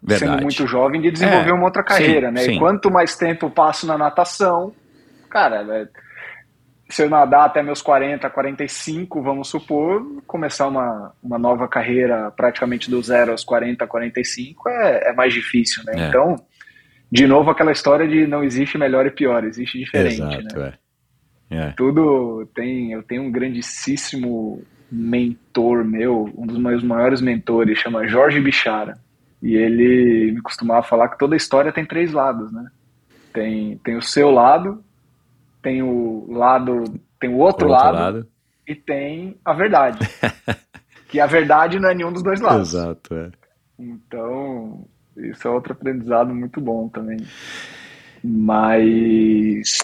Verdade. 0.00 0.30
sendo 0.30 0.42
muito 0.42 0.66
jovem, 0.68 1.00
de 1.00 1.10
desenvolver 1.10 1.50
é, 1.50 1.52
uma 1.52 1.64
outra 1.64 1.82
carreira. 1.82 2.28
Sim, 2.28 2.34
né? 2.34 2.40
Sim. 2.42 2.52
E 2.52 2.58
quanto 2.60 2.92
mais 2.92 3.16
tempo 3.16 3.46
eu 3.46 3.50
passo 3.50 3.88
na 3.88 3.98
natação, 3.98 4.72
cara, 5.28 5.66
é, 5.68 5.88
se 6.92 7.02
eu 7.02 7.08
nadar 7.08 7.46
até 7.46 7.62
meus 7.62 7.80
40, 7.80 8.28
45, 8.28 9.22
vamos 9.22 9.48
supor, 9.48 10.22
começar 10.26 10.68
uma, 10.68 11.14
uma 11.22 11.38
nova 11.38 11.66
carreira 11.66 12.30
praticamente 12.30 12.90
do 12.90 13.02
zero 13.02 13.32
aos 13.32 13.42
40, 13.42 13.86
45 13.86 14.68
é, 14.68 15.08
é 15.08 15.12
mais 15.14 15.32
difícil, 15.32 15.82
né? 15.86 15.94
É. 15.96 16.08
Então, 16.08 16.36
de 17.10 17.26
novo, 17.26 17.50
aquela 17.50 17.72
história 17.72 18.06
de 18.06 18.26
não 18.26 18.44
existe 18.44 18.76
melhor 18.76 19.06
e 19.06 19.10
pior, 19.10 19.42
existe 19.42 19.78
diferente, 19.78 20.20
Exato, 20.20 20.58
né? 20.58 20.74
É. 21.50 21.56
é. 21.56 21.70
Tudo 21.76 22.46
tem. 22.54 22.92
Eu 22.92 23.02
tenho 23.02 23.22
um 23.22 23.32
grandíssimo 23.32 24.62
mentor 24.90 25.84
meu, 25.84 26.30
um 26.36 26.46
dos 26.46 26.58
meus 26.58 26.82
maiores 26.82 27.22
mentores, 27.22 27.78
chama 27.78 28.06
Jorge 28.06 28.38
Bichara. 28.38 28.98
E 29.42 29.56
ele 29.56 30.32
me 30.32 30.42
costumava 30.42 30.82
falar 30.82 31.08
que 31.08 31.18
toda 31.18 31.34
história 31.34 31.72
tem 31.72 31.86
três 31.86 32.12
lados, 32.12 32.52
né? 32.52 32.66
Tem, 33.32 33.78
tem 33.78 33.96
o 33.96 34.02
seu 34.02 34.30
lado, 34.30 34.84
tem 35.62 35.82
o 35.82 36.26
lado, 36.28 36.84
tem 37.20 37.30
o 37.30 37.38
outro, 37.38 37.68
outro 37.68 37.68
lado, 37.68 37.94
lado, 37.96 38.28
e 38.66 38.74
tem 38.74 39.38
a 39.44 39.52
verdade. 39.52 39.98
que 41.08 41.20
a 41.20 41.26
verdade 41.26 41.78
não 41.78 41.90
é 41.90 41.94
nenhum 41.94 42.12
dos 42.12 42.22
dois 42.22 42.40
lados. 42.40 42.74
Exato, 42.74 43.14
é. 43.14 43.30
Então, 43.78 44.86
isso 45.16 45.46
é 45.46 45.50
outro 45.50 45.72
aprendizado 45.72 46.34
muito 46.34 46.60
bom 46.60 46.88
também. 46.88 47.18
Mas. 48.22 49.78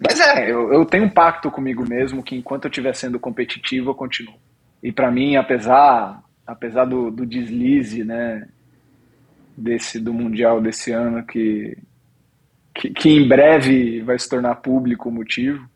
Mas 0.00 0.20
é, 0.20 0.50
eu, 0.50 0.72
eu 0.72 0.84
tenho 0.84 1.04
um 1.04 1.10
pacto 1.10 1.50
comigo 1.50 1.88
mesmo 1.88 2.22
que 2.22 2.36
enquanto 2.36 2.64
eu 2.64 2.68
estiver 2.68 2.94
sendo 2.94 3.18
competitivo, 3.18 3.90
eu 3.90 3.94
continuo. 3.94 4.34
E 4.82 4.92
para 4.92 5.10
mim, 5.10 5.36
apesar, 5.36 6.22
apesar 6.46 6.84
do, 6.84 7.10
do 7.10 7.26
deslize, 7.26 8.04
né, 8.04 8.48
desse, 9.56 10.00
do 10.00 10.12
Mundial 10.12 10.60
desse 10.60 10.92
ano, 10.92 11.24
que 11.24 11.76
que, 12.78 12.90
que 12.90 13.10
em 13.10 13.26
breve 13.26 14.00
vai 14.02 14.16
se 14.18 14.28
tornar 14.28 14.54
público 14.56 15.08
o 15.08 15.12
motivo, 15.12 15.68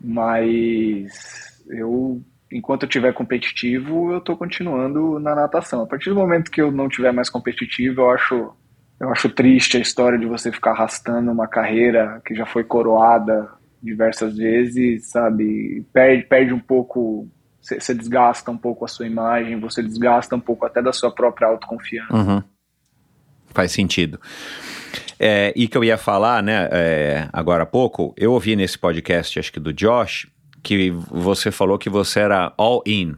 mas 0.00 1.62
eu 1.68 2.20
enquanto 2.52 2.82
eu 2.82 2.88
tiver 2.88 3.12
competitivo, 3.12 4.10
eu 4.10 4.18
estou 4.18 4.36
continuando 4.36 5.20
na 5.20 5.36
natação. 5.36 5.82
A 5.82 5.86
partir 5.86 6.10
do 6.10 6.16
momento 6.16 6.50
que 6.50 6.60
eu 6.60 6.72
não 6.72 6.88
tiver 6.88 7.12
mais 7.12 7.30
competitivo, 7.30 8.00
eu 8.00 8.10
acho, 8.10 8.52
eu 8.98 9.08
acho 9.10 9.28
triste 9.28 9.76
a 9.76 9.80
história 9.80 10.18
de 10.18 10.26
você 10.26 10.50
ficar 10.50 10.72
arrastando 10.72 11.30
uma 11.30 11.46
carreira 11.46 12.20
que 12.26 12.34
já 12.34 12.44
foi 12.44 12.64
coroada 12.64 13.48
diversas 13.80 14.36
vezes, 14.36 15.10
sabe? 15.10 15.86
Perde, 15.92 16.24
perde 16.24 16.52
um 16.52 16.58
pouco, 16.58 17.28
você 17.60 17.94
desgasta 17.94 18.50
um 18.50 18.58
pouco 18.58 18.84
a 18.84 18.88
sua 18.88 19.06
imagem, 19.06 19.60
você 19.60 19.80
desgasta 19.80 20.34
um 20.34 20.40
pouco 20.40 20.66
até 20.66 20.82
da 20.82 20.92
sua 20.92 21.14
própria 21.14 21.46
autoconfiança. 21.46 22.12
Uhum. 22.12 22.42
Faz 23.46 23.70
sentido. 23.70 24.18
É, 25.22 25.52
e 25.54 25.68
que 25.68 25.76
eu 25.76 25.84
ia 25.84 25.98
falar, 25.98 26.42
né, 26.42 26.66
é, 26.72 27.28
agora 27.30 27.64
há 27.64 27.66
pouco, 27.66 28.14
eu 28.16 28.32
ouvi 28.32 28.56
nesse 28.56 28.78
podcast, 28.78 29.38
acho 29.38 29.52
que 29.52 29.60
do 29.60 29.70
Josh, 29.70 30.26
que 30.62 30.90
você 31.10 31.50
falou 31.50 31.76
que 31.76 31.90
você 31.90 32.20
era 32.20 32.54
all 32.56 32.82
in. 32.86 33.14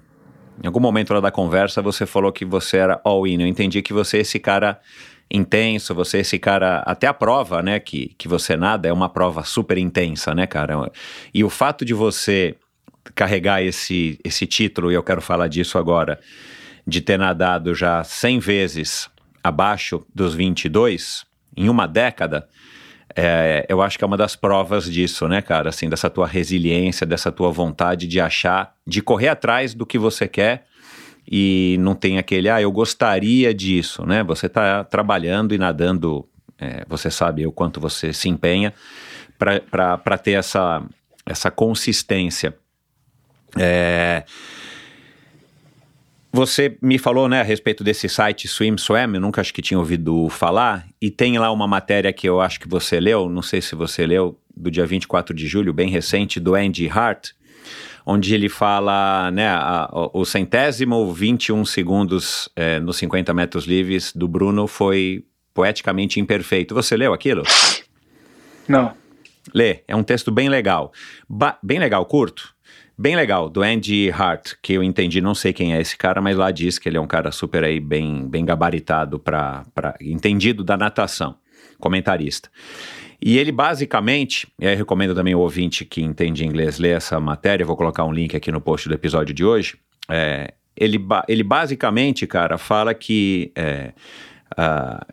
Em 0.60 0.66
algum 0.66 0.80
momento 0.80 1.14
lá 1.14 1.20
da 1.20 1.30
conversa, 1.30 1.80
você 1.80 2.04
falou 2.04 2.32
que 2.32 2.44
você 2.44 2.78
era 2.78 3.00
all 3.04 3.24
in. 3.24 3.40
Eu 3.42 3.46
entendi 3.46 3.80
que 3.82 3.92
você 3.92 4.16
é 4.16 4.20
esse 4.22 4.40
cara 4.40 4.80
intenso, 5.30 5.94
você 5.94 6.16
é 6.18 6.20
esse 6.22 6.40
cara. 6.40 6.80
Até 6.80 7.06
a 7.06 7.14
prova, 7.14 7.62
né, 7.62 7.78
que, 7.78 8.14
que 8.18 8.26
você 8.26 8.56
nada 8.56 8.88
é 8.88 8.92
uma 8.92 9.08
prova 9.08 9.44
super 9.44 9.78
intensa, 9.78 10.34
né, 10.34 10.44
cara? 10.44 10.90
E 11.32 11.44
o 11.44 11.48
fato 11.48 11.84
de 11.84 11.94
você 11.94 12.56
carregar 13.14 13.62
esse, 13.62 14.18
esse 14.24 14.44
título, 14.44 14.90
e 14.90 14.94
eu 14.94 15.04
quero 15.04 15.22
falar 15.22 15.46
disso 15.46 15.78
agora, 15.78 16.18
de 16.84 17.00
ter 17.00 17.16
nadado 17.16 17.74
já 17.76 18.02
100 18.02 18.38
vezes 18.40 19.08
abaixo 19.42 20.04
dos 20.12 20.34
22, 20.34 21.30
em 21.56 21.68
uma 21.68 21.86
década, 21.86 22.48
é, 23.14 23.66
eu 23.68 23.82
acho 23.82 23.98
que 23.98 24.04
é 24.04 24.06
uma 24.06 24.16
das 24.16 24.34
provas 24.34 24.90
disso, 24.90 25.28
né, 25.28 25.42
cara? 25.42 25.68
Assim, 25.68 25.88
dessa 25.88 26.08
tua 26.08 26.26
resiliência, 26.26 27.06
dessa 27.06 27.30
tua 27.30 27.50
vontade 27.50 28.06
de 28.06 28.20
achar, 28.20 28.74
de 28.86 29.02
correr 29.02 29.28
atrás 29.28 29.74
do 29.74 29.84
que 29.84 29.98
você 29.98 30.26
quer 30.26 30.66
e 31.30 31.76
não 31.80 31.94
tem 31.94 32.18
aquele, 32.18 32.48
ah, 32.48 32.60
eu 32.60 32.72
gostaria 32.72 33.52
disso, 33.54 34.04
né? 34.06 34.22
Você 34.24 34.46
está 34.46 34.82
trabalhando 34.84 35.54
e 35.54 35.58
nadando, 35.58 36.26
é, 36.58 36.84
você 36.88 37.10
sabe 37.10 37.46
o 37.46 37.52
quanto 37.52 37.80
você 37.80 38.12
se 38.12 38.28
empenha 38.28 38.72
para 39.38 40.18
ter 40.18 40.32
essa, 40.32 40.82
essa 41.26 41.50
consistência. 41.50 42.56
É, 43.58 44.24
Você 46.34 46.78
me 46.80 46.96
falou, 46.96 47.28
né, 47.28 47.40
a 47.40 47.44
respeito 47.44 47.84
desse 47.84 48.08
site 48.08 48.48
Swim 48.48 48.78
Swam, 48.78 49.12
eu 49.14 49.20
nunca 49.20 49.42
acho 49.42 49.52
que 49.52 49.60
tinha 49.60 49.78
ouvido 49.78 50.30
falar, 50.30 50.86
e 50.98 51.10
tem 51.10 51.38
lá 51.38 51.52
uma 51.52 51.68
matéria 51.68 52.10
que 52.10 52.26
eu 52.26 52.40
acho 52.40 52.58
que 52.58 52.66
você 52.66 52.98
leu, 52.98 53.28
não 53.28 53.42
sei 53.42 53.60
se 53.60 53.74
você 53.74 54.06
leu, 54.06 54.38
do 54.56 54.70
dia 54.70 54.86
24 54.86 55.36
de 55.36 55.46
julho, 55.46 55.74
bem 55.74 55.90
recente, 55.90 56.40
do 56.40 56.54
Andy 56.54 56.88
Hart, 56.88 57.32
onde 58.06 58.34
ele 58.34 58.48
fala, 58.48 59.30
né, 59.30 59.46
a, 59.46 59.84
a, 59.84 60.10
o 60.14 60.24
centésimo 60.24 61.12
21 61.12 61.66
segundos 61.66 62.48
é, 62.56 62.80
nos 62.80 62.96
50 62.96 63.34
metros 63.34 63.66
livres 63.66 64.10
do 64.14 64.26
Bruno 64.26 64.66
foi 64.66 65.26
poeticamente 65.52 66.18
imperfeito. 66.18 66.74
Você 66.74 66.96
leu 66.96 67.12
aquilo? 67.12 67.42
Não. 68.66 68.94
Lê, 69.52 69.82
é 69.86 69.94
um 69.94 70.02
texto 70.02 70.32
bem 70.32 70.48
legal. 70.48 70.92
Ba 71.28 71.58
bem 71.62 71.78
legal, 71.78 72.06
curto 72.06 72.51
bem 73.02 73.16
legal, 73.16 73.50
do 73.50 73.62
Andy 73.62 74.10
Hart, 74.10 74.52
que 74.62 74.74
eu 74.74 74.82
entendi, 74.82 75.20
não 75.20 75.34
sei 75.34 75.52
quem 75.52 75.74
é 75.74 75.80
esse 75.80 75.96
cara, 75.96 76.22
mas 76.22 76.36
lá 76.36 76.52
diz 76.52 76.78
que 76.78 76.88
ele 76.88 76.96
é 76.96 77.00
um 77.00 77.06
cara 77.06 77.32
super 77.32 77.64
aí, 77.64 77.80
bem, 77.80 78.28
bem 78.28 78.44
gabaritado 78.44 79.18
para 79.18 79.64
entendido 80.00 80.62
da 80.62 80.76
natação, 80.76 81.34
comentarista. 81.80 82.48
E 83.20 83.38
ele 83.38 83.50
basicamente, 83.50 84.46
e 84.56 84.68
aí 84.68 84.76
recomendo 84.76 85.16
também 85.16 85.34
o 85.34 85.40
ouvinte 85.40 85.84
que 85.84 86.00
entende 86.00 86.44
inglês 86.44 86.78
ler 86.78 86.96
essa 86.96 87.18
matéria, 87.18 87.66
vou 87.66 87.76
colocar 87.76 88.04
um 88.04 88.12
link 88.12 88.36
aqui 88.36 88.52
no 88.52 88.60
post 88.60 88.88
do 88.88 88.94
episódio 88.94 89.34
de 89.34 89.44
hoje. 89.44 89.76
É, 90.08 90.54
ele, 90.76 91.04
ele 91.26 91.42
basicamente, 91.42 92.24
cara, 92.24 92.56
fala 92.56 92.94
que 92.94 93.50
é, 93.56 93.92
uh, 94.52 95.12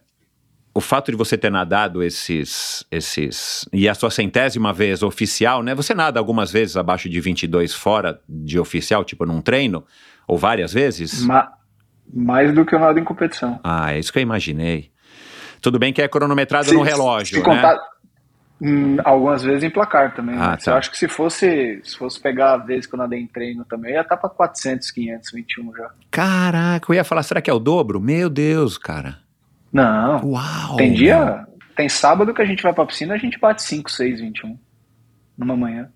o 0.74 0.82
fato 0.82 1.12
de 1.12 1.18
você 1.18 1.38
ter 1.38 1.52
nadado 1.52 2.04
esses, 2.04 2.86
esses. 2.92 3.68
E 3.74 3.90
a 3.90 3.96
sua 3.96 4.12
centésima 4.12 4.72
vez 4.72 5.04
oficial, 5.04 5.64
né? 5.64 5.74
Você 5.76 5.94
nada 5.94 6.20
algumas 6.20 6.52
vezes 6.52 6.78
abaixo 6.78 7.10
de 7.10 7.20
22 7.20 7.74
fora 7.74 8.20
de 8.28 8.60
oficial, 8.60 9.04
tipo 9.04 9.26
num 9.26 9.42
treino? 9.42 9.84
Ou 10.28 10.38
várias 10.38 10.74
vezes? 10.74 11.24
Ma 11.24 11.52
mais 12.12 12.54
do 12.54 12.66
que 12.66 12.74
eu 12.74 12.80
nado 12.80 12.98
em 12.98 13.04
competição. 13.04 13.60
Ah, 13.64 13.94
é 13.94 14.00
isso 14.00 14.12
que 14.12 14.18
eu 14.18 14.24
imaginei. 14.24 14.92
Tudo 15.62 15.78
bem 15.78 15.94
que 15.94 16.02
é 16.02 16.08
cronometrado 16.08 16.68
se, 16.68 16.74
no 16.74 16.82
relógio, 16.82 17.38
se 17.38 17.44
contar, 17.44 17.74
né? 17.74 17.80
Hum, 18.62 18.98
algumas 19.06 19.44
vezes 19.44 19.64
em 19.64 19.70
placar 19.70 20.14
também. 20.16 20.36
Ah, 20.36 20.52
né? 20.52 20.58
tá. 20.58 20.72
Eu 20.72 20.76
acho 20.78 20.92
que 20.92 20.98
se 20.98 21.08
fosse, 21.08 21.80
se 21.84 21.98
fosse 21.98 22.20
pegar 22.20 22.54
a 22.54 22.58
vez 22.58 22.86
que 22.86 22.94
eu 22.94 22.98
nadei 22.98 23.20
em 23.20 23.28
treino 23.28 23.64
também, 23.64 23.94
ia 23.94 24.02
estar 24.02 24.18
para 24.18 24.30
400, 24.30 24.92
500, 24.92 25.32
21 25.32 25.76
já. 25.76 25.90
Caraca, 26.12 26.92
eu 26.92 26.96
ia 26.96 27.04
falar, 27.04 27.24
será 27.24 27.42
que 27.42 27.50
é 27.50 27.54
o 27.54 27.60
dobro? 27.60 28.02
Meu 28.02 28.30
Deus, 28.30 28.78
cara. 28.78 29.20
Não. 29.72 30.22
Uau! 30.26 30.76
Tem 30.78 30.94
dia, 30.94 31.46
tem 31.76 31.88
sábado 31.88 32.34
que 32.34 32.42
a 32.42 32.46
gente 32.46 32.64
vai 32.64 32.74
pra 32.74 32.86
piscina 32.86 33.14
a 33.14 33.18
gente 33.18 33.40
bate 33.40 33.62
5, 33.64 33.90
6, 33.90 34.20
21. 34.20 34.58
Numa 35.38 35.56
manhã. 35.56 35.90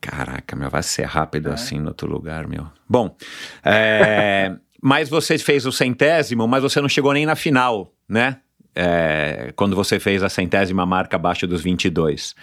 Caraca, 0.00 0.56
meu, 0.56 0.68
vai 0.68 0.82
ser 0.82 1.04
rápido 1.04 1.50
é. 1.50 1.52
assim 1.52 1.78
no 1.78 1.88
outro 1.88 2.10
lugar, 2.10 2.46
meu. 2.46 2.66
Bom, 2.88 3.16
é, 3.64 4.54
mas 4.82 5.08
você 5.08 5.38
fez 5.38 5.64
o 5.64 5.72
centésimo, 5.72 6.46
mas 6.48 6.62
você 6.62 6.80
não 6.80 6.88
chegou 6.88 7.12
nem 7.12 7.24
na 7.24 7.36
final, 7.36 7.94
né? 8.08 8.38
É, 8.74 9.52
quando 9.54 9.76
você 9.76 10.00
fez 10.00 10.22
a 10.22 10.28
centésima 10.28 10.84
marca 10.84 11.16
abaixo 11.16 11.46
dos 11.46 11.62
22. 11.62 12.34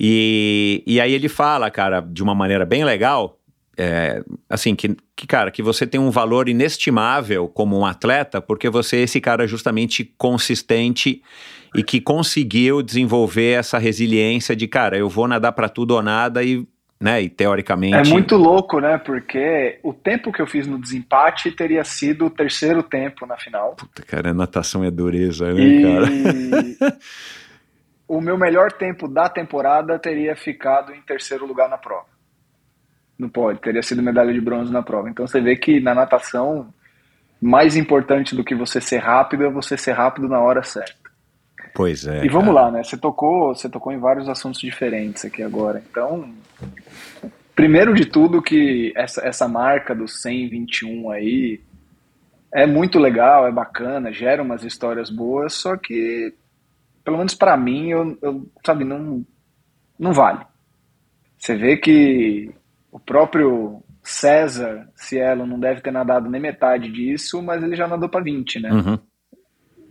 E, 0.00 0.82
e 0.86 1.00
aí 1.00 1.12
ele 1.12 1.28
fala, 1.28 1.70
cara, 1.70 2.00
de 2.00 2.22
uma 2.22 2.34
maneira 2.34 2.64
bem 2.64 2.84
legal, 2.84 3.38
é, 3.76 4.22
assim, 4.48 4.74
que, 4.74 4.96
que, 5.16 5.26
cara, 5.26 5.50
que 5.50 5.62
você 5.62 5.86
tem 5.86 6.00
um 6.00 6.10
valor 6.10 6.48
inestimável 6.48 7.48
como 7.48 7.78
um 7.78 7.84
atleta, 7.84 8.40
porque 8.40 8.68
você 8.68 8.98
é 8.98 9.00
esse 9.00 9.20
cara 9.20 9.46
justamente 9.46 10.04
consistente 10.16 11.22
e 11.74 11.82
que 11.82 12.00
conseguiu 12.00 12.82
desenvolver 12.82 13.58
essa 13.58 13.78
resiliência 13.78 14.54
de, 14.54 14.68
cara, 14.68 14.96
eu 14.96 15.08
vou 15.08 15.26
nadar 15.26 15.52
para 15.52 15.68
tudo 15.68 15.92
ou 15.94 16.02
nada 16.02 16.42
e, 16.44 16.66
né, 17.00 17.20
e 17.22 17.28
teoricamente... 17.28 18.10
É 18.10 18.12
muito 18.12 18.36
louco, 18.36 18.78
né, 18.78 18.96
porque 18.96 19.80
o 19.82 19.92
tempo 19.92 20.30
que 20.30 20.40
eu 20.40 20.46
fiz 20.46 20.68
no 20.68 20.80
desempate 20.80 21.50
teria 21.50 21.82
sido 21.82 22.26
o 22.26 22.30
terceiro 22.30 22.82
tempo 22.82 23.26
na 23.26 23.36
final. 23.36 23.74
Puta, 23.74 24.02
cara, 24.02 24.32
natação 24.32 24.84
é 24.84 24.90
dureza, 24.90 25.52
né, 25.52 25.60
e... 25.60 25.82
cara? 25.82 26.98
o 28.06 28.20
meu 28.20 28.38
melhor 28.38 28.70
tempo 28.70 29.08
da 29.08 29.28
temporada 29.28 29.98
teria 29.98 30.36
ficado 30.36 30.94
em 30.94 31.02
terceiro 31.02 31.44
lugar 31.44 31.68
na 31.68 31.76
prova 31.76 32.13
no 33.18 33.28
pódio, 33.28 33.60
teria 33.60 33.82
sido 33.82 34.02
medalha 34.02 34.32
de 34.32 34.40
bronze 34.40 34.72
na 34.72 34.82
prova. 34.82 35.08
Então 35.08 35.26
você 35.26 35.40
vê 35.40 35.56
que 35.56 35.80
na 35.80 35.94
natação, 35.94 36.72
mais 37.40 37.76
importante 37.76 38.34
do 38.34 38.44
que 38.44 38.54
você 38.54 38.80
ser 38.80 38.98
rápido 38.98 39.44
é 39.44 39.50
você 39.50 39.76
ser 39.76 39.92
rápido 39.92 40.28
na 40.28 40.40
hora 40.40 40.62
certa. 40.62 41.04
Pois 41.74 42.06
é. 42.06 42.24
E 42.24 42.28
vamos 42.28 42.54
cara. 42.54 42.66
lá, 42.66 42.70
né? 42.70 42.84
Você 42.84 42.96
tocou, 42.96 43.54
você 43.54 43.68
tocou 43.68 43.92
em 43.92 43.98
vários 43.98 44.28
assuntos 44.28 44.60
diferentes 44.60 45.24
aqui 45.24 45.42
agora. 45.42 45.82
Então, 45.90 46.32
primeiro 47.54 47.94
de 47.94 48.06
tudo 48.06 48.42
que 48.42 48.92
essa, 48.96 49.26
essa 49.26 49.48
marca 49.48 49.94
do 49.94 50.06
121 50.06 51.10
aí 51.10 51.60
é 52.52 52.66
muito 52.66 52.98
legal, 52.98 53.46
é 53.46 53.52
bacana, 53.52 54.12
gera 54.12 54.42
umas 54.42 54.62
histórias 54.62 55.10
boas, 55.10 55.54
só 55.54 55.76
que 55.76 56.32
pelo 57.04 57.18
menos 57.18 57.34
para 57.34 57.56
mim, 57.56 57.90
eu, 57.90 58.16
eu, 58.22 58.46
sabe, 58.64 58.84
não 58.84 59.24
não 59.98 60.12
vale. 60.12 60.44
Você 61.36 61.54
vê 61.54 61.76
que 61.76 62.50
o 62.94 63.00
próprio 63.00 63.82
César 64.04 64.88
Cielo 64.94 65.44
não 65.44 65.58
deve 65.58 65.80
ter 65.80 65.90
nadado 65.90 66.30
nem 66.30 66.40
metade 66.40 66.92
disso, 66.92 67.42
mas 67.42 67.60
ele 67.60 67.74
já 67.74 67.88
nadou 67.88 68.08
para 68.08 68.22
20, 68.22 68.60
né? 68.60 68.72
Uhum. 68.72 68.98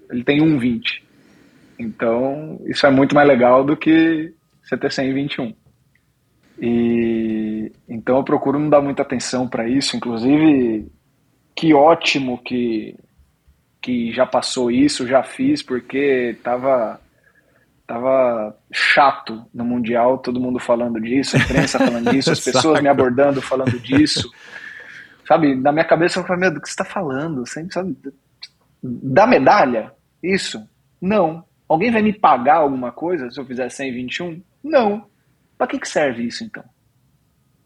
Ele 0.09 0.23
tem 0.23 0.39
1,20. 0.39 1.03
Então, 1.77 2.61
isso 2.65 2.87
é 2.87 2.89
muito 2.89 3.13
mais 3.13 3.27
legal 3.27 3.61
do 3.61 3.75
que 3.75 4.33
você 4.63 4.77
ter 4.77 4.89
121. 4.89 5.53
E 6.61 7.73
então 7.89 8.15
eu 8.15 8.23
procuro 8.23 8.57
não 8.57 8.69
dar 8.69 8.81
muita 8.81 9.01
atenção 9.01 9.49
para 9.49 9.67
isso, 9.67 9.97
inclusive 9.97 10.89
que 11.53 11.73
ótimo 11.73 12.41
que 12.41 12.95
que 13.81 14.13
já 14.13 14.25
passou 14.25 14.71
isso, 14.71 15.05
já 15.05 15.23
fiz 15.23 15.61
porque 15.61 16.37
tava 16.41 17.01
tava 17.85 18.57
chato 18.71 19.45
no 19.53 19.65
Mundial, 19.65 20.17
todo 20.17 20.39
mundo 20.39 20.59
falando 20.59 20.99
disso, 20.99 21.35
a 21.35 21.39
imprensa 21.39 21.79
falando 21.79 22.11
disso, 22.11 22.31
as 22.31 22.39
pessoas 22.43 22.81
me 22.81 22.89
abordando 22.89 23.41
falando 23.41 23.79
disso. 23.79 24.29
Sabe, 25.25 25.55
na 25.55 25.71
minha 25.71 25.85
cabeça 25.85 26.19
eu 26.19 26.23
falei, 26.23 26.41
meu, 26.41 26.53
do 26.53 26.61
que 26.61 26.67
você 26.67 26.73
está 26.73 26.85
falando? 26.85 27.45
Você 27.45 27.65
sabe, 27.71 27.97
da 28.81 29.25
medalha? 29.25 29.93
Isso? 30.21 30.61
Não. 31.01 31.45
Alguém 31.67 31.91
vai 31.91 32.01
me 32.01 32.13
pagar 32.13 32.57
alguma 32.57 32.91
coisa 32.91 33.29
se 33.31 33.39
eu 33.39 33.45
fizer 33.45 33.69
121? 33.69 34.41
Não. 34.63 35.07
Para 35.57 35.67
que, 35.67 35.79
que 35.79 35.87
serve 35.87 36.23
isso 36.23 36.43
então? 36.43 36.63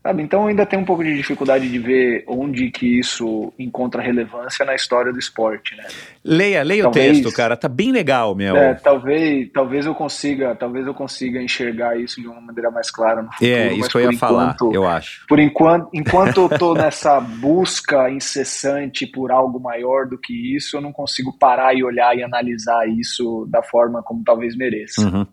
Sabe? 0.08 0.24
Então 0.24 0.48
ainda 0.48 0.66
tem 0.66 0.80
um 0.80 0.86
pouco 0.86 1.04
de 1.04 1.14
dificuldade 1.18 1.70
de 1.70 1.78
ver 1.80 2.24
onde 2.30 2.72
que 2.72 2.98
isso 2.98 3.52
encontra 3.60 4.02
relevância 4.02 4.64
na 4.64 4.74
história 4.74 5.12
do 5.12 5.20
esporte, 5.20 5.76
né? 5.76 5.86
Leia, 6.24 6.64
leia 6.64 6.84
talvez, 6.84 7.18
o 7.18 7.24
texto, 7.24 7.36
cara, 7.36 7.58
tá 7.58 7.68
bem 7.68 7.92
legal, 7.92 8.34
meu. 8.34 8.56
É, 8.56 8.74
talvez, 8.74 9.50
talvez 9.52 9.86
eu 9.86 9.94
consiga, 9.94 10.56
talvez 10.56 10.88
eu 10.88 10.94
consiga 10.94 11.42
enxergar 11.42 12.00
isso 12.00 12.22
de 12.22 12.28
uma 12.30 12.40
maneira 12.40 12.72
mais 12.72 12.90
clara 12.90 13.22
no 13.22 13.30
futuro. 13.34 13.52
É, 13.52 13.74
isso 13.74 13.90
que 13.90 13.98
eu 13.98 14.02
ia 14.02 14.08
enquanto, 14.08 14.20
falar, 14.20 14.56
eu 14.74 14.88
acho. 14.88 15.26
Por 15.28 15.40
enquanto, 15.40 15.90
enquanto 15.94 16.38
eu 16.38 16.58
tô 16.58 16.74
nessa 16.74 17.20
busca 17.20 18.10
incessante 18.10 19.06
por 19.06 19.30
algo 19.30 19.60
maior 19.60 20.08
do 20.08 20.18
que 20.18 20.56
isso, 20.56 20.78
eu 20.78 20.82
não 20.82 20.94
consigo 20.94 21.38
parar 21.38 21.74
e 21.74 21.84
olhar 21.84 22.16
e 22.18 22.24
analisar 22.24 22.88
isso 22.88 23.46
da 23.52 23.62
forma 23.62 24.02
como 24.02 24.24
talvez 24.24 24.56
mereça. 24.56 25.02
Uhum. 25.02 25.28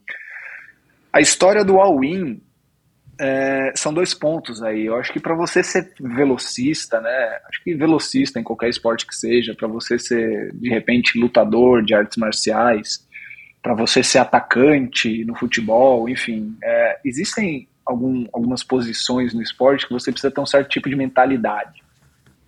A 1.12 1.20
história 1.20 1.64
do 1.64 1.78
all-in 1.78 2.40
é, 3.18 3.72
são 3.76 3.92
dois 3.92 4.14
pontos 4.14 4.62
aí. 4.62 4.86
Eu 4.86 4.96
acho 4.96 5.12
que 5.12 5.20
para 5.20 5.34
você 5.34 5.62
ser 5.62 5.92
velocista, 6.00 7.00
né? 7.00 7.38
Acho 7.48 7.62
que 7.62 7.74
velocista 7.74 8.38
em 8.38 8.42
qualquer 8.42 8.68
esporte 8.68 9.06
que 9.06 9.14
seja, 9.14 9.54
para 9.54 9.68
você 9.68 9.98
ser 9.98 10.52
de 10.54 10.68
repente 10.68 11.18
lutador 11.18 11.82
de 11.82 11.94
artes 11.94 12.16
marciais, 12.16 13.06
para 13.62 13.74
você 13.74 14.02
ser 14.02 14.18
atacante 14.18 15.24
no 15.24 15.34
futebol, 15.34 16.08
enfim, 16.08 16.56
é, 16.62 17.00
existem 17.04 17.68
algum, 17.86 18.26
algumas 18.32 18.62
posições 18.62 19.32
no 19.32 19.42
esporte 19.42 19.86
que 19.86 19.92
você 19.92 20.10
precisa 20.10 20.32
ter 20.32 20.40
um 20.40 20.46
certo 20.46 20.68
tipo 20.68 20.88
de 20.88 20.96
mentalidade. 20.96 21.82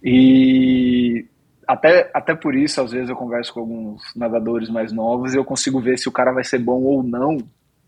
E 0.02 1.26
até, 1.66 2.10
até 2.14 2.34
por 2.34 2.54
isso, 2.54 2.80
às 2.80 2.92
vezes 2.92 3.08
eu 3.08 3.16
converso 3.16 3.52
com 3.52 3.60
alguns 3.60 4.02
nadadores 4.14 4.68
mais 4.68 4.92
novos 4.92 5.34
e 5.34 5.36
eu 5.36 5.44
consigo 5.44 5.80
ver 5.80 5.98
se 5.98 6.08
o 6.08 6.12
cara 6.12 6.32
vai 6.32 6.44
ser 6.44 6.58
bom 6.58 6.82
ou 6.82 7.02
não 7.02 7.38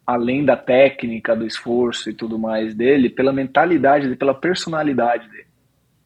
além 0.08 0.42
da 0.42 0.56
técnica, 0.56 1.36
do 1.36 1.46
esforço 1.46 2.08
e 2.08 2.14
tudo 2.14 2.38
mais 2.38 2.74
dele, 2.74 3.10
pela 3.10 3.30
mentalidade 3.30 4.04
dele, 4.04 4.16
pela 4.16 4.32
personalidade 4.32 5.28
dele. 5.28 5.46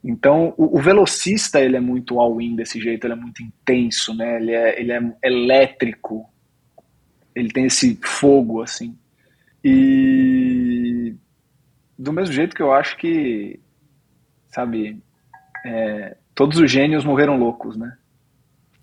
Então, 0.03 0.53
o, 0.59 0.77
o 0.77 0.83
velocista, 0.83 1.61
ele 1.61 1.77
é 1.77 1.81
muito 1.81 2.19
all-in 2.19 2.57
desse 2.57 2.81
jeito, 2.81 3.07
ele 3.07 3.13
é 3.13 3.17
muito 3.17 3.41
intenso, 3.45 4.13
né? 4.13 4.39
Ele 4.39 4.51
é, 4.51 4.81
ele 4.81 4.93
é 4.93 5.01
elétrico, 5.23 6.29
ele 7.33 7.51
tem 7.51 7.67
esse 7.67 7.97
fogo, 8.03 8.61
assim. 8.61 8.99
E 9.63 11.15
do 11.97 12.13
mesmo 12.13 12.35
jeito 12.35 12.57
que 12.57 12.63
eu 12.63 12.73
acho 12.73 12.97
que, 12.97 13.61
sabe, 14.49 15.01
é, 15.65 16.17
todos 16.35 16.59
os 16.59 16.69
gênios 16.69 17.05
morreram 17.05 17.39
loucos, 17.39 17.77
né? 17.77 17.97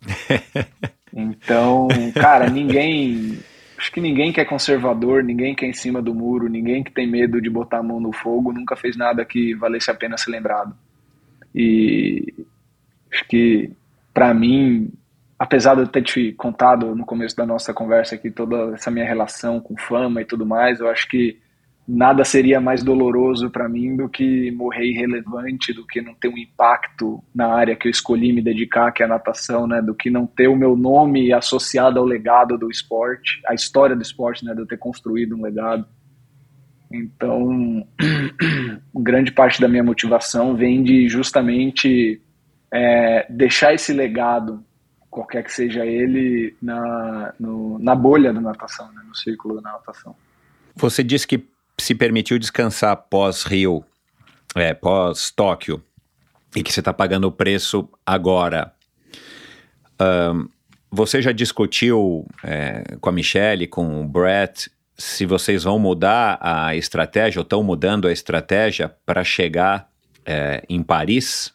Então, 1.12 1.88
cara, 2.14 2.52
ninguém 2.52 3.40
Acho 3.80 3.92
que 3.94 4.02
ninguém 4.02 4.34
que 4.34 4.42
é 4.42 4.46
conservador, 4.46 5.24
ninguém 5.24 5.56
que 5.56 5.64
é 5.66 5.70
em 5.70 5.74
cima 5.74 6.02
do 6.02 6.14
muro, 6.14 6.50
ninguém 6.50 6.84
que 6.84 6.92
tem 6.92 7.08
medo 7.08 7.42
de 7.42 7.50
botar 7.50 7.78
a 7.78 7.84
mão 7.84 8.00
no 8.00 8.12
fogo, 8.12 8.52
nunca 8.52 8.76
fez 8.76 8.98
nada 8.98 9.24
que 9.24 9.54
valesse 9.56 9.90
a 9.90 9.96
pena 9.96 10.18
ser 10.18 10.32
lembrado. 10.32 10.76
E 11.56 12.34
Acho 13.12 13.26
que, 13.28 13.72
para 14.14 14.34
mim, 14.34 14.92
apesar 15.38 15.76
de 15.76 15.82
eu 15.82 15.88
ter 15.88 16.04
te 16.04 16.32
contado 16.34 16.96
no 16.96 17.06
começo 17.06 17.36
da 17.36 17.46
nossa 17.46 17.74
conversa 17.74 18.16
aqui 18.16 18.30
toda 18.30 18.76
essa 18.76 18.92
minha 18.92 19.06
relação 19.06 19.60
com 19.60 19.76
fama 19.76 20.22
e 20.22 20.26
tudo 20.26 20.46
mais, 20.46 20.80
eu 20.80 20.88
acho 20.90 21.08
que 21.08 21.40
nada 21.92 22.24
seria 22.24 22.62
mais 22.62 22.84
doloroso 22.84 23.50
para 23.50 23.68
mim 23.68 23.96
do 23.96 24.08
que 24.08 24.52
morrer 24.52 24.86
irrelevante, 24.86 25.74
do 25.74 25.86
que 25.88 26.00
não 26.00 26.14
ter 26.14 26.28
um 26.28 26.38
impacto 26.38 27.24
na 27.34 27.48
área 27.48 27.76
que 27.76 27.88
eu 27.88 27.90
escolhi 27.90 28.32
me 28.32 28.44
dedicar, 28.44 28.92
que 28.92 29.02
é 29.02 29.08
a 29.08 29.10
natação, 29.10 29.66
né? 29.66 29.82
Do 29.82 29.96
que 29.96 30.12
não 30.12 30.28
ter 30.28 30.48
o 30.48 30.56
meu 30.56 30.78
nome 30.78 31.34
associado 31.34 31.98
ao 31.98 32.06
legado 32.06 32.60
do 32.60 32.70
esporte, 32.70 33.42
à 33.48 33.56
história 33.56 33.96
do 33.96 34.04
esporte, 34.04 34.46
né? 34.46 34.54
De 34.54 34.62
eu 34.62 34.68
ter 34.68 34.78
construído 34.78 35.36
um 35.36 35.42
legado. 35.42 35.84
Então, 36.92 37.88
grande 38.94 39.32
parte 39.32 39.60
da 39.60 39.68
minha 39.68 39.84
motivação 39.84 40.56
vem 40.56 40.84
de 40.84 41.10
justamente 41.10 42.22
é, 42.72 43.26
deixar 43.32 43.74
esse 43.74 43.94
legado, 43.94 44.64
qualquer 45.10 45.44
que 45.44 45.52
seja 45.52 45.84
ele, 45.88 46.56
na, 46.62 47.34
no, 47.40 47.80
na 47.80 47.96
bolha 47.96 48.32
da 48.32 48.40
natação, 48.40 48.88
né? 48.94 49.02
no 49.08 49.16
círculo 49.16 49.60
da 49.60 49.72
natação. 49.72 50.16
Você 50.76 51.04
disse 51.04 51.28
que 51.28 51.49
se 51.80 51.96
permitiu 51.96 52.38
descansar 52.38 52.96
pós-Rio, 53.10 53.84
é, 54.56 54.74
pós-Tóquio, 54.74 55.82
e 56.56 56.64
que 56.64 56.72
você 56.72 56.82
está 56.82 56.94
pagando 56.94 57.28
o 57.28 57.32
preço 57.32 57.90
agora, 58.06 58.74
um, 60.02 60.48
você 60.92 61.22
já 61.22 61.32
discutiu 61.32 62.26
é, 62.44 62.84
com 63.00 63.10
a 63.10 63.12
Michelle, 63.12 63.68
com 63.68 64.02
o 64.02 64.08
Brett, 64.08 64.72
se 64.98 65.26
vocês 65.26 65.64
vão 65.64 65.80
mudar 65.80 66.38
a 66.42 66.76
estratégia 66.76 67.40
ou 67.40 67.44
estão 67.44 67.64
mudando 67.64 68.08
a 68.08 68.12
estratégia 68.12 68.94
para 69.06 69.24
chegar 69.24 69.88
é, 70.26 70.64
em 70.68 70.84
Paris? 70.84 71.54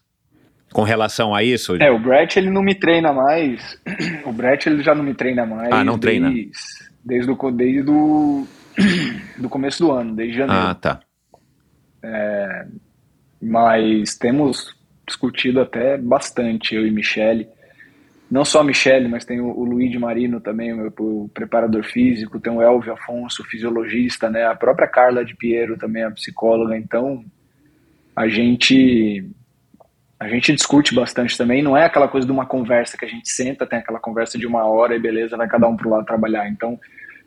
Com 0.73 0.83
relação 0.83 1.33
a 1.33 1.43
isso? 1.43 1.77
É, 1.81 1.91
o 1.91 2.01
Brett 2.01 2.37
ele 2.37 2.51
não 2.51 2.63
me 2.63 2.75
treina 2.75 3.13
mais. 3.13 3.79
O 4.25 4.33
Brett 4.33 4.69
ele 4.69 4.83
já 4.83 4.95
não 4.95 5.05
me 5.05 5.15
treina 5.15 5.47
mais. 5.47 5.71
Ah, 5.71 5.85
não 5.85 5.99
treina? 5.99 6.31
Desde, 6.31 6.51
desde, 7.05 7.31
o, 7.31 7.51
desde 7.51 7.91
o 7.91 8.47
do 9.39 9.49
começo 9.49 9.83
do 9.83 9.93
ano, 9.93 10.15
desde 10.15 10.39
janeiro. 10.39 10.63
Ah, 10.63 10.75
tá. 10.75 11.01
É, 12.03 12.67
mas 13.41 14.17
temos 14.17 14.75
discutido 15.07 15.61
até 15.61 15.97
bastante, 15.97 16.75
eu 16.75 16.87
e 16.87 16.91
Michele. 16.91 17.49
Não 18.31 18.45
só 18.45 18.61
a 18.61 18.65
Michele, 18.65 19.07
mas 19.07 19.25
tem 19.25 19.41
o, 19.41 19.47
o 19.47 19.65
Luigi 19.65 19.99
Marino 19.99 20.41
também, 20.41 20.73
o, 20.73 20.77
meu, 20.77 20.93
o 20.99 21.31
preparador 21.33 21.85
físico, 21.85 22.41
tem 22.41 22.53
o 22.53 22.63
Elvio 22.63 22.95
Afonso, 22.95 23.43
o 23.43 23.45
fisiologista, 23.45 24.31
né? 24.31 24.45
A 24.45 24.55
própria 24.55 24.89
Carla 24.89 25.25
de 25.25 25.37
Piero 25.37 25.77
também, 25.77 26.03
a 26.03 26.11
psicóloga. 26.11 26.77
Então, 26.77 27.25
a 28.17 28.29
gente 28.29 29.29
a 30.19 30.29
gente 30.29 30.55
discute 30.55 30.95
bastante 30.95 31.37
também, 31.37 31.63
não 31.63 31.77
é 31.77 31.85
aquela 31.85 32.09
coisa 32.09 32.27
de 32.27 32.33
uma 32.33 32.47
conversa 32.47 32.97
que 32.97 33.05
a 33.05 33.09
gente 33.09 33.29
senta, 33.29 33.67
tem 33.67 33.81
aquela 33.81 33.99
conversa 33.99 34.39
de 34.39 34.47
uma 34.47 34.65
hora 34.65 34.97
e 34.97 34.99
beleza, 34.99 35.37
vai 35.37 35.47
cada 35.47 35.69
um 35.69 35.77
pro 35.77 35.91
lado 35.91 36.07
trabalhar. 36.07 36.49
Então, 36.49 36.79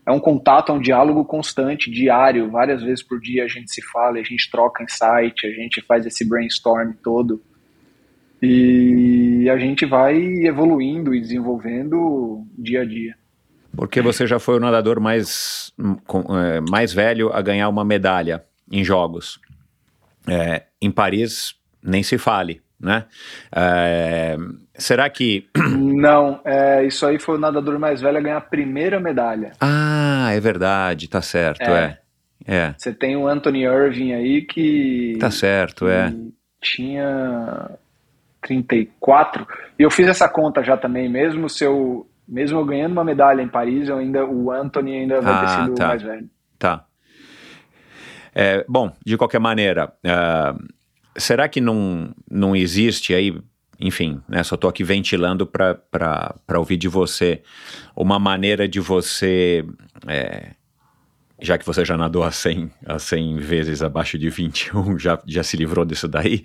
é 0.07 0.11
um 0.11 0.21
contato, 0.21 0.71
é 0.71 0.75
um 0.75 0.79
diálogo 0.79 1.25
constante, 1.25 1.91
diário, 1.91 2.49
várias 2.49 2.81
vezes 2.81 3.03
por 3.03 3.19
dia 3.19 3.43
a 3.43 3.47
gente 3.47 3.69
se 3.69 3.81
fala, 3.81 4.17
a 4.17 4.23
gente 4.23 4.49
troca 4.49 4.81
insight, 4.81 5.45
a 5.45 5.51
gente 5.51 5.81
faz 5.81 6.05
esse 6.05 6.25
brainstorm 6.25 6.93
todo. 7.03 7.43
E 8.41 9.49
a 9.49 9.57
gente 9.57 9.85
vai 9.85 10.15
evoluindo 10.45 11.13
e 11.13 11.19
desenvolvendo 11.19 12.47
dia 12.57 12.83
a 12.83 12.85
dia. 12.85 13.15
Porque 13.75 14.01
você 14.01 14.25
já 14.25 14.39
foi 14.39 14.55
o 14.55 14.59
nadador 14.61 15.01
mais, 15.01 15.73
é, 15.77 16.61
mais 16.69 16.93
velho 16.93 17.29
a 17.33 17.41
ganhar 17.41 17.67
uma 17.67 17.83
medalha 17.83 18.45
em 18.71 18.85
jogos. 18.85 19.41
É, 20.25 20.63
em 20.81 20.89
Paris, 20.89 21.53
nem 21.83 22.01
se 22.01 22.17
fale 22.17 22.61
né? 22.79 23.05
É, 23.51 24.37
será 24.77 25.09
que. 25.09 25.47
Não, 25.77 26.39
é, 26.45 26.85
isso 26.85 27.05
aí 27.05 27.19
foi 27.19 27.35
o 27.35 27.39
nadador 27.39 27.79
mais 27.79 28.01
velho 28.01 28.17
a 28.17 28.21
ganhar 28.21 28.37
a 28.37 28.41
primeira 28.41 28.99
medalha. 28.99 29.53
Ah, 29.59 30.29
é 30.31 30.39
verdade, 30.39 31.07
tá 31.07 31.21
certo, 31.21 31.63
é. 31.63 31.99
é. 32.45 32.55
é. 32.55 32.75
Você 32.77 32.93
tem 32.93 33.15
o 33.15 33.27
Anthony 33.27 33.63
Irving 33.63 34.13
aí 34.13 34.41
que. 34.41 35.17
Tá 35.19 35.31
certo, 35.31 35.87
é. 35.87 36.13
Tinha 36.61 37.71
34. 38.41 39.47
E 39.77 39.83
eu 39.83 39.91
fiz 39.91 40.07
essa 40.07 40.27
conta 40.29 40.63
já 40.63 40.77
também, 40.77 41.09
mesmo 41.09 41.49
se 41.49 41.63
eu. 41.63 42.07
Mesmo 42.27 42.59
eu 42.59 42.65
ganhando 42.65 42.91
uma 42.91 43.05
medalha 43.05 43.41
em 43.41 43.47
Paris, 43.47 43.87
eu 43.87 43.97
ainda, 43.97 44.25
o 44.25 44.51
Anthony 44.51 44.97
ainda 44.97 45.21
vai 45.21 45.33
ah, 45.33 45.39
ter 45.39 45.63
sido 45.63 45.75
tá. 45.75 45.87
mais 45.87 46.01
velho. 46.01 46.29
Tá. 46.59 46.85
É, 48.35 48.65
bom, 48.67 48.91
de 49.05 49.15
qualquer 49.17 49.39
maneira, 49.39 49.93
uh, 50.05 50.67
será 51.17 51.47
que 51.47 51.61
não, 51.61 52.13
não 52.29 52.53
existe 52.53 53.13
aí, 53.13 53.33
enfim, 53.79 54.21
né, 54.27 54.43
só 54.43 54.55
estou 54.55 54.69
aqui 54.69 54.83
ventilando 54.83 55.45
para 55.45 56.33
ouvir 56.55 56.77
de 56.77 56.87
você 56.87 57.41
uma 57.95 58.17
maneira 58.19 58.67
de 58.67 58.79
você, 58.79 59.63
é, 60.07 60.51
já 61.39 61.57
que 61.57 61.65
você 61.65 61.85
já 61.85 61.95
nadou 61.95 62.23
a 62.23 62.31
100, 62.31 62.71
a 62.85 62.97
100 62.97 63.37
vezes 63.37 63.83
abaixo 63.83 64.17
de 64.17 64.29
21, 64.29 64.97
já, 64.97 65.21
já 65.25 65.43
se 65.43 65.55
livrou 65.55 65.85
disso 65.85 66.07
daí, 66.07 66.43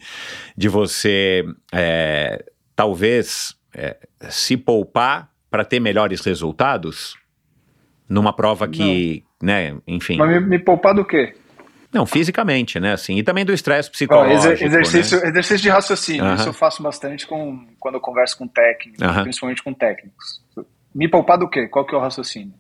de 0.57 0.69
você 0.69 1.45
é, 1.73 2.45
talvez 2.77 3.57
é, 3.75 3.97
se 4.29 4.57
poupar 4.57 5.31
para 5.51 5.65
ter 5.65 5.81
melhores 5.81 6.25
resultados 6.25 7.17
numa 8.09 8.33
prova 8.33 8.69
que, 8.69 9.25
não. 9.41 9.49
né, 9.49 9.77
enfim. 9.87 10.17
Mas 10.17 10.31
me, 10.31 10.41
me 10.41 10.59
poupar 10.59 10.95
do 10.95 11.05
quê? 11.05 11.35
Não, 11.93 12.07
fisicamente, 12.07 12.81
né? 12.81 12.93
Assim, 12.93 13.19
e 13.19 13.23
também 13.23 13.45
do 13.45 13.53
estresse 13.53 13.91
psicológico. 13.91 14.53
Exer 14.53 14.67
exercício, 14.67 15.21
né? 15.21 15.29
exercício 15.29 15.63
de 15.63 15.69
raciocínio. 15.69 16.35
Isso 16.35 16.49
eu 16.49 16.53
faço 16.55 16.83
bastante 16.83 17.27
com, 17.27 17.67
quando 17.79 17.97
eu 17.97 18.01
converso 18.01 18.39
com 18.39 18.49
técnicos, 18.49 19.07
principalmente 19.23 19.63
com 19.63 19.75
técnicos. 19.75 20.43
Me 20.95 21.09
poupar 21.09 21.39
do 21.39 21.49
quê? 21.49 21.69
Qual 21.69 21.85
que 21.85 21.95
é 21.95 21.99
o 21.99 22.01
raciocínio? 22.01 22.55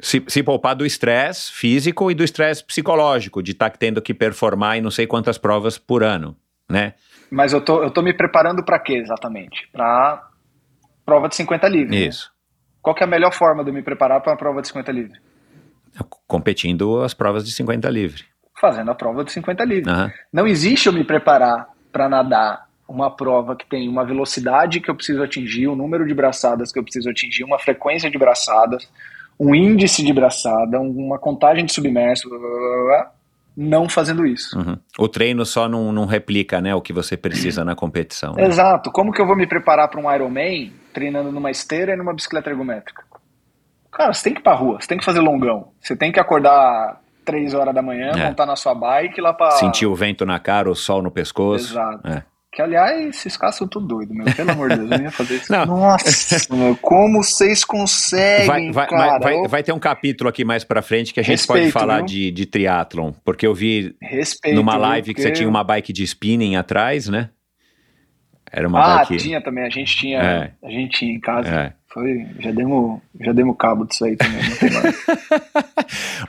Se, 0.00 0.22
se 0.28 0.42
poupar 0.44 0.76
do 0.76 0.86
estresse 0.86 1.52
físico 1.52 2.08
e 2.08 2.14
do 2.14 2.22
estresse 2.22 2.64
psicológico, 2.64 3.42
de 3.42 3.50
estar 3.50 3.70
tá 3.70 3.76
tendo 3.76 4.00
que 4.00 4.14
performar 4.14 4.76
em 4.76 4.80
não 4.80 4.92
sei 4.92 5.08
quantas 5.08 5.38
provas 5.38 5.76
por 5.76 6.04
ano, 6.04 6.36
né? 6.70 6.94
Mas 7.30 7.52
eu 7.52 7.60
tô, 7.60 7.82
eu 7.82 7.90
tô 7.90 8.00
me 8.00 8.14
preparando 8.14 8.64
para 8.64 8.78
quê 8.78 8.94
exatamente? 8.94 9.68
Para 9.72 10.24
prova 11.04 11.28
de 11.28 11.34
50 11.34 11.68
livres. 11.68 11.90
Né? 11.90 12.06
Isso. 12.06 12.26
Né? 12.26 12.38
Qual 12.80 12.94
que 12.94 13.02
é 13.02 13.06
a 13.06 13.10
melhor 13.10 13.32
forma 13.32 13.64
de 13.64 13.70
eu 13.70 13.74
me 13.74 13.82
preparar 13.82 14.20
para 14.20 14.30
uma 14.30 14.38
prova 14.38 14.62
de 14.62 14.68
50 14.68 14.92
livre? 14.92 15.18
Competindo 16.28 17.02
as 17.02 17.12
provas 17.12 17.44
de 17.44 17.50
50 17.50 17.90
livre 17.90 18.24
fazendo 18.60 18.90
a 18.90 18.94
prova 18.94 19.24
de 19.24 19.32
50 19.32 19.64
livres. 19.64 19.92
Uhum. 19.92 20.10
Não 20.32 20.46
existe 20.46 20.86
eu 20.86 20.92
me 20.92 21.04
preparar 21.04 21.68
para 21.92 22.08
nadar 22.08 22.68
uma 22.88 23.10
prova 23.10 23.54
que 23.54 23.66
tem 23.66 23.88
uma 23.88 24.04
velocidade 24.04 24.80
que 24.80 24.90
eu 24.90 24.94
preciso 24.94 25.22
atingir, 25.22 25.68
um 25.68 25.76
número 25.76 26.06
de 26.06 26.14
braçadas 26.14 26.72
que 26.72 26.78
eu 26.78 26.82
preciso 26.82 27.10
atingir, 27.10 27.44
uma 27.44 27.58
frequência 27.58 28.10
de 28.10 28.16
braçadas, 28.16 28.88
um 29.38 29.54
índice 29.54 30.02
de 30.02 30.12
braçada, 30.12 30.80
uma 30.80 31.18
contagem 31.18 31.66
de 31.66 31.72
submerso, 31.72 32.28
blá, 32.28 32.38
blá, 32.38 32.48
blá, 32.48 33.12
não 33.54 33.88
fazendo 33.88 34.24
isso. 34.24 34.58
Uhum. 34.58 34.78
O 34.98 35.08
treino 35.08 35.44
só 35.44 35.68
não, 35.68 35.92
não, 35.92 36.06
replica 36.06 36.60
né, 36.60 36.74
o 36.74 36.80
que 36.80 36.92
você 36.92 37.16
precisa 37.16 37.64
na 37.64 37.74
competição. 37.74 38.34
Né? 38.34 38.46
Exato. 38.46 38.90
Como 38.90 39.12
que 39.12 39.20
eu 39.20 39.26
vou 39.26 39.36
me 39.36 39.46
preparar 39.46 39.88
para 39.88 40.00
um 40.00 40.12
Ironman 40.12 40.72
treinando 40.92 41.30
numa 41.30 41.50
esteira 41.50 41.92
e 41.92 41.96
numa 41.96 42.14
bicicleta 42.14 42.48
ergométrica? 42.48 43.02
Cara, 43.90 44.14
você 44.14 44.22
tem 44.22 44.34
que 44.34 44.40
ir 44.40 44.42
pra 44.42 44.54
rua, 44.54 44.80
você 44.80 44.86
tem 44.86 44.98
que 44.98 45.04
fazer 45.04 45.20
longão, 45.20 45.72
você 45.80 45.96
tem 45.96 46.12
que 46.12 46.20
acordar 46.20 47.00
três 47.28 47.52
horas 47.52 47.74
da 47.74 47.82
manhã, 47.82 48.12
é. 48.16 48.28
montar 48.28 48.46
na 48.46 48.56
sua 48.56 48.74
bike 48.74 49.20
lá 49.20 49.34
pra. 49.34 49.50
Sentir 49.52 49.86
o 49.86 49.94
vento 49.94 50.24
na 50.24 50.38
cara, 50.38 50.70
o 50.70 50.74
sol 50.74 51.02
no 51.02 51.10
pescoço. 51.10 51.72
Exato. 51.72 52.08
É. 52.08 52.22
Que, 52.50 52.62
aliás, 52.62 53.08
esses 53.08 53.36
caras 53.36 53.56
são 53.56 53.68
tudo 53.68 53.86
doidos, 53.86 54.16
meu. 54.16 54.24
Pelo 54.34 54.50
amor 54.50 54.70
de 54.70 54.76
Deus, 54.76 54.90
eu 54.90 54.98
não 54.98 55.04
ia 55.04 55.10
fazer 55.10 55.34
isso. 55.36 55.52
Não. 55.52 55.66
Nossa, 55.66 56.56
meu, 56.56 56.74
como 56.76 57.22
vocês 57.22 57.62
conseguem, 57.62 58.72
vai, 58.72 58.88
vai? 58.88 59.18
Vai, 59.20 59.48
vai, 59.48 59.62
ter 59.62 59.72
um 59.72 59.78
capítulo 59.78 60.30
aqui 60.30 60.44
mais 60.44 60.64
pra 60.64 60.80
frente 60.80 61.12
que 61.12 61.20
a 61.20 61.22
gente 61.22 61.32
Respeito, 61.32 61.60
pode 61.60 61.72
falar 61.72 62.00
de, 62.00 62.30
de 62.30 62.46
triatlon, 62.46 63.12
porque 63.24 63.46
eu 63.46 63.54
vi 63.54 63.94
Respeito, 64.00 64.56
numa 64.56 64.76
live 64.76 65.12
que 65.12 65.20
você 65.20 65.30
tinha 65.30 65.48
uma 65.48 65.62
bike 65.62 65.92
de 65.92 66.02
spinning 66.02 66.56
atrás, 66.56 67.08
né? 67.08 67.30
Era 68.50 68.66
uma 68.66 68.80
ah, 68.80 68.98
bike... 69.00 69.18
tinha 69.18 69.42
também, 69.42 69.64
a 69.64 69.70
gente 69.70 69.94
tinha, 69.94 70.18
é. 70.18 70.52
a 70.66 70.70
gente 70.70 70.98
tinha 70.98 71.12
em 71.12 71.20
casa. 71.20 71.48
É. 71.48 71.77
Foi, 71.90 72.26
já 72.38 72.52
demos, 72.52 73.00
já 73.18 73.32
demos 73.32 73.56
cabo 73.56 73.86
disso 73.86 74.04
aí 74.04 74.14
também, 74.14 74.42
não 74.46 74.56
tem 74.56 74.70
mais. 74.70 75.06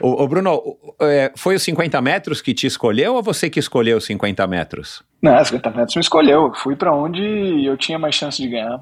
o, 0.00 0.26
Bruno, 0.26 0.78
é, 1.00 1.32
foi 1.36 1.54
os 1.54 1.62
50 1.62 2.00
metros 2.00 2.40
que 2.40 2.54
te 2.54 2.66
escolheu 2.66 3.14
ou 3.14 3.22
você 3.22 3.50
que 3.50 3.58
escolheu 3.60 3.98
os 3.98 4.06
50 4.06 4.46
metros? 4.46 5.02
Não, 5.20 5.44
50 5.44 5.70
metros 5.70 5.96
me 5.96 6.00
escolheu. 6.00 6.50
Fui 6.54 6.74
para 6.74 6.94
onde 6.94 7.66
eu 7.66 7.76
tinha 7.76 7.98
mais 7.98 8.14
chance 8.14 8.40
de 8.40 8.48
ganhar. 8.48 8.80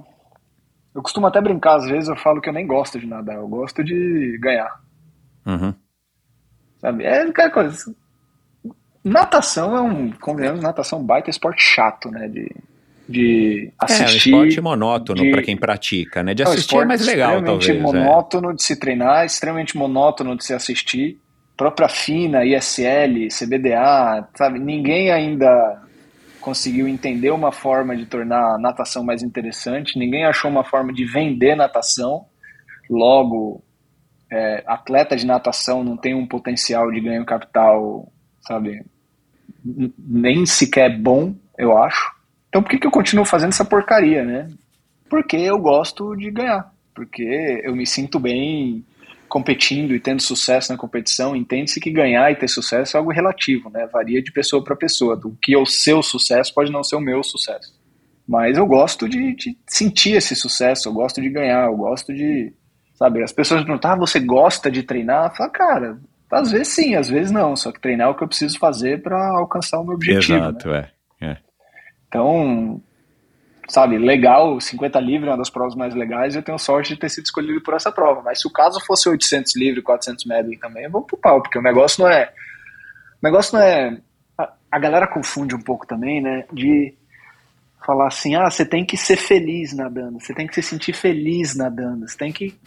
Eu 0.95 1.03
costumo 1.03 1.27
até 1.27 1.41
brincar, 1.41 1.77
às 1.77 1.87
vezes 1.87 2.09
eu 2.09 2.17
falo 2.17 2.41
que 2.41 2.49
eu 2.49 2.53
nem 2.53 2.67
gosto 2.67 2.99
de 2.99 3.07
nadar, 3.07 3.37
eu 3.37 3.49
gosto 3.49 3.83
de 3.83 4.39
ganhar. 4.41 4.81
Uhum. 5.47 5.75
Sabe? 6.81 7.05
É 7.05 7.23
aquela 7.23 7.51
coisa. 7.51 7.95
Natação 9.03 9.77
é 9.77 9.81
um, 9.81 10.13
convenhamos, 10.13 10.63
natação 10.63 11.03
baita 11.03 11.29
esporte 11.31 11.63
chato, 11.63 12.09
né? 12.11 12.29
De, 12.29 12.55
de 13.09 13.73
assistir. 13.81 14.33
É, 14.33 14.37
um 14.37 14.45
esporte 14.45 14.61
monótono 14.61 15.31
para 15.31 15.43
quem 15.43 15.57
pratica, 15.57 16.23
né? 16.23 16.35
De 16.35 16.43
assistir 16.43 16.77
é, 16.77 16.81
é 16.81 16.85
mais 16.85 17.07
legal, 17.07 17.43
talvez. 17.43 17.69
Extremamente 17.69 17.97
é. 17.97 18.01
monótono 18.01 18.51
é. 18.51 18.55
de 18.55 18.63
se 18.63 18.79
treinar, 18.79 19.25
extremamente 19.25 19.77
monótono 19.77 20.37
de 20.37 20.45
se 20.45 20.53
assistir. 20.53 21.19
Própria 21.57 21.89
FINA, 21.89 22.45
ISL, 22.45 23.29
CBDA, 23.29 24.29
sabe? 24.37 24.59
Ninguém 24.59 25.11
ainda 25.11 25.83
conseguiu 26.41 26.87
entender 26.87 27.31
uma 27.31 27.51
forma 27.51 27.97
de 27.97 28.07
tornar 28.07 28.55
a 28.55 28.59
natação 28.59 29.03
mais 29.03 29.23
interessante, 29.23 29.99
ninguém 29.99 30.25
achou 30.25 30.51
uma 30.51 30.65
forma 30.65 30.93
de 30.93 31.05
vender 31.05 31.57
natação. 31.57 32.27
Logo, 32.89 33.63
é, 34.31 34.63
atleta 34.67 35.17
de 35.17 35.27
natação 35.27 35.83
não 35.83 35.97
tem 35.97 36.15
um 36.15 36.27
potencial 36.27 36.91
de 36.91 37.01
ganho 37.01 37.27
capital, 37.27 38.11
sabe, 38.41 38.83
nem 39.65 40.47
sequer 40.47 40.97
bom, 40.97 41.35
eu 41.59 41.77
acho. 41.77 42.18
Então 42.49 42.63
por 42.63 42.71
que, 42.71 42.79
que 42.79 42.87
eu 42.87 42.91
continuo 42.91 43.25
fazendo 43.25 43.51
essa 43.51 43.65
porcaria, 43.65 44.25
né? 44.25 44.49
Porque 45.09 45.37
eu 45.37 45.59
gosto 45.59 46.15
de 46.17 46.31
ganhar, 46.31 46.73
porque 46.95 47.61
eu 47.65 47.75
me 47.75 47.87
sinto 47.87 48.19
bem 48.19 48.85
competindo 49.29 49.95
e 49.95 50.01
tendo 50.01 50.23
sucesso 50.23 50.73
na 50.73 50.79
competição, 50.79 51.37
entende-se 51.37 51.81
que 51.81 51.91
ganhar 51.91 52.31
e 52.33 52.37
ter 52.37 52.49
sucesso 52.49 52.97
é 52.97 52.99
algo 52.99 53.13
relativo, 53.13 53.71
né? 53.71 53.87
Varia 53.93 54.23
de 54.23 54.33
pessoa 54.33 54.65
para 54.65 54.75
pessoa. 54.75 55.17
Do 55.17 55.37
que 55.43 55.55
é 55.55 55.59
o 55.59 55.67
seu 55.67 56.03
sucesso 56.03 56.53
pode 56.55 56.73
não 56.73 56.83
ser 56.83 56.97
o 56.97 57.01
meu 57.01 57.23
sucesso. 57.23 57.79
Mas 58.27 58.59
eu 58.59 58.67
gosto 58.67 59.09
de, 59.09 59.35
de 59.35 59.57
sentir 59.67 60.17
esse 60.17 60.35
sucesso, 60.35 60.89
eu 60.89 60.93
gosto 60.93 61.21
de 61.21 61.29
ganhar, 61.31 61.67
eu 61.67 61.77
gosto 61.77 62.13
de. 62.13 62.53
Sabe, 62.95 63.23
as 63.23 63.33
pessoas 63.33 63.63
perguntam, 63.63 63.93
ah, 63.93 63.97
você 63.97 64.19
gosta 64.19 64.71
de 64.71 64.83
treinar? 64.83 65.35
Fala, 65.37 65.51
cara, 65.51 65.99
às 66.31 66.51
vezes 66.51 66.69
sim, 66.69 66.95
às 66.95 67.09
vezes 67.09 67.31
não. 67.31 67.55
Só 67.55 67.71
que 67.71 67.81
treinar 67.81 68.09
é 68.09 68.11
o 68.11 68.15
que 68.15 68.25
eu 68.25 68.29
preciso 68.29 68.59
fazer 68.59 69.03
para 69.03 69.39
alcançar 69.39 69.79
o 69.79 69.85
meu 69.85 69.95
objetivo. 69.95 70.39
Exato, 70.39 70.69
né? 70.69 70.79
é. 70.79 70.98
Então, 72.09 72.81
sabe, 73.69 73.99
legal, 73.99 74.61
50 74.61 74.99
livre 75.01 75.29
é 75.29 75.31
uma 75.31 75.39
das 75.39 75.51
provas 75.51 75.75
mais 75.75 75.95
legais 75.95 76.35
eu 76.35 76.43
tenho 76.43 76.59
sorte 76.59 76.95
de 76.95 77.01
ter 77.01 77.11
sido 77.11 77.27
escolhido 77.27 77.63
por 77.63 77.75
essa 77.75 77.93
prova. 77.93 78.23
Mas 78.23 78.41
se 78.41 78.49
o 78.49 78.53
caso 78.53 78.81
fosse 78.85 79.09
800 79.09 79.55
livre, 79.57 79.83
400 79.83 80.25
medley 80.25 80.59
também, 80.59 80.85
eu 80.85 80.91
vou 80.91 81.03
pro 81.03 81.19
pau, 81.19 81.43
porque 81.43 81.59
o 81.59 81.63
negócio 81.63 82.03
não 82.03 82.11
é. 82.11 82.33
O 83.23 83.27
negócio 83.27 83.57
não 83.57 83.65
é. 83.65 83.99
A, 84.39 84.53
a 84.73 84.79
galera 84.79 85.07
confunde 85.07 85.55
um 85.55 85.61
pouco 85.61 85.87
também, 85.87 86.23
né? 86.23 86.45
De 86.53 86.95
falar 87.85 88.09
assim: 88.09 88.35
ah, 88.35 88.51
você 88.51 88.65
tem 88.65 88.85
que 88.85 88.97
ser 88.97 89.17
feliz 89.17 89.75
nadando, 89.75 90.21
você 90.21 90.35
tem 90.35 90.47
que 90.47 90.55
se 90.55 90.63
sentir 90.63 90.95
feliz 90.95 91.55
nadando, 91.57 92.09
você 92.09 92.17
tem 92.17 92.33
que. 92.33 92.59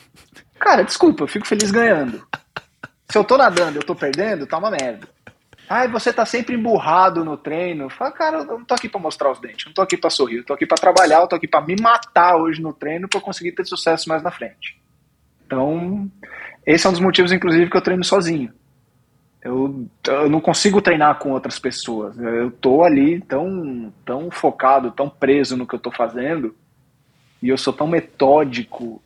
Cara, 0.60 0.84
desculpa, 0.84 1.24
eu 1.24 1.28
fico 1.28 1.48
feliz 1.48 1.72
ganhando. 1.72 2.26
Se 3.10 3.18
eu 3.18 3.24
tô 3.24 3.38
nadando 3.38 3.78
eu 3.78 3.84
tô 3.84 3.96
perdendo, 3.96 4.48
tá 4.48 4.58
uma 4.58 4.72
merda. 4.72 5.08
Ai, 5.74 5.88
você 5.88 6.12
tá 6.12 6.26
sempre 6.26 6.54
emburrado 6.54 7.24
no 7.24 7.38
treino. 7.38 7.90
Fala, 7.90 8.12
cara, 8.12 8.38
eu 8.40 8.46
não 8.46 8.66
tô 8.66 8.74
aqui 8.74 8.90
para 8.90 9.00
mostrar 9.00 9.32
os 9.32 9.40
dentes, 9.40 9.68
não 9.68 9.74
tô 9.74 9.82
aqui 9.82 9.96
para 9.96 10.10
sorrir, 10.10 10.40
eu 10.40 10.44
tô 10.44 10.52
aqui 10.52 10.66
para 10.66 10.76
trabalhar, 10.76 11.22
eu 11.22 11.28
tô 11.30 11.38
aqui 11.38 11.48
para 11.48 11.62
me 11.62 11.78
matar 11.80 12.36
hoje 12.36 12.62
no 12.62 12.74
treino 12.74 13.08
para 13.08 13.22
conseguir 13.22 13.54
ter 13.54 13.64
sucesso 13.64 14.10
mais 14.10 14.22
na 14.22 14.30
frente. 14.32 14.78
Então, 15.46 16.12
esse 16.66 16.86
é 16.86 16.90
um 16.90 16.92
dos 16.92 17.02
motivos, 17.02 17.32
inclusive, 17.32 17.72
que 17.72 17.78
eu 17.78 17.82
treino 17.82 18.04
sozinho. 18.04 18.54
Eu, 19.42 19.88
eu 20.08 20.30
não 20.30 20.42
consigo 20.42 20.82
treinar 20.82 21.18
com 21.20 21.32
outras 21.32 21.58
pessoas. 21.58 22.20
Eu 22.20 22.52
tô 22.52 22.84
ali 22.84 23.22
tão, 23.22 23.94
tão 24.04 24.30
focado, 24.30 24.92
tão 24.92 25.10
preso 25.10 25.56
no 25.56 25.66
que 25.66 25.76
eu 25.76 25.80
tô 25.80 25.90
fazendo, 25.90 26.54
e 27.42 27.48
eu 27.48 27.58
sou 27.58 27.72
tão 27.72 27.88
metódico 27.88 29.02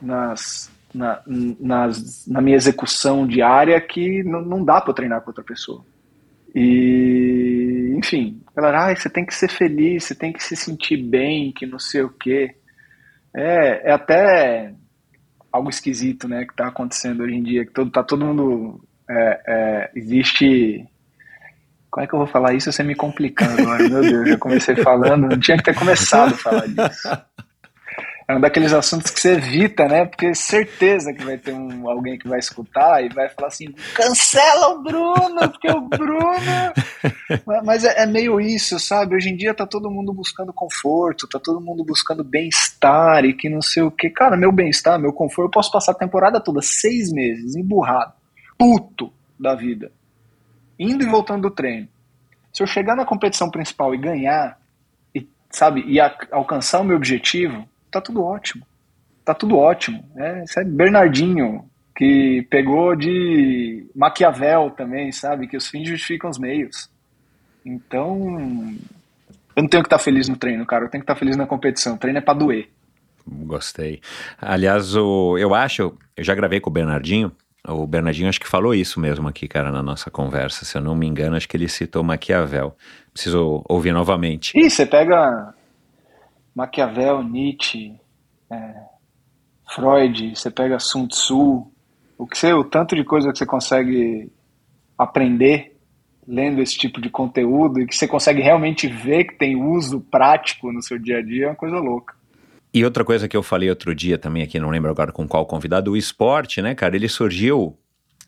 nas, 0.00 0.70
na, 0.94 1.20
nas, 1.26 2.24
na 2.28 2.40
minha 2.40 2.56
execução 2.56 3.26
diária 3.26 3.80
que 3.80 4.22
não, 4.22 4.42
não 4.42 4.64
dá 4.64 4.80
para 4.80 4.94
treinar 4.94 5.20
com 5.20 5.30
outra 5.30 5.42
pessoa. 5.42 5.84
E, 6.54 7.94
enfim, 7.96 8.40
galera, 8.54 8.86
ah, 8.90 8.96
você 8.96 9.10
tem 9.10 9.26
que 9.26 9.34
ser 9.34 9.50
feliz, 9.50 10.04
você 10.04 10.14
tem 10.14 10.32
que 10.32 10.42
se 10.42 10.54
sentir 10.54 10.96
bem, 10.96 11.52
que 11.52 11.66
não 11.66 11.78
sei 11.78 12.02
o 12.02 12.08
quê. 12.08 12.54
É, 13.34 13.90
é 13.90 13.92
até 13.92 14.72
algo 15.50 15.68
esquisito, 15.68 16.28
né, 16.28 16.44
que 16.44 16.52
está 16.52 16.68
acontecendo 16.68 17.22
hoje 17.22 17.34
em 17.34 17.42
dia, 17.42 17.64
que 17.64 17.72
todo, 17.72 17.90
tá 17.90 18.02
todo 18.02 18.24
mundo, 18.24 18.80
é, 19.08 19.40
é, 19.46 19.90
existe, 19.94 20.84
como 21.90 22.04
é 22.04 22.08
que 22.08 22.14
eu 22.14 22.18
vou 22.18 22.28
falar 22.28 22.54
isso 22.54 22.72
sem 22.72 22.86
me 22.86 22.94
complicar 22.94 23.50
agora? 23.58 23.88
Meu 23.88 24.00
Deus, 24.00 24.28
já 24.28 24.36
comecei 24.36 24.76
falando, 24.76 25.28
não 25.28 25.38
tinha 25.38 25.56
que 25.56 25.62
ter 25.64 25.74
começado 25.74 26.34
a 26.34 26.36
falar 26.36 26.66
disso 26.66 27.08
é 28.26 28.34
um 28.34 28.40
daqueles 28.40 28.72
assuntos 28.72 29.10
que 29.10 29.20
você 29.20 29.34
evita, 29.34 29.86
né? 29.86 30.06
Porque 30.06 30.34
certeza 30.34 31.12
que 31.12 31.22
vai 31.22 31.36
ter 31.36 31.52
um, 31.52 31.88
alguém 31.88 32.18
que 32.18 32.26
vai 32.26 32.38
escutar 32.38 33.04
e 33.04 33.08
vai 33.10 33.28
falar 33.28 33.48
assim: 33.48 33.70
cancela 33.94 34.68
o 34.68 34.82
Bruno, 34.82 35.50
porque 35.50 35.70
o 35.70 35.80
Bruno. 35.82 36.72
Mas 37.64 37.84
é, 37.84 38.02
é, 38.02 38.06
meio 38.06 38.40
isso, 38.40 38.78
sabe? 38.78 39.14
Hoje 39.14 39.28
em 39.28 39.36
dia 39.36 39.52
tá 39.52 39.66
todo 39.66 39.90
mundo 39.90 40.12
buscando 40.12 40.54
conforto, 40.54 41.28
tá 41.28 41.38
todo 41.38 41.60
mundo 41.60 41.84
buscando 41.84 42.24
bem-estar 42.24 43.26
e 43.26 43.34
que 43.34 43.50
não 43.50 43.60
sei 43.60 43.82
o 43.82 43.90
que. 43.90 44.08
Cara, 44.08 44.38
meu 44.38 44.50
bem-estar, 44.50 44.98
meu 44.98 45.12
conforto, 45.12 45.48
eu 45.48 45.52
posso 45.52 45.70
passar 45.70 45.92
a 45.92 45.96
temporada 45.96 46.40
toda, 46.40 46.62
seis 46.62 47.12
meses, 47.12 47.54
emburrado, 47.54 48.14
puto 48.56 49.12
da 49.38 49.54
vida, 49.54 49.92
indo 50.78 51.04
e 51.04 51.06
voltando 51.06 51.42
do 51.42 51.50
treino. 51.50 51.88
Se 52.50 52.62
eu 52.62 52.66
chegar 52.66 52.96
na 52.96 53.04
competição 53.04 53.50
principal 53.50 53.94
e 53.94 53.98
ganhar, 53.98 54.58
e, 55.14 55.28
sabe, 55.50 55.84
e 55.86 56.00
a, 56.00 56.16
alcançar 56.30 56.80
o 56.80 56.84
meu 56.84 56.96
objetivo 56.96 57.68
tá 57.94 58.00
tudo 58.00 58.24
ótimo. 58.24 58.66
Tá 59.24 59.32
tudo 59.32 59.56
ótimo. 59.56 60.04
É, 60.16 60.44
isso 60.44 60.58
é 60.58 60.64
Bernardinho, 60.64 61.64
que 61.96 62.46
pegou 62.50 62.96
de 62.96 63.86
Maquiavel 63.94 64.70
também, 64.70 65.12
sabe? 65.12 65.46
Que 65.46 65.56
os 65.56 65.68
fins 65.68 65.88
justificam 65.88 66.28
os 66.28 66.38
meios. 66.38 66.90
Então, 67.64 68.74
eu 69.56 69.62
não 69.62 69.68
tenho 69.68 69.82
que 69.82 69.86
estar 69.86 69.98
feliz 69.98 70.28
no 70.28 70.36
treino, 70.36 70.66
cara. 70.66 70.84
Eu 70.84 70.90
tenho 70.90 71.02
que 71.02 71.10
estar 71.10 71.18
feliz 71.18 71.36
na 71.36 71.46
competição. 71.46 71.94
O 71.94 71.98
treino 71.98 72.18
é 72.18 72.20
pra 72.20 72.34
doer. 72.34 72.68
Gostei. 73.26 74.00
Aliás, 74.38 74.94
o, 74.96 75.38
eu 75.38 75.54
acho, 75.54 75.96
eu 76.16 76.24
já 76.24 76.34
gravei 76.34 76.60
com 76.60 76.68
o 76.68 76.72
Bernardinho. 76.72 77.32
O 77.66 77.86
Bernardinho 77.86 78.28
acho 78.28 78.40
que 78.40 78.46
falou 78.46 78.74
isso 78.74 79.00
mesmo 79.00 79.26
aqui, 79.26 79.48
cara, 79.48 79.70
na 79.70 79.82
nossa 79.82 80.10
conversa. 80.10 80.66
Se 80.66 80.76
eu 80.76 80.82
não 80.82 80.94
me 80.94 81.06
engano, 81.06 81.36
acho 81.36 81.48
que 81.48 81.56
ele 81.56 81.68
citou 81.68 82.02
Maquiavel. 82.02 82.76
Preciso 83.12 83.64
ouvir 83.66 83.92
novamente. 83.92 84.52
Ih, 84.58 84.68
você 84.68 84.84
pega 84.84 85.54
Maquiavel, 86.54 87.22
Nietzsche, 87.22 87.94
é, 88.50 88.74
Freud, 89.74 90.36
você 90.36 90.50
pega 90.50 90.78
Sun 90.78 91.08
Tzu, 91.08 91.66
o, 92.16 92.26
que 92.26 92.38
você, 92.38 92.52
o 92.52 92.64
tanto 92.64 92.94
de 92.94 93.04
coisa 93.04 93.32
que 93.32 93.38
você 93.38 93.46
consegue 93.46 94.30
aprender 94.96 95.76
lendo 96.26 96.62
esse 96.62 96.78
tipo 96.78 97.00
de 97.00 97.10
conteúdo 97.10 97.80
e 97.80 97.86
que 97.86 97.94
você 97.94 98.08
consegue 98.08 98.40
realmente 98.40 98.86
ver 98.86 99.24
que 99.24 99.34
tem 99.34 99.56
uso 99.56 100.00
prático 100.00 100.72
no 100.72 100.82
seu 100.82 100.98
dia 100.98 101.18
a 101.18 101.22
dia 101.22 101.46
é 101.46 101.48
uma 101.48 101.56
coisa 101.56 101.76
louca. 101.78 102.14
E 102.72 102.84
outra 102.84 103.04
coisa 103.04 103.28
que 103.28 103.36
eu 103.36 103.42
falei 103.42 103.68
outro 103.68 103.94
dia 103.94 104.18
também 104.18 104.42
aqui, 104.42 104.58
não 104.58 104.70
lembro 104.70 104.90
agora 104.90 105.12
com 105.12 105.28
qual 105.28 105.46
convidado, 105.46 105.92
o 105.92 105.96
esporte, 105.96 106.60
né, 106.62 106.74
cara, 106.74 106.96
ele 106.96 107.08
surgiu 107.08 107.78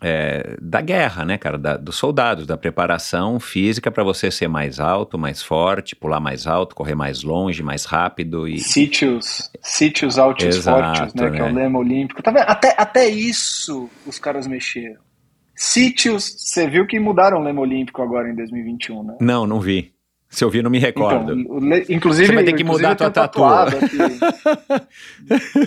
é, 0.01 0.57
da 0.61 0.81
guerra, 0.81 1.25
né, 1.25 1.39
cara, 1.39 1.59
da, 1.59 1.77
dos 1.77 1.97
soldados, 1.97 2.47
da 2.47 2.57
preparação 2.57 3.41
física 3.41 3.91
para 3.91 4.05
você 4.05 4.31
ser 4.31 4.49
mais 4.49 4.79
alto, 4.79 5.19
mais 5.19 5.43
forte, 5.43 5.97
pular 5.97 6.21
mais 6.21 6.47
alto, 6.47 6.75
correr 6.75 6.95
mais 6.95 7.23
longe, 7.23 7.63
mais 7.63 7.85
rápido 7.85 8.47
e 8.47 8.59
sítios, 8.59 9.51
sítios 9.63 10.19
altos 10.19 10.59
fortes, 10.59 11.15
né, 11.15 11.31
né, 11.31 11.31
que 11.31 11.41
é 11.41 11.45
o 11.45 11.53
né? 11.53 11.63
lema 11.63 11.79
olímpico. 11.79 12.23
Tá? 12.23 12.31
Até 12.43 12.75
até 12.77 13.09
isso 13.09 13.89
os 14.07 14.19
caras 14.19 14.47
mexeram. 14.47 15.01
Sítios, 15.55 16.35
você 16.37 16.69
viu 16.69 16.87
que 16.87 17.01
mudaram 17.01 17.39
o 17.39 17.43
lema 17.43 17.63
olímpico 17.63 18.03
agora 18.03 18.31
em 18.31 18.35
2021, 18.35 19.03
né? 19.03 19.17
Não, 19.21 19.47
não 19.47 19.59
vi. 19.59 19.95
Se 20.29 20.45
eu 20.45 20.51
vi, 20.51 20.61
não 20.61 20.71
me 20.71 20.79
recordo. 20.79 21.33
Então, 21.33 21.59
inclusive, 21.89 22.27
você 22.27 22.35
vai 22.35 22.45
ter 22.45 22.53
que 22.53 22.65
mudar 22.65 22.91
a 22.91 22.95
tua 22.97 23.11
tatu. 23.11 23.41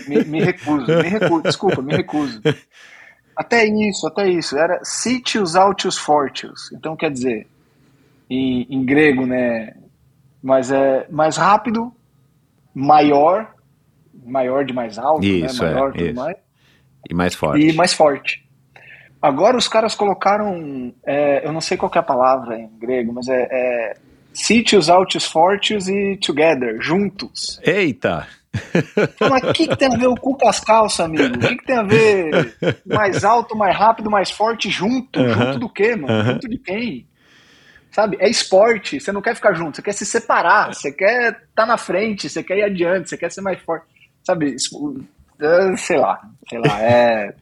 me, 0.07 0.23
me 0.25 0.41
recuso, 0.43 0.85
me 0.85 1.09
recuso, 1.09 1.41
desculpa, 1.41 1.81
me 1.81 1.95
recuso. 1.95 2.39
Até 3.39 3.65
isso, 3.65 4.05
até 4.05 4.27
isso. 4.27 4.57
Era 4.57 4.81
sitius 4.83 5.55
altius 5.55 5.97
fortius. 5.97 6.69
Então, 6.73 6.93
quer 6.93 7.09
dizer, 7.09 7.47
em, 8.29 8.67
em 8.69 8.83
grego, 8.83 9.25
né? 9.25 9.77
Mas 10.43 10.69
é 10.73 11.07
mais 11.09 11.37
rápido, 11.37 11.89
maior, 12.73 13.55
maior 14.25 14.65
de 14.65 14.73
mais 14.73 14.99
alto, 14.99 15.21
né, 15.21 15.47
isso, 15.47 15.63
né? 15.63 15.71
Maior, 15.71 15.95
é, 15.95 16.01
isso. 16.03 16.15
Mais, 16.15 16.37
e 17.09 17.13
mais 17.13 17.33
forte. 17.33 17.65
E 17.65 17.73
mais 17.73 17.93
forte. 17.93 18.45
Agora 19.21 19.55
os 19.55 19.69
caras 19.69 19.95
colocaram, 19.95 20.93
é, 21.05 21.47
eu 21.47 21.53
não 21.53 21.61
sei 21.61 21.77
qual 21.77 21.89
é 21.95 21.99
a 21.99 22.03
palavra 22.03 22.59
em 22.59 22.67
grego, 22.77 23.13
mas 23.13 23.29
é, 23.29 23.47
é 23.49 23.97
Sitius, 24.33 24.89
Altius, 24.89 25.23
Fortius 25.23 25.87
e 25.87 26.17
Together, 26.17 26.77
juntos. 26.81 27.57
Eita! 27.63 28.27
Mas 29.19 29.43
o 29.43 29.53
que, 29.53 29.67
que, 29.67 29.75
tem 29.75 29.93
a 29.93 29.97
ver 29.97 30.07
o 30.07 30.15
cu 30.15 30.35
com 30.35 30.47
as 30.47 30.59
calças, 30.59 31.01
amigo? 31.01 31.35
O 31.35 31.39
que, 31.39 31.55
que, 31.55 31.65
tem 31.65 31.77
a 31.77 31.83
ver 31.83 32.55
mais 32.85 33.23
alto, 33.23 33.55
mais 33.55 33.75
rápido, 33.75 34.09
mais 34.09 34.31
forte 34.31 34.69
junto? 34.69 35.19
Junto 35.27 35.59
do 35.59 35.69
quê, 35.69 35.95
mano? 35.95 36.33
Junto 36.33 36.49
de 36.49 36.57
quem? 36.57 37.07
Sabe? 37.91 38.17
É 38.19 38.29
esporte, 38.29 38.99
você 38.99 39.11
não 39.11 39.21
quer 39.21 39.35
ficar 39.35 39.53
junto, 39.53 39.75
você 39.75 39.81
quer 39.81 39.93
se 39.93 40.05
separar, 40.05 40.73
você 40.73 40.91
quer 40.91 41.31
estar 41.31 41.43
tá 41.55 41.65
na 41.65 41.77
frente, 41.77 42.29
você 42.29 42.43
quer 42.43 42.57
ir 42.57 42.63
adiante, 42.63 43.09
você 43.09 43.17
quer 43.17 43.31
ser 43.31 43.41
mais 43.41 43.59
forte. 43.61 43.85
Sabe? 44.23 44.55
É, 45.41 45.75
sei 45.77 45.97
lá, 45.97 46.21
sei 46.47 46.59
lá, 46.59 46.81
é. 46.81 47.33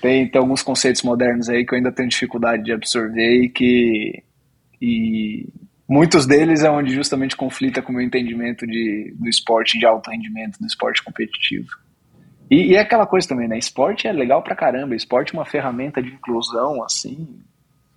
Tem, 0.00 0.28
tem 0.28 0.40
alguns 0.40 0.62
conceitos 0.62 1.02
modernos 1.02 1.48
aí 1.48 1.64
que 1.64 1.74
eu 1.74 1.76
ainda 1.76 1.92
tenho 1.92 2.08
dificuldade 2.08 2.62
de 2.62 2.72
absorver 2.72 3.44
e 3.44 3.48
que. 3.48 4.22
E 4.80 5.48
Muitos 5.88 6.26
deles 6.26 6.64
é 6.64 6.70
onde 6.70 6.92
justamente 6.92 7.36
conflita 7.36 7.80
com 7.80 7.92
o 7.92 7.94
meu 7.94 8.04
entendimento 8.04 8.66
de, 8.66 9.14
do 9.16 9.28
esporte 9.28 9.78
de 9.78 9.86
alto 9.86 10.10
rendimento, 10.10 10.58
do 10.58 10.66
esporte 10.66 11.02
competitivo. 11.02 11.68
E, 12.50 12.72
e, 12.72 12.74
é 12.74 12.80
aquela 12.80 13.06
coisa 13.06 13.28
também, 13.28 13.46
né? 13.46 13.56
Esporte 13.58 14.08
é 14.08 14.12
legal 14.12 14.42
pra 14.42 14.56
caramba, 14.56 14.96
esporte 14.96 15.34
é 15.34 15.38
uma 15.38 15.44
ferramenta 15.44 16.02
de 16.02 16.10
inclusão, 16.10 16.82
assim, 16.82 17.40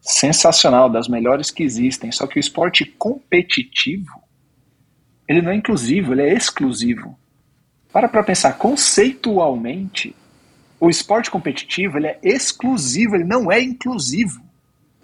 sensacional, 0.02 0.90
das 0.90 1.07
melhores 1.07 1.49
que 1.49 1.64
existem. 1.64 2.11
Só 2.11 2.28
que 2.28 2.38
o 2.38 2.40
esporte 2.40 2.86
competitivo, 2.86 4.22
ele 5.28 5.41
não 5.41 5.52
é 5.52 5.56
inclusivo, 5.56 6.14
ele 6.14 6.24
é 6.24 6.34
exclusivo. 6.34 7.18
Para 7.91 8.07
para 8.07 8.24
pensar, 8.24 8.53
conceitualmente, 8.53 10.16
o 10.80 10.90
esporte 10.90 11.32
competitivo 11.32 11.98
ele 11.98 12.07
é 12.07 12.20
exclusivo, 12.24 13.16
ele 13.16 13.26
não 13.26 13.52
é 13.52 13.60
inclusivo. 13.60 14.49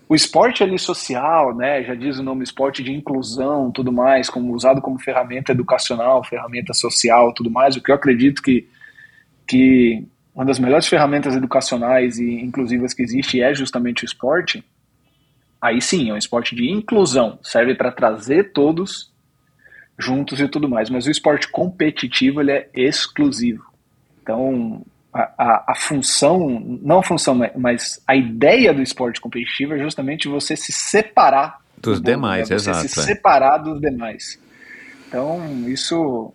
O 0.07 0.13
esporte 0.13 0.63
ali 0.63 0.77
social, 0.77 1.55
né, 1.55 1.83
já 1.83 1.95
diz 1.95 2.19
o 2.19 2.23
nome 2.23 2.43
esporte 2.43 2.83
de 2.83 2.91
inclusão, 2.91 3.71
tudo 3.71 3.91
mais, 3.91 4.29
como 4.29 4.53
usado 4.53 4.81
como 4.81 4.99
ferramenta 4.99 5.51
educacional, 5.51 6.23
ferramenta 6.23 6.73
social, 6.73 7.33
tudo 7.33 7.49
mais. 7.49 7.75
O 7.75 7.81
que 7.81 7.91
eu 7.91 7.95
acredito 7.95 8.41
que 8.41 8.67
que 9.47 10.03
uma 10.33 10.43
das 10.43 10.59
melhores 10.59 10.87
ferramentas 10.87 11.35
educacionais 11.35 12.17
e 12.17 12.29
inclusivas 12.41 12.93
que 12.93 13.01
existe 13.01 13.41
é 13.41 13.53
justamente 13.53 14.03
o 14.03 14.05
esporte. 14.05 14.63
Aí 15.61 15.81
sim, 15.81 16.09
é 16.09 16.13
um 16.13 16.17
esporte 16.17 16.55
de 16.55 16.69
inclusão, 16.69 17.39
serve 17.41 17.73
para 17.73 17.91
trazer 17.91 18.51
todos 18.51 19.11
juntos 19.97 20.39
e 20.39 20.47
tudo 20.47 20.67
mais. 20.67 20.89
Mas 20.89 21.05
o 21.05 21.11
esporte 21.11 21.47
competitivo 21.47 22.41
ele 22.41 22.51
é 22.51 22.69
exclusivo. 22.73 23.63
Então, 24.21 24.85
a, 25.15 25.33
a, 25.37 25.65
a, 25.69 25.75
função, 25.75 26.59
não 26.81 26.99
a 26.99 27.03
função, 27.03 27.39
mas 27.55 28.03
a 28.05 28.17
ideia 28.17 28.73
do 28.73 28.81
esporte 28.81 29.21
competitivo 29.21 29.73
é 29.73 29.79
justamente 29.79 30.27
você 30.27 30.57
se 30.57 30.73
separar 30.73 31.61
dos 31.77 32.01
do 32.01 32.05
demais, 32.05 32.49
né? 32.49 32.59
você 32.59 32.69
exato. 32.69 32.89
se 32.89 32.99
é. 32.99 33.03
separar 33.03 33.59
dos 33.59 33.79
demais. 33.79 34.37
Então, 35.07 35.69
isso, 35.69 36.33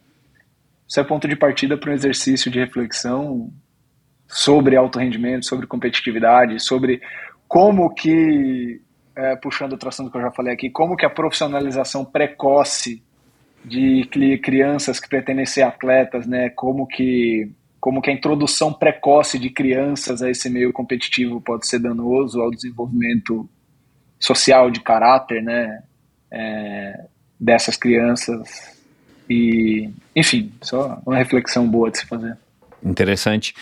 isso 0.89 0.99
é 0.99 1.05
ponto 1.05 1.29
de 1.29 1.37
partida 1.37 1.77
para 1.77 1.91
um 1.91 1.95
exercício 1.95 2.51
de 2.51 2.59
reflexão 2.59 3.53
sobre 4.27 4.77
alto 4.77 4.99
rendimento, 4.99 5.45
sobre 5.45 5.67
competitividade, 5.67 6.59
sobre 6.59 7.03
como 7.47 7.93
que, 7.93 8.81
é, 9.15 9.37
puxando 9.37 9.73
o 9.75 9.89
assunto 9.89 10.11
que 10.11 10.17
eu 10.17 10.23
já 10.23 10.31
falei 10.31 10.55
aqui, 10.55 10.71
como 10.71 10.97
que 10.97 11.05
a 11.05 11.11
profissionalização 11.11 12.03
precoce 12.03 13.03
de 13.63 14.09
crianças 14.43 14.99
que 14.99 15.07
pretendem 15.09 15.45
ser 15.45 15.63
atletas, 15.63 16.27
né, 16.27 16.49
como 16.49 16.87
que 16.87 17.53
como 17.81 18.03
que 18.03 18.11
a 18.11 18.13
introdução 18.13 18.73
precoce 18.73 19.39
de 19.39 19.49
crianças 19.49 20.23
a 20.23 20.31
esse 20.31 20.51
meio 20.51 20.73
competitivo 20.73 21.41
pode 21.41 21.67
ser 21.67 21.79
danoso 21.79 22.41
ao 22.41 22.51
desenvolvimento 22.51 23.49
social 24.19 24.71
de 24.71 24.81
caráter, 24.81 25.43
né, 25.43 25.83
é, 26.31 27.07
dessas 27.41 27.77
crianças 27.77 28.79
e, 29.29 29.89
enfim, 30.15 30.53
só 30.61 31.01
uma 31.07 31.17
reflexão 31.17 31.67
boa 31.67 31.91
de 31.91 31.99
se 31.99 32.07
fazer. 32.07 32.37
Interessante. 32.85 33.55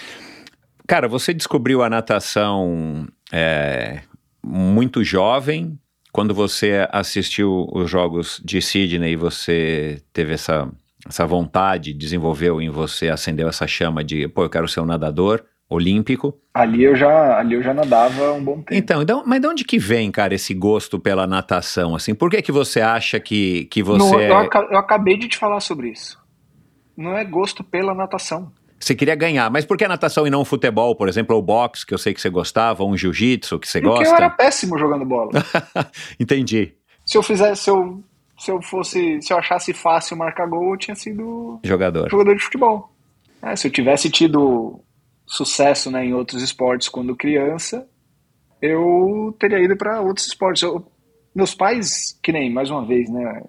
Cara, 0.86 1.06
você 1.06 1.32
descobriu 1.32 1.82
a 1.82 1.90
natação 1.90 3.06
é, 3.30 4.00
muito 4.42 5.04
jovem. 5.04 5.78
Quando 6.10 6.34
você 6.34 6.88
assistiu 6.90 7.68
os 7.70 7.90
Jogos 7.90 8.40
de 8.42 8.62
Sydney, 8.62 9.14
você 9.14 10.02
teve 10.12 10.32
essa 10.32 10.68
essa 11.08 11.26
vontade 11.26 11.92
desenvolveu 11.92 12.60
em 12.60 12.70
você, 12.70 13.08
acendeu 13.08 13.48
essa 13.48 13.66
chama 13.66 14.04
de, 14.04 14.28
pô, 14.28 14.44
eu 14.44 14.50
quero 14.50 14.68
ser 14.68 14.80
um 14.80 14.84
nadador 14.84 15.42
olímpico? 15.68 16.38
Ali 16.54 16.84
eu 16.84 16.96
já, 16.96 17.38
ali 17.38 17.54
eu 17.54 17.62
já 17.62 17.74
nadava 17.74 18.32
um 18.32 18.42
bom 18.42 18.56
tempo. 18.56 18.74
Então, 18.74 19.02
então, 19.02 19.22
mas 19.26 19.40
de 19.40 19.46
onde 19.46 19.64
que 19.64 19.78
vem, 19.78 20.10
cara, 20.10 20.34
esse 20.34 20.54
gosto 20.54 20.98
pela 20.98 21.26
natação, 21.26 21.94
assim? 21.94 22.14
Por 22.14 22.30
que 22.30 22.42
que 22.42 22.52
você 22.52 22.80
acha 22.80 23.20
que, 23.20 23.66
que 23.66 23.82
você... 23.82 24.28
Não, 24.28 24.42
eu, 24.44 24.50
eu 24.70 24.78
acabei 24.78 25.16
de 25.18 25.28
te 25.28 25.36
falar 25.36 25.60
sobre 25.60 25.90
isso. 25.90 26.18
Não 26.96 27.16
é 27.16 27.24
gosto 27.24 27.62
pela 27.62 27.94
natação. 27.94 28.52
Você 28.78 28.94
queria 28.94 29.14
ganhar, 29.14 29.50
mas 29.50 29.64
por 29.64 29.76
que 29.76 29.84
a 29.84 29.88
natação 29.88 30.26
e 30.26 30.30
não 30.30 30.42
o 30.42 30.44
futebol, 30.44 30.94
por 30.94 31.08
exemplo, 31.08 31.34
ou 31.34 31.42
boxe, 31.42 31.84
que 31.84 31.92
eu 31.92 31.98
sei 31.98 32.14
que 32.14 32.20
você 32.20 32.30
gostava, 32.30 32.82
ou 32.82 32.90
um 32.90 32.96
jiu-jitsu, 32.96 33.58
que 33.58 33.68
você 33.68 33.80
Porque 33.80 33.98
gosta? 33.98 34.04
Porque 34.10 34.22
eu 34.22 34.26
era 34.26 34.30
péssimo 34.34 34.78
jogando 34.78 35.04
bola. 35.04 35.32
Entendi. 36.18 36.74
Se 37.04 37.18
eu 37.18 37.22
fizesse, 37.22 37.64
se 37.64 37.70
eu 37.70 38.02
se 38.38 38.50
eu 38.52 38.62
fosse, 38.62 39.20
se 39.20 39.32
eu 39.32 39.38
achasse 39.38 39.74
fácil 39.74 40.16
marcar 40.16 40.46
gol, 40.46 40.72
eu 40.72 40.78
tinha 40.78 40.94
sido 40.94 41.58
jogador, 41.64 42.08
jogador 42.08 42.36
de 42.36 42.42
futebol. 42.42 42.92
É, 43.42 43.56
se 43.56 43.66
eu 43.66 43.72
tivesse 43.72 44.08
tido 44.08 44.80
sucesso 45.26 45.90
né, 45.90 46.04
em 46.04 46.14
outros 46.14 46.40
esportes 46.40 46.88
quando 46.88 47.16
criança, 47.16 47.86
eu 48.62 49.36
teria 49.38 49.58
ido 49.58 49.76
para 49.76 50.00
outros 50.00 50.26
esportes. 50.26 50.62
Eu, 50.62 50.86
meus 51.34 51.54
pais, 51.54 52.18
que 52.22 52.32
nem, 52.32 52.50
mais 52.50 52.70
uma 52.70 52.86
vez, 52.86 53.10
né, 53.10 53.42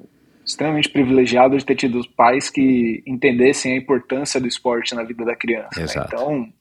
extremamente 0.43 0.89
privilegiado 0.89 1.57
de 1.57 1.65
ter 1.65 1.75
tido 1.75 2.01
pais 2.15 2.49
que 2.49 3.03
entendessem 3.05 3.73
a 3.73 3.77
importância 3.77 4.41
do 4.41 4.47
esporte 4.47 4.95
na 4.95 5.03
vida 5.03 5.23
da 5.23 5.35
criança. 5.35 5.79
Né? 5.79 6.05
Então, 6.07 6.53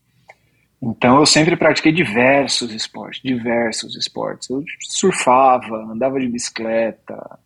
então 0.83 1.19
eu 1.19 1.27
sempre 1.27 1.57
pratiquei 1.57 1.93
diversos 1.93 2.73
esportes, 2.73 3.23
diversos 3.23 3.97
esportes. 3.97 4.51
Eu 4.51 4.63
surfava, 4.81 5.77
andava 5.91 6.21
de 6.21 6.29
bicicleta, 6.29 7.39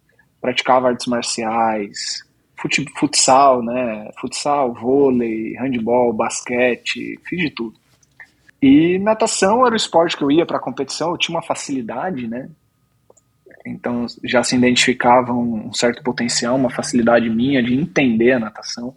praticava 0.43 0.89
artes 0.89 1.07
marciais, 1.07 2.27
fute, 2.61 2.85
futsal, 2.99 3.63
né? 3.63 4.11
Futsal, 4.21 4.75
vôlei, 4.75 5.55
handball, 5.55 6.13
basquete, 6.13 7.19
fiz 7.25 7.41
de 7.41 7.51
tudo. 7.51 7.81
E 8.61 8.99
natação 8.99 9.65
era 9.65 9.73
o 9.73 9.77
esporte 9.77 10.17
que 10.17 10.25
eu 10.25 10.31
ia 10.31 10.45
para 10.45 10.59
competição, 10.59 11.11
eu 11.11 11.17
tinha 11.17 11.37
uma 11.37 11.43
facilidade, 11.43 12.27
né? 12.27 12.51
Então 13.65 14.07
já 14.25 14.43
se 14.43 14.57
identificava 14.57 15.33
um 15.33 15.73
certo 15.73 16.03
potencial, 16.03 16.57
uma 16.57 16.71
facilidade 16.71 17.31
minha 17.31 17.63
de 17.63 17.75
entender 17.75 18.33
a 18.33 18.41
natação, 18.41 18.97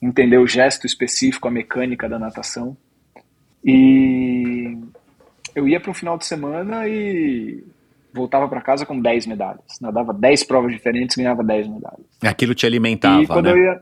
entender 0.00 0.38
o 0.38 0.46
gesto 0.46 0.86
específico, 0.86 1.48
a 1.48 1.50
mecânica 1.50 2.08
da 2.08 2.18
natação. 2.18 2.76
E 3.64 4.78
eu 5.54 5.66
ia 5.66 5.80
para 5.80 5.90
um 5.90 5.94
final 5.94 6.16
de 6.16 6.26
semana 6.26 6.88
e 6.88 7.64
voltava 8.14 8.48
para 8.48 8.60
casa 8.60 8.86
com 8.86 9.00
10 9.00 9.26
medalhas. 9.26 9.64
Nadava 9.80 10.12
10 10.12 10.44
provas 10.44 10.72
diferentes, 10.72 11.16
ganhava 11.16 11.42
10 11.42 11.68
medalhas. 11.68 12.06
Aquilo 12.22 12.54
te 12.54 12.66
alimentava, 12.66 13.22
e 13.22 13.26
quando 13.26 13.46
né? 13.46 13.52
Eu 13.52 13.58
ia, 13.58 13.80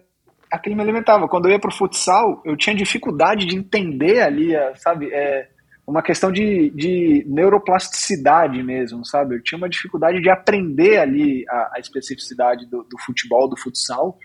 aquilo 0.50 0.76
me 0.76 0.82
alimentava. 0.82 1.28
Quando 1.28 1.46
eu 1.46 1.52
ia 1.52 1.58
pro 1.58 1.74
futsal, 1.74 2.42
eu 2.44 2.56
tinha 2.56 2.74
dificuldade 2.74 3.46
de 3.46 3.56
entender 3.56 4.20
ali, 4.20 4.52
sabe, 4.76 5.12
é, 5.12 5.48
uma 5.86 6.02
questão 6.02 6.30
de, 6.30 6.70
de 6.70 7.24
neuroplasticidade 7.28 8.62
mesmo, 8.62 9.04
sabe? 9.04 9.36
Eu 9.36 9.42
tinha 9.42 9.58
uma 9.58 9.68
dificuldade 9.68 10.20
de 10.20 10.30
aprender 10.30 10.98
ali 10.98 11.44
a, 11.48 11.72
a 11.74 11.80
especificidade 11.80 12.66
do, 12.66 12.84
do 12.84 12.98
futebol, 13.04 13.48
do 13.48 13.56
futsal. 13.56 14.18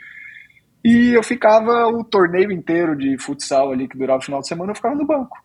E 0.83 1.13
eu 1.13 1.23
ficava 1.23 1.87
o 1.87 2.03
torneio 2.03 2.51
inteiro 2.51 2.95
de 2.95 3.17
futsal 3.17 3.71
ali, 3.71 3.87
que 3.87 3.97
durava 3.97 4.19
o 4.19 4.25
final 4.25 4.39
de 4.39 4.47
semana, 4.47 4.71
eu 4.71 4.75
ficava 4.75 4.93
no 4.93 5.05
banco. 5.05 5.35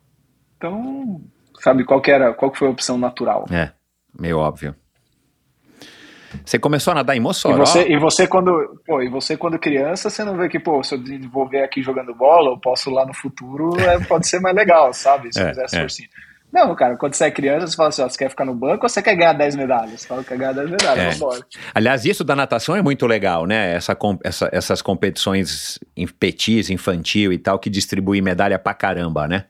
Então, 0.56 1.22
sabe, 1.60 1.84
qual 1.84 2.02
que 2.02 2.10
era, 2.10 2.34
qual 2.34 2.50
que 2.50 2.58
foi 2.58 2.68
a 2.68 2.72
opção 2.72 2.98
natural? 2.98 3.46
É 3.50 3.79
meio 4.18 4.38
óbvio. 4.38 4.74
Você 6.44 6.58
começou 6.58 6.92
a 6.92 6.94
nadar 6.94 7.16
em 7.16 7.20
Mossoró? 7.20 7.56
E 7.56 7.58
você, 7.58 7.88
e 7.88 7.98
você 7.98 8.26
quando, 8.26 8.80
pô, 8.86 9.02
e 9.02 9.08
você 9.08 9.36
quando 9.36 9.58
criança, 9.58 10.08
você 10.08 10.24
não 10.24 10.36
vê 10.36 10.48
que, 10.48 10.58
pô, 10.58 10.82
se 10.82 10.94
eu 10.94 10.98
desenvolver 10.98 11.62
aqui 11.62 11.82
jogando 11.82 12.14
bola, 12.14 12.50
eu 12.50 12.58
posso 12.58 12.90
lá 12.90 13.04
no 13.04 13.14
futuro, 13.14 13.78
é, 13.80 13.98
pode 14.04 14.26
ser 14.26 14.40
mais 14.40 14.54
legal, 14.54 14.92
sabe? 14.92 15.32
Se 15.32 15.40
é, 15.42 15.50
eu 15.50 15.68
fizer. 15.68 16.04
É. 16.04 16.30
Não, 16.52 16.74
cara, 16.74 16.96
quando 16.96 17.14
você 17.14 17.26
é 17.26 17.30
criança, 17.30 17.68
você 17.68 17.76
fala 17.76 17.90
assim, 17.90 18.02
ó, 18.02 18.08
você 18.08 18.18
quer 18.18 18.28
ficar 18.28 18.44
no 18.44 18.54
banco 18.54 18.84
ou 18.84 18.88
você 18.88 19.00
quer 19.00 19.14
ganhar 19.14 19.32
10 19.32 19.54
medalhas? 19.54 20.00
Você 20.00 20.08
fala 20.08 20.22
que 20.22 20.30
quer 20.30 20.38
ganhar 20.38 20.52
10 20.52 20.70
medalhas, 20.70 20.98
é. 20.98 21.10
vambora. 21.10 21.46
Aliás, 21.72 22.04
isso 22.04 22.24
da 22.24 22.34
natação 22.34 22.74
é 22.74 22.82
muito 22.82 23.06
legal, 23.06 23.46
né? 23.46 23.74
Essa, 23.74 23.96
essa, 24.24 24.48
essas 24.52 24.82
competições 24.82 25.78
em 25.96 26.08
petis, 26.08 26.68
infantil 26.68 27.32
e 27.32 27.38
tal, 27.38 27.58
que 27.58 27.70
distribui 27.70 28.20
medalha 28.20 28.58
pra 28.58 28.74
caramba, 28.74 29.28
né? 29.28 29.44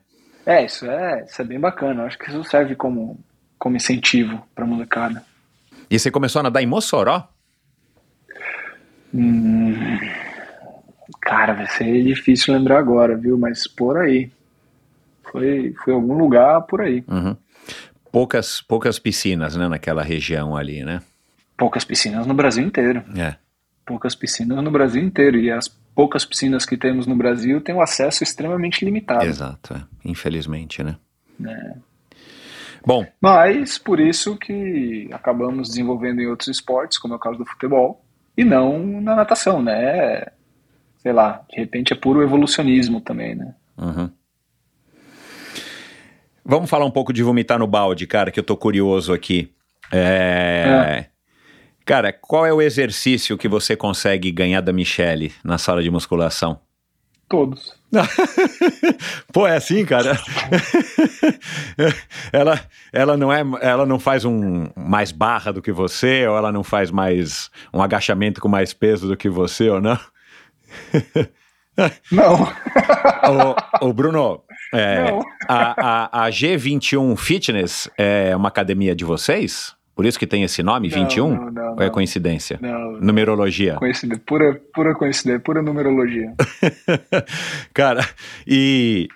É, 0.45 0.63
isso 0.63 0.85
é, 0.85 1.23
isso 1.25 1.41
é 1.41 1.45
bem 1.45 1.59
bacana. 1.59 2.03
Eu 2.03 2.07
acho 2.07 2.19
que 2.19 2.29
isso 2.29 2.43
serve 2.43 2.75
como 2.75 3.19
como 3.61 3.77
incentivo 3.77 4.41
para 4.55 4.65
molecada. 4.65 5.23
E 5.87 5.99
você 5.99 6.09
começou 6.09 6.39
a 6.39 6.43
nadar 6.43 6.63
em 6.63 6.65
Mossoró? 6.65 7.29
Hum, 9.13 9.99
cara, 11.21 11.53
vai 11.53 11.67
ser 11.67 12.03
difícil 12.03 12.55
lembrar 12.55 12.79
agora, 12.79 13.15
viu? 13.15 13.37
Mas 13.37 13.67
por 13.67 13.97
aí. 13.97 14.31
Foi, 15.31 15.75
foi 15.85 15.93
algum 15.93 16.17
lugar 16.17 16.61
por 16.61 16.81
aí. 16.81 17.03
Uhum. 17.07 17.37
Poucas, 18.11 18.63
poucas 18.63 18.97
piscinas, 18.97 19.55
né, 19.55 19.67
naquela 19.67 20.01
região 20.01 20.57
ali, 20.57 20.83
né? 20.83 20.99
Poucas 21.55 21.85
piscinas 21.85 22.25
no 22.25 22.33
Brasil 22.33 22.65
inteiro. 22.65 23.03
É. 23.15 23.35
Poucas 23.85 24.15
piscinas 24.15 24.63
no 24.63 24.71
Brasil 24.71 25.03
inteiro. 25.03 25.37
E 25.37 25.51
as 25.51 25.67
poucas 25.93 26.25
piscinas 26.25 26.65
que 26.65 26.75
temos 26.75 27.05
no 27.05 27.15
Brasil 27.15 27.61
têm 27.61 27.75
um 27.75 27.81
acesso 27.81 28.23
extremamente 28.23 28.83
limitado. 28.83 29.23
Exato, 29.23 29.75
é. 29.75 29.83
infelizmente, 30.03 30.83
né? 30.83 30.95
É. 31.45 31.90
Bom. 32.85 33.05
Mas 33.21 33.77
por 33.77 33.99
isso 33.99 34.35
que 34.37 35.09
acabamos 35.11 35.69
desenvolvendo 35.69 36.21
em 36.21 36.27
outros 36.27 36.49
esportes, 36.49 36.97
como 36.97 37.13
é 37.13 37.17
o 37.17 37.19
caso 37.19 37.37
do 37.37 37.45
futebol, 37.45 38.03
e 38.35 38.43
não 38.43 38.79
na 39.01 39.15
natação, 39.15 39.61
né? 39.61 40.25
Sei 40.97 41.13
lá, 41.13 41.43
de 41.49 41.57
repente 41.57 41.93
é 41.93 41.95
puro 41.95 42.21
evolucionismo 42.21 43.01
também, 43.01 43.35
né? 43.35 43.55
Uhum. 43.77 44.09
Vamos 46.43 46.69
falar 46.69 46.85
um 46.85 46.91
pouco 46.91 47.13
de 47.13 47.23
vomitar 47.23 47.59
no 47.59 47.67
balde, 47.67 48.07
cara, 48.07 48.31
que 48.31 48.39
eu 48.39 48.43
tô 48.43 48.57
curioso 48.57 49.13
aqui. 49.13 49.53
É... 49.91 51.07
é. 51.07 51.11
Cara, 51.85 52.13
qual 52.13 52.45
é 52.45 52.53
o 52.53 52.61
exercício 52.61 53.37
que 53.37 53.47
você 53.47 53.75
consegue 53.75 54.31
ganhar 54.31 54.61
da 54.61 54.71
Michelle 54.71 55.33
na 55.43 55.57
sala 55.57 55.81
de 55.81 55.89
musculação? 55.89 56.59
Todos. 57.27 57.80
Pô, 59.33 59.47
é 59.47 59.57
assim, 59.57 59.85
cara. 59.85 60.17
ela, 62.31 62.59
ela 62.91 63.17
não 63.17 63.31
é, 63.31 63.41
ela 63.61 63.85
não 63.85 63.99
faz 63.99 64.25
um 64.25 64.67
mais 64.75 65.11
barra 65.11 65.51
do 65.51 65.61
que 65.61 65.71
você, 65.71 66.25
ou 66.27 66.37
ela 66.37 66.51
não 66.51 66.63
faz 66.63 66.89
mais 66.91 67.49
um 67.73 67.81
agachamento 67.81 68.39
com 68.39 68.47
mais 68.47 68.73
peso 68.73 69.07
do 69.07 69.17
que 69.17 69.29
você, 69.29 69.69
ou 69.69 69.81
não? 69.81 69.99
Não. 72.11 72.43
o, 73.81 73.87
o 73.87 73.93
Bruno, 73.93 74.43
é, 74.73 75.09
não. 75.09 75.21
A, 75.47 76.21
a, 76.21 76.25
a 76.25 76.29
G21 76.29 77.17
Fitness 77.17 77.89
é 77.97 78.35
uma 78.35 78.49
academia 78.49 78.93
de 78.93 79.05
vocês? 79.05 79.73
Por 79.95 80.05
isso 80.05 80.17
que 80.17 80.25
tem 80.25 80.43
esse 80.43 80.63
nome, 80.63 80.89
não, 80.89 80.99
21? 81.03 81.29
Não, 81.29 81.51
não, 81.51 81.75
Ou 81.75 81.83
é 81.83 81.89
coincidência? 81.89 82.57
Não. 82.61 82.99
Numerologia? 82.99 83.75
Coincidência, 83.75 84.23
pura, 84.25 84.59
pura 84.73 84.95
coincidência, 84.95 85.39
pura 85.39 85.61
numerologia. 85.61 86.33
cara, 87.73 88.07
e 88.47 89.07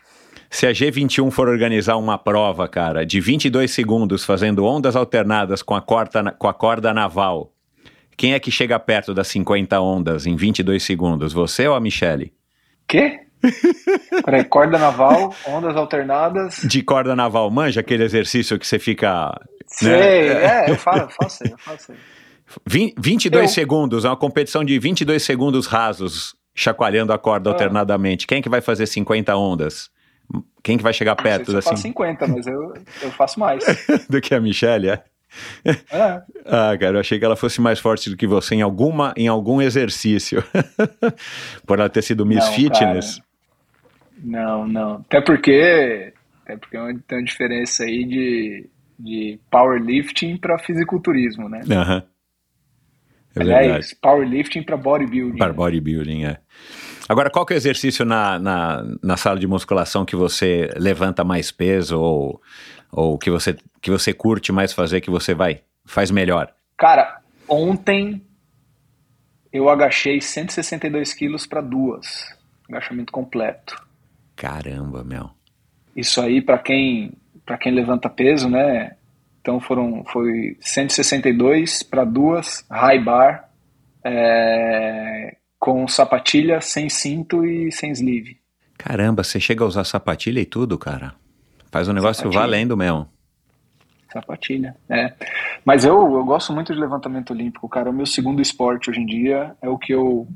se 0.50 0.68
a 0.68 0.72
G21 0.72 1.32
for 1.32 1.48
organizar 1.48 1.96
uma 1.96 2.18
prova, 2.18 2.68
cara, 2.68 3.06
de 3.06 3.20
22 3.20 3.72
segundos 3.72 4.26
fazendo 4.26 4.66
ondas 4.66 4.96
alternadas 4.96 5.62
com 5.62 5.76
a 5.76 5.82
corda, 5.82 6.32
com 6.32 6.48
a 6.48 6.54
corda 6.54 6.94
naval, 6.94 7.52
quem 8.18 8.34
é 8.34 8.40
que 8.40 8.52
chega 8.52 8.80
perto 8.80 9.14
das 9.14 9.28
50 9.28 9.80
ondas 9.82 10.26
em 10.26 10.36
22 10.36 10.82
segundos? 10.84 11.34
Você 11.34 11.68
ou 11.68 11.76
a 11.76 11.80
Michele? 11.80 12.34
Quê? 12.88 13.20
Peraí, 14.24 14.44
corda 14.46 14.78
naval, 14.78 15.34
ondas 15.48 15.76
alternadas. 15.76 16.62
De 16.64 16.82
corda 16.82 17.16
naval, 17.16 17.50
manja 17.52 17.82
aquele 17.82 18.04
exercício 18.04 18.58
que 18.58 18.66
você 18.66 18.80
fica 18.80 19.38
Sei, 19.66 19.90
né? 19.90 20.66
é, 20.68 20.72
eu 20.72 20.76
faço, 20.76 21.16
faço, 21.16 21.44
eu 21.44 21.58
faço. 21.58 21.94
20, 22.66 22.96
22 22.98 23.44
eu... 23.44 23.54
segundos, 23.54 24.06
é 24.06 24.10
uma 24.10 24.18
competição 24.18 24.64
de 24.64 24.78
22 24.78 25.22
segundos 25.24 25.68
rasos, 25.68 26.36
chacoalhando 26.54 27.12
a 27.12 27.18
corda 27.18 27.50
ah. 27.50 27.54
alternadamente. 27.54 28.28
Quem 28.28 28.40
é 28.40 28.42
que 28.42 28.50
vai 28.50 28.62
fazer 28.62 28.86
50 28.86 29.36
ondas? 29.36 29.90
Quem 30.64 30.78
que 30.78 30.84
vai 30.84 30.94
chegar 30.94 31.16
perto 31.16 31.52
da 31.52 31.60
assim? 31.60 31.76
50, 31.76 32.28
mas 32.28 32.48
eu, 32.48 32.74
eu 33.02 33.12
faço 33.12 33.40
mais. 33.40 33.64
do 34.10 34.20
que 34.20 34.34
a 34.34 34.40
Michelle, 34.40 34.90
é? 34.90 35.04
É. 35.64 36.22
Ah, 36.46 36.78
cara, 36.80 36.96
eu 36.96 37.00
achei 37.00 37.20
que 37.20 37.26
ela 37.26 37.36
fosse 37.36 37.60
mais 37.60 37.80
forte 37.80 38.10
do 38.10 38.16
que 38.16 38.26
você 38.26 38.56
em 38.56 38.62
alguma 38.62 39.14
em 39.18 39.28
algum 39.28 39.62
exercício. 39.62 40.44
Por 41.68 41.80
ela 41.80 41.90
ter 41.90 42.02
sido 42.02 42.26
Miss 42.26 42.46
não, 42.46 42.54
Fitness. 42.54 43.16
Cara. 43.16 43.26
Não, 44.24 44.68
não. 44.68 44.94
Até 45.08 45.22
porque 45.22 46.14
até 46.44 46.58
porque 46.58 46.78
tem 47.08 47.18
uma 47.18 47.24
diferença 47.24 47.84
aí 47.84 48.06
de 48.06 48.70
de 48.98 49.40
powerlifting 49.52 50.38
para 50.38 50.58
fisiculturismo, 50.60 51.50
né? 51.50 51.62
Aham. 51.70 51.96
Uhum. 51.96 52.16
É 53.38 53.42
Aliás, 53.42 53.66
verdade. 53.68 53.96
powerlifting 54.02 54.64
para 54.64 54.78
bodybuilding. 54.78 55.38
Para 55.38 55.52
bodybuilding, 55.52 56.24
é. 56.26 56.40
Agora, 57.08 57.30
qual 57.30 57.46
que 57.46 57.54
é 57.54 57.56
o 57.56 57.58
exercício 57.58 58.06
na, 58.06 58.40
na, 58.40 58.84
na, 59.04 59.18
sala 59.18 59.38
de 59.38 59.46
musculação 59.46 60.06
que 60.06 60.16
você 60.16 60.70
levanta 60.78 61.24
mais 61.24 61.52
peso 61.52 62.00
ou, 62.00 62.42
ou 62.92 63.18
que, 63.18 63.30
você, 63.30 63.58
que 63.82 63.92
você 63.92 64.14
curte 64.14 64.52
mais 64.54 64.72
fazer, 64.72 65.02
que 65.02 65.10
você 65.12 65.34
vai, 65.34 65.62
faz 65.84 66.10
melhor? 66.10 66.52
Cara, 66.78 67.20
ontem 67.48 68.26
eu 69.52 69.70
agachei 69.70 70.20
162 70.22 71.14
quilos 71.14 71.46
para 71.46 71.62
duas. 71.62 72.26
Agachamento 72.70 73.12
completo. 73.12 73.76
Caramba, 74.36 75.04
meu. 75.04 75.30
Isso 75.96 76.20
aí, 76.22 76.42
para 76.42 76.58
quem 76.58 77.12
para 77.46 77.58
quem 77.58 77.72
levanta 77.72 78.10
peso, 78.10 78.50
né? 78.50 78.96
Então 79.40 79.60
foram 79.60 80.04
foi 80.06 80.58
162 80.60 81.84
para 81.84 82.04
duas 82.04 82.66
high 82.70 83.00
bar 83.00 83.50
é, 84.04 85.38
com 85.60 85.88
sapatilha 85.88 86.62
sem 86.62 86.90
cinto 86.90 87.46
e 87.46 87.72
sem 87.72 87.92
sleeve. 87.92 88.38
Caramba, 88.78 89.24
você 89.24 89.40
chega 89.40 89.64
a 89.64 89.68
usar 89.68 89.84
sapatilha 89.84 90.40
e 90.40 90.46
tudo, 90.46 90.78
cara. 90.78 91.14
Faz 91.72 91.88
um 91.88 91.94
negócio 91.94 92.24
sapatilha. 92.24 92.42
valendo 92.42 92.78
mesmo. 92.78 93.08
Sapatilha, 94.12 94.76
é. 94.90 95.14
Mas 95.64 95.84
eu, 95.84 95.96
eu 96.16 96.24
gosto 96.24 96.54
muito 96.54 96.74
de 96.74 96.80
levantamento 96.80 97.32
olímpico, 97.32 97.68
cara. 97.68 97.90
O 97.90 97.94
meu 97.94 98.06
segundo 98.06 98.42
esporte 98.42 98.90
hoje 98.90 99.02
em 99.02 99.06
dia 99.06 99.56
é 99.62 99.68
o 99.68 99.78
que 99.78 99.94
eu. 99.94 100.28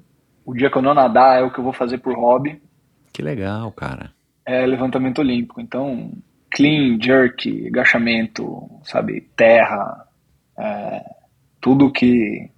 O 0.46 0.54
dia 0.54 0.70
que 0.70 0.78
eu 0.78 0.82
não 0.82 0.94
nadar 0.94 1.40
é 1.40 1.44
o 1.44 1.52
que 1.52 1.60
eu 1.60 1.64
vou 1.64 1.74
fazer 1.74 2.00
por 2.00 2.16
hobby. 2.16 2.62
Que 3.14 3.22
legal, 3.22 3.72
cara. 3.72 4.12
É 4.46 4.66
levantamento 4.66 5.20
olímpico. 5.20 5.62
Então, 5.62 6.12
clean, 6.52 7.00
jerk, 7.02 7.68
agachamento, 7.68 8.70
sabe, 8.84 9.22
terra, 9.36 10.08
é, 10.58 11.04
tudo 11.62 11.92
que 11.92 12.50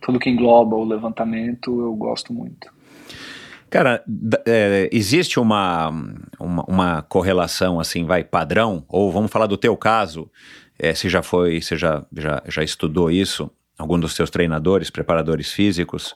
tudo 0.00 0.18
que 0.18 0.28
engloba 0.28 0.74
o 0.74 0.84
levantamento 0.84 1.80
eu 1.80 1.94
gosto 1.94 2.32
muito. 2.32 2.70
Cara, 3.70 4.04
é, 4.44 4.90
existe 4.92 5.40
uma, 5.40 5.88
uma, 6.38 6.64
uma, 6.64 7.02
correlação 7.02 7.80
assim, 7.80 8.04
vai, 8.04 8.22
padrão, 8.22 8.84
ou 8.86 9.10
vamos 9.10 9.30
falar 9.30 9.46
do 9.46 9.56
teu 9.56 9.74
caso, 9.76 10.30
é, 10.78 10.92
você 10.92 11.08
já 11.08 11.22
foi, 11.22 11.60
você 11.60 11.76
já, 11.76 12.04
já, 12.14 12.42
já 12.46 12.62
estudou 12.62 13.10
isso, 13.10 13.50
algum 13.78 13.98
dos 13.98 14.14
seus 14.14 14.28
treinadores, 14.28 14.90
preparadores 14.90 15.52
físicos, 15.52 16.14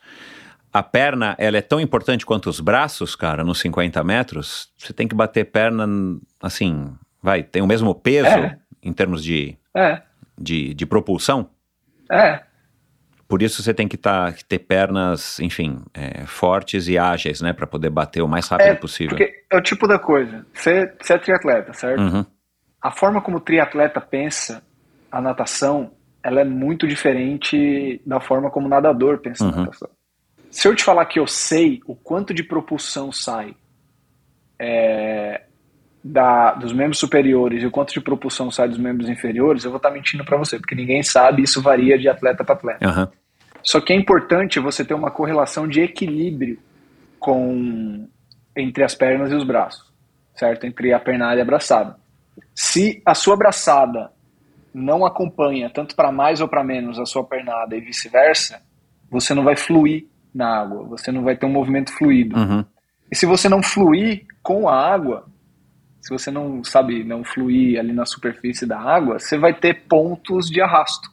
a 0.70 0.82
perna, 0.82 1.34
ela 1.38 1.56
é 1.56 1.62
tão 1.62 1.80
importante 1.80 2.26
quanto 2.26 2.51
os 2.51 2.60
braços, 2.60 3.16
cara, 3.16 3.43
nos 3.43 3.59
50 3.60 4.05
metros, 4.05 4.68
você 4.76 4.93
tem 4.93 5.09
que 5.09 5.14
bater 5.14 5.51
perna, 5.51 5.88
assim, 6.43 6.93
vai, 7.27 7.43
tem 7.43 7.61
o 7.61 7.66
mesmo 7.66 7.93
peso 7.93 8.28
é. 8.28 8.57
em 8.81 8.93
termos 8.93 9.23
de, 9.23 9.59
é. 9.77 10.01
de, 10.39 10.73
de 10.73 10.86
propulsão? 10.86 11.51
É. 12.09 12.40
Por 13.27 13.43
isso 13.43 13.61
você 13.61 13.74
tem 13.74 13.89
que, 13.89 13.97
tá, 13.97 14.32
ter 14.48 14.61
pernas, 14.61 15.40
enfim, 15.40 15.82
é, 15.93 16.24
fortes 16.24 16.86
e 16.86 16.97
ágeis, 16.97 17.40
né? 17.40 17.53
para 17.53 17.66
poder 17.66 17.90
bater 17.90 18.23
o 18.23 18.28
mais 18.28 18.47
rápido 18.47 18.69
é, 18.69 18.74
possível. 18.77 19.16
Porque 19.16 19.43
é 19.51 19.57
o 19.57 19.61
tipo 19.61 19.89
da 19.89 19.98
coisa. 19.98 20.47
Você, 20.55 20.94
você 21.03 21.15
é 21.15 21.19
triatleta, 21.19 21.73
certo? 21.73 22.01
Uhum. 22.01 22.24
A 22.81 22.93
forma 22.93 23.20
como 23.20 23.39
o 23.39 23.40
triatleta 23.40 24.01
pensa 24.01 24.62
a 25.11 25.20
natação, 25.20 25.90
ela 26.23 26.40
é 26.40 26.44
muito 26.44 26.86
diferente 26.86 28.01
da 28.07 28.20
forma 28.20 28.53
como 28.53 28.66
o 28.66 28.70
nadador 28.70 29.19
pensa 29.19 29.43
uhum. 29.43 29.51
a 29.51 29.57
natação. 29.57 29.90
Se 30.48 30.69
eu 30.69 30.77
te 30.77 30.85
falar 30.85 31.05
que 31.07 31.19
eu 31.19 31.27
sei 31.27 31.81
o 31.86 31.97
quanto 31.97 32.32
de 32.32 32.44
propulsão 32.44 33.11
sai 33.11 33.57
é, 34.61 35.45
da, 36.08 36.52
dos 36.52 36.72
membros 36.72 36.98
superiores 36.98 37.62
e 37.62 37.66
o 37.66 37.70
quanto 37.70 37.92
de 37.92 38.00
propulsão 38.00 38.50
sai 38.50 38.68
dos 38.68 38.78
membros 38.78 39.08
inferiores, 39.08 39.64
eu 39.64 39.70
vou 39.70 39.78
estar 39.78 39.90
mentindo 39.90 40.24
para 40.24 40.36
você, 40.36 40.58
porque 40.58 40.74
ninguém 40.74 41.02
sabe, 41.02 41.42
isso 41.42 41.60
varia 41.60 41.98
de 41.98 42.08
atleta 42.08 42.44
para 42.44 42.54
atleta. 42.54 42.88
Uhum. 42.88 43.08
Só 43.62 43.80
que 43.80 43.92
é 43.92 43.96
importante 43.96 44.60
você 44.60 44.84
ter 44.84 44.94
uma 44.94 45.10
correlação 45.10 45.66
de 45.66 45.80
equilíbrio 45.80 46.58
com 47.18 48.08
entre 48.56 48.84
as 48.84 48.94
pernas 48.94 49.32
e 49.32 49.34
os 49.34 49.44
braços, 49.44 49.92
certo? 50.34 50.64
Entre 50.64 50.92
a 50.92 51.00
pernada 51.00 51.36
e 51.36 51.40
a 51.42 51.44
braçada. 51.44 51.96
Se 52.54 53.02
a 53.04 53.14
sua 53.14 53.36
braçada 53.36 54.12
não 54.72 55.04
acompanha 55.04 55.68
tanto 55.68 55.96
para 55.96 56.12
mais 56.12 56.40
ou 56.40 56.48
para 56.48 56.62
menos 56.62 56.98
a 56.98 57.04
sua 57.04 57.24
pernada 57.24 57.76
e 57.76 57.80
vice-versa, 57.80 58.62
você 59.10 59.34
não 59.34 59.42
vai 59.42 59.56
fluir 59.56 60.06
na 60.32 60.60
água, 60.60 60.84
você 60.84 61.10
não 61.10 61.22
vai 61.22 61.36
ter 61.36 61.46
um 61.46 61.52
movimento 61.52 61.92
fluido. 61.92 62.38
Uhum. 62.38 62.64
E 63.10 63.16
se 63.16 63.26
você 63.26 63.48
não 63.48 63.62
fluir 63.62 64.24
com 64.42 64.68
a 64.68 64.74
água, 64.74 65.26
se 66.06 66.10
você 66.10 66.30
não 66.30 66.62
sabe 66.62 67.02
não 67.02 67.24
fluir 67.24 67.80
ali 67.80 67.92
na 67.92 68.06
superfície 68.06 68.64
da 68.64 68.78
água, 68.78 69.18
você 69.18 69.36
vai 69.36 69.52
ter 69.52 69.88
pontos 69.88 70.46
de 70.48 70.60
arrasto. 70.60 71.10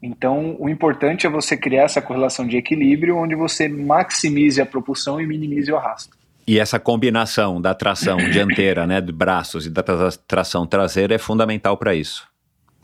Então, 0.00 0.54
o 0.60 0.68
importante 0.68 1.26
é 1.26 1.30
você 1.30 1.56
criar 1.56 1.82
essa 1.82 2.00
correlação 2.00 2.46
de 2.46 2.56
equilíbrio 2.56 3.16
onde 3.16 3.34
você 3.34 3.66
maximize 3.68 4.60
a 4.60 4.66
propulsão 4.66 5.20
e 5.20 5.26
minimize 5.26 5.72
o 5.72 5.76
arrasto. 5.76 6.16
E 6.46 6.60
essa 6.60 6.78
combinação 6.78 7.60
da 7.60 7.74
tração 7.74 8.16
dianteira, 8.30 8.86
né, 8.86 9.00
de 9.00 9.10
braços 9.10 9.66
e 9.66 9.70
da 9.70 9.82
tração 10.24 10.64
traseira 10.68 11.16
é 11.16 11.18
fundamental 11.18 11.76
para 11.76 11.96
isso. 11.96 12.28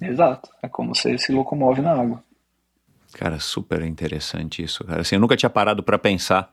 Exato, 0.03 0.51
é 0.61 0.67
como 0.67 0.93
você 0.93 1.17
se 1.19 1.31
locomove 1.31 1.81
na 1.81 1.93
água. 1.93 2.21
Cara, 3.13 3.39
super 3.39 3.81
interessante 3.83 4.61
isso, 4.61 4.83
cara. 4.83 5.03
Assim, 5.03 5.15
eu 5.15 5.21
nunca 5.21 5.37
tinha 5.37 5.49
parado 5.49 5.85
para 5.85 5.97
pensar. 6.01 6.51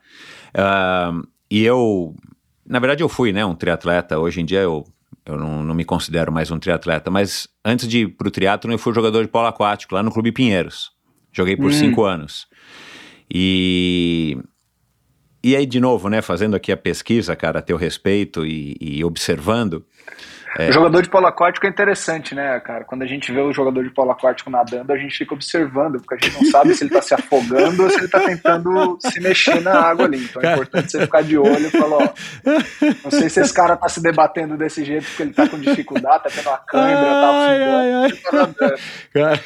Uh, 0.49 1.27
e 1.49 1.63
eu, 1.65 2.13
na 2.71 2.79
verdade, 2.79 3.03
eu 3.03 3.09
fui, 3.09 3.33
né, 3.33 3.45
um 3.45 3.53
triatleta. 3.53 4.17
Hoje 4.17 4.39
em 4.39 4.45
dia 4.45 4.61
eu, 4.61 4.87
eu 5.25 5.37
não, 5.37 5.61
não 5.61 5.75
me 5.75 5.83
considero 5.83 6.31
mais 6.31 6.49
um 6.49 6.57
triatleta, 6.57 7.11
mas 7.11 7.49
antes 7.65 7.85
de 7.85 7.99
ir 7.99 8.07
para 8.07 8.29
o 8.29 8.31
triatlon 8.31 8.71
eu 8.71 8.79
fui 8.79 8.93
jogador 8.93 9.21
de 9.21 9.27
polo 9.27 9.47
aquático 9.47 9.93
lá 9.93 10.01
no 10.01 10.09
Clube 10.09 10.31
Pinheiros. 10.31 10.89
Joguei 11.33 11.57
por 11.57 11.69
hum. 11.69 11.73
cinco 11.73 12.05
anos. 12.05 12.47
E 13.29 14.37
e 15.43 15.53
aí, 15.53 15.65
de 15.65 15.81
novo, 15.81 16.07
né, 16.07 16.21
fazendo 16.21 16.55
aqui 16.55 16.71
a 16.71 16.77
pesquisa, 16.77 17.35
cara, 17.35 17.59
a 17.59 17.61
teu 17.61 17.75
respeito 17.75 18.45
e, 18.45 18.77
e 18.79 19.03
observando, 19.03 19.85
é. 20.57 20.69
O 20.69 20.73
jogador 20.73 21.01
de 21.01 21.09
polo 21.09 21.27
aquático 21.27 21.65
é 21.65 21.69
interessante, 21.69 22.35
né, 22.35 22.59
cara? 22.59 22.83
Quando 22.83 23.03
a 23.03 23.07
gente 23.07 23.31
vê 23.31 23.39
o 23.39 23.53
jogador 23.53 23.83
de 23.83 23.89
polo 23.89 24.11
aquático 24.11 24.49
nadando, 24.49 24.91
a 24.91 24.97
gente 24.97 25.17
fica 25.17 25.33
observando, 25.33 26.01
porque 26.01 26.15
a 26.15 26.17
gente 26.17 26.43
não 26.43 26.51
sabe 26.51 26.73
se 26.75 26.83
ele 26.83 26.89
tá 26.89 27.01
se 27.01 27.13
afogando 27.13 27.83
ou 27.83 27.89
se 27.89 27.99
ele 27.99 28.09
tá 28.09 28.19
tentando 28.19 28.97
se 28.99 29.19
mexer 29.21 29.61
na 29.61 29.79
água 29.79 30.05
ali. 30.05 30.23
Então 30.23 30.41
é 30.41 30.53
importante 30.53 30.91
você 30.91 31.01
ficar 31.01 31.23
de 31.23 31.37
olho 31.37 31.67
e 31.67 31.69
falar, 31.69 31.97
ó, 31.97 32.09
não 33.03 33.11
sei 33.11 33.29
se 33.29 33.39
esse 33.39 33.53
cara 33.53 33.77
tá 33.77 33.87
se 33.87 34.01
debatendo 34.01 34.57
desse 34.57 34.83
jeito 34.83 35.05
porque 35.05 35.23
ele 35.23 35.33
tá 35.33 35.47
com 35.47 35.57
dificuldade, 35.57 36.23
tá 36.23 36.29
tendo 36.29 36.49
uma 36.49 36.57
câimbra, 36.57 37.05
tá 37.05 37.29
afogando, 37.29 37.75
ai, 37.75 37.93
ai. 37.93 38.11
tá. 38.51 38.75
Cara, 39.13 39.39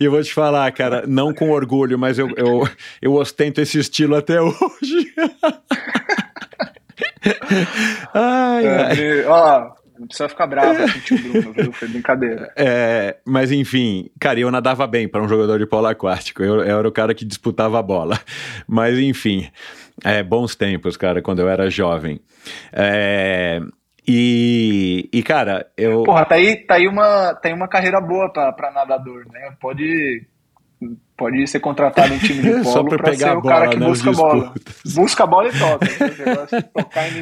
e 0.00 0.04
eu 0.04 0.10
vou 0.10 0.22
te 0.22 0.34
falar, 0.34 0.72
cara, 0.72 1.04
não 1.06 1.32
com 1.32 1.50
orgulho, 1.50 1.96
mas 1.96 2.18
eu, 2.18 2.28
eu, 2.36 2.68
eu 3.00 3.12
ostento 3.14 3.60
esse 3.60 3.78
estilo 3.78 4.16
até 4.16 4.40
hoje. 4.40 5.14
ai, 8.14 8.66
ai. 8.66 9.24
Ó, 9.26 9.79
não 10.00 10.06
precisa 10.06 10.30
ficar 10.30 10.46
bravo 10.46 10.78
com 10.78 11.14
o 11.14 11.18
Bruno, 11.18 11.52
viu? 11.52 11.72
Foi 11.72 11.88
brincadeira. 11.88 12.50
É, 12.56 13.18
mas 13.24 13.52
enfim, 13.52 14.10
cara, 14.18 14.40
eu 14.40 14.50
nadava 14.50 14.86
bem 14.86 15.06
para 15.06 15.22
um 15.22 15.28
jogador 15.28 15.58
de 15.58 15.66
polo 15.66 15.86
aquático. 15.86 16.42
Eu, 16.42 16.64
eu, 16.64 16.78
era 16.78 16.88
o 16.88 16.92
cara 16.92 17.14
que 17.14 17.24
disputava 17.24 17.78
a 17.78 17.82
bola. 17.82 18.18
Mas 18.66 18.98
enfim, 18.98 19.50
é, 20.04 20.22
bons 20.22 20.54
tempos, 20.54 20.96
cara, 20.96 21.20
quando 21.20 21.40
eu 21.40 21.48
era 21.48 21.70
jovem. 21.70 22.20
É, 22.72 23.60
e, 24.06 25.08
e, 25.12 25.22
cara, 25.22 25.66
eu. 25.76 26.02
Porra, 26.04 26.24
tá 26.24 26.36
aí, 26.36 26.56
tá 26.56 26.74
aí, 26.74 26.88
uma, 26.88 27.34
tá 27.34 27.48
aí 27.48 27.54
uma 27.54 27.68
carreira 27.68 28.00
boa 28.00 28.32
pra, 28.32 28.52
pra 28.52 28.72
nadador, 28.72 29.26
né? 29.30 29.54
Pode 29.60 30.26
pode 31.16 31.46
ser 31.46 31.60
contratado 31.60 32.14
em 32.14 32.18
time 32.18 32.42
de 32.42 32.62
polo 32.64 32.88
para 32.88 33.10
pegar 33.10 33.30
ser 33.32 33.36
o 33.36 33.42
cara 33.42 33.68
que 33.68 33.76
busca 33.76 34.10
a 34.10 34.12
bola. 34.12 34.54
Busca 34.94 35.24
a 35.24 35.26
bola 35.26 35.48
e 35.48 35.58
toca. 35.58 35.86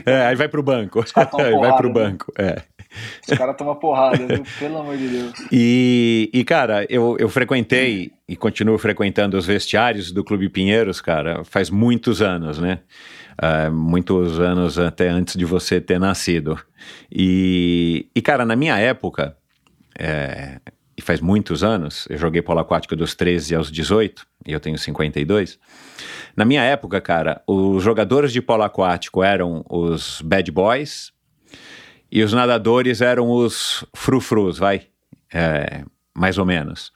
é, 0.06 0.26
aí 0.26 0.36
vai 0.36 0.48
pro 0.48 0.62
banco. 0.62 1.05
Aí 1.39 1.56
vai 1.56 1.76
pro 1.76 1.93
banco, 1.93 2.32
é. 2.39 2.62
Os 3.28 3.36
caras 3.36 3.56
tomam 3.56 3.74
porrada, 3.74 4.16
viu? 4.16 4.43
Pelo 4.59 4.78
amor 4.78 4.97
de 4.97 5.09
Deus. 5.09 5.32
E, 5.52 6.30
e 6.32 6.44
cara, 6.44 6.86
eu, 6.89 7.16
eu 7.18 7.28
frequentei 7.28 8.12
e 8.26 8.35
continuo 8.35 8.78
frequentando 8.78 9.36
os 9.36 9.47
vestiários 9.47 10.10
do 10.10 10.24
Clube 10.24 10.48
Pinheiros, 10.48 11.01
cara, 11.01 11.44
faz 11.44 11.68
muitos 11.68 12.22
anos, 12.22 12.59
né? 12.59 12.80
Uh, 13.40 13.70
muitos 13.70 14.40
anos 14.40 14.78
até 14.78 15.09
antes 15.09 15.36
de 15.36 15.44
você 15.44 15.80
ter 15.80 16.01
nascido. 16.01 16.59
E, 17.12 18.09
e 18.14 18.22
cara, 18.22 18.44
na 18.44 18.56
minha 18.56 18.76
época, 18.78 19.36
é, 19.98 20.59
faz 21.09 21.22
muitos 21.22 21.64
anos, 21.64 22.06
eu 22.10 22.18
joguei 22.18 22.43
polo 22.43 22.60
aquático 22.60 22.94
dos 22.94 23.14
13 23.14 23.55
aos 23.55 23.72
18, 23.72 24.26
e 24.47 24.52
eu 24.52 24.60
tenho 24.60 24.76
52. 24.76 25.59
Na 26.36 26.44
minha 26.44 26.62
época, 26.62 27.01
cara, 27.01 27.43
os 27.47 27.82
jogadores 27.82 28.30
de 28.30 28.43
polo 28.43 28.62
aquático 28.62 29.22
eram 29.22 29.64
os 29.70 30.20
bad 30.20 30.52
boys 30.52 31.10
e 32.12 32.22
os 32.22 32.35
nadadores 32.35 33.01
eram 33.01 33.30
os 33.30 33.86
frufrus, 33.97 34.59
vai, 34.59 34.82
é, 35.32 35.82
mais 36.14 36.36
ou 36.36 36.44
menos. 36.44 36.93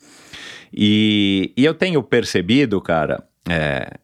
E, 0.70 1.50
e 1.56 1.64
eu 1.64 1.72
tenho 1.72 2.02
percebido, 2.02 2.82
cara, 2.82 3.26
é, 3.48 3.98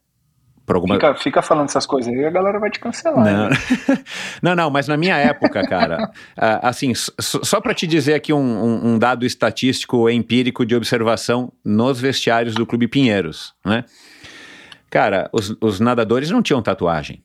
por 0.68 0.76
alguma... 0.76 0.96
Fica, 0.96 1.14
fica 1.14 1.42
falando 1.42 1.70
essas 1.70 1.86
coisas 1.86 2.12
aí, 2.12 2.26
a 2.26 2.30
galera 2.30 2.60
vai 2.60 2.70
te 2.70 2.78
cancelar. 2.78 3.24
Não, 3.24 3.48
né? 3.48 3.56
não, 4.42 4.54
não, 4.54 4.70
mas 4.70 4.86
na 4.86 4.98
minha 4.98 5.16
época, 5.16 5.66
cara, 5.66 6.10
assim, 6.62 6.92
só 6.94 7.58
para 7.58 7.72
te 7.72 7.86
dizer 7.86 8.12
aqui 8.12 8.34
um, 8.34 8.38
um, 8.38 8.88
um, 8.88 8.98
dado 8.98 9.24
estatístico 9.24 10.10
empírico 10.10 10.66
de 10.66 10.76
observação 10.76 11.50
nos 11.64 11.98
vestiários 11.98 12.54
do 12.54 12.66
Clube 12.66 12.86
Pinheiros, 12.86 13.54
né? 13.64 13.82
Cara, 14.90 15.30
os, 15.32 15.56
os 15.58 15.80
nadadores 15.80 16.30
não 16.30 16.42
tinham 16.42 16.60
tatuagem. 16.60 17.24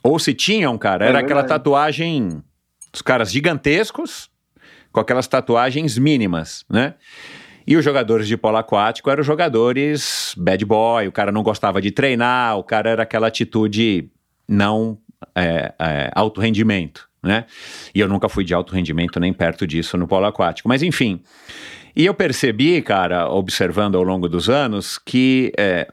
Ou 0.00 0.16
se 0.20 0.32
tinham, 0.32 0.78
cara, 0.78 1.06
era 1.06 1.18
é 1.18 1.22
aquela 1.22 1.42
tatuagem 1.42 2.40
dos 2.92 3.02
caras 3.02 3.32
gigantescos 3.32 4.30
com 4.92 5.00
aquelas 5.00 5.26
tatuagens 5.26 5.98
mínimas, 5.98 6.64
né? 6.70 6.94
E 7.66 7.76
os 7.76 7.84
jogadores 7.84 8.28
de 8.28 8.36
polo 8.36 8.56
aquático 8.56 9.10
eram 9.10 9.22
jogadores 9.22 10.34
bad 10.36 10.64
boy, 10.64 11.08
o 11.08 11.12
cara 11.12 11.32
não 11.32 11.42
gostava 11.42 11.80
de 11.80 11.90
treinar, 11.90 12.56
o 12.56 12.62
cara 12.62 12.90
era 12.90 13.02
aquela 13.02 13.26
atitude 13.26 14.10
não 14.48 14.98
é, 15.34 15.74
é, 15.78 16.10
alto 16.14 16.40
rendimento, 16.40 17.08
né? 17.22 17.46
E 17.94 18.00
eu 18.00 18.08
nunca 18.08 18.28
fui 18.28 18.44
de 18.44 18.54
alto 18.54 18.74
rendimento 18.74 19.18
nem 19.18 19.32
perto 19.32 19.66
disso 19.66 19.96
no 19.96 20.06
polo 20.06 20.26
aquático. 20.26 20.68
Mas 20.68 20.82
enfim. 20.82 21.20
E 21.94 22.04
eu 22.04 22.14
percebi, 22.14 22.80
cara, 22.82 23.28
observando 23.30 23.96
ao 23.96 24.02
longo 24.02 24.28
dos 24.28 24.50
anos, 24.50 24.98
que, 24.98 25.50
é, 25.58 25.88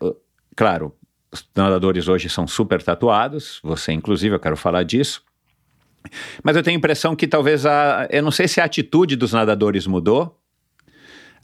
claro, 0.55 0.93
os 1.31 1.47
nadadores 1.55 2.07
hoje 2.07 2.29
são 2.29 2.45
super 2.45 2.83
tatuados, 2.83 3.59
você 3.63 3.93
inclusive, 3.93 4.35
eu 4.35 4.39
quero 4.39 4.57
falar 4.57 4.83
disso. 4.83 5.23
Mas 6.43 6.55
eu 6.55 6.61
tenho 6.61 6.75
a 6.75 6.77
impressão 6.77 7.15
que 7.15 7.25
talvez 7.25 7.65
a. 7.65 8.07
Eu 8.11 8.21
não 8.21 8.31
sei 8.31 8.47
se 8.47 8.59
a 8.59 8.65
atitude 8.65 9.15
dos 9.15 9.31
nadadores 9.31 9.87
mudou, 9.87 10.37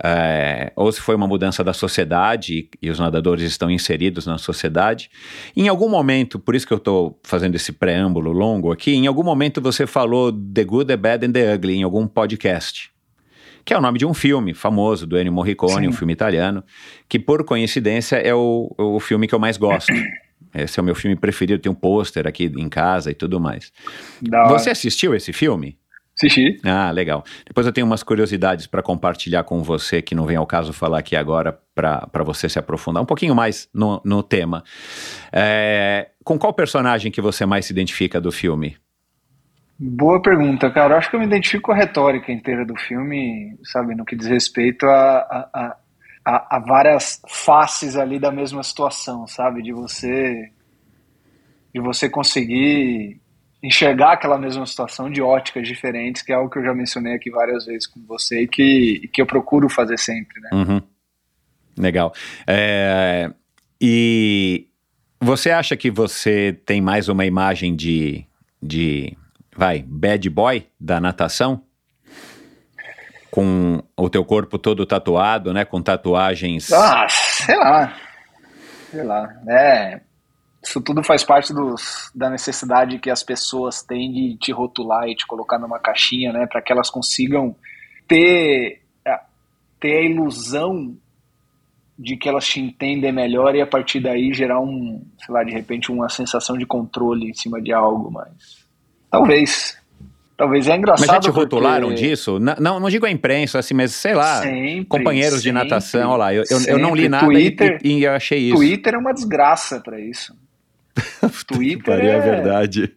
é, 0.04 0.72
ou 0.76 0.90
se 0.92 1.02
foi 1.02 1.14
uma 1.16 1.28
mudança 1.28 1.64
da 1.64 1.74
sociedade 1.74 2.70
e, 2.82 2.88
e, 2.88 2.90
os 2.90 3.00
nadadores 3.00 3.44
estão 3.44 3.70
inseridos 3.70 4.26
na 4.26 4.38
sociedade. 4.38 5.10
Em 5.56 5.68
algum 5.68 5.90
momento, 5.90 6.40
por 6.40 6.56
isso 6.56 6.66
que 6.66 6.74
eu 6.74 6.78
estou 6.78 7.20
fazendo 7.24 7.56
esse 7.56 7.74
preâmbulo 7.74 8.32
longo 8.32 8.72
aqui, 8.72 8.94
em 8.94 9.08
algum 9.08 9.24
momento 9.24 9.62
você 9.62 9.86
falou 9.86 10.32
The 10.32 10.64
Good, 10.64 10.86
The 10.86 10.98
Bad 10.98 11.26
and 11.26 11.32
The 11.34 11.54
Ugly 11.56 11.76
em 11.76 11.84
algum 11.84 12.08
podcast. 12.08 12.92
Que 13.66 13.74
é 13.74 13.78
o 13.78 13.82
nome 13.82 14.00
de 14.00 14.06
um 14.06 14.14
filme 14.14 14.54
famoso 14.54 15.06
do 15.06 15.18
Ennio 15.20 15.34
Morricone, 15.34 15.86
Sim. 15.86 15.88
um 15.90 15.94
filme 15.94 16.14
italiano, 16.14 16.64
que 17.08 17.20
por 17.20 17.44
coincidência 17.44 18.16
é 18.16 18.34
o, 18.34 18.74
o 18.78 19.00
filme 19.02 19.28
que 19.28 19.36
eu 19.36 19.40
mais 19.40 19.58
gosto. 19.58 19.92
Esse 20.56 20.80
é 20.80 20.82
o 20.82 20.86
meu 20.86 20.96
filme 20.96 21.16
preferido, 21.16 21.62
tem 21.62 21.72
um 21.72 21.76
pôster 21.76 22.26
aqui 22.26 22.52
em 22.58 22.70
casa 22.70 23.12
e 23.12 23.14
tudo 23.14 23.40
mais. 23.40 23.72
Você 24.48 24.72
assistiu 24.72 25.14
esse 25.14 25.32
filme? 25.32 25.78
Ah, 26.66 26.92
legal. 26.92 27.24
Depois 27.46 27.66
eu 27.66 27.72
tenho 27.72 27.88
umas 27.88 28.04
curiosidades 28.04 28.68
para 28.68 28.82
compartilhar 28.82 29.44
com 29.44 29.64
você, 29.64 30.02
que 30.02 30.14
não 30.14 30.26
vem 30.26 30.36
ao 30.36 30.46
caso 30.46 30.74
falar 30.74 31.00
aqui 31.00 31.16
agora, 31.16 31.58
para 31.74 32.24
você 32.26 32.50
se 32.50 32.60
aprofundar 32.60 33.02
um 33.02 33.06
pouquinho 33.06 33.34
mais 33.34 33.70
no, 33.74 34.02
no 34.04 34.22
tema. 34.22 34.64
É, 35.32 36.10
com 36.24 36.38
qual 36.38 36.54
personagem 36.54 37.12
que 37.12 37.22
você 37.22 37.46
mais 37.46 37.66
se 37.66 37.74
identifica 37.74 38.20
do 38.20 38.32
filme? 38.32 38.76
Boa 39.80 40.22
pergunta, 40.22 40.70
cara. 40.70 40.96
Eu 40.96 40.98
acho 40.98 41.10
que 41.10 41.16
eu 41.16 41.22
me 41.22 41.26
identifico 41.26 41.68
com 41.68 41.72
a 41.72 41.76
retórica 41.76 42.34
inteira 42.34 42.66
do 42.66 42.76
filme, 42.78 43.58
sabe, 43.64 43.96
no 43.96 44.04
que 44.04 44.16
diz 44.16 44.28
respeito 44.28 44.86
a, 44.86 45.48
a, 45.54 45.78
a, 46.26 46.58
a 46.58 46.60
várias 46.60 47.22
faces 47.30 47.96
ali 47.96 48.20
da 48.20 48.30
mesma 48.30 48.62
situação, 48.62 49.26
sabe, 49.26 49.62
de 49.62 49.72
você 49.72 50.52
de 51.74 51.80
você 51.80 52.10
conseguir 52.10 53.22
enxergar 53.62 54.14
aquela 54.14 54.38
mesma 54.38 54.66
situação 54.66 55.10
de 55.10 55.22
óticas 55.22 55.68
diferentes, 55.68 56.22
que 56.22 56.32
é 56.32 56.36
algo 56.36 56.50
que 56.50 56.60
eu 56.60 56.64
já 56.64 56.74
mencionei 56.74 57.16
aqui 57.16 57.30
várias 57.30 57.66
vezes 57.66 57.88
com 57.88 58.00
você 58.06 58.44
e 58.44 58.48
que, 58.48 59.10
que 59.14 59.22
eu 59.22 59.26
procuro 59.26 59.68
fazer 59.70 59.98
sempre, 60.00 60.40
né? 60.42 60.50
Uhum. 60.54 60.82
Legal. 61.78 62.14
É, 62.48 63.32
e 63.80 64.68
você 65.20 65.52
acha 65.52 65.76
que 65.76 65.92
você 65.92 66.58
tem 66.66 66.82
mais 66.82 67.10
uma 67.10 67.26
imagem 67.26 67.76
de, 67.76 68.26
de, 68.62 69.18
vai, 69.56 69.84
bad 69.86 70.30
boy 70.30 70.66
da 70.80 71.00
natação? 71.00 71.64
Com 73.32 73.84
o 73.96 74.10
teu 74.10 74.26
corpo 74.26 74.58
todo 74.58 74.86
tatuado, 74.86 75.54
né? 75.54 75.64
Com 75.64 75.82
tatuagens... 75.82 76.72
Ah, 76.72 77.06
sei 77.10 77.58
lá. 77.58 77.94
Sei 78.90 79.04
lá. 79.04 79.30
É, 79.48 80.02
isso 80.62 80.82
tudo 80.82 81.04
faz 81.04 81.24
parte 81.24 81.54
dos, 81.54 82.12
da 82.14 82.30
necessidade 82.30 83.00
que 83.00 83.10
as 83.10 83.24
pessoas 83.24 83.82
têm 83.82 84.12
de 84.12 84.38
te 84.38 84.52
rotular 84.52 85.08
e 85.08 85.16
te 85.16 85.26
colocar 85.26 85.58
numa 85.58 85.80
caixinha, 85.80 86.34
né, 86.34 86.46
para 86.48 86.62
que 86.62 86.72
elas 86.72 86.90
consigam 86.90 87.56
ter, 88.08 88.82
ter 89.80 89.98
a 89.98 90.02
ilusão 90.02 90.96
de 91.98 92.16
que 92.16 92.30
elas 92.30 92.48
te 92.48 92.62
entendem 92.62 93.12
melhor 93.12 93.56
e 93.56 93.62
a 93.62 93.68
partir 93.68 94.00
daí 94.00 94.34
gerar 94.34 94.62
um, 94.62 95.02
sei 95.18 95.34
lá, 95.34 95.44
de 95.44 95.52
repente 95.52 95.92
uma 95.92 96.08
sensação 96.08 96.58
de 96.58 96.66
controle 96.66 97.30
em 97.30 97.34
cima 97.34 97.62
de 97.62 97.74
algo, 97.74 98.10
mas 98.12 98.66
talvez. 99.12 99.78
Talvez 100.38 100.70
é 100.70 100.78
engraçado. 100.78 101.06
Mas 101.06 101.16
já 101.16 101.20
te 101.20 101.30
rotularam 101.30 101.90
porque... 101.90 102.02
disso? 102.02 102.40
Não, 102.40 102.80
não 102.80 102.90
digo 102.90 103.06
a 103.06 103.12
imprensa, 103.12 103.60
assim, 103.60 103.74
mas 103.74 103.92
sei 103.92 104.14
lá, 104.14 104.42
sempre, 104.42 104.86
companheiros 104.86 105.42
sempre, 105.42 105.44
de 105.44 105.52
natação, 105.52 106.12
olha 106.12 106.18
lá, 106.18 106.34
eu, 106.34 106.44
eu, 106.50 106.62
eu, 106.66 106.80
não 106.80 106.96
li 106.96 107.10
nada 107.10 107.26
Twitter, 107.26 107.78
e, 107.84 107.98
e, 107.98 108.04
eu 108.06 108.14
achei 108.14 108.40
isso. 108.40 108.56
Twitter 108.56 108.94
é 108.94 108.98
uma 108.98 109.14
desgraça 109.14 109.82
para 109.82 110.00
isso. 110.00 110.34
Twitter 111.48 112.00
é... 112.00 112.08
é 112.08 112.20
verdade. 112.20 112.94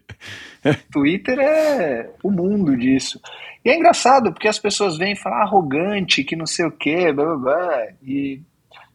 Twitter 0.93 1.39
é 1.39 2.11
o 2.23 2.31
mundo 2.31 2.77
disso. 2.77 3.20
E 3.65 3.70
é 3.70 3.77
engraçado, 3.77 4.33
porque 4.33 4.49
as 4.49 4.59
pessoas 4.59 4.97
vêm 4.97 5.16
falar 5.16 5.43
arrogante, 5.43 6.24
que 6.24 6.37
não 6.37 6.47
sei 6.47 6.66
o 6.66 6.70
quê, 6.70 7.12
blá, 7.12 7.24
blá, 7.24 7.37
blá, 7.37 7.87
e 8.03 8.41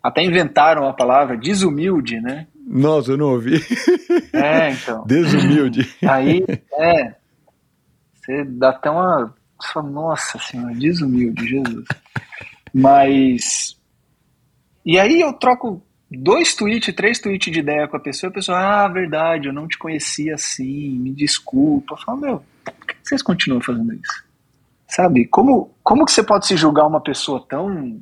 até 0.01 0.23
inventaram 0.23 0.87
a 0.87 0.93
palavra 0.93 1.37
desumilde, 1.37 2.19
né? 2.21 2.47
Nossa, 2.65 3.11
eu 3.11 3.17
não 3.17 3.31
ouvi. 3.31 3.61
É, 4.33 4.71
então. 4.75 5.05
Desumilde. 5.05 5.89
Aí, 6.03 6.43
é. 6.73 7.15
Você 8.13 8.43
dá 8.43 8.69
até 8.69 8.89
uma. 8.89 9.33
Nossa 9.75 10.37
senhora, 10.37 10.73
desumilde, 10.75 11.47
Jesus. 11.47 11.85
Mas. 12.73 13.77
E 14.85 14.99
aí 14.99 15.21
eu 15.21 15.33
troco 15.33 15.81
dois 16.09 16.55
tweets, 16.55 16.93
três 16.95 17.19
tweets 17.19 17.51
de 17.51 17.59
ideia 17.59 17.87
com 17.87 17.97
a 17.97 17.99
pessoa, 17.99 18.29
a 18.29 18.33
pessoa, 18.33 18.57
ah, 18.57 18.87
verdade, 18.87 19.47
eu 19.47 19.53
não 19.53 19.67
te 19.67 19.77
conhecia 19.77 20.35
assim, 20.35 20.97
me 20.99 21.11
desculpa. 21.11 21.93
Eu 21.93 21.97
falo, 21.97 22.21
meu, 22.21 22.43
por 22.63 22.85
que 22.85 22.95
vocês 23.03 23.21
continuam 23.21 23.61
fazendo 23.61 23.93
isso? 23.93 24.25
Sabe, 24.87 25.25
como, 25.27 25.73
como 25.83 26.05
que 26.05 26.11
você 26.11 26.23
pode 26.23 26.47
se 26.47 26.55
julgar 26.55 26.87
uma 26.87 27.01
pessoa 27.01 27.45
tão 27.47 27.99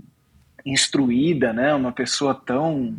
instruída, 0.63 1.51
né, 1.51 1.73
uma 1.73 1.91
pessoa 1.91 2.33
tão... 2.33 2.95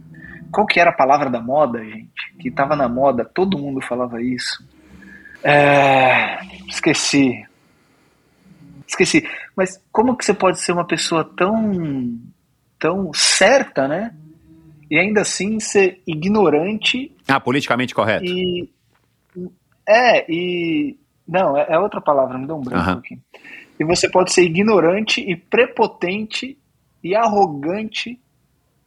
Qual 0.53 0.67
que 0.67 0.81
era 0.81 0.91
a 0.91 0.97
palavra 0.97 1.29
da 1.29 1.41
moda, 1.41 1.85
gente? 1.85 2.35
Que 2.41 2.51
tava 2.51 2.75
na 2.77 2.89
moda, 2.89 3.25
todo 3.25 3.59
mundo 3.59 3.81
falava 3.81 4.23
isso. 4.23 4.65
É... 5.43 6.39
Esqueci. 6.69 7.45
Esqueci. 8.87 9.29
Mas 9.57 9.81
como 9.91 10.17
que 10.17 10.25
você 10.25 10.35
pode 10.35 10.61
ser 10.61 10.73
uma 10.73 10.87
pessoa 10.87 11.25
tão 11.37 12.19
tão 12.79 13.11
certa, 13.13 13.89
né? 13.89 14.15
E 14.91 14.99
ainda 14.99 15.23
assim 15.23 15.59
ser 15.61 16.01
ignorante. 16.07 17.15
Ah, 17.27 17.41
politicamente 17.41 17.95
correto. 17.95 18.25
E, 18.25 18.69
é, 19.89 20.31
e, 20.31 20.97
Não, 21.27 21.57
é, 21.57 21.67
é, 21.71 21.79
outra 21.79 22.01
palavra, 22.01 22.39
me 22.39 22.47
dá 22.47 22.55
um 22.55 22.61
branco 22.61 22.91
uhum. 22.91 22.99
aqui. 22.99 23.19
E 23.79 23.85
você 23.85 24.09
pode 24.09 24.33
ser 24.33 24.43
ignorante 24.43 25.21
e 25.21 25.37
prepotente 25.37 26.59
e 27.03 27.15
arrogante 27.15 28.19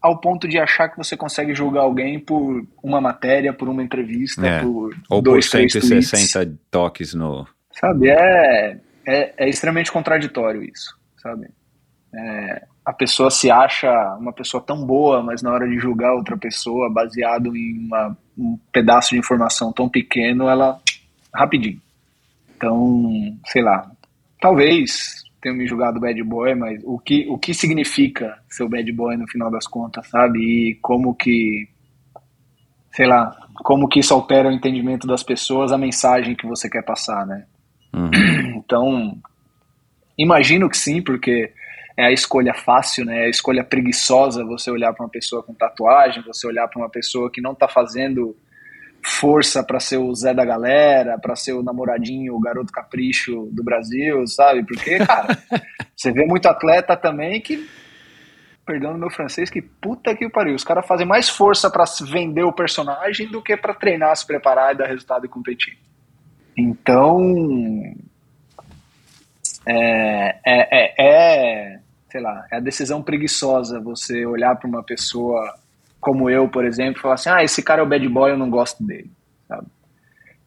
ao 0.02 0.20
ponto 0.20 0.48
de 0.48 0.58
achar 0.58 0.90
que 0.90 0.98
você 0.98 1.16
consegue 1.18 1.54
julgar 1.54 1.82
alguém 1.82 2.20
por 2.20 2.66
uma 2.82 3.02
matéria, 3.02 3.54
por 3.54 3.68
uma 3.68 3.84
entrevista, 3.84 4.46
é. 4.46 4.62
por 4.62 4.96
Ou 5.10 5.22
dois, 5.22 5.46
por 5.50 5.60
160 5.60 6.46
tweets. 6.46 6.60
toques 6.72 7.14
no. 7.14 7.46
Sabe, 7.72 8.10
é, 8.10 8.80
é, 9.06 9.34
é, 9.38 9.50
extremamente 9.50 9.92
contraditório 9.92 10.64
isso, 10.64 10.98
sabe? 11.18 11.50
É, 12.14 12.64
a 12.90 12.94
pessoa 12.94 13.30
se 13.30 13.52
acha 13.52 13.88
uma 14.20 14.34
pessoa 14.34 14.64
tão 14.64 14.84
boa, 14.84 15.22
mas 15.22 15.44
na 15.44 15.52
hora 15.52 15.70
de 15.70 15.78
julgar 15.78 16.12
outra 16.12 16.36
pessoa, 16.36 16.92
baseado 16.92 17.56
em 17.56 17.86
uma, 17.86 18.18
um 18.36 18.58
pedaço 18.74 19.12
de 19.12 19.20
informação 19.20 19.72
tão 19.72 19.88
pequeno, 19.88 20.50
ela. 20.50 20.82
rapidinho. 21.32 21.80
Então, 22.58 23.38
sei 23.46 23.62
lá. 23.62 23.92
Talvez 24.42 25.24
tenham 25.40 25.56
me 25.56 25.68
julgado 25.68 26.00
bad 26.00 26.24
boy, 26.24 26.56
mas 26.56 26.82
o 26.84 26.98
que, 26.98 27.28
o 27.30 27.38
que 27.38 27.54
significa 27.54 28.40
ser 28.50 28.64
o 28.64 28.70
bad 28.70 28.92
boy 28.92 29.16
no 29.18 29.28
final 29.28 29.52
das 29.52 29.68
contas, 29.68 30.08
sabe? 30.08 30.40
E 30.40 30.76
como 30.82 31.14
que, 31.14 31.70
sei 32.92 33.06
lá, 33.06 33.38
como 33.58 33.88
que 33.88 34.00
isso 34.00 34.16
altera 34.16 34.50
o 34.50 34.52
entendimento 34.52 35.06
das 35.06 35.22
pessoas, 35.22 35.72
a 35.72 35.78
mensagem 35.78 36.36
que 36.36 36.48
você 36.48 36.68
quer 36.68 36.84
passar, 36.84 37.24
né? 37.28 37.46
Uhum. 37.94 38.10
Então, 38.58 39.16
imagino 40.18 40.68
que 40.68 40.78
sim, 40.78 41.04
porque 41.04 41.54
é 42.00 42.06
a 42.06 42.12
escolha 42.14 42.54
fácil, 42.54 43.04
né? 43.04 43.24
É 43.24 43.26
a 43.26 43.30
escolha 43.30 43.62
preguiçosa 43.62 44.46
você 44.46 44.72
olhar 44.72 44.94
para 44.94 45.04
uma 45.04 45.12
pessoa 45.12 45.44
com 45.44 45.54
tatuagem, 45.54 46.24
você 46.24 46.48
olhar 46.48 46.66
para 46.70 46.80
uma 46.80 46.90
pessoa 46.90 47.30
que 47.30 47.42
não 47.42 47.52
está 47.52 47.68
fazendo 47.68 48.38
força 49.04 49.62
para 49.62 49.82
ser 49.82 49.98
o 49.98 50.14
Zé 50.16 50.34
da 50.34 50.46
galera, 50.46 51.20
para 51.20 51.36
ser 51.36 51.52
o 51.52 51.62
namoradinho, 51.62 52.36
o 52.36 52.40
garoto 52.40 52.72
capricho 52.72 53.50
do 53.52 53.62
Brasil, 53.62 54.26
sabe? 54.28 54.66
Porque, 54.66 54.98
cara, 55.00 55.38
você 55.94 56.10
vê 56.14 56.26
muito 56.26 56.48
atleta 56.48 56.96
também 56.96 57.42
que, 57.42 57.68
perdão 58.66 58.98
meu 58.98 59.10
francês, 59.10 59.50
que 59.50 59.62
puta 59.62 60.16
que 60.16 60.30
pariu, 60.30 60.56
os 60.56 60.64
caras 60.64 60.88
fazem 60.88 61.06
mais 61.06 61.28
força 61.28 61.70
para 61.70 61.84
vender 62.10 62.44
o 62.44 62.54
personagem 62.54 63.28
do 63.28 63.42
que 63.42 63.58
para 63.58 63.74
treinar, 63.74 64.16
se 64.16 64.26
preparar 64.26 64.74
e 64.74 64.78
dar 64.78 64.88
resultado 64.88 65.26
e 65.26 65.30
competir. 65.30 65.78
Então, 66.58 67.20
é, 69.66 70.36
é, 70.46 70.68
é, 70.72 70.94
é 70.98 71.89
sei 72.10 72.22
lá, 72.22 72.46
é 72.52 72.58
a 72.58 72.62
decisão 72.62 73.02
preguiçosa 73.02 73.80
você 73.80 74.26
olhar 74.26 74.56
para 74.56 74.68
uma 74.68 74.84
pessoa 74.84 75.56
como 76.00 76.30
eu, 76.30 76.48
por 76.48 76.66
exemplo, 76.66 77.02
falar 77.02 77.16
assim, 77.16 77.30
ah, 77.30 77.44
esse 77.44 77.62
cara 77.62 77.82
é 77.82 77.84
o 77.84 77.88
bad 77.88 78.08
boy, 78.08 78.32
eu 78.32 78.38
não 78.38 78.50
gosto 78.50 78.84
dele, 78.84 79.12
sabe? 79.48 79.68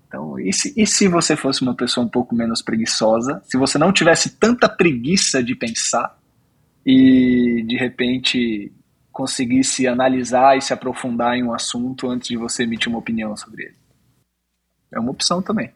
Então, 0.07 0.39
e 0.39 0.53
se, 0.53 0.75
e 0.77 0.87
se 0.87 1.09
você 1.09 1.37
fosse 1.37 1.63
uma 1.63 1.75
pessoa 1.75 2.05
um 2.05 2.09
pouco 2.09 2.35
menos 2.35 2.61
preguiçosa, 2.61 3.41
se 3.45 3.57
você 3.57 3.79
não 3.79 3.93
tivesse 3.93 4.37
tanta 4.39 4.69
preguiça 4.69 5.43
de 5.43 5.55
pensar 5.55 6.19
e, 6.85 7.65
de 7.67 7.77
repente, 7.77 8.71
conseguisse 9.11 9.87
analisar 9.87 10.57
e 10.57 10.61
se 10.61 10.73
aprofundar 10.73 11.35
em 11.37 11.43
um 11.43 11.55
assunto 11.55 12.11
antes 12.11 12.29
de 12.29 12.37
você 12.37 12.65
emitir 12.65 12.89
uma 12.89 12.99
opinião 12.99 13.35
sobre 13.37 13.65
ele? 13.65 13.77
É 14.93 15.01
uma 15.01 15.11
opção 15.11 15.41
também. 15.41 15.71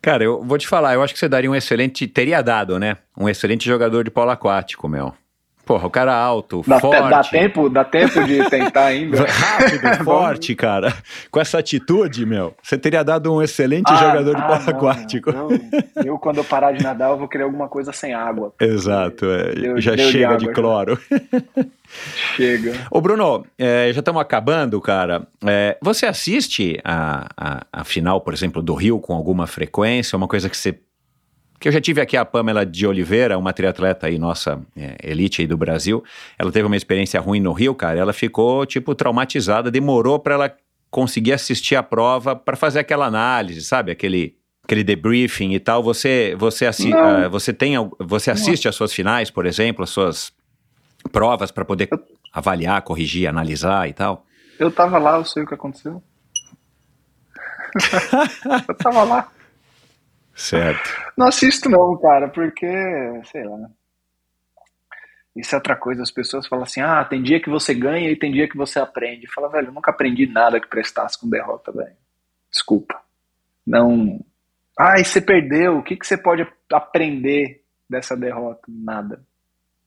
Cara, 0.00 0.24
eu 0.24 0.42
vou 0.42 0.56
te 0.56 0.68
falar, 0.68 0.94
eu 0.94 1.02
acho 1.02 1.12
que 1.12 1.18
você 1.18 1.28
daria 1.28 1.50
um 1.50 1.54
excelente, 1.54 2.06
teria 2.06 2.42
dado, 2.42 2.78
né? 2.78 2.96
Um 3.16 3.28
excelente 3.28 3.66
jogador 3.66 4.04
de 4.04 4.10
polo 4.10 4.30
aquático, 4.30 4.88
meu. 4.88 5.12
Porra, 5.70 5.86
o 5.86 5.90
cara 5.90 6.12
alto, 6.12 6.64
dá 6.66 6.80
forte. 6.80 7.10
Dá 7.10 7.22
tempo, 7.22 7.68
dá 7.68 7.84
tempo 7.84 8.24
de 8.24 8.50
tentar 8.50 8.86
ainda. 8.86 9.22
Rápido, 9.22 10.04
forte, 10.04 10.52
cara. 10.56 10.92
Com 11.30 11.38
essa 11.38 11.60
atitude, 11.60 12.26
meu, 12.26 12.52
você 12.60 12.76
teria 12.76 13.04
dado 13.04 13.32
um 13.32 13.40
excelente 13.40 13.88
ah, 13.88 13.94
jogador 13.94 14.34
de 14.34 14.42
polo 14.42 14.76
aquático. 14.76 15.32
Não, 15.32 15.48
não. 15.48 15.60
Eu, 16.04 16.18
quando 16.18 16.38
eu 16.38 16.44
parar 16.44 16.72
de 16.72 16.82
nadar, 16.82 17.10
eu 17.10 17.18
vou 17.18 17.28
querer 17.28 17.44
alguma 17.44 17.68
coisa 17.68 17.92
sem 17.92 18.12
água. 18.12 18.52
Exato, 18.60 19.26
é. 19.26 19.54
Deu, 19.54 19.80
já 19.80 19.94
deu 19.94 20.10
chega 20.10 20.36
de, 20.38 20.46
de 20.46 20.52
cloro. 20.52 20.98
Chega. 22.36 22.72
Ô, 22.88 23.00
Bruno, 23.00 23.44
é, 23.58 23.90
já 23.92 23.98
estamos 23.98 24.22
acabando, 24.22 24.80
cara. 24.80 25.26
É, 25.44 25.76
você 25.82 26.06
assiste 26.06 26.80
a, 26.84 27.26
a, 27.36 27.66
a 27.72 27.84
final, 27.84 28.20
por 28.20 28.32
exemplo, 28.32 28.62
do 28.62 28.74
Rio 28.74 29.00
com 29.00 29.12
alguma 29.12 29.44
frequência? 29.46 30.16
Uma 30.16 30.28
coisa 30.28 30.48
que 30.48 30.56
você 30.56 30.78
que 31.60 31.68
eu 31.68 31.72
já 31.72 31.80
tive 31.80 32.00
aqui 32.00 32.16
a 32.16 32.24
Pamela 32.24 32.64
de 32.64 32.86
Oliveira, 32.86 33.36
uma 33.36 33.52
triatleta 33.52 34.06
aí, 34.06 34.18
nossa 34.18 34.58
é, 34.74 34.96
elite 35.02 35.42
aí 35.42 35.46
do 35.46 35.58
Brasil. 35.58 36.02
Ela 36.38 36.50
teve 36.50 36.66
uma 36.66 36.76
experiência 36.76 37.20
ruim 37.20 37.38
no 37.38 37.52
Rio, 37.52 37.74
cara. 37.74 38.00
Ela 38.00 38.14
ficou, 38.14 38.64
tipo, 38.64 38.94
traumatizada. 38.94 39.70
Demorou 39.70 40.18
para 40.18 40.34
ela 40.34 40.56
conseguir 40.90 41.34
assistir 41.34 41.76
a 41.76 41.82
prova 41.82 42.34
para 42.34 42.56
fazer 42.56 42.78
aquela 42.78 43.04
análise, 43.04 43.60
sabe? 43.60 43.92
Aquele, 43.92 44.34
aquele 44.64 44.82
debriefing 44.82 45.52
e 45.52 45.60
tal. 45.60 45.82
Você, 45.82 46.34
você, 46.38 46.64
assi 46.64 46.94
uh, 46.94 47.28
você, 47.28 47.52
tem, 47.52 47.74
você 47.98 48.30
assiste 48.30 48.66
as 48.66 48.74
suas 48.74 48.94
finais, 48.94 49.30
por 49.30 49.44
exemplo, 49.44 49.84
as 49.84 49.90
suas 49.90 50.32
provas 51.12 51.50
para 51.50 51.64
poder 51.64 51.90
avaliar, 52.32 52.80
corrigir, 52.80 53.28
analisar 53.28 53.86
e 53.86 53.92
tal? 53.92 54.24
Eu 54.58 54.70
tava 54.70 54.98
lá, 54.98 55.18
eu 55.18 55.26
sei 55.26 55.42
o 55.42 55.46
que 55.46 55.54
aconteceu. 55.54 56.02
eu 58.66 58.74
tava 58.76 59.04
lá. 59.04 59.30
Certo. 60.40 60.88
Não 61.18 61.26
assisto 61.26 61.68
não, 61.68 61.98
cara, 61.98 62.26
porque, 62.26 62.66
sei 63.24 63.44
lá. 63.44 63.68
Isso 65.36 65.54
é 65.54 65.58
outra 65.58 65.76
coisa, 65.76 66.02
as 66.02 66.10
pessoas 66.10 66.46
falam 66.46 66.64
assim, 66.64 66.80
ah, 66.80 67.04
tem 67.04 67.22
dia 67.22 67.38
que 67.38 67.50
você 67.50 67.74
ganha 67.74 68.10
e 68.10 68.16
tem 68.16 68.32
dia 68.32 68.48
que 68.48 68.56
você 68.56 68.78
aprende. 68.78 69.30
Fala, 69.30 69.50
velho, 69.50 69.66
eu 69.68 69.72
nunca 69.72 69.90
aprendi 69.90 70.26
nada 70.26 70.58
que 70.58 70.66
prestasse 70.66 71.20
com 71.20 71.28
derrota, 71.28 71.70
velho. 71.70 71.94
Desculpa. 72.50 72.98
Não. 73.66 74.18
Ah, 74.78 74.98
e 74.98 75.04
você 75.04 75.20
perdeu, 75.20 75.76
o 75.76 75.82
que, 75.82 75.94
que 75.94 76.06
você 76.06 76.16
pode 76.16 76.50
aprender 76.72 77.62
dessa 77.88 78.16
derrota? 78.16 78.62
Nada. 78.66 79.22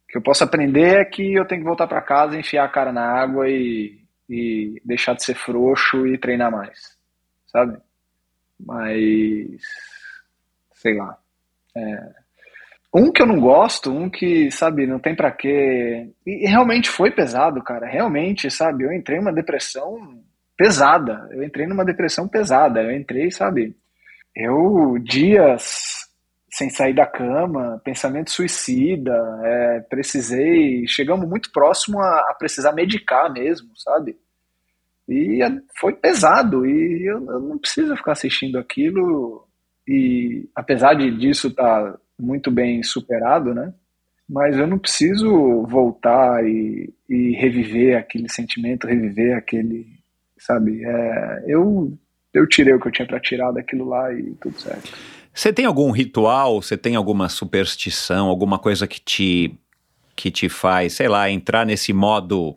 O 0.04 0.08
que 0.08 0.18
eu 0.20 0.22
posso 0.22 0.44
aprender 0.44 1.02
é 1.02 1.06
que 1.06 1.34
eu 1.34 1.48
tenho 1.48 1.62
que 1.62 1.68
voltar 1.68 1.88
para 1.88 2.00
casa, 2.00 2.38
enfiar 2.38 2.66
a 2.66 2.70
cara 2.70 2.94
na 2.94 3.04
água 3.04 3.50
e, 3.50 4.00
e 4.30 4.80
deixar 4.86 5.16
de 5.16 5.24
ser 5.24 5.34
frouxo 5.34 6.06
e 6.06 6.16
treinar 6.16 6.52
mais. 6.52 6.96
Sabe? 7.48 7.76
Mas 8.60 9.60
sei 10.84 10.96
lá. 10.98 11.18
É, 11.76 12.10
um 12.94 13.12
que 13.12 13.22
eu 13.22 13.26
não 13.26 13.40
gosto, 13.40 13.90
um 13.90 14.10
que, 14.10 14.52
sabe, 14.52 14.86
não 14.86 15.00
tem 15.00 15.16
para 15.16 15.32
quê. 15.32 16.10
E 16.28 16.48
realmente 16.48 16.90
foi 16.90 17.10
pesado, 17.10 17.64
cara. 17.64 17.88
Realmente, 17.88 18.52
sabe, 18.52 18.84
eu 18.84 18.92
entrei 18.92 19.18
numa 19.18 19.34
depressão 19.34 20.22
pesada. 20.56 21.28
Eu 21.32 21.42
entrei 21.42 21.66
numa 21.66 21.86
depressão 21.86 22.28
pesada. 22.28 22.84
Eu 22.84 22.92
entrei, 22.92 23.32
sabe, 23.32 23.76
eu 24.36 25.00
dias 25.00 26.04
sem 26.52 26.70
sair 26.70 26.94
da 26.94 27.08
cama, 27.08 27.82
pensamento 27.84 28.30
suicida, 28.30 29.12
é, 29.44 29.80
precisei, 29.90 30.86
chegamos 30.88 31.28
muito 31.28 31.52
próximo 31.52 32.00
a, 32.00 32.30
a, 32.30 32.36
precisar 32.38 32.74
medicar 32.74 33.34
mesmo, 33.34 33.70
sabe? 33.76 34.16
E 35.10 35.40
foi 35.80 35.94
pesado, 35.94 36.64
e 36.64 37.08
eu, 37.10 37.26
eu 37.26 37.40
não 37.40 37.58
preciso 37.58 37.98
ficar 37.98 38.12
assistindo 38.12 38.60
aquilo 38.60 39.48
e 39.88 40.50
apesar 40.56 40.94
de 40.94 41.12
disso 41.12 41.48
estar 41.48 41.92
tá 41.92 42.00
muito 42.20 42.50
bem 42.50 42.82
superado, 42.84 43.54
né? 43.54 43.74
Mas 44.28 44.58
eu 44.58 44.66
não 44.66 44.80
preciso 44.80 45.64
voltar 45.64 46.46
e, 46.46 46.94
e 47.10 47.32
reviver 47.32 47.98
aquele 47.98 48.30
sentimento, 48.32 48.88
reviver 48.88 49.38
aquele, 49.38 49.86
sabe? 50.38 50.84
É, 50.84 51.44
eu 51.48 51.98
eu 52.34 52.48
tirei 52.48 52.74
o 52.74 52.80
que 52.80 52.88
eu 52.88 52.92
tinha 52.92 53.08
para 53.08 53.20
tirar 53.20 53.52
daquilo 53.52 53.86
lá 53.86 54.12
e 54.12 54.32
tudo 54.42 54.60
certo. 54.60 54.92
Você 55.34 55.54
tem 55.54 55.66
algum 55.66 55.92
ritual? 55.92 56.62
Você 56.62 56.78
tem 56.78 56.96
alguma 56.96 57.30
superstição? 57.30 58.28
Alguma 58.28 58.58
coisa 58.58 58.88
que 58.88 59.00
te 59.00 59.60
que 60.16 60.30
te 60.30 60.48
faz, 60.48 60.94
sei 60.94 61.08
lá, 61.08 61.30
entrar 61.30 61.66
nesse 61.66 61.92
modo 61.92 62.56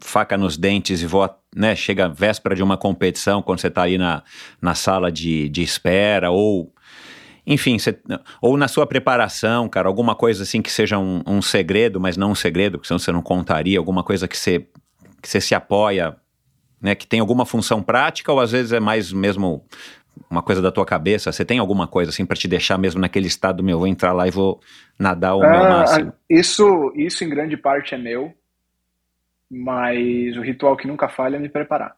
faca 0.00 0.36
nos 0.36 0.56
dentes 0.56 1.02
e 1.02 1.06
vou, 1.06 1.28
né, 1.54 1.74
chega 1.74 2.06
a 2.06 2.08
véspera 2.08 2.54
de 2.54 2.62
uma 2.62 2.76
competição, 2.76 3.42
quando 3.42 3.60
você 3.60 3.68
está 3.68 3.82
aí 3.82 3.98
na, 3.98 4.22
na 4.60 4.74
sala 4.74 5.10
de, 5.10 5.48
de 5.48 5.62
espera, 5.62 6.30
ou 6.30 6.72
enfim, 7.46 7.78
cê, 7.78 7.98
ou 8.42 8.56
na 8.56 8.68
sua 8.68 8.86
preparação, 8.86 9.68
cara, 9.68 9.88
alguma 9.88 10.14
coisa 10.14 10.42
assim 10.42 10.60
que 10.60 10.70
seja 10.70 10.98
um, 10.98 11.22
um, 11.26 11.40
segredo, 11.40 11.98
mas 11.98 12.16
não 12.16 12.32
um 12.32 12.34
segredo, 12.34 12.78
porque 12.78 12.88
senão 12.88 12.98
você 12.98 13.10
não 13.10 13.22
contaria, 13.22 13.78
alguma 13.78 14.04
coisa 14.04 14.28
que 14.28 14.36
você, 14.36 14.66
que 15.22 15.28
você 15.28 15.40
se 15.40 15.54
apoia, 15.54 16.16
né, 16.80 16.94
que 16.94 17.06
tem 17.06 17.20
alguma 17.20 17.46
função 17.46 17.82
prática, 17.82 18.30
ou 18.30 18.38
às 18.38 18.52
vezes 18.52 18.72
é 18.72 18.80
mais 18.80 19.12
mesmo 19.12 19.64
uma 20.30 20.42
coisa 20.42 20.60
da 20.60 20.70
tua 20.70 20.84
cabeça? 20.84 21.32
Você 21.32 21.44
tem 21.44 21.58
alguma 21.58 21.86
coisa 21.86 22.10
assim 22.10 22.26
para 22.26 22.36
te 22.36 22.46
deixar 22.46 22.76
mesmo 22.76 23.00
naquele 23.00 23.26
estado 23.26 23.62
meu, 23.62 23.78
vou 23.78 23.86
entrar 23.86 24.12
lá 24.12 24.28
e 24.28 24.30
vou 24.30 24.60
nadar 24.98 25.34
o 25.34 25.42
ah, 25.42 25.50
meu 25.50 25.60
máximo? 25.60 26.12
Isso, 26.28 26.92
isso 26.96 27.24
em 27.24 27.28
grande 27.28 27.56
parte 27.56 27.94
é 27.94 27.98
meu 27.98 28.34
mas 29.50 30.36
o 30.36 30.42
ritual 30.42 30.76
que 30.76 30.86
nunca 30.86 31.08
falha 31.08 31.36
é 31.36 31.40
me 31.40 31.48
preparar. 31.48 31.96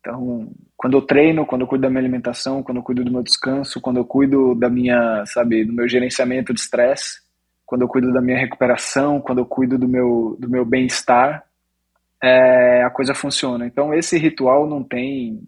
Então, 0.00 0.52
quando 0.76 0.96
eu 0.96 1.02
treino, 1.02 1.44
quando 1.44 1.62
eu 1.62 1.66
cuido 1.66 1.82
da 1.82 1.90
minha 1.90 2.00
alimentação, 2.00 2.62
quando 2.62 2.78
eu 2.78 2.82
cuido 2.82 3.04
do 3.04 3.10
meu 3.10 3.22
descanso, 3.22 3.80
quando 3.80 3.96
eu 3.96 4.04
cuido 4.04 4.54
da 4.54 4.70
minha, 4.70 5.24
sabe, 5.26 5.64
do 5.64 5.72
meu 5.72 5.88
gerenciamento 5.88 6.54
de 6.54 6.60
estresse, 6.60 7.20
quando 7.64 7.82
eu 7.82 7.88
cuido 7.88 8.12
da 8.12 8.20
minha 8.20 8.38
recuperação, 8.38 9.20
quando 9.20 9.38
eu 9.38 9.46
cuido 9.46 9.76
do 9.76 9.88
meu, 9.88 10.36
do 10.38 10.48
meu 10.48 10.64
bem-estar, 10.64 11.44
é, 12.22 12.84
a 12.84 12.90
coisa 12.90 13.14
funciona. 13.14 13.66
Então, 13.66 13.92
esse 13.92 14.16
ritual 14.16 14.68
não 14.68 14.84
tem, 14.84 15.42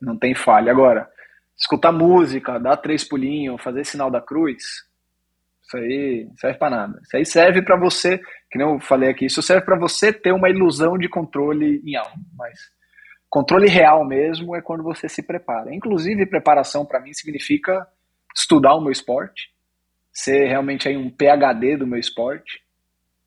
não 0.00 0.16
tem 0.16 0.34
falha. 0.34 0.70
Agora, 0.70 1.08
escutar 1.56 1.92
música, 1.92 2.58
dar 2.58 2.76
três 2.76 3.02
pulinhos, 3.02 3.62
fazer 3.62 3.84
sinal 3.84 4.10
da 4.10 4.20
cruz, 4.20 4.84
isso 5.62 5.76
aí 5.76 6.28
serve 6.36 6.58
para 6.58 6.70
nada. 6.70 7.00
Isso 7.02 7.16
aí 7.16 7.24
serve 7.24 7.62
para 7.62 7.76
você, 7.76 8.20
que 8.50 8.58
nem 8.58 8.66
eu 8.66 8.80
falei 8.80 9.10
aqui, 9.10 9.26
isso 9.26 9.42
serve 9.42 9.64
para 9.64 9.78
você 9.78 10.12
ter 10.12 10.32
uma 10.32 10.50
ilusão 10.50 10.98
de 10.98 11.08
controle 11.08 11.80
em 11.84 11.94
algo, 11.96 12.18
mas 12.36 12.58
controle 13.28 13.68
real 13.68 14.04
mesmo 14.04 14.56
é 14.56 14.60
quando 14.60 14.82
você 14.82 15.08
se 15.08 15.22
prepara. 15.22 15.72
Inclusive, 15.72 16.26
preparação 16.26 16.84
para 16.84 17.00
mim 17.00 17.12
significa 17.12 17.86
estudar 18.36 18.74
o 18.74 18.80
meu 18.80 18.90
esporte, 18.90 19.50
ser 20.12 20.48
realmente 20.48 20.88
aí 20.88 20.96
um 20.96 21.10
PhD 21.10 21.76
do 21.76 21.86
meu 21.86 21.98
esporte. 21.98 22.60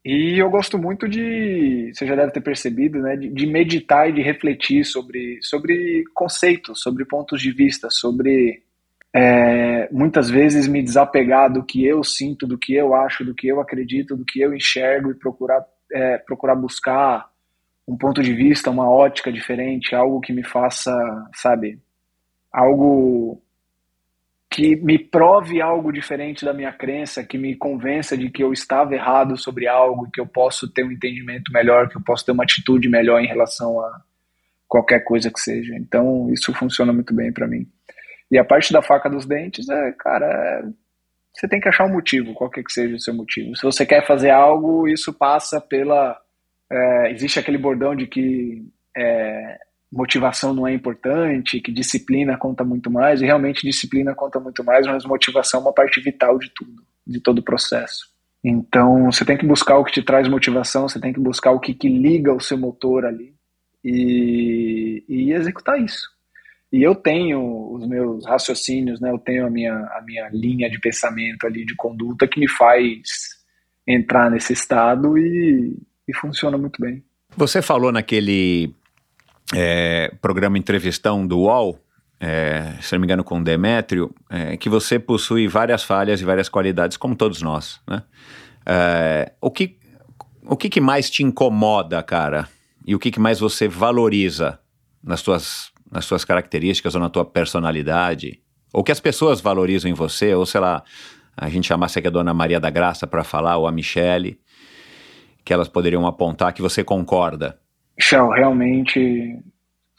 E 0.05 0.37
eu 0.37 0.49
gosto 0.49 0.77
muito 0.77 1.07
de, 1.07 1.91
você 1.93 2.05
já 2.05 2.15
deve 2.15 2.33
ter 2.33 2.41
percebido, 2.41 2.99
né, 2.99 3.15
de, 3.15 3.29
de 3.29 3.47
meditar 3.47 4.09
e 4.09 4.13
de 4.13 4.21
refletir 4.21 4.83
sobre, 4.83 5.39
sobre 5.41 6.03
conceitos, 6.13 6.81
sobre 6.81 7.05
pontos 7.05 7.41
de 7.41 7.53
vista, 7.53 7.89
sobre 7.89 8.61
é, 9.15 9.87
muitas 9.91 10.29
vezes 10.29 10.67
me 10.67 10.81
desapegar 10.81 11.51
do 11.51 11.63
que 11.63 11.85
eu 11.85 12.03
sinto, 12.03 12.47
do 12.47 12.57
que 12.57 12.73
eu 12.73 12.95
acho, 12.95 13.23
do 13.23 13.35
que 13.35 13.47
eu 13.47 13.61
acredito, 13.61 14.15
do 14.15 14.25
que 14.25 14.41
eu 14.41 14.53
enxergo 14.53 15.11
e 15.11 15.15
procurar, 15.15 15.63
é, 15.91 16.17
procurar 16.17 16.55
buscar 16.55 17.29
um 17.87 17.97
ponto 17.97 18.23
de 18.23 18.33
vista, 18.33 18.71
uma 18.71 18.89
ótica 18.89 19.31
diferente, 19.31 19.93
algo 19.93 20.19
que 20.19 20.33
me 20.33 20.43
faça, 20.43 20.91
sabe, 21.33 21.79
algo 22.51 23.41
que 24.49 24.75
me 24.75 24.99
prove 24.99 25.61
algo 25.61 25.91
diferente 25.91 26.45
da 26.45 26.53
minha 26.53 26.71
crença, 26.71 27.23
que 27.23 27.39
me 27.39 27.55
convença 27.55 28.15
de 28.15 28.29
que 28.29 28.43
eu 28.43 28.53
estava 28.53 28.93
errado 28.93 29.35
sobre 29.35 29.67
algo, 29.67 30.09
que 30.11 30.21
eu 30.21 30.27
posso 30.27 30.71
ter 30.71 30.85
um 30.85 30.91
entendimento 30.91 31.51
melhor, 31.51 31.89
que 31.89 31.97
eu 31.97 32.01
posso 32.01 32.23
ter 32.23 32.31
uma 32.31 32.43
atitude 32.43 32.87
melhor 32.87 33.19
em 33.19 33.27
relação 33.27 33.81
a 33.81 34.01
qualquer 34.67 35.03
coisa 35.03 35.31
que 35.31 35.39
seja. 35.39 35.75
Então, 35.75 36.31
isso 36.31 36.53
funciona 36.53 36.93
muito 36.93 37.15
bem 37.15 37.33
para 37.33 37.47
mim. 37.47 37.67
E 38.33 38.37
a 38.39 38.43
parte 38.43 38.73
da 38.73 38.81
faca 38.81 39.07
dos 39.07 39.27
dentes 39.27 39.69
é, 39.69 39.91
cara, 39.91 40.25
é, 40.25 40.63
você 41.31 41.47
tem 41.47 41.59
que 41.59 41.69
achar 41.69 41.85
um 41.85 41.93
motivo, 41.93 42.33
qualquer 42.33 42.63
que 42.63 42.73
seja 42.73 42.95
o 42.95 42.99
seu 42.99 43.13
motivo. 43.13 43.55
Se 43.55 43.61
você 43.61 43.85
quer 43.85 44.07
fazer 44.07 44.31
algo, 44.31 44.87
isso 44.87 45.13
passa 45.13 45.61
pela. 45.61 46.19
É, 46.71 47.11
existe 47.11 47.37
aquele 47.37 47.59
bordão 47.59 47.95
de 47.95 48.07
que 48.07 48.65
é, 48.97 49.59
motivação 49.91 50.51
não 50.51 50.67
é 50.67 50.73
importante, 50.73 51.61
que 51.61 51.71
disciplina 51.71 52.35
conta 52.35 52.63
muito 52.63 52.89
mais, 52.89 53.21
e 53.21 53.25
realmente 53.25 53.67
disciplina 53.67 54.15
conta 54.15 54.39
muito 54.39 54.63
mais, 54.63 54.87
mas 54.87 55.05
motivação 55.05 55.59
é 55.59 55.63
uma 55.65 55.73
parte 55.73 56.01
vital 56.01 56.39
de 56.39 56.51
tudo, 56.55 56.83
de 57.05 57.21
todo 57.21 57.37
o 57.37 57.43
processo. 57.43 58.07
Então, 58.43 59.11
você 59.11 59.23
tem 59.23 59.37
que 59.37 59.45
buscar 59.45 59.77
o 59.77 59.85
que 59.85 59.91
te 59.91 60.01
traz 60.01 60.27
motivação, 60.27 60.89
você 60.89 60.99
tem 60.99 61.13
que 61.13 61.19
buscar 61.19 61.51
o 61.51 61.59
que, 61.59 61.75
que 61.75 61.87
liga 61.87 62.33
o 62.33 62.41
seu 62.41 62.57
motor 62.57 63.05
ali 63.05 63.35
e, 63.83 65.05
e 65.07 65.33
executar 65.33 65.79
isso. 65.79 66.12
E 66.73 66.81
eu 66.81 66.95
tenho 66.95 67.71
os 67.71 67.87
meus 67.87 68.25
raciocínios, 68.25 68.99
né? 68.99 69.11
Eu 69.11 69.19
tenho 69.19 69.45
a 69.45 69.49
minha, 69.49 69.73
a 69.73 70.01
minha 70.03 70.27
linha 70.33 70.67
de 70.67 70.79
pensamento 70.79 71.45
ali, 71.45 71.63
de 71.63 71.75
conduta, 71.75 72.27
que 72.27 72.39
me 72.39 72.49
faz 72.49 73.01
entrar 73.87 74.31
nesse 74.31 74.53
estado 74.53 75.15
e, 75.15 75.77
e 76.07 76.15
funciona 76.15 76.57
muito 76.57 76.81
bem. 76.81 77.03
Você 77.37 77.61
falou 77.61 77.91
naquele 77.91 78.73
é, 79.53 80.11
programa 80.19 80.57
Entrevistão 80.57 81.27
do 81.27 81.41
UOL, 81.41 81.79
é, 82.19 82.73
se 82.81 82.93
não 82.93 83.01
me 83.01 83.05
engano 83.05 83.23
com 83.23 83.39
o 83.39 83.43
Demétrio, 83.43 84.13
é, 84.27 84.57
que 84.57 84.67
você 84.67 84.97
possui 84.97 85.47
várias 85.47 85.83
falhas 85.83 86.21
e 86.21 86.25
várias 86.25 86.49
qualidades, 86.49 86.97
como 86.97 87.15
todos 87.15 87.41
nós, 87.41 87.81
né? 87.87 88.01
É, 88.65 89.33
o 89.39 89.51
que, 89.51 89.77
o 90.43 90.57
que, 90.57 90.69
que 90.69 90.81
mais 90.81 91.07
te 91.09 91.21
incomoda, 91.21 92.01
cara? 92.01 92.47
E 92.83 92.95
o 92.95 92.99
que, 92.99 93.11
que 93.11 93.19
mais 93.19 93.39
você 93.39 93.67
valoriza 93.67 94.59
nas 95.03 95.19
suas, 95.19 95.72
nas 95.93 96.05
suas 96.05 96.25
características 96.25 96.95
ou 96.95 97.01
na 97.01 97.09
tua 97.09 97.23
personalidade? 97.23 98.41
Ou 98.73 98.83
que 98.83 98.91
as 98.91 98.99
pessoas 98.99 99.39
valorizam 99.39 99.89
em 99.89 99.93
você, 99.93 100.33
ou 100.33 100.45
sei 100.45 100.59
lá, 100.59 100.83
a 101.37 101.47
gente 101.47 101.67
chamasse 101.67 101.99
aqui 101.99 102.07
a 102.07 102.11
Dona 102.11 102.33
Maria 102.33 102.59
da 102.59 102.71
Graça 102.71 103.05
para 103.05 103.23
falar, 103.23 103.57
ou 103.57 103.67
a 103.67 103.71
Michele, 103.71 104.39
que 105.45 105.53
elas 105.53 105.67
poderiam 105.67 106.07
apontar 106.07 106.53
que 106.53 106.61
você 106.61 106.83
concorda? 106.83 107.59
Michel, 107.95 108.29
realmente, 108.29 109.39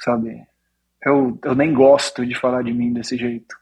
sabe, 0.00 0.42
eu, 1.04 1.38
eu 1.44 1.54
nem 1.54 1.72
gosto 1.72 2.26
de 2.26 2.34
falar 2.34 2.62
de 2.62 2.72
mim 2.72 2.92
desse 2.92 3.16
jeito. 3.16 3.54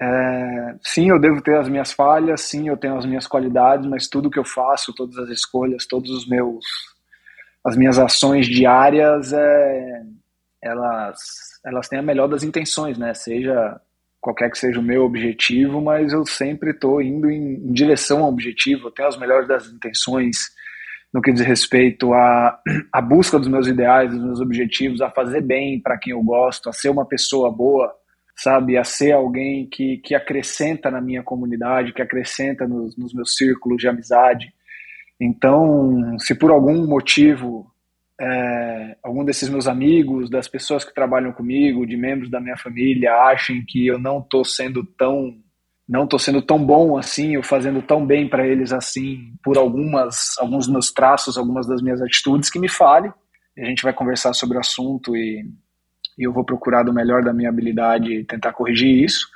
É, 0.00 0.76
sim, 0.82 1.10
eu 1.10 1.20
devo 1.20 1.42
ter 1.42 1.58
as 1.58 1.68
minhas 1.68 1.92
falhas, 1.92 2.40
sim, 2.40 2.68
eu 2.68 2.76
tenho 2.76 2.96
as 2.96 3.04
minhas 3.04 3.26
qualidades, 3.26 3.86
mas 3.86 4.08
tudo 4.08 4.30
que 4.30 4.38
eu 4.38 4.44
faço, 4.44 4.94
todas 4.94 5.18
as 5.18 5.28
escolhas, 5.28 5.86
todos 5.86 6.10
os 6.10 6.26
meus, 6.26 6.64
as 7.66 7.76
minhas 7.76 7.98
ações 7.98 8.46
diárias, 8.46 9.32
é, 9.34 10.02
elas, 10.62 11.18
elas 11.64 11.88
têm 11.88 11.98
a 11.98 12.02
melhor 12.02 12.28
das 12.28 12.42
intenções, 12.42 12.98
né? 12.98 13.12
Seja 13.14 13.80
qualquer 14.20 14.50
que 14.50 14.58
seja 14.58 14.78
o 14.78 14.82
meu 14.82 15.04
objetivo, 15.04 15.80
mas 15.80 16.12
eu 16.12 16.26
sempre 16.26 16.70
estou 16.70 17.00
indo 17.00 17.30
em, 17.30 17.54
em 17.54 17.72
direção 17.72 18.22
ao 18.22 18.28
objetivo, 18.28 18.88
eu 18.88 18.90
tenho 18.90 19.08
as 19.08 19.18
melhores 19.18 19.48
das 19.48 19.66
intenções, 19.66 20.36
no 21.12 21.22
que 21.22 21.32
diz 21.32 21.40
respeito 21.40 22.12
à, 22.12 22.60
à 22.92 23.00
busca 23.00 23.38
dos 23.38 23.48
meus 23.48 23.66
ideais, 23.66 24.10
dos 24.10 24.22
meus 24.22 24.40
objetivos, 24.40 25.00
a 25.00 25.10
fazer 25.10 25.40
bem 25.40 25.80
para 25.80 25.98
quem 25.98 26.12
eu 26.12 26.22
gosto, 26.22 26.68
a 26.68 26.72
ser 26.72 26.90
uma 26.90 27.06
pessoa 27.06 27.50
boa, 27.50 27.92
sabe? 28.36 28.76
A 28.76 28.84
ser 28.84 29.12
alguém 29.12 29.66
que, 29.66 29.98
que 29.98 30.14
acrescenta 30.14 30.90
na 30.90 31.00
minha 31.00 31.22
comunidade, 31.22 31.92
que 31.92 32.02
acrescenta 32.02 32.68
nos, 32.68 32.96
nos 32.96 33.14
meus 33.14 33.34
círculos 33.36 33.78
de 33.78 33.88
amizade. 33.88 34.52
Então, 35.18 36.18
se 36.18 36.34
por 36.34 36.50
algum 36.50 36.86
motivo 36.86 37.70
é, 38.20 38.96
algum 39.02 39.24
desses 39.24 39.48
meus 39.48 39.66
amigos, 39.66 40.28
das 40.28 40.46
pessoas 40.46 40.84
que 40.84 40.94
trabalham 40.94 41.32
comigo, 41.32 41.86
de 41.86 41.96
membros 41.96 42.30
da 42.30 42.38
minha 42.38 42.56
família, 42.56 43.14
achem 43.14 43.64
que 43.66 43.86
eu 43.86 43.98
não 43.98 44.18
estou 44.18 44.44
sendo 44.44 44.84
tão 44.84 45.34
não 45.88 46.04
estou 46.04 46.20
sendo 46.20 46.40
tão 46.40 46.64
bom 46.64 46.96
assim, 46.96 47.36
ou 47.36 47.42
fazendo 47.42 47.82
tão 47.82 48.06
bem 48.06 48.28
para 48.28 48.46
eles 48.46 48.72
assim, 48.72 49.32
por 49.42 49.58
algumas, 49.58 50.38
alguns 50.38 50.68
meus 50.68 50.92
traços, 50.92 51.36
algumas 51.36 51.66
das 51.66 51.82
minhas 51.82 52.00
atitudes, 52.00 52.48
que 52.48 52.60
me 52.60 52.68
fale. 52.68 53.12
A 53.58 53.64
gente 53.64 53.82
vai 53.82 53.92
conversar 53.92 54.32
sobre 54.32 54.56
o 54.56 54.60
assunto 54.60 55.16
e, 55.16 55.44
e 56.16 56.24
eu 56.24 56.32
vou 56.32 56.44
procurar 56.44 56.84
do 56.84 56.94
melhor 56.94 57.24
da 57.24 57.32
minha 57.32 57.48
habilidade 57.48 58.22
tentar 58.24 58.52
corrigir 58.52 59.02
isso. 59.02 59.26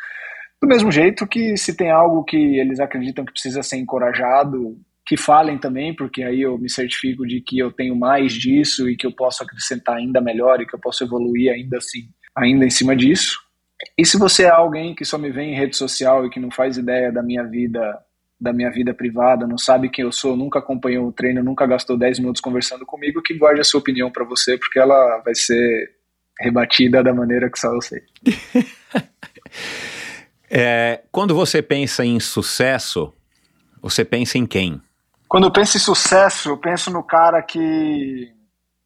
Do 0.63 0.69
mesmo 0.69 0.93
jeito 0.93 1.27
que 1.27 1.57
se 1.57 1.77
tem 1.77 1.91
algo 1.91 2.23
que 2.23 2.37
eles 2.37 2.79
acreditam 2.79 3.25
que 3.25 3.33
precisa 3.33 3.61
ser 3.61 3.79
encorajado, 3.79 4.79
que 5.07 5.17
falem 5.17 5.59
também, 5.59 5.95
porque 5.95 6.23
aí 6.23 6.41
eu 6.41 6.57
me 6.57 6.71
certifico 6.71 7.27
de 7.27 7.41
que 7.41 7.59
eu 7.59 7.71
tenho 7.71 7.95
mais 7.95 8.33
disso 8.33 8.89
e 8.89 8.97
que 8.97 9.07
eu 9.07 9.13
posso 9.13 9.43
acrescentar 9.43 9.97
ainda 9.97 10.21
melhor 10.21 10.61
e 10.61 10.67
que 10.67 10.75
eu 10.75 10.81
posso 10.81 11.05
evoluir 11.05 11.53
ainda 11.53 11.77
assim, 11.77 12.09
ainda 12.35 12.65
em 12.65 12.71
cima 12.71 12.97
disso. 12.97 13.39
E 13.99 14.07
se 14.07 14.17
você 14.17 14.45
é 14.45 14.51
alguém 14.51 14.95
que 14.95 15.05
só 15.05 15.19
me 15.19 15.31
vê 15.31 15.43
em 15.43 15.55
rede 15.55 15.77
social 15.77 16.25
e 16.25 16.31
que 16.31 16.41
não 16.41 16.51
faz 16.51 16.79
ideia 16.79 17.13
da 17.13 17.23
minha 17.23 17.45
vida, 17.45 17.99
da 18.41 18.53
minha 18.53 18.71
vida 18.71 18.95
privada, 18.95 19.47
não 19.47 19.59
sabe 19.59 19.91
quem 19.91 20.05
eu 20.05 20.13
sou, 20.13 20.37
nunca 20.37 20.59
acompanhou 20.59 21.07
o 21.07 21.13
treino, 21.13 21.43
nunca 21.43 21.67
gastou 21.67 21.99
10 21.99 22.21
minutos 22.21 22.41
conversando 22.41 22.87
comigo, 22.87 23.23
que 23.23 23.37
guarde 23.37 23.61
a 23.61 23.65
sua 23.65 23.81
opinião 23.81 24.11
para 24.11 24.25
você, 24.25 24.57
porque 24.57 24.79
ela 24.79 25.21
vai 25.23 25.35
ser 25.35 25.91
rebatida 26.41 27.03
da 27.03 27.13
maneira 27.13 27.51
que 27.51 27.59
só 27.59 27.73
eu 27.73 27.83
sei. 27.83 28.01
é, 30.51 31.03
quando 31.13 31.35
você 31.35 31.61
pensa 31.61 32.05
em 32.05 32.19
sucesso, 32.19 33.13
você 33.83 34.05
pensa 34.05 34.39
em 34.39 34.47
quem? 34.47 34.81
Quando 35.35 35.49
eu 35.49 35.51
penso 35.51 35.77
em 35.77 35.81
sucesso, 35.81 36.51
eu 36.51 36.57
penso 36.57 36.93
no 36.93 37.03
cara 37.03 37.43
que 37.43 38.33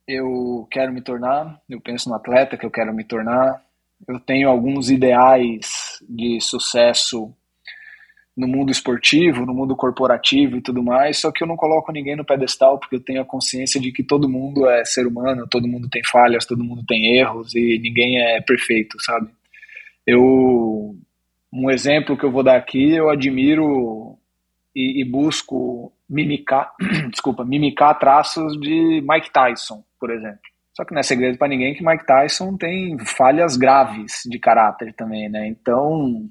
eu 0.09 0.67
quero 0.71 0.91
me 0.91 1.03
tornar, 1.03 1.61
eu 1.69 1.79
penso 1.79 2.09
no 2.09 2.15
atleta 2.15 2.57
que 2.57 2.65
eu 2.65 2.71
quero 2.71 2.91
me 2.95 3.05
tornar, 3.05 3.63
eu 4.09 4.19
tenho 4.19 4.49
alguns 4.49 4.89
ideais 4.89 5.99
de 6.09 6.41
sucesso 6.41 7.31
no 8.35 8.49
mundo 8.49 8.73
esportivo, 8.73 9.45
no 9.45 9.53
mundo 9.53 9.77
corporativo 9.77 10.57
e 10.57 10.63
tudo 10.63 10.83
mais, 10.83 11.19
só 11.19 11.31
que 11.31 11.45
eu 11.45 11.47
não 11.47 11.55
coloco 11.55 11.93
ninguém 11.93 12.17
no 12.17 12.25
pedestal 12.25 12.79
porque 12.79 12.97
eu 12.97 13.05
tenho 13.05 13.21
a 13.21 13.27
consciência 13.27 13.79
de 13.79 13.93
que 13.93 14.03
todo 14.03 14.27
mundo 14.27 14.67
é 14.67 14.87
ser 14.87 15.07
humano, 15.07 15.47
todo 15.51 15.69
mundo 15.69 15.87
tem 15.91 16.03
falhas, 16.03 16.47
todo 16.47 16.65
mundo 16.65 16.83
tem 16.89 17.19
erros 17.19 17.55
e 17.55 17.79
ninguém 17.79 18.23
é 18.23 18.41
perfeito, 18.41 18.97
sabe? 19.05 19.29
Eu 20.07 20.97
um 21.53 21.71
exemplo 21.71 22.17
que 22.17 22.25
eu 22.25 22.33
vou 22.33 22.43
dar 22.43 22.57
aqui, 22.57 22.95
eu 22.95 23.11
admiro 23.11 24.17
e, 24.75 25.03
e 25.03 25.05
busco 25.05 25.93
mimicar, 26.09 26.73
desculpa, 27.11 27.45
mimicar 27.45 27.99
traços 27.99 28.59
de 28.61 29.03
Mike 29.09 29.31
Tyson, 29.33 29.83
por 30.01 30.11
exemplo. 30.11 30.41
Só 30.75 30.85
que 30.85 30.93
não 30.93 31.01
é 31.01 31.03
segredo 31.03 31.37
para 31.37 31.49
ninguém 31.49 31.75
que 31.75 31.85
Mike 31.85 32.07
Tyson 32.07 32.57
tem 32.57 32.97
falhas 33.01 33.57
graves 33.57 34.23
de 34.27 34.39
caráter 34.39 34.95
também, 34.95 35.29
né? 35.29 35.49
Então, 35.49 36.29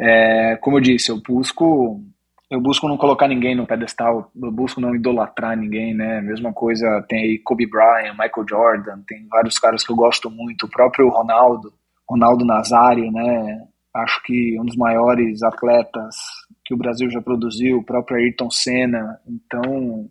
é, 0.00 0.56
como 0.60 0.78
eu 0.78 0.80
disse, 0.80 1.10
eu 1.10 1.20
busco 1.20 2.02
eu 2.50 2.60
busco 2.60 2.86
não 2.86 2.96
colocar 2.96 3.26
ninguém 3.26 3.54
no 3.54 3.66
pedestal, 3.66 4.30
eu 4.40 4.52
busco 4.52 4.80
não 4.80 4.94
idolatrar 4.94 5.56
ninguém, 5.56 5.94
né? 5.94 6.20
Mesma 6.20 6.52
coisa 6.52 7.04
tem 7.08 7.20
aí 7.20 7.38
Kobe 7.38 7.66
Bryant, 7.66 8.12
Michael 8.12 8.46
Jordan, 8.48 9.00
tem 9.06 9.26
vários 9.28 9.58
caras 9.58 9.84
que 9.84 9.90
eu 9.90 9.96
gosto 9.96 10.30
muito, 10.30 10.66
o 10.66 10.70
próprio 10.70 11.08
Ronaldo, 11.08 11.72
Ronaldo 12.08 12.44
Nazário, 12.44 13.10
né? 13.10 13.66
Acho 13.94 14.22
que 14.22 14.58
um 14.60 14.64
dos 14.64 14.76
maiores 14.76 15.42
atletas 15.42 16.14
que 16.64 16.74
o 16.74 16.76
Brasil 16.76 17.10
já 17.10 17.20
produziu, 17.20 17.78
o 17.78 17.84
próprio 17.84 18.16
Ayrton 18.16 18.50
Senna. 18.50 19.20
Então, 19.26 20.08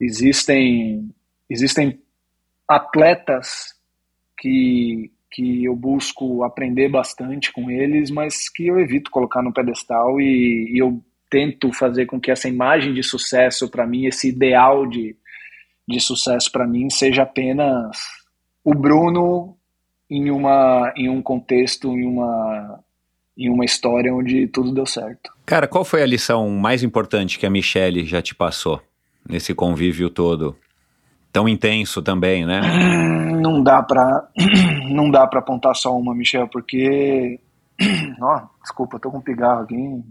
existem 0.00 1.12
existem 1.48 2.00
atletas 2.68 3.74
que 4.38 5.10
que 5.30 5.64
eu 5.64 5.76
busco 5.76 6.42
aprender 6.42 6.88
bastante 6.88 7.52
com 7.52 7.70
eles, 7.70 8.10
mas 8.10 8.48
que 8.48 8.66
eu 8.66 8.80
evito 8.80 9.10
colocar 9.10 9.42
no 9.42 9.52
pedestal 9.52 10.20
e, 10.20 10.72
e 10.74 10.78
eu 10.78 11.00
tento 11.30 11.72
fazer 11.72 12.06
com 12.06 12.20
que 12.20 12.32
essa 12.32 12.48
imagem 12.48 12.92
de 12.92 13.02
sucesso 13.02 13.70
para 13.70 13.86
mim, 13.86 14.06
esse 14.06 14.28
ideal 14.28 14.86
de, 14.86 15.16
de 15.86 16.00
sucesso 16.00 16.50
para 16.50 16.66
mim, 16.66 16.90
seja 16.90 17.22
apenas 17.22 17.96
o 18.64 18.74
Bruno 18.74 19.56
em, 20.10 20.30
uma, 20.30 20.92
em 20.96 21.08
um 21.08 21.22
contexto, 21.22 21.96
em 21.96 22.04
uma, 22.04 22.82
em 23.36 23.48
uma 23.48 23.64
história 23.64 24.14
onde 24.14 24.46
tudo 24.48 24.72
deu 24.72 24.86
certo. 24.86 25.32
Cara, 25.46 25.66
qual 25.66 25.84
foi 25.84 26.02
a 26.02 26.06
lição 26.06 26.48
mais 26.50 26.82
importante 26.82 27.38
que 27.38 27.46
a 27.46 27.50
Michelle 27.50 28.04
já 28.04 28.20
te 28.20 28.34
passou 28.34 28.80
nesse 29.28 29.54
convívio 29.54 30.10
todo? 30.10 30.56
Tão 31.32 31.48
intenso 31.48 32.02
também, 32.02 32.44
né? 32.44 32.60
Não 33.40 33.62
dá 33.62 33.82
pra, 33.82 34.28
não 34.90 35.10
dá 35.10 35.26
pra 35.26 35.38
apontar 35.40 35.74
só 35.74 35.96
uma, 35.96 36.14
Michel, 36.14 36.46
porque. 36.48 37.40
Oh, 38.22 38.40
desculpa, 38.60 38.96
eu 38.96 39.00
tô 39.00 39.10
com 39.10 39.18
pigarro 39.18 39.62
aqui. 39.62 40.04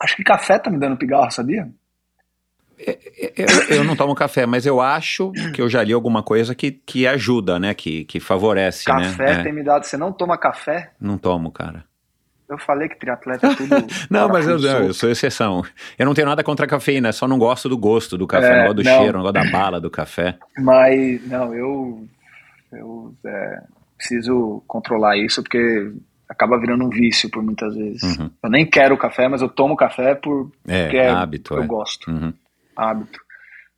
Acho 0.00 0.16
que 0.16 0.24
café 0.24 0.58
tá 0.58 0.70
me 0.70 0.78
dando 0.78 0.96
pigarro, 0.96 1.30
sabia? 1.30 1.70
É, 2.78 2.90
é, 2.90 3.32
eu, 3.36 3.76
eu, 3.76 3.84
não 3.84 3.94
tomo 3.94 4.14
café, 4.14 4.46
mas 4.46 4.64
eu 4.64 4.80
acho 4.80 5.30
que 5.54 5.60
eu 5.60 5.68
já 5.68 5.82
li 5.82 5.92
alguma 5.92 6.22
coisa 6.22 6.54
que, 6.54 6.70
que 6.70 7.06
ajuda, 7.06 7.58
né? 7.58 7.74
Que, 7.74 8.04
que 8.04 8.18
favorece, 8.18 8.86
café 8.86 9.02
né? 9.02 9.10
Café 9.10 9.32
é. 9.32 9.42
tem 9.42 9.52
me 9.52 9.62
dado. 9.62 9.84
Você 9.84 9.96
não 9.96 10.12
toma 10.12 10.38
café? 10.38 10.92
Não 10.98 11.18
tomo, 11.18 11.52
cara. 11.52 11.84
Eu 12.52 12.58
falei 12.58 12.88
que 12.88 12.98
triatleta 12.98 13.46
é 13.46 13.54
tudo. 13.54 13.74
não, 14.10 14.28
mas 14.28 14.46
eu, 14.46 14.58
eu 14.58 14.94
sou 14.94 15.10
exceção. 15.10 15.64
Eu 15.98 16.06
não 16.06 16.14
tenho 16.14 16.28
nada 16.28 16.44
contra 16.44 16.66
a 16.66 16.68
cafeína, 16.68 17.12
só 17.12 17.26
não 17.26 17.38
gosto 17.38 17.68
do 17.68 17.78
gosto 17.78 18.18
do 18.18 18.26
café, 18.26 18.46
é, 18.46 18.56
não 18.58 18.62
gosto 18.66 18.76
do 18.76 18.82
não, 18.82 18.98
cheiro, 18.98 19.18
não 19.18 19.22
gosto 19.22 19.34
da 19.34 19.50
bala 19.50 19.80
do 19.80 19.90
café. 19.90 20.36
Mas, 20.58 21.26
não, 21.26 21.54
eu. 21.54 22.06
Eu 22.72 23.14
é, 23.26 23.62
preciso 23.96 24.62
controlar 24.66 25.16
isso, 25.16 25.42
porque 25.42 25.92
acaba 26.28 26.58
virando 26.58 26.84
um 26.84 26.90
vício 26.90 27.30
por 27.30 27.42
muitas 27.42 27.74
vezes. 27.74 28.18
Uhum. 28.18 28.30
Eu 28.42 28.50
nem 28.50 28.66
quero 28.66 28.96
café, 28.96 29.28
mas 29.28 29.42
eu 29.42 29.48
tomo 29.48 29.76
café 29.76 30.14
por, 30.14 30.50
é, 30.66 30.84
porque 30.84 30.96
é, 30.96 31.10
hábito, 31.10 31.54
eu 31.54 31.62
é. 31.62 31.66
gosto. 31.66 32.10
Uhum. 32.10 32.32
Hábito. 32.76 33.20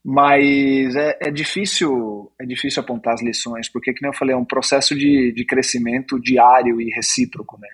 Mas 0.05 0.95
é, 0.97 1.19
é, 1.23 1.31
difícil 1.31 2.31
é 2.39 2.45
difícil 2.45 2.83
apontar 2.83 3.15
as 3.15 3.23
lições, 3.23 3.71
porque, 3.71 3.95
como 3.95 4.13
eu 4.13 4.17
falei, 4.17 4.35
é 4.35 4.39
um 4.39 4.45
processo 4.45 4.95
de, 4.95 5.33
de 5.33 5.47
crescimento 5.47 6.21
diário 6.21 6.81
e 6.81 6.91
recíproco, 6.91 7.59
né? 7.59 7.69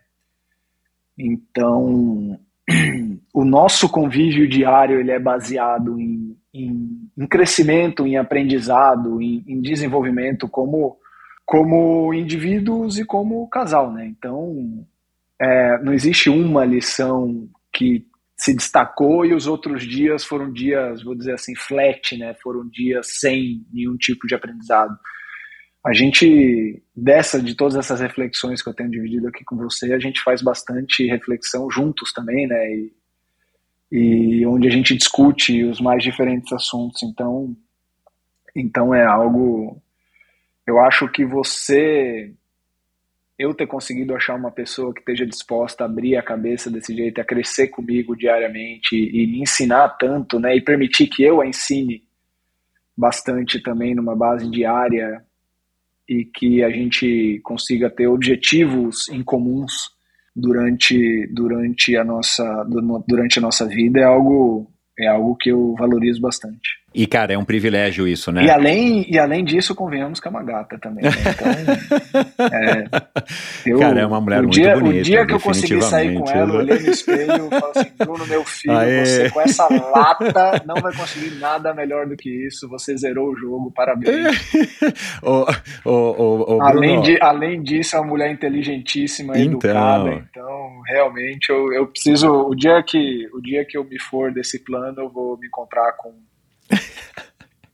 Então, 1.20 2.40
o 3.34 3.44
nosso 3.44 3.88
convívio 3.88 4.48
diário 4.48 4.98
ele 4.98 5.10
é 5.10 5.18
baseado 5.18 6.01
em, 6.01 6.36
em, 6.55 7.10
em 7.16 7.26
crescimento, 7.26 8.06
em 8.06 8.16
aprendizado, 8.16 9.20
em, 9.20 9.44
em 9.47 9.60
desenvolvimento 9.60 10.48
como 10.48 10.98
como 11.44 12.14
indivíduos 12.14 12.97
e 12.97 13.05
como 13.05 13.48
casal, 13.48 13.92
né? 13.92 14.06
Então, 14.06 14.86
é, 15.40 15.82
não 15.82 15.92
existe 15.92 16.30
uma 16.30 16.64
lição 16.64 17.48
que 17.72 18.06
se 18.38 18.55
destacou 18.55 19.26
e 19.26 19.34
os 19.34 19.48
outros 19.48 19.82
dias 19.82 20.24
foram 20.24 20.52
dias, 20.52 21.02
vou 21.02 21.12
dizer 21.12 21.34
assim, 21.34 21.56
flat, 21.56 22.16
né? 22.16 22.34
Foram 22.40 22.68
dias 22.68 23.18
sem 23.18 23.66
nenhum 23.72 23.97
tipo 23.97 24.28
de 24.28 24.34
aprendizado. 24.36 24.97
A 25.85 25.93
gente, 25.94 26.82
dessa, 26.94 27.40
de 27.40 27.55
todas 27.55 27.77
essas 27.77 28.01
reflexões 28.01 28.62
que 28.62 28.69
eu 28.69 28.74
tenho 28.74 28.90
dividido 28.90 29.28
aqui 29.28 29.44
com 29.44 29.57
você, 29.57 29.93
a 29.93 29.98
gente 29.98 30.23
faz 30.23 30.43
bastante 30.43 31.07
reflexão 31.07 31.70
juntos 31.70 32.12
também, 32.12 32.47
né? 32.47 32.74
E, 32.74 32.93
e 33.90 34.47
onde 34.47 34.69
a 34.69 34.70
gente 34.70 34.97
discute 34.97 35.65
os 35.65 35.81
mais 35.81 36.02
diferentes 36.02 36.52
assuntos. 36.52 37.02
Então, 37.02 37.57
então 38.55 38.94
é 38.94 39.05
algo 39.05 39.81
eu 40.70 40.78
acho 40.78 41.09
que 41.09 41.24
você, 41.24 42.32
eu 43.36 43.52
ter 43.52 43.66
conseguido 43.66 44.15
achar 44.15 44.36
uma 44.36 44.52
pessoa 44.52 44.94
que 44.94 45.01
esteja 45.01 45.27
disposta 45.27 45.82
a 45.82 45.86
abrir 45.86 46.16
a 46.16 46.23
cabeça 46.23 46.70
desse 46.70 46.94
jeito, 46.94 47.20
a 47.20 47.24
crescer 47.24 47.69
comigo 47.69 48.16
diariamente 48.16 48.94
e, 48.94 49.27
me 49.27 49.40
ensinar 49.40 49.89
tanto, 49.98 50.39
né, 50.39 50.55
e 50.55 50.61
permitir 50.61 51.09
que 51.09 51.24
eu 51.24 51.40
a 51.40 51.47
ensine 51.47 52.05
bastante 52.97 53.61
também 53.61 53.94
numa 53.97 54.15
base 54.15 54.48
diária 54.48 55.24
e 56.10 56.24
que 56.24 56.64
a 56.64 56.70
gente 56.70 57.40
consiga 57.44 57.88
ter 57.88 58.08
objetivos 58.08 59.08
em 59.10 59.22
comuns 59.22 59.72
durante 60.34 61.28
durante 61.32 61.96
a 61.96 62.04
nossa 62.04 62.44
durante 63.06 63.38
a 63.38 63.42
nossa 63.42 63.64
vida 63.64 64.00
é 64.00 64.04
algo 64.04 64.68
é 64.98 65.06
algo 65.06 65.36
que 65.36 65.50
eu 65.50 65.74
valorizo 65.78 66.20
bastante. 66.20 66.68
E, 66.92 67.06
cara, 67.06 67.32
é 67.32 67.38
um 67.38 67.44
privilégio 67.44 68.06
isso, 68.08 68.32
né? 68.32 68.44
E 68.44 68.50
além, 68.50 69.06
e 69.08 69.16
além 69.16 69.44
disso, 69.44 69.76
convenhamos 69.76 70.18
que 70.18 70.26
é 70.26 70.30
uma 70.30 70.42
gata 70.42 70.76
também. 70.78 71.04
Né? 71.04 71.10
Então, 72.40 72.48
é, 72.52 72.84
eu, 73.66 73.78
cara, 73.78 74.00
é 74.00 74.06
uma 74.06 74.20
mulher 74.20 74.42
muito 74.42 74.54
dia, 74.54 74.74
bonita. 74.74 75.00
O 75.00 75.02
dia 75.02 75.26
que 75.26 75.34
eu 75.34 75.40
consegui 75.40 75.82
sair 75.82 76.18
com 76.18 76.28
ela, 76.30 76.54
eu 76.54 76.60
olhei 76.60 76.78
no 76.78 76.90
espelho 76.90 77.46
e 77.46 77.48
falei 77.48 77.70
assim: 77.76 77.90
Bruno, 77.98 78.26
meu 78.26 78.44
filho, 78.44 78.76
Aê. 78.76 79.04
você 79.04 79.30
com 79.30 79.40
essa 79.40 79.68
lata 79.68 80.62
não 80.66 80.76
vai 80.76 80.92
conseguir 80.94 81.38
nada 81.38 81.74
melhor 81.74 82.06
do 82.06 82.16
que 82.16 82.46
isso. 82.46 82.68
Você 82.68 82.96
zerou 82.96 83.30
o 83.30 83.36
jogo, 83.36 83.70
parabéns. 83.70 84.40
além, 86.60 87.00
de, 87.02 87.18
além 87.20 87.62
disso, 87.62 87.96
é 87.96 88.00
uma 88.00 88.08
mulher 88.08 88.30
inteligentíssima, 88.30 89.38
então... 89.38 89.52
educada. 89.52 90.26
Então, 90.30 90.82
realmente, 90.86 91.50
eu, 91.50 91.72
eu 91.72 91.86
preciso. 91.86 92.30
O 92.30 92.54
dia, 92.54 92.82
que, 92.82 93.28
o 93.32 93.40
dia 93.40 93.64
que 93.64 93.76
eu 93.76 93.84
me 93.84 94.00
for 94.00 94.32
desse 94.32 94.58
plano, 94.64 95.00
eu 95.02 95.08
vou 95.10 95.38
me 95.38 95.46
encontrar 95.46 95.92
com 95.92 96.12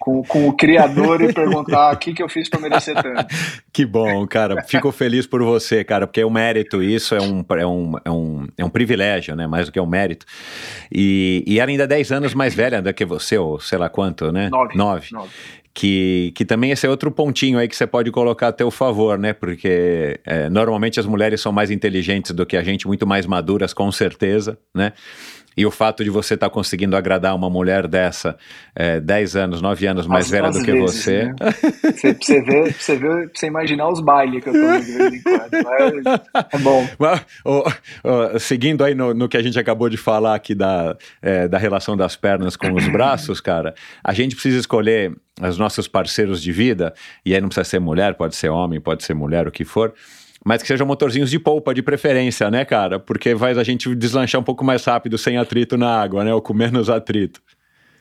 com, 0.06 0.23
com 0.23 0.48
o 0.48 0.52
criador 0.52 1.20
e 1.20 1.32
perguntar 1.32 1.93
o 1.93 1.97
que, 1.97 2.14
que 2.14 2.23
eu 2.23 2.28
fiz 2.28 2.48
para 2.48 2.60
merecer 2.60 2.94
tanto. 2.94 3.27
Que 3.73 3.85
bom, 3.85 4.27
cara. 4.27 4.62
Fico 4.62 4.90
feliz 4.90 5.27
por 5.27 5.43
você, 5.43 5.85
cara, 5.85 6.06
porque 6.06 6.24
o 6.24 6.31
mérito, 6.31 6.82
isso 6.82 7.14
é 7.14 7.20
um, 7.20 7.44
é 7.51 7.66
um, 7.66 7.93
é 8.05 8.10
um, 8.10 8.47
é 8.56 8.64
um 8.64 8.70
privilégio, 8.70 9.36
né? 9.36 9.47
Mais 9.47 9.66
do 9.66 9.73
que 9.73 9.78
um 9.78 9.85
mérito. 9.85 10.24
E, 10.90 11.44
e 11.47 11.59
ela 11.59 11.70
ainda 11.70 11.82
é 11.82 11.86
10 11.86 12.12
anos 12.12 12.35
mais 12.35 12.55
velha 12.55 12.81
do 12.81 12.94
que 12.94 13.05
você, 13.05 13.36
ou 13.36 13.60
sei 13.60 13.77
lá 13.77 13.90
quanto, 13.90 14.32
né? 14.32 14.48
Nove. 14.48 14.77
Nove. 14.77 15.09
Nove. 15.12 15.31
Que, 15.74 16.32
que 16.35 16.47
também 16.47 16.70
esse 16.70 16.86
é 16.86 16.89
outro 16.89 17.10
pontinho 17.10 17.59
aí 17.59 17.68
que 17.68 17.77
você 17.77 17.86
pode 17.86 18.10
colocar 18.10 18.48
a 18.48 18.52
teu 18.52 18.70
favor, 18.70 19.18
né? 19.18 19.35
Porque 19.35 20.18
é, 20.24 20.48
normalmente 20.48 20.98
as 20.98 21.05
mulheres 21.05 21.40
são 21.43 21.52
mais 21.52 21.70
inteligentes 21.70 22.31
do 22.31 22.47
que 22.47 22.56
a 22.56 22.62
gente, 22.62 22.86
muito 22.86 23.06
mais 23.06 23.27
maduras, 23.27 23.74
com 23.74 23.93
certeza, 23.93 24.56
né? 24.74 24.94
E 25.57 25.65
o 25.65 25.70
fato 25.70 26.05
de 26.05 26.11
você 26.11 26.35
estar 26.35 26.49
tá 26.49 26.53
conseguindo 26.53 26.97
agradar 26.97 27.35
uma 27.35 27.49
mulher 27.49 27.87
dessa, 27.87 28.37
é, 28.74 29.01
10 29.01 29.37
anos, 29.37 29.62
9 29.62 29.87
anos 29.87 30.07
mais 30.07 30.28
velha 30.28 30.51
do 30.51 30.62
que 30.62 30.73
vezes, 30.73 31.03
você. 31.03 31.24
Né? 31.24 31.35
você. 31.83 32.15
Você 32.15 32.43
vê, 32.43 32.73
você 32.73 32.97
vê, 32.97 33.31
você 33.33 33.47
imaginar 33.47 33.89
os 33.89 34.01
bailes 34.01 34.43
que 34.43 34.51
eu 34.51 34.53
tô 34.53 34.81
de 34.81 34.93
vez 34.93 35.15
em 35.15 35.23
quando. 35.23 35.55
É, 35.55 36.57
é 36.57 36.59
bom. 36.59 36.87
Mas, 36.99 37.24
oh, 37.45 37.65
oh, 38.05 38.39
seguindo 38.39 38.85
aí 38.85 38.95
no, 38.95 39.15
no, 39.15 39.28
que 39.28 39.37
a 39.37 39.43
gente 39.43 39.59
acabou 39.59 39.89
de 39.89 39.97
falar 39.97 40.35
aqui 40.35 40.55
da, 40.55 40.97
é, 41.23 41.49
da 41.49 41.57
relação 41.57 41.97
das 41.97 42.16
pernas 42.16 42.57
com 42.57 42.73
os 42.73 42.87
braços, 42.89 43.41
cara, 43.41 43.74
a 44.05 44.12
gente 44.12 44.35
precisa 44.35 44.59
escolher 44.59 45.16
os 45.41 45.59
nossos 45.59 45.87
parceiros 45.87 46.43
de 46.43 46.51
vida, 46.51 46.95
e 47.24 47.35
aí 47.35 47.41
não 47.41 47.49
precisa 47.49 47.65
ser 47.65 47.78
mulher, 47.78 48.15
pode 48.15 48.35
ser 48.35 48.49
homem, 48.49 48.81
pode 48.81 49.05
ser 49.05 49.15
mulher, 49.15 49.47
o 49.47 49.51
que 49.51 49.65
for 49.65 49.93
mas 50.47 50.62
que 50.62 50.68
sejam 50.68 50.86
motorzinhos 50.86 51.28
de 51.28 51.40
polpa, 51.40 51.74
de 51.74 51.82
preferência, 51.82 52.48
né, 52.48 52.64
cara? 52.64 53.01
Porque 53.01 53.36
faz 53.36 53.59
a 53.59 53.64
gente 53.64 53.93
deslanchar 53.97 54.40
um 54.40 54.44
pouco 54.44 54.64
mais 54.64 54.85
rápido, 54.85 55.18
sem 55.18 55.36
atrito 55.36 55.77
na 55.77 56.01
água, 56.01 56.23
né? 56.23 56.32
Ou 56.32 56.40
com 56.40 56.55
menos 56.55 56.89
atrito. 56.89 57.43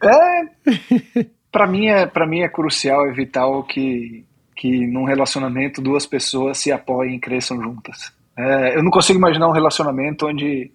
É. 0.03 1.26
para 1.51 1.65
mim 1.65 1.88
é 1.88 2.05
para 2.05 2.27
mim 2.27 2.41
é 2.41 2.47
crucial 2.47 3.07
evitar 3.07 3.47
o 3.47 3.63
que 3.63 4.23
que 4.55 4.85
num 4.85 5.05
relacionamento 5.05 5.81
duas 5.81 6.05
pessoas 6.05 6.59
se 6.59 6.72
apoiem 6.72 7.15
e 7.15 7.19
cresçam 7.19 7.59
juntas. 7.59 8.13
É, 8.38 8.77
eu 8.77 8.84
não 8.84 8.91
consigo 8.91 9.17
imaginar 9.17 9.47
um 9.47 9.51
relacionamento 9.51 10.27
onde 10.27 10.72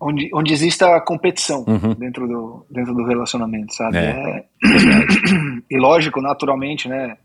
onde, 0.00 0.28
onde 0.34 0.52
exista 0.52 1.00
competição 1.02 1.64
uhum. 1.68 1.94
dentro 1.94 2.26
do 2.26 2.66
dentro 2.68 2.92
do 2.94 3.04
relacionamento, 3.04 3.72
sabe? 3.74 3.98
É. 3.98 4.10
É... 4.10 4.44
e 5.70 5.78
lógico, 5.78 6.20
naturalmente, 6.20 6.88
né? 6.88 7.16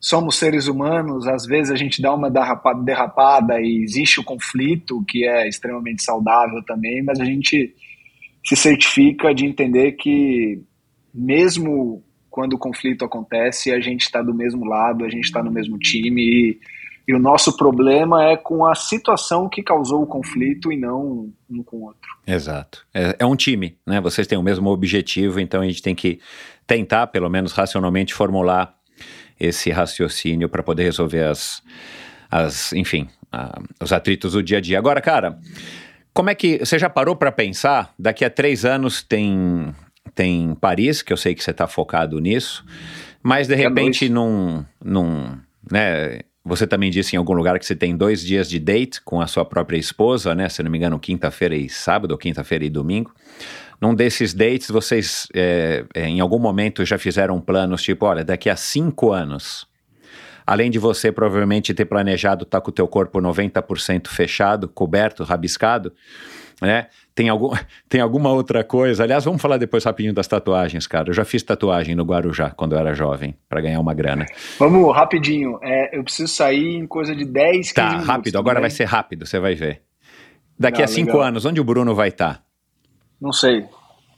Somos 0.00 0.36
seres 0.36 0.68
humanos, 0.68 1.26
às 1.26 1.44
vezes 1.44 1.72
a 1.72 1.76
gente 1.76 2.00
dá 2.00 2.14
uma 2.14 2.30
derrapada 2.30 3.60
e 3.60 3.82
existe 3.82 4.20
o 4.20 4.24
conflito, 4.24 5.04
que 5.08 5.26
é 5.26 5.48
extremamente 5.48 6.02
saudável 6.02 6.62
também, 6.64 7.02
mas 7.02 7.18
a 7.20 7.24
gente 7.24 7.74
se 8.44 8.56
certifica 8.56 9.34
de 9.34 9.44
entender 9.44 9.92
que, 9.92 10.62
mesmo 11.12 12.02
quando 12.30 12.52
o 12.52 12.58
conflito 12.58 13.04
acontece, 13.04 13.72
a 13.72 13.80
gente 13.80 14.02
está 14.02 14.22
do 14.22 14.32
mesmo 14.32 14.64
lado, 14.64 15.04
a 15.04 15.08
gente 15.08 15.24
está 15.24 15.42
no 15.42 15.50
mesmo 15.50 15.76
time 15.78 16.22
e, 16.22 16.60
e, 17.08 17.14
o 17.14 17.18
nosso 17.18 17.56
problema 17.56 18.24
é 18.24 18.36
com 18.36 18.64
a 18.64 18.76
situação 18.76 19.48
que 19.48 19.62
causou 19.62 20.02
o 20.02 20.06
conflito 20.06 20.72
e 20.72 20.76
não 20.76 21.32
um 21.50 21.62
com 21.64 21.78
o 21.78 21.84
outro. 21.86 22.08
Exato. 22.24 22.86
É, 22.94 23.16
é 23.18 23.26
um 23.26 23.34
time, 23.34 23.76
né? 23.84 24.00
Vocês 24.00 24.26
têm 24.26 24.38
o 24.38 24.42
mesmo 24.42 24.70
objetivo, 24.70 25.40
então 25.40 25.60
a 25.60 25.66
gente 25.66 25.82
tem 25.82 25.94
que 25.94 26.20
tentar, 26.66 27.08
pelo 27.08 27.28
menos 27.28 27.52
racionalmente, 27.52 28.14
formular 28.14 28.77
esse 29.38 29.70
raciocínio 29.70 30.48
para 30.48 30.62
poder 30.62 30.84
resolver 30.84 31.24
as, 31.24 31.62
as 32.30 32.72
enfim, 32.72 33.08
a, 33.32 33.60
os 33.80 33.92
atritos 33.92 34.32
do 34.32 34.42
dia 34.42 34.58
a 34.58 34.60
dia. 34.60 34.78
Agora, 34.78 35.00
cara, 35.00 35.38
como 36.12 36.30
é 36.30 36.34
que 36.34 36.58
você 36.58 36.78
já 36.78 36.90
parou 36.90 37.16
para 37.16 37.30
pensar? 37.30 37.94
Daqui 37.98 38.24
a 38.24 38.30
três 38.30 38.64
anos 38.64 39.02
tem 39.02 39.74
tem 40.14 40.54
Paris, 40.54 41.02
que 41.02 41.12
eu 41.12 41.16
sei 41.16 41.34
que 41.34 41.44
você 41.44 41.52
está 41.52 41.68
focado 41.68 42.18
nisso, 42.18 42.64
mas 43.22 43.46
de 43.46 43.54
repente 43.54 44.08
num, 44.08 44.64
num, 44.82 45.38
né? 45.70 46.20
você 46.48 46.66
também 46.66 46.90
disse 46.90 47.14
em 47.14 47.18
algum 47.18 47.34
lugar 47.34 47.58
que 47.58 47.66
você 47.66 47.76
tem 47.76 47.96
dois 47.96 48.22
dias 48.22 48.48
de 48.48 48.58
date 48.58 49.02
com 49.02 49.20
a 49.20 49.26
sua 49.26 49.44
própria 49.44 49.76
esposa, 49.76 50.34
né? 50.34 50.48
Se 50.48 50.62
não 50.62 50.70
me 50.70 50.78
engano, 50.78 50.98
quinta-feira 50.98 51.54
e 51.54 51.68
sábado, 51.68 52.12
ou 52.12 52.18
quinta-feira 52.18 52.64
e 52.64 52.70
domingo. 52.70 53.12
Num 53.80 53.94
desses 53.94 54.34
dates, 54.34 54.70
vocês 54.70 55.28
é, 55.34 55.84
é, 55.94 56.06
em 56.06 56.20
algum 56.20 56.38
momento 56.38 56.84
já 56.84 56.98
fizeram 56.98 57.40
planos 57.40 57.82
tipo, 57.82 58.06
olha, 58.06 58.24
daqui 58.24 58.50
a 58.50 58.56
cinco 58.56 59.12
anos, 59.12 59.66
além 60.46 60.70
de 60.70 60.78
você 60.78 61.12
provavelmente 61.12 61.72
ter 61.72 61.84
planejado 61.84 62.42
estar 62.42 62.58
tá 62.58 62.64
com 62.64 62.70
o 62.70 62.74
teu 62.74 62.88
corpo 62.88 63.20
90% 63.20 64.08
fechado, 64.08 64.68
coberto, 64.68 65.22
rabiscado, 65.22 65.92
né? 66.60 66.88
Tem, 67.14 67.28
algum, 67.28 67.52
tem 67.88 68.00
alguma 68.00 68.30
outra 68.30 68.64
coisa? 68.64 69.04
Aliás, 69.04 69.24
vamos 69.24 69.40
falar 69.40 69.58
depois 69.58 69.84
rapidinho 69.84 70.12
das 70.12 70.26
tatuagens, 70.26 70.86
cara. 70.86 71.10
Eu 71.10 71.14
já 71.14 71.24
fiz 71.24 71.42
tatuagem 71.42 71.94
no 71.94 72.04
Guarujá 72.04 72.50
quando 72.50 72.72
eu 72.72 72.78
era 72.78 72.94
jovem, 72.94 73.36
para 73.48 73.60
ganhar 73.60 73.78
uma 73.78 73.94
grana. 73.94 74.26
Vamos, 74.58 74.92
rapidinho. 74.94 75.58
É, 75.62 75.96
eu 75.96 76.02
preciso 76.02 76.32
sair 76.32 76.76
em 76.76 76.86
coisa 76.86 77.14
de 77.14 77.24
10, 77.24 77.72
15 77.72 77.74
tá, 77.74 77.82
minutos. 77.84 78.06
Tá, 78.06 78.12
rápido. 78.12 78.38
Agora 78.38 78.60
vai 78.60 78.70
ser 78.70 78.84
rápido, 78.84 79.24
você 79.24 79.38
vai 79.38 79.54
ver. 79.54 79.82
Daqui 80.58 80.82
ah, 80.82 80.86
a 80.86 80.88
cinco 80.88 81.12
legal. 81.12 81.28
anos, 81.28 81.44
onde 81.44 81.60
o 81.60 81.64
Bruno 81.64 81.94
vai 81.94 82.08
estar? 82.08 82.38
Tá? 82.38 82.47
Não 83.20 83.32
sei. 83.32 83.66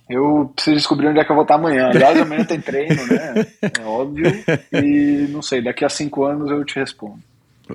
Eu 0.09 0.51
preciso 0.55 0.77
descobrir 0.77 1.09
onde 1.09 1.21
é 1.21 1.25
que 1.25 1.31
eu 1.31 1.37
vou 1.37 1.45
estar 1.45 1.55
amanhã. 1.55 1.89
Aliás, 1.95 2.21
amanhã 2.21 2.45
tem 2.45 2.61
treino, 2.61 3.07
né? 3.07 3.47
É 3.81 3.85
óbvio. 3.85 4.27
E 4.73 5.29
não 5.31 5.41
sei, 5.41 5.63
daqui 5.63 5.85
a 5.85 5.89
cinco 5.89 6.25
anos 6.25 6.51
eu 6.51 6.65
te 6.65 6.79
respondo. 6.79 7.21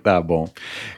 Tá 0.03 0.21
bom. 0.21 0.49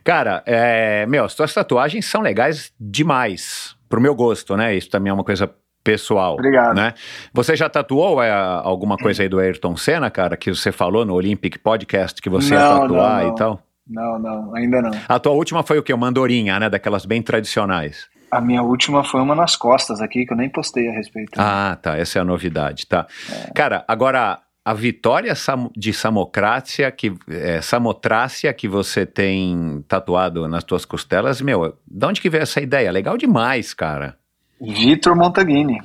Cara, 0.04 0.42
é, 0.46 1.06
meu, 1.06 1.26
as 1.26 1.36
tuas 1.36 1.54
tatuagens 1.54 2.06
são 2.06 2.22
legais 2.22 2.74
demais, 2.80 3.76
pro 3.88 4.02
meu 4.02 4.16
gosto, 4.16 4.58
né? 4.58 4.76
Isso 4.76 4.90
também 4.90 5.12
é 5.12 5.14
uma 5.14 5.24
coisa 5.24 5.48
pessoal. 5.84 6.34
Obrigado. 6.34 6.76
Né? 6.76 6.94
Você 7.32 7.56
já 7.56 7.70
tatuou 7.70 8.22
é, 8.22 8.32
alguma 8.32 8.98
coisa 8.98 9.24
aí 9.24 9.30
do 9.30 9.40
Ayrton 9.40 9.78
Senna, 9.78 10.10
cara, 10.10 10.36
que 10.36 10.54
você 10.54 10.72
falou 10.72 11.06
no 11.06 11.14
Olympic 11.14 11.60
Podcast 11.60 12.22
que 12.22 12.30
você 12.30 12.56
não, 12.56 12.60
ia 12.60 12.82
tatuar 12.82 13.20
não, 13.20 13.24
não. 13.24 13.34
e 13.34 13.36
tal? 13.36 13.60
Não, 13.90 14.20
não, 14.20 14.56
ainda 14.56 14.82
não. 14.82 14.92
A 15.08 15.18
tua 15.18 15.32
última 15.32 15.64
foi 15.64 15.78
o 15.78 15.84
quê? 15.84 15.94
Uma 15.94 16.08
andorinha, 16.08 16.60
né? 16.60 16.70
Daquelas 16.70 17.06
bem 17.06 17.22
tradicionais. 17.22 18.10
A 18.30 18.42
minha 18.42 18.62
última 18.62 19.04
foi 19.04 19.22
uma 19.22 19.34
nas 19.34 19.56
costas 19.56 20.02
aqui, 20.02 20.26
que 20.26 20.34
eu 20.34 20.38
nem 20.38 20.50
postei 20.50 20.90
a 20.90 20.92
respeito. 20.92 21.32
Ah, 21.38 21.78
tá. 21.82 21.98
Essa 21.98 22.20
é 22.20 22.22
a 22.22 22.26
novidade, 22.26 22.86
tá. 22.86 23.08
É. 23.32 23.52
Cara, 23.54 23.86
agora, 23.88 24.40
a 24.66 24.74
vitória 24.74 25.34
de 25.76 25.94
Samocrácia, 25.94 26.92
que, 26.92 27.14
é, 27.30 27.62
Samotrácia 27.62 28.54
que 28.54 28.68
você 28.68 29.06
tem 29.06 29.84
tatuado 29.88 30.46
nas 30.48 30.64
tuas 30.64 30.84
costelas, 30.84 31.40
meu, 31.40 31.78
de 31.88 32.06
onde 32.06 32.20
que 32.20 32.30
veio 32.30 32.44
essa 32.44 32.60
ideia? 32.60 32.92
Legal 32.92 33.18
demais, 33.18 33.74
cara. 33.74 34.18
Vitor 34.60 35.16
Montaguini. 35.16 35.80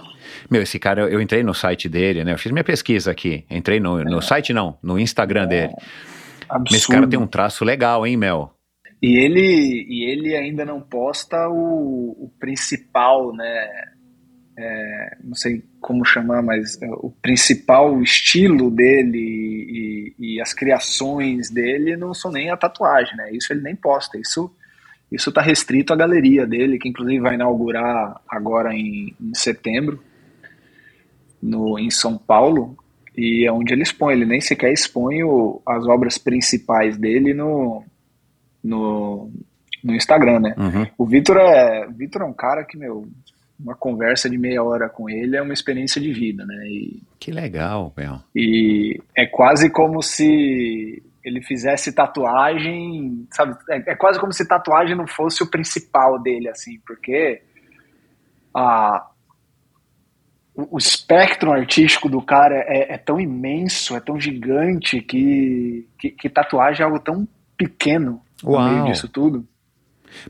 Meu, 0.51 0.63
esse 0.63 0.79
cara, 0.79 1.03
eu, 1.03 1.09
eu, 1.11 1.21
entrei 1.21 1.43
no 1.43 1.55
site 1.55 1.89
dele, 1.89 2.25
né? 2.25 2.33
Eu 2.33 2.39
fiz 2.39 2.51
minha 2.51 2.65
pesquisa 2.65 3.11
aqui. 3.11 3.45
Entrei 3.51 3.79
no, 3.79 4.03
no 4.03 4.19
é. 4.19 4.23
site, 4.23 4.53
não, 4.53 4.77
no 4.83 4.99
Instagram 4.99 5.45
é. 5.45 5.47
dele. 5.47 5.73
Absurdo. 6.49 6.77
Esse 6.77 6.89
cara 6.89 7.07
tem 7.07 7.19
um 7.19 7.27
traço 7.27 7.65
legal, 7.65 8.07
hein, 8.07 8.17
Mel? 8.17 8.53
E 9.03 9.17
ele, 9.19 9.85
e 9.89 10.05
ele 10.05 10.37
ainda 10.37 10.65
não 10.65 10.81
posta 10.81 11.49
o, 11.49 12.11
o 12.25 12.33
principal, 12.39 13.35
né? 13.35 13.89
É, 14.57 15.17
não 15.25 15.35
sei 15.35 15.65
como 15.81 16.05
chamar, 16.05 16.41
mas 16.43 16.81
é, 16.81 16.87
o 16.87 17.11
principal 17.11 18.01
estilo 18.01 18.71
dele 18.71 19.19
e, 19.19 20.15
e, 20.19 20.41
as 20.41 20.53
criações 20.53 21.51
dele 21.51 21.97
não 21.97 22.15
são 22.15 22.31
nem 22.31 22.51
a 22.51 22.57
tatuagem, 22.57 23.17
né? 23.17 23.33
Isso 23.33 23.53
ele 23.53 23.63
nem 23.63 23.75
posta. 23.75 24.17
Isso 24.19 24.55
isso 25.11 25.29
está 25.29 25.43
restrito 25.43 25.93
à 25.93 25.97
galeria 25.97 26.47
dele, 26.47 26.79
que 26.79 26.89
inclusive 26.89 27.21
vai 27.21 27.35
inaugurar 27.35 28.19
agora 28.27 28.73
em, 28.73 29.15
em 29.21 29.35
setembro, 29.35 30.03
no, 31.43 31.79
em 31.79 31.91
São 31.91 32.17
Paulo, 32.17 32.79
e 33.15 33.45
é 33.47 33.53
onde 33.53 33.75
ele 33.75 33.83
expõe. 33.83 34.15
Ele 34.15 34.25
nem 34.25 34.41
sequer 34.41 34.73
expõe 34.73 35.23
o, 35.23 35.61
as 35.67 35.87
obras 35.87 36.17
principais 36.17 36.97
dele 36.97 37.35
no, 37.35 37.85
no, 38.63 39.31
no 39.83 39.95
Instagram, 39.95 40.41
né? 40.41 40.55
Uhum. 40.57 40.87
O 40.97 41.07
Vitor 41.07 41.37
é, 41.39 41.87
Vitor 41.89 42.23
é 42.23 42.25
um 42.25 42.33
cara 42.33 42.65
que, 42.65 42.77
meu, 42.77 43.07
uma 43.59 43.75
conversa 43.75 44.29
de 44.29 44.37
meia 44.37 44.63
hora 44.63 44.89
com 44.89 45.09
ele 45.09 45.37
é 45.37 45.43
uma 45.43 45.53
experiência 45.53 46.01
de 46.01 46.13
vida, 46.13 46.45
né? 46.45 46.67
E, 46.67 47.03
que 47.19 47.31
legal, 47.31 47.93
meu. 47.97 48.19
E 48.35 49.01
é 49.17 49.27
quase 49.27 49.71
como 49.71 50.03
se 50.03 51.03
ele 51.25 51.41
fizesse 51.41 51.93
tatuagem, 51.93 53.27
sabe? 53.31 53.57
É, 53.71 53.93
é, 53.93 53.95
quase 53.95 54.19
como 54.19 54.33
se 54.33 54.47
tatuagem 54.47 54.97
não 54.97 55.07
fosse 55.07 55.43
o 55.43 55.51
principal 55.51 56.21
dele, 56.21 56.49
assim, 56.49 56.81
porque 56.85 57.41
a, 58.53 59.09
o, 60.55 60.77
o 60.77 60.79
espectro 60.79 61.53
artístico 61.53 62.09
do 62.09 62.21
cara 62.21 62.57
é, 62.67 62.95
é, 62.95 62.99
tão 62.99 63.21
imenso, 63.21 63.97
é 63.97 64.01
tão 64.01 64.19
gigante 64.19 65.01
que, 65.01 65.87
que, 65.99 66.11
que 66.11 66.29
tatuagem 66.29 66.83
é 66.83 66.85
algo 66.85 66.99
tão 66.99 67.27
pequeno 67.57 68.21
Uau. 68.45 68.63
no 68.63 68.73
meio 68.73 68.93
disso 68.93 69.09
tudo. 69.09 69.47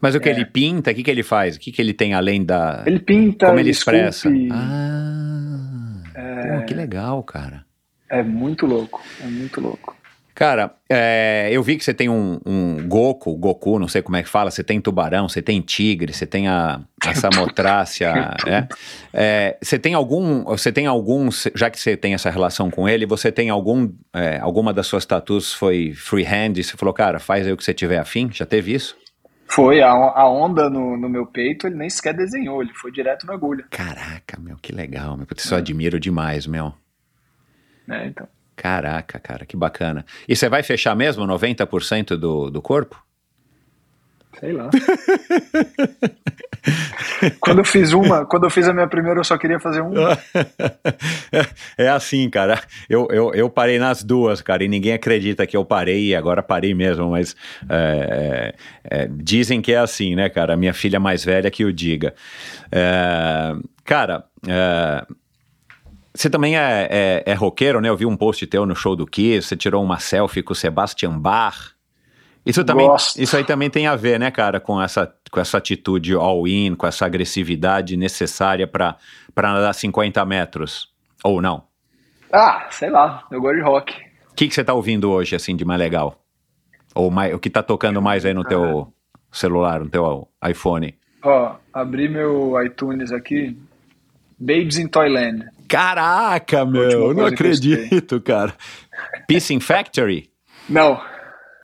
Mas 0.01 0.15
o 0.15 0.21
que 0.21 0.29
é. 0.29 0.33
ele 0.33 0.45
pinta, 0.45 0.91
o 0.91 0.95
que, 0.95 1.03
que 1.03 1.11
ele 1.11 1.23
faz? 1.23 1.57
O 1.57 1.61
que, 1.61 1.73
que 1.73 1.83
ele 1.83 1.93
tem 1.93 2.15
além 2.15 2.45
da. 2.45 2.85
Ele 2.87 3.01
pinta. 3.01 3.47
Como 3.47 3.59
ele, 3.59 3.69
ele 3.69 3.71
expressa? 3.71 4.31
Ah. 4.51 6.03
É... 6.15 6.59
Pô, 6.59 6.65
que 6.67 6.75
legal, 6.75 7.23
cara. 7.23 7.65
É 8.09 8.23
muito 8.23 8.67
louco. 8.67 9.03
É 9.23 9.27
muito 9.27 9.61
louco. 9.61 9.97
Cara, 10.35 10.75
é, 10.89 11.49
eu 11.53 11.63
vi 11.63 11.77
que 11.77 11.85
você 11.85 11.93
tem 11.93 12.09
um, 12.09 12.41
um, 12.47 12.89
Goku, 12.89 13.37
Goku, 13.37 13.79
não 13.79 13.87
sei 13.87 14.01
como 14.01 14.17
é 14.17 14.23
que 14.23 14.29
fala, 14.29 14.51
você 14.51 14.65
tem 14.65 14.81
tubarão, 14.81 15.29
você 15.29 15.43
tem 15.43 15.61
tigre, 15.61 16.13
você 16.13 16.27
tem 16.27 16.49
a, 16.49 16.81
a 17.05 17.15
samotrácia, 17.15 18.13
né? 18.47 18.67
É, 19.13 19.59
você 19.61 19.79
tem 19.79 19.93
algum, 19.93 20.43
você 20.45 20.73
tem 20.73 20.87
algum, 20.87 21.29
já 21.55 21.69
que 21.69 21.79
você 21.79 21.99
tem 21.99 22.15
essa 22.15 22.31
relação 22.31 22.71
com 22.71 22.89
ele, 22.89 23.05
você 23.05 23.31
tem 23.31 23.51
algum, 23.51 23.93
é, 24.15 24.39
alguma 24.39 24.73
das 24.73 24.87
suas 24.87 25.05
tatuas 25.05 25.53
foi 25.53 25.93
freehand 25.95 26.55
e 26.57 26.65
você 26.65 26.79
falou, 26.79 26.95
cara, 26.95 27.19
faz 27.19 27.47
aí 27.47 27.53
o 27.53 27.57
que 27.57 27.65
você 27.65 27.75
tiver 27.75 27.99
afim? 27.99 28.31
Já 28.33 28.47
teve 28.47 28.73
isso? 28.73 28.97
Foi, 29.47 29.83
a, 29.83 29.91
a 29.91 30.31
onda 30.31 30.71
no, 30.71 30.97
no, 30.97 31.11
meu 31.11 31.27
peito 31.27 31.67
ele 31.67 31.77
nem 31.77 31.91
sequer 31.91 32.15
desenhou, 32.15 32.63
ele 32.63 32.73
foi 32.73 32.91
direto 32.91 33.27
na 33.27 33.35
agulha. 33.35 33.67
Caraca, 33.69 34.41
meu, 34.41 34.57
que 34.57 34.73
legal, 34.73 35.15
meu, 35.15 35.27
eu 35.29 35.57
admiro 35.59 36.01
demais, 36.01 36.47
meu. 36.47 36.73
É, 37.87 38.07
então. 38.07 38.27
Caraca, 38.63 39.19
cara, 39.19 39.45
que 39.45 39.57
bacana. 39.57 40.07
E 40.29 40.37
você 40.37 40.49
vai 40.49 40.63
fechar 40.63 40.95
mesmo 40.95 41.27
90% 41.27 42.17
do, 42.17 42.49
do 42.49 42.63
corpo? 42.63 42.97
Sei 44.39 44.53
lá. 44.53 44.71
quando 47.41 47.59
eu 47.59 47.65
fiz 47.65 47.93
uma, 47.93 48.25
quando 48.25 48.45
eu 48.45 48.51
fiz 48.51 48.69
a 48.69 48.73
minha 48.73 48.87
primeira, 48.87 49.19
eu 49.19 49.25
só 49.25 49.37
queria 49.37 49.59
fazer 49.59 49.81
uma. 49.81 50.17
é 51.77 51.89
assim, 51.89 52.31
cara. 52.31 52.61
Eu, 52.89 53.09
eu, 53.11 53.35
eu 53.35 53.51
parei 53.51 53.81
nas 53.81 54.05
duas, 54.05 54.41
cara, 54.41 54.63
e 54.63 54.69
ninguém 54.69 54.93
acredita 54.93 55.45
que 55.45 55.57
eu 55.57 55.65
parei 55.65 56.11
e 56.11 56.15
agora 56.15 56.41
parei 56.41 56.73
mesmo, 56.73 57.11
mas 57.11 57.35
é, 57.69 58.55
é, 58.85 59.03
é 59.03 59.09
dizem 59.11 59.61
que 59.61 59.73
é 59.73 59.79
assim, 59.79 60.15
né, 60.15 60.29
cara? 60.29 60.57
Minha 60.57 60.73
filha 60.73 61.01
mais 61.01 61.25
velha 61.25 61.51
que 61.51 61.65
o 61.65 61.73
diga. 61.73 62.15
É, 62.71 63.57
cara, 63.85 64.25
é, 64.47 65.05
você 66.15 66.29
também 66.29 66.57
é, 66.57 66.89
é, 66.91 67.23
é, 67.27 67.35
roqueiro, 67.35 67.81
né? 67.81 67.89
Eu 67.89 67.97
vi 67.97 68.05
um 68.05 68.17
post 68.17 68.47
teu 68.47 68.67
no 68.67 68.77
show 68.77 68.95
do 68.95 69.07
Kiss, 69.07 69.49
você 69.49 69.57
tirou 69.57 69.83
uma 69.83 69.99
selfie 69.99 70.43
com 70.43 70.53
o 70.53 70.57
Sebastian 70.57 71.19
Bach. 71.19 71.73
Isso, 72.45 72.65
também, 72.65 72.89
isso 73.17 73.37
aí 73.37 73.45
também 73.45 73.71
tem 73.71 73.87
a 73.87 73.95
ver, 73.95 74.19
né, 74.19 74.31
cara, 74.31 74.59
com 74.59 74.83
essa, 74.83 75.13
com 75.31 75.39
essa 75.39 75.59
atitude 75.59 76.13
all-in, 76.15 76.75
com 76.75 76.87
essa 76.87 77.07
agressividade 77.07 77.97
necessária 77.97 78.67
para 78.67 78.99
nadar 79.37 79.73
50 79.73 80.25
metros. 80.25 80.89
Ou 81.23 81.41
não? 81.41 81.65
Ah, 82.33 82.67
sei 82.71 82.91
lá, 82.91 83.25
eu 83.31 83.41
gosto 83.41 83.57
de 83.57 83.63
rock. 83.63 83.95
O 84.31 84.35
que, 84.35 84.49
que 84.49 84.55
você 84.55 84.65
tá 84.65 84.75
ouvindo 84.75 85.11
hoje, 85.11 85.37
assim, 85.37 85.55
de 85.55 85.65
mais 85.65 85.79
legal? 85.79 86.21
Ou 86.95 87.11
mais, 87.11 87.33
o 87.33 87.39
que 87.39 87.49
tá 87.49 87.63
tocando 87.63 88.03
mais 88.03 88.25
aí 88.25 88.35
no 88.35 88.45
teu 88.45 88.93
celular, 89.31 89.81
no 89.81 89.89
teu 89.89 90.29
iPhone? 90.45 90.95
Ó, 91.23 91.55
abri 91.73 92.09
meu 92.09 92.61
iTunes 92.65 93.13
aqui, 93.13 93.57
Babes 94.39 94.79
in 94.79 94.89
Toyland. 94.89 95.52
Caraca, 95.73 96.67
meu, 96.67 96.83
eu 96.83 97.15
não 97.15 97.25
acredito, 97.25 98.21
cara. 98.21 98.53
Peace 99.27 99.55
in 99.55 99.59
Factory? 99.59 100.29
Não. 100.69 101.01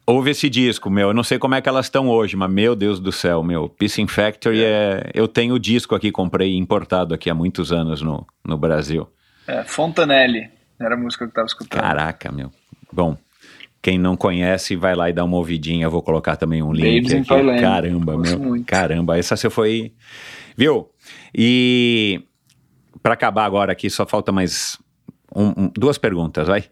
Ouve 0.06 0.30
esse 0.30 0.48
disco, 0.48 0.88
meu. 0.88 1.08
Eu 1.08 1.14
não 1.14 1.22
sei 1.22 1.38
como 1.38 1.54
é 1.54 1.60
que 1.60 1.68
elas 1.68 1.84
estão 1.84 2.08
hoje, 2.08 2.34
mas 2.34 2.50
meu 2.50 2.74
Deus 2.74 2.98
do 3.00 3.12
céu, 3.12 3.42
meu. 3.42 3.68
Peace 3.68 4.00
in 4.00 4.06
Factory 4.06 4.64
é. 4.64 5.02
é... 5.04 5.10
Eu 5.12 5.28
tenho 5.28 5.54
o 5.54 5.58
disco 5.58 5.94
aqui, 5.94 6.10
comprei 6.10 6.56
importado 6.56 7.12
aqui 7.12 7.28
há 7.28 7.34
muitos 7.34 7.70
anos 7.70 8.00
no, 8.00 8.26
no 8.42 8.56
Brasil. 8.56 9.06
É, 9.46 9.62
Fontanelli. 9.64 10.48
Era 10.80 10.94
a 10.94 10.98
música 10.98 11.26
que 11.26 11.30
eu 11.30 11.34
tava 11.34 11.46
escutando. 11.46 11.78
Caraca, 11.78 12.32
meu. 12.32 12.50
Bom, 12.90 13.14
quem 13.82 13.98
não 13.98 14.16
conhece, 14.16 14.74
vai 14.74 14.94
lá 14.94 15.10
e 15.10 15.12
dá 15.12 15.22
uma 15.22 15.36
ouvidinha. 15.36 15.84
Eu 15.84 15.90
vou 15.90 16.00
colocar 16.00 16.36
também 16.36 16.62
um 16.62 16.72
link 16.72 17.12
Babes 17.12 17.30
aqui. 17.30 17.60
Caramba, 17.60 18.16
meu. 18.16 18.38
Muito. 18.38 18.64
Caramba, 18.64 19.18
essa 19.18 19.36
você 19.36 19.50
foi. 19.50 19.92
Viu? 20.56 20.88
E 21.34 22.22
para 23.02 23.14
acabar 23.14 23.44
agora 23.44 23.72
aqui, 23.72 23.88
só 23.90 24.06
falta 24.06 24.32
mais 24.32 24.78
um, 25.34 25.64
um, 25.64 25.70
duas 25.74 25.98
perguntas, 25.98 26.48
vai. 26.48 26.64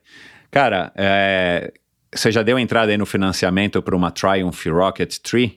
Cara, 0.51 0.93
é, 0.97 1.73
você 2.15 2.32
já 2.32 2.43
deu 2.43 2.59
entrada 2.59 2.90
aí 2.90 2.98
no 2.98 3.07
financiamento 3.07 3.82
para 3.82 3.94
uma 3.94 4.11
Triumph 4.11 4.66
Rocket 4.66 5.19
3? 5.19 5.53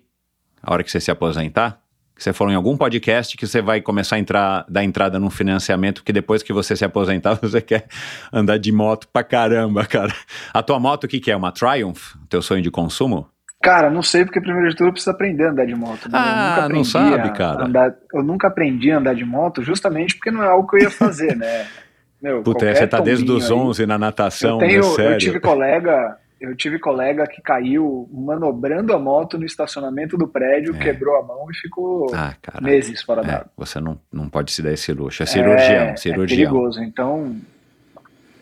A 0.62 0.74
hora 0.74 0.84
que 0.84 0.92
você 0.92 1.00
se 1.00 1.10
aposentar? 1.10 1.82
Você 2.18 2.34
falou 2.34 2.52
em 2.52 2.56
algum 2.56 2.76
podcast 2.76 3.38
que 3.38 3.48
você 3.48 3.62
vai 3.62 3.80
começar 3.80 4.18
a 4.18 4.20
entrar, 4.20 4.66
dar 4.68 4.84
entrada 4.84 5.18
num 5.18 5.30
financiamento, 5.30 6.04
que 6.04 6.12
depois 6.12 6.44
que 6.44 6.52
você 6.52 6.76
se 6.76 6.84
aposentar, 6.84 7.36
você 7.42 7.62
quer 7.62 7.88
andar 8.32 8.58
de 8.58 8.74
moto 8.74 9.08
pra 9.08 9.24
caramba, 9.24 9.86
cara. 9.86 10.14
A 10.54 10.62
tua 10.62 10.80
moto, 10.80 11.06
o 11.06 11.08
que, 11.08 11.22
que 11.22 11.32
é? 11.32 11.36
Uma 11.36 11.54
Triumph? 11.54 12.16
Teu 12.28 12.42
sonho 12.42 12.62
de 12.62 12.70
consumo? 12.70 13.30
Cara, 13.62 13.90
não 13.90 14.02
sei, 14.02 14.24
porque 14.24 14.40
primeiro 14.40 14.70
de 14.70 14.76
tudo 14.76 14.88
eu 14.88 14.94
preciso 14.94 15.12
aprender 15.12 15.46
a 15.46 15.52
andar 15.52 15.66
de 15.66 15.76
moto. 15.76 16.06
Né? 16.10 16.18
Ah, 16.18 16.68
não 16.70 16.84
sabe, 16.84 17.32
cara. 17.34 17.66
Andar, 17.66 17.94
eu 18.14 18.24
nunca 18.24 18.48
aprendi 18.48 18.90
a 18.90 18.98
andar 18.98 19.14
de 19.14 19.26
moto 19.26 19.62
justamente 19.62 20.16
porque 20.16 20.32
não 20.32 20.42
é 20.42 20.48
algo 20.48 20.68
que 20.68 20.78
eu 20.78 20.82
ia 20.84 20.92
fazer, 20.92 21.36
né? 21.36 21.68
Meu, 22.22 22.42
Puta, 22.44 22.74
você 22.74 22.86
tá 22.86 23.00
desde 23.00 23.30
os 23.32 23.50
11 23.50 23.82
aí, 23.82 23.88
na 23.88 23.98
natação, 23.98 24.62
eu 24.62 24.68
tenho, 24.68 24.82
né? 24.82 24.96
Sério. 24.96 25.14
Eu 25.14 25.18
tive 25.18 25.40
colega, 25.40 26.18
eu 26.40 26.56
tive 26.56 26.78
colega 26.78 27.26
que 27.26 27.42
caiu 27.42 28.10
manobrando 28.12 28.94
a 28.94 29.00
moto 29.00 29.38
no 29.38 29.46
estacionamento 29.46 30.18
do 30.18 30.28
prédio, 30.28 30.76
é. 30.76 30.80
quebrou 30.80 31.16
a 31.18 31.24
mão 31.24 31.50
e 31.50 31.56
ficou 31.56 32.14
ah, 32.14 32.36
meses 32.62 33.02
fora 33.02 33.22
é, 33.22 33.26
d'água. 33.26 33.52
Você 33.56 33.80
não, 33.80 33.98
não 34.12 34.30
pode 34.30 34.52
se 34.52 34.62
dar 34.62 34.74
esse 34.74 34.92
luxo. 34.92 35.24
É 35.24 35.26
cirurgião, 35.26 35.84
é, 35.84 35.96
cirurgião. 35.96 36.42
É 36.42 36.50
perigoso. 36.50 36.84
Então, 36.84 37.38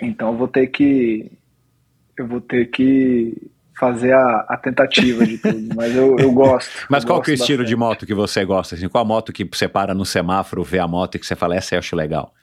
então 0.02 0.30
eu 0.30 0.38
vou 0.38 0.48
ter 0.48 0.68
que 0.68 1.32
eu 2.18 2.26
vou 2.26 2.42
ter 2.42 2.66
que 2.68 3.50
fazer 3.78 4.14
a, 4.14 4.46
a 4.50 4.58
tentativa 4.58 5.26
de 5.26 5.38
tudo, 5.38 5.76
mas 5.76 5.96
eu, 5.96 6.18
eu 6.18 6.32
gosto. 6.32 6.70
Mas 6.90 7.04
eu 7.04 7.08
qual 7.08 7.20
gosto 7.20 7.26
que 7.26 7.32
é 7.32 7.34
o 7.34 7.36
estilo 7.36 7.64
de 7.64 7.76
moto 7.76 8.06
que 8.06 8.14
você 8.14 8.44
gosta? 8.44 8.76
Assim, 8.76 8.88
qual 8.88 9.04
a 9.04 9.08
moto 9.08 9.32
que 9.32 9.44
você 9.44 9.68
para 9.68 9.94
no 9.94 10.06
semáforo, 10.06 10.64
vê 10.64 10.80
a 10.80 10.88
moto 10.88 11.16
e 11.16 11.20
que 11.20 11.26
você 11.26 11.36
fala, 11.36 11.56
essa 11.56 11.76
eu 11.76 11.80
acho 11.80 11.96
legal? 11.96 12.34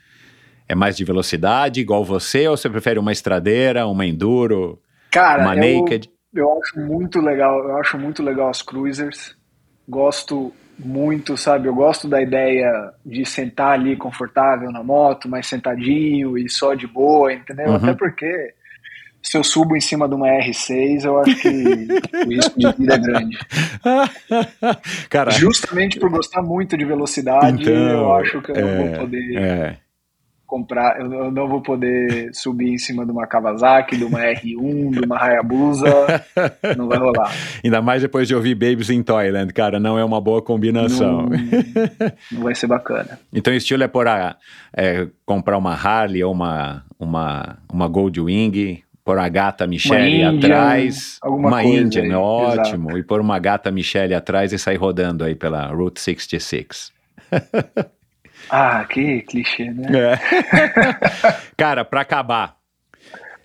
É 0.68 0.74
mais 0.74 0.96
de 0.96 1.04
velocidade, 1.04 1.80
igual 1.80 2.04
você, 2.04 2.48
ou 2.48 2.56
você 2.56 2.70
prefere 2.70 2.98
uma 2.98 3.12
estradeira, 3.12 3.86
uma 3.86 4.06
enduro? 4.06 4.80
Cara, 5.10 5.42
uma 5.42 5.56
eu, 5.56 5.80
naked? 5.80 6.10
Eu 6.32 6.58
acho 6.58 6.80
muito 6.80 7.20
legal, 7.20 7.58
eu 7.68 7.78
acho 7.78 7.98
muito 7.98 8.22
legal 8.22 8.48
as 8.48 8.62
cruisers. 8.62 9.36
Gosto 9.88 10.52
muito, 10.78 11.36
sabe? 11.36 11.68
Eu 11.68 11.74
gosto 11.74 12.08
da 12.08 12.20
ideia 12.22 12.92
de 13.04 13.24
sentar 13.24 13.72
ali 13.72 13.96
confortável 13.96 14.70
na 14.72 14.82
moto, 14.82 15.28
mais 15.28 15.46
sentadinho 15.46 16.38
e 16.38 16.48
só 16.48 16.74
de 16.74 16.86
boa, 16.86 17.32
entendeu? 17.32 17.68
Uhum. 17.68 17.76
Até 17.76 17.92
porque 17.94 18.54
se 19.24 19.38
eu 19.38 19.42
subo 19.42 19.74
em 19.74 19.80
cima 19.80 20.06
de 20.06 20.14
uma 20.14 20.28
R6, 20.28 21.04
eu 21.04 21.18
acho 21.18 21.34
que 21.36 21.48
o 21.48 22.28
risco 22.28 22.58
de 22.58 22.72
vida 22.72 22.94
é 22.94 22.98
grande. 22.98 23.38
Cara, 25.08 25.30
Justamente 25.30 25.98
por 25.98 26.10
gostar 26.10 26.42
muito 26.42 26.76
de 26.76 26.84
velocidade, 26.84 27.62
então, 27.62 27.74
eu 27.74 28.12
acho 28.12 28.42
que 28.42 28.52
eu 28.52 28.56
é, 28.56 28.60
não 28.60 28.86
vou 28.86 29.00
poder. 29.00 29.36
É 29.36 29.76
comprar, 30.54 31.00
eu 31.00 31.32
não 31.32 31.48
vou 31.48 31.60
poder 31.60 32.32
subir 32.32 32.68
em 32.68 32.78
cima 32.78 33.04
de 33.04 33.10
uma 33.10 33.26
Kawasaki, 33.26 33.96
de 33.96 34.04
uma 34.04 34.20
R1, 34.20 34.90
de 34.92 35.00
uma 35.00 35.20
Hayabusa, 35.20 36.24
não 36.78 36.86
vai 36.86 36.98
rolar. 36.98 37.32
Ainda 37.64 37.82
mais 37.82 38.02
depois 38.02 38.28
de 38.28 38.36
ouvir 38.36 38.54
Babies 38.54 38.88
in 38.88 39.02
Toyland, 39.02 39.52
cara, 39.52 39.80
não 39.80 39.98
é 39.98 40.04
uma 40.04 40.20
boa 40.20 40.40
combinação. 40.40 41.22
Não, 41.22 41.30
não 42.30 42.42
vai 42.42 42.54
ser 42.54 42.68
bacana. 42.68 43.18
Então 43.32 43.52
o 43.52 43.56
estilo 43.56 43.82
é 43.82 43.88
por 43.88 44.06
a, 44.06 44.36
é, 44.76 45.08
comprar 45.26 45.58
uma 45.58 45.74
Harley 45.74 46.22
ou 46.22 46.32
uma, 46.32 46.84
uma, 47.00 47.58
uma 47.72 47.88
Goldwing, 47.88 48.83
pôr 49.04 49.18
a 49.18 49.28
gata 49.28 49.66
Michelle 49.66 50.24
atrás, 50.24 51.18
uma 51.22 51.62
Indian, 51.62 52.04
aí, 52.04 52.14
ótimo, 52.14 52.88
exato. 52.88 52.98
e 52.98 53.02
pôr 53.02 53.20
uma 53.20 53.38
gata 53.38 53.70
Michelle 53.70 54.14
atrás 54.14 54.52
e 54.52 54.58
sair 54.58 54.76
rodando 54.76 55.22
aí 55.22 55.34
pela 55.34 55.66
Route 55.66 56.00
66. 56.00 56.92
Ah, 58.50 58.84
que 58.84 59.22
clichê, 59.22 59.70
né? 59.70 59.88
É. 59.98 60.18
Cara, 61.56 61.82
para 61.82 62.02
acabar, 62.02 62.56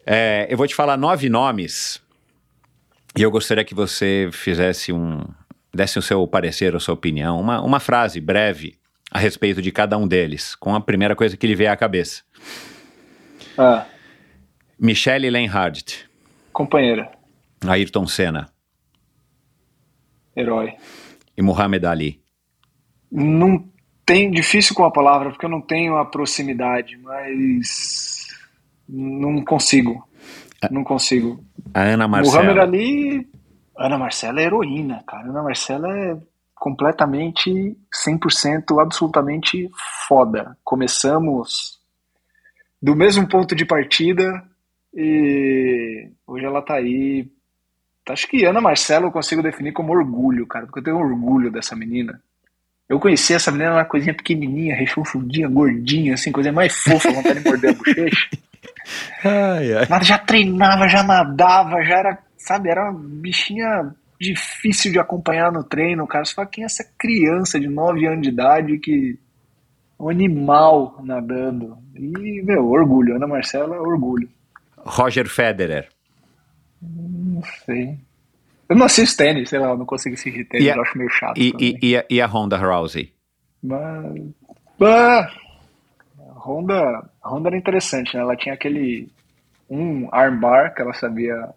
é, 0.05 0.45
eu 0.49 0.57
vou 0.57 0.67
te 0.67 0.75
falar 0.75 0.97
nove 0.97 1.29
nomes 1.29 2.01
e 3.17 3.21
eu 3.21 3.31
gostaria 3.31 3.63
que 3.63 3.73
você 3.73 4.29
fizesse 4.31 4.91
um. 4.91 5.23
desse 5.73 5.97
o 5.97 6.01
seu 6.01 6.27
parecer, 6.27 6.75
a 6.75 6.79
sua 6.81 6.95
opinião, 6.95 7.39
uma, 7.39 7.61
uma 7.61 7.79
frase 7.79 8.19
breve 8.19 8.75
a 9.09 9.17
respeito 9.17 9.61
de 9.61 9.71
cada 9.71 9.97
um 9.97 10.07
deles, 10.07 10.53
com 10.53 10.75
a 10.75 10.81
primeira 10.81 11.15
coisa 11.15 11.37
que 11.37 11.47
lhe 11.47 11.55
veio 11.55 11.71
à 11.71 11.77
cabeça. 11.77 12.21
Ah. 13.57 13.85
Michelle 14.79 15.29
Lenhardt. 15.29 16.09
Companheira. 16.53 17.11
Ayrton 17.67 18.07
Senna. 18.07 18.49
Herói. 20.35 20.73
E 21.35 21.41
Muhammad 21.41 21.83
Ali. 21.83 22.21
Não 23.11 23.67
tem 24.05 24.31
difícil 24.31 24.73
com 24.73 24.85
a 24.85 24.91
palavra 24.91 25.31
porque 25.31 25.45
eu 25.45 25.49
não 25.49 25.61
tenho 25.61 25.97
a 25.97 26.05
proximidade, 26.05 26.97
mas 26.97 28.27
não 28.87 29.43
consigo. 29.43 30.07
Não 30.71 30.83
consigo. 30.83 31.43
A 31.73 31.81
Ana 31.81 32.07
Marcela. 32.07 32.43
Muhammad 32.43 32.59
Ali, 32.59 33.29
Ana 33.77 33.97
Marcela 33.97 34.39
é 34.39 34.45
heroína, 34.45 35.03
cara. 35.05 35.29
Ana 35.29 35.43
Marcela 35.43 35.87
é 35.97 36.17
completamente 36.55 37.77
100% 38.07 38.81
absolutamente 38.81 39.69
foda. 40.07 40.57
Começamos 40.63 41.79
do 42.81 42.95
mesmo 42.95 43.27
ponto 43.27 43.53
de 43.55 43.65
partida 43.65 44.43
e 44.93 46.09
hoje 46.25 46.45
ela 46.45 46.61
tá 46.61 46.75
aí. 46.75 47.27
Acho 48.07 48.27
que 48.27 48.43
Ana 48.43 48.59
Marcela 48.59 49.05
eu 49.05 49.11
consigo 49.11 49.43
definir 49.43 49.71
como 49.71 49.93
orgulho, 49.93 50.47
cara, 50.47 50.65
porque 50.65 50.79
eu 50.79 50.83
tenho 50.83 50.97
orgulho 50.97 51.51
dessa 51.51 51.75
menina. 51.75 52.19
Eu 52.87 52.99
conheci 52.99 53.35
essa 53.35 53.51
menina, 53.51 53.73
uma 53.73 53.85
coisinha 53.85 54.15
pequenininha, 54.15 54.75
rechonchudinha, 54.75 55.47
gordinha, 55.47 56.15
assim, 56.15 56.31
coisa 56.31 56.51
mais 56.51 56.73
fofa, 56.73 57.11
vontade 57.11 57.39
de 57.39 57.47
morder 57.47 57.71
a 57.71 57.73
bochecha. 57.73 58.29
Ai, 59.23 59.73
ai. 59.73 59.87
Mas 59.87 60.07
já 60.07 60.17
treinava, 60.17 60.87
já 60.87 61.03
nadava, 61.03 61.83
já 61.83 61.99
era, 61.99 62.17
sabe, 62.37 62.69
era 62.69 62.89
uma 62.89 62.99
bichinha 62.99 63.93
difícil 64.19 64.91
de 64.91 64.99
acompanhar 64.99 65.51
no 65.51 65.63
treino, 65.63 66.05
cara. 66.07 66.25
Você 66.25 66.33
fala, 66.33 66.47
quem 66.47 66.63
é 66.63 66.65
essa 66.65 66.83
criança 66.97 67.59
de 67.59 67.67
9 67.67 68.05
anos 68.05 68.21
de 68.21 68.29
idade 68.29 68.77
que. 68.79 69.17
Um 69.99 70.09
animal 70.09 70.97
nadando. 71.03 71.77
E, 71.93 72.41
meu, 72.41 72.69
orgulho. 72.69 73.15
Ana 73.15 73.27
Marcela, 73.27 73.79
orgulho. 73.81 74.29
Roger 74.85 75.27
Federer. 75.27 75.89
Não 76.81 77.41
sei. 77.65 77.97
Eu 78.69 78.75
não 78.75 78.85
assisto 78.85 79.17
tênis, 79.17 79.49
sei 79.49 79.59
lá, 79.59 79.69
eu 79.69 79.77
não 79.77 79.85
consigo 79.85 80.13
assistir 80.13 80.45
tênis, 80.45 80.67
a, 80.67 80.75
eu 80.75 80.81
acho 80.81 80.97
meio 80.97 81.09
chato. 81.09 81.37
E, 81.37 81.53
e, 81.59 81.77
e, 81.81 81.97
a, 81.97 82.05
e 82.09 82.21
a 82.21 82.27
Honda 82.27 82.57
Rousey? 82.57 83.11
Mas, 83.63 84.21
bah, 84.77 85.31
a 86.19 86.39
Honda, 86.39 87.09
a 87.21 87.29
Honda 87.29 87.49
era 87.49 87.57
interessante, 87.57 88.15
né? 88.15 88.21
Ela 88.21 88.35
tinha 88.35 88.53
aquele 88.53 89.09
um 89.69 90.07
armbar, 90.11 90.73
que 90.73 90.81
ela 90.81 90.93
sabia 90.93 91.49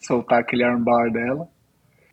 soltar 0.00 0.40
aquele 0.40 0.64
armbar 0.64 1.10
dela. 1.10 1.48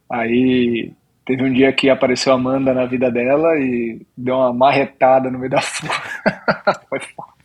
Aí 0.10 0.94
teve 1.26 1.44
um 1.44 1.52
dia 1.52 1.72
que 1.74 1.90
apareceu 1.90 2.34
a 2.34 2.36
Amanda 2.36 2.74
na 2.74 2.86
vida 2.86 3.12
dela 3.12 3.58
e 3.58 4.06
deu 4.18 4.36
uma 4.36 4.54
marretada 4.54 5.30
no 5.30 5.40
meio 5.40 5.52
da. 5.52 5.62
Foi 6.90 7.00
foda. 7.00 7.39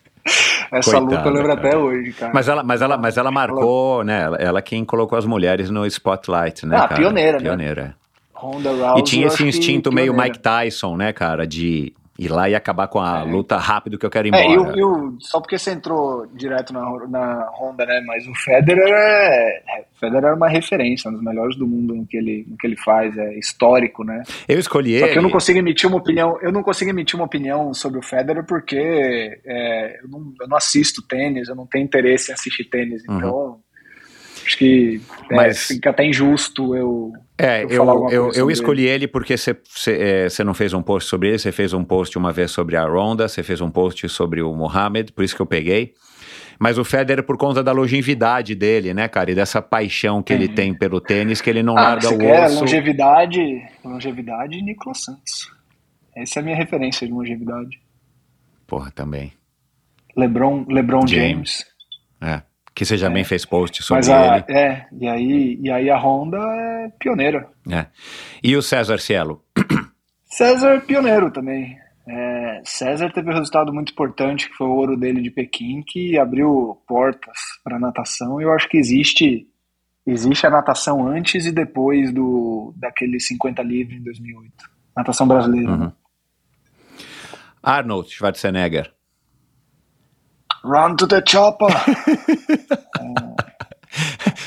Essa 0.72 0.92
Coitada, 0.92 1.16
luta 1.16 1.28
eu 1.28 1.32
lembro 1.32 1.54
cara. 1.56 1.68
até 1.68 1.76
hoje, 1.76 2.12
cara. 2.12 2.32
Mas 2.34 2.48
ela, 2.48 2.62
mas 2.62 2.82
ela, 2.82 2.96
mas 2.96 3.16
ela 3.16 3.30
marcou, 3.30 3.96
ela... 3.96 4.04
né? 4.04 4.22
Ela, 4.22 4.36
ela 4.38 4.62
quem 4.62 4.84
colocou 4.84 5.18
as 5.18 5.26
mulheres 5.26 5.70
no 5.70 5.84
spotlight, 5.86 6.66
né? 6.66 6.76
Ah, 6.76 6.88
cara? 6.88 6.94
pioneira, 7.00 7.38
pioneira. 7.38 7.82
né? 7.84 7.94
Ronda 8.32 8.70
Rousey, 8.70 8.98
e 8.98 9.02
tinha 9.02 9.26
esse 9.26 9.46
instinto 9.46 9.92
meio 9.92 10.14
Mike 10.14 10.38
Tyson, 10.38 10.96
né, 10.96 11.12
cara? 11.12 11.46
De 11.46 11.94
ir 12.18 12.28
lá 12.28 12.48
e 12.48 12.54
acabar 12.54 12.88
com 12.88 13.00
a 13.00 13.20
é. 13.20 13.24
luta 13.24 13.56
rápido 13.56 13.98
que 13.98 14.06
eu 14.06 14.10
quero 14.10 14.28
ir 14.28 14.34
embora. 14.34 14.44
É, 14.44 14.78
e 14.78 14.84
o, 14.84 15.16
só 15.20 15.40
porque 15.40 15.58
você 15.58 15.72
entrou 15.72 16.26
direto 16.26 16.72
na, 16.72 16.80
na 17.08 17.50
Honda, 17.58 17.84
né? 17.84 18.02
Mas 18.06 18.26
o 18.26 18.34
Federer 18.34 18.88
é, 18.88 19.62
é, 19.78 19.84
Federer 19.98 20.30
é 20.30 20.34
uma 20.34 20.48
referência, 20.48 21.10
um 21.10 21.14
dos 21.14 21.22
melhores 21.22 21.56
do 21.56 21.66
mundo 21.66 21.94
no 21.94 22.06
que 22.06 22.16
ele, 22.16 22.46
no 22.48 22.56
que 22.56 22.66
ele 22.66 22.76
faz, 22.76 23.16
é 23.16 23.36
histórico, 23.38 24.04
né? 24.04 24.22
Eu 24.48 24.58
escolhi 24.58 24.98
só 24.98 25.06
ele. 25.06 25.12
que 25.12 25.18
eu 25.18 25.22
não 25.22 25.30
consigo 25.30 25.58
emitir 25.58 25.88
uma 25.88 25.98
opinião, 25.98 26.38
eu 26.40 26.52
não 26.52 26.62
consigo 26.62 26.90
emitir 26.90 27.16
uma 27.16 27.26
opinião 27.26 27.74
sobre 27.74 27.98
o 27.98 28.02
Federer 28.02 28.44
porque 28.46 29.40
é, 29.44 30.00
eu, 30.02 30.08
não, 30.08 30.32
eu, 30.40 30.48
não, 30.48 30.56
assisto 30.56 31.02
tênis, 31.06 31.48
eu 31.48 31.56
não 31.56 31.66
tenho 31.66 31.84
interesse 31.84 32.30
em 32.30 32.34
assistir 32.34 32.64
tênis, 32.64 33.02
uhum. 33.08 33.16
então 33.16 33.60
acho 34.44 34.58
que 34.58 35.00
é, 35.30 35.34
Mas... 35.34 35.66
fica 35.66 35.90
até 35.90 36.04
injusto 36.04 36.74
eu 36.76 37.12
é, 37.36 37.64
eu, 37.64 37.70
eu, 37.70 38.10
eu, 38.10 38.32
eu 38.32 38.50
escolhi 38.50 38.84
ele, 38.84 38.92
ele 38.92 39.08
porque 39.08 39.36
você 39.36 39.56
é, 39.88 40.44
não 40.44 40.54
fez 40.54 40.72
um 40.72 40.82
post 40.82 41.10
sobre 41.10 41.30
ele, 41.30 41.38
você 41.38 41.50
fez 41.50 41.72
um 41.72 41.82
post 41.82 42.16
uma 42.16 42.32
vez 42.32 42.52
sobre 42.52 42.76
a 42.76 42.84
Ronda, 42.84 43.26
você 43.26 43.42
fez 43.42 43.60
um 43.60 43.70
post 43.70 44.08
sobre 44.08 44.40
o 44.40 44.54
Mohamed, 44.54 45.12
por 45.12 45.24
isso 45.24 45.34
que 45.34 45.42
eu 45.42 45.46
peguei. 45.46 45.94
Mas 46.60 46.78
o 46.78 46.84
Federer, 46.84 47.24
por 47.24 47.36
conta 47.36 47.60
da 47.60 47.72
longevidade 47.72 48.54
dele, 48.54 48.94
né, 48.94 49.08
cara, 49.08 49.32
e 49.32 49.34
dessa 49.34 49.60
paixão 49.60 50.22
que 50.22 50.32
é. 50.32 50.36
ele 50.36 50.46
tem 50.46 50.72
pelo 50.72 51.00
tênis, 51.00 51.40
que 51.40 51.50
ele 51.50 51.60
não 51.60 51.76
ah, 51.76 51.82
larga 51.82 52.14
o 52.14 52.18
quer 52.18 52.46
osso. 52.46 52.60
Longevidade, 52.60 53.62
longevidade, 53.84 54.62
Nicolas 54.62 55.02
Santos. 55.02 55.52
Essa 56.16 56.38
é 56.38 56.40
a 56.40 56.44
minha 56.44 56.56
referência 56.56 57.04
de 57.04 57.12
longevidade. 57.12 57.80
Porra, 58.64 58.92
também. 58.92 59.32
LeBron, 60.16 60.64
LeBron 60.68 61.04
James. 61.04 61.18
James. 61.18 61.66
É 62.20 62.53
que 62.74 62.84
você 62.84 62.96
já 62.96 63.10
é. 63.10 63.24
fez 63.24 63.44
post 63.44 63.82
sobre 63.82 64.06
Mas 64.06 64.10
a, 64.10 64.36
ele. 64.38 64.44
É, 64.48 64.86
e 65.00 65.08
aí, 65.08 65.58
e 65.62 65.70
aí 65.70 65.88
a 65.88 65.96
Honda 65.96 66.38
é 66.38 66.88
pioneira. 66.98 67.48
É. 67.70 67.86
E 68.42 68.56
o 68.56 68.62
César 68.62 68.98
Cielo? 68.98 69.42
César 70.26 70.80
pioneiro 70.80 71.30
também. 71.30 71.78
É, 72.06 72.60
César 72.64 73.10
teve 73.10 73.30
um 73.30 73.34
resultado 73.34 73.72
muito 73.72 73.92
importante, 73.92 74.48
que 74.48 74.56
foi 74.56 74.66
o 74.66 74.72
ouro 74.72 74.96
dele 74.96 75.22
de 75.22 75.30
Pequim, 75.30 75.82
que 75.86 76.18
abriu 76.18 76.82
portas 76.86 77.38
para 77.62 77.76
a 77.76 77.80
natação. 77.80 78.40
E 78.40 78.44
eu 78.44 78.52
acho 78.52 78.68
que 78.68 78.76
existe 78.76 79.46
existe 80.06 80.46
a 80.46 80.50
natação 80.50 81.06
antes 81.06 81.46
e 81.46 81.52
depois 81.52 82.12
do 82.12 82.74
daquele 82.76 83.18
50 83.18 83.62
livre 83.62 83.96
em 83.96 84.02
2008. 84.02 84.52
Natação 84.96 85.26
brasileira. 85.26 85.70
Uhum. 85.70 85.92
Arnold 87.62 88.10
Schwarzenegger. 88.10 88.93
Run 90.64 90.96
to 90.96 91.06
the 91.06 91.22
chopper. 91.26 91.68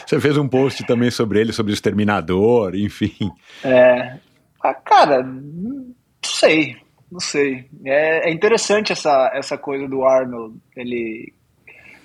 Você 0.06 0.20
fez 0.20 0.38
um 0.38 0.48
post 0.48 0.86
também 0.86 1.12
sobre 1.12 1.40
ele, 1.42 1.54
sobre 1.54 1.72
o 1.72 1.76
Exterminador, 1.76 2.76
enfim. 2.76 3.14
É. 3.64 4.18
Ah, 4.64 4.74
cara, 4.74 5.22
não 5.22 5.94
sei. 6.26 6.78
Não 7.12 7.20
sei. 7.20 7.66
É, 7.86 8.30
é 8.30 8.34
interessante 8.34 8.92
essa, 8.92 9.32
essa 9.34 9.58
coisa 9.58 9.88
do 9.88 10.04
Arnold, 10.04 10.58
ele 10.76 11.34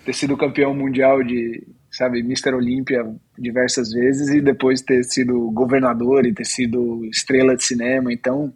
ter 0.05 0.13
sido 0.13 0.37
campeão 0.37 0.75
mundial 0.75 1.23
de, 1.23 1.67
sabe, 1.91 2.21
Mr. 2.21 2.55
Olímpia 2.55 3.05
diversas 3.39 3.93
vezes 3.93 4.29
e 4.31 4.41
depois 4.41 4.83
ter 4.83 5.03
sido 5.05 5.51
governador 5.53 6.27
e 6.27 6.35
ter 6.35 6.45
sido 6.45 7.05
estrela 7.07 7.57
de 7.57 7.65
cinema. 7.65 8.13
Então, 8.13 8.53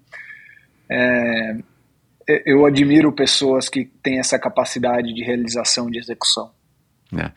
é, 0.90 1.56
eu 2.28 2.66
admiro 2.66 3.12
pessoas 3.12 3.68
que 3.68 3.84
têm 4.02 4.18
essa 4.18 4.38
capacidade 4.38 5.14
de 5.14 5.22
realização, 5.22 5.90
de 5.90 5.98
execução. 5.98 6.50
É. 7.16 7.30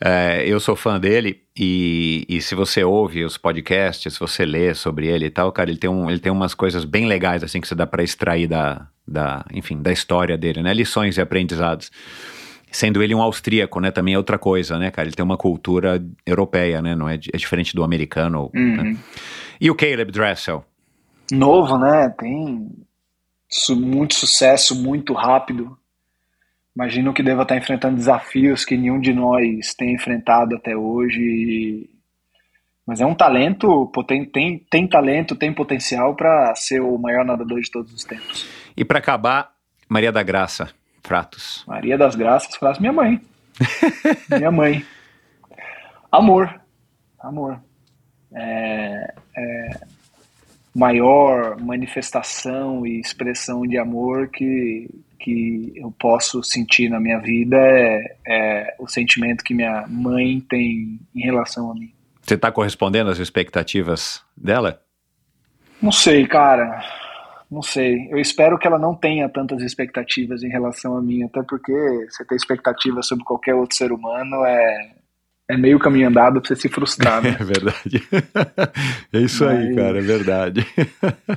É, 0.00 0.44
eu 0.46 0.60
sou 0.60 0.76
fã 0.76 1.00
dele 1.00 1.42
e, 1.56 2.24
e, 2.28 2.40
se 2.40 2.54
você 2.54 2.84
ouve 2.84 3.24
os 3.24 3.36
podcasts, 3.36 4.14
se 4.14 4.20
você 4.20 4.44
lê 4.44 4.72
sobre 4.74 5.08
ele 5.08 5.26
e 5.26 5.30
tal, 5.30 5.50
cara, 5.50 5.70
ele 5.70 5.78
tem, 5.78 5.90
um, 5.90 6.08
ele 6.08 6.20
tem 6.20 6.30
umas 6.30 6.54
coisas 6.54 6.84
bem 6.84 7.06
legais 7.06 7.42
assim 7.42 7.60
que 7.60 7.66
você 7.66 7.74
dá 7.74 7.84
para 7.84 8.04
extrair 8.04 8.46
da, 8.46 8.86
da, 9.06 9.44
enfim, 9.52 9.82
da 9.82 9.90
história 9.90 10.38
dele, 10.38 10.62
né? 10.62 10.72
Lições 10.72 11.16
e 11.16 11.20
aprendizados. 11.20 11.90
Sendo 12.70 13.02
ele 13.02 13.14
um 13.14 13.22
austríaco, 13.22 13.80
né? 13.80 13.90
Também 13.90 14.14
é 14.14 14.18
outra 14.18 14.38
coisa, 14.38 14.78
né, 14.78 14.90
cara? 14.90 15.08
Ele 15.08 15.16
tem 15.16 15.24
uma 15.24 15.38
cultura 15.38 16.00
europeia, 16.24 16.80
né? 16.80 16.94
Não 16.94 17.08
é, 17.08 17.14
é 17.14 17.36
diferente 17.36 17.74
do 17.74 17.82
americano. 17.82 18.50
Né? 18.54 18.60
Uhum. 18.60 18.76
Né? 18.76 18.96
E 19.60 19.70
o 19.70 19.74
Caleb 19.74 20.12
Dressel? 20.12 20.64
Novo, 21.32 21.76
né? 21.76 22.14
Tem 22.16 22.70
muito 23.76 24.14
sucesso, 24.14 24.74
muito 24.74 25.12
rápido. 25.12 25.76
Imagino 26.74 27.12
que 27.12 27.22
deva 27.22 27.42
estar 27.42 27.56
enfrentando 27.56 27.96
desafios 27.96 28.64
que 28.64 28.76
nenhum 28.76 29.00
de 29.00 29.12
nós 29.12 29.74
tem 29.74 29.94
enfrentado 29.94 30.54
até 30.54 30.76
hoje. 30.76 31.88
Mas 32.86 33.00
é 33.00 33.06
um 33.06 33.14
talento, 33.14 33.90
tem, 34.06 34.24
tem, 34.24 34.58
tem 34.70 34.88
talento, 34.88 35.34
tem 35.34 35.52
potencial 35.52 36.14
para 36.14 36.54
ser 36.54 36.80
o 36.80 36.96
maior 36.96 37.24
nadador 37.24 37.60
de 37.60 37.70
todos 37.70 37.92
os 37.92 38.04
tempos. 38.04 38.46
E 38.76 38.84
para 38.84 38.98
acabar, 38.98 39.52
Maria 39.88 40.12
da 40.12 40.22
Graça, 40.22 40.70
Fratos. 41.02 41.64
Maria 41.66 41.98
das 41.98 42.14
Graças, 42.14 42.54
Fratos, 42.54 42.78
minha 42.78 42.92
mãe. 42.92 43.20
minha 44.30 44.50
mãe. 44.50 44.84
Amor. 46.12 46.60
Amor. 47.18 47.60
É, 48.32 49.14
é, 49.36 49.80
maior 50.78 51.60
manifestação 51.60 52.86
e 52.86 53.00
expressão 53.00 53.62
de 53.62 53.76
amor 53.76 54.28
que, 54.28 54.88
que 55.18 55.72
eu 55.74 55.92
posso 55.98 56.42
sentir 56.42 56.88
na 56.88 57.00
minha 57.00 57.18
vida 57.18 57.56
é, 57.56 58.16
é 58.26 58.74
o 58.78 58.86
sentimento 58.86 59.42
que 59.42 59.52
minha 59.54 59.86
mãe 59.88 60.40
tem 60.48 61.00
em 61.14 61.20
relação 61.20 61.70
a 61.70 61.74
mim. 61.74 61.92
Você 62.22 62.34
está 62.34 62.52
correspondendo 62.52 63.10
às 63.10 63.18
expectativas 63.18 64.22
dela? 64.36 64.80
Não 65.82 65.90
sei, 65.90 66.26
cara. 66.26 66.80
Não 67.50 67.62
sei. 67.62 68.06
Eu 68.10 68.18
espero 68.18 68.58
que 68.58 68.66
ela 68.66 68.78
não 68.78 68.94
tenha 68.94 69.28
tantas 69.28 69.62
expectativas 69.62 70.42
em 70.42 70.48
relação 70.48 70.96
a 70.96 71.02
mim, 71.02 71.24
até 71.24 71.42
porque 71.42 71.72
você 72.08 72.24
ter 72.24 72.36
expectativas 72.36 73.06
sobre 73.06 73.24
qualquer 73.24 73.54
outro 73.54 73.76
ser 73.76 73.90
humano 73.90 74.44
é, 74.44 74.90
é 75.48 75.56
meio 75.56 75.78
caminho 75.78 76.08
andado 76.08 76.40
pra 76.40 76.48
você 76.48 76.56
se 76.56 76.68
frustrar, 76.68 77.22
né? 77.22 77.36
É 77.38 77.44
verdade. 77.44 78.02
É 79.10 79.20
isso 79.20 79.44
Mas... 79.44 79.58
aí, 79.58 79.74
cara, 79.74 79.98
é 79.98 80.02
verdade. 80.02 80.66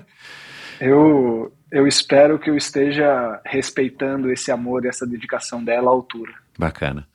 eu, 0.79 1.53
eu 1.71 1.87
espero 1.87 2.37
que 2.37 2.49
eu 2.49 2.57
esteja 2.57 3.39
respeitando 3.45 4.29
esse 4.29 4.51
amor 4.51 4.83
e 4.83 4.89
essa 4.89 5.07
dedicação 5.07 5.63
dela 5.63 5.89
à 5.89 5.93
altura. 5.93 6.33
Bacana. 6.59 7.07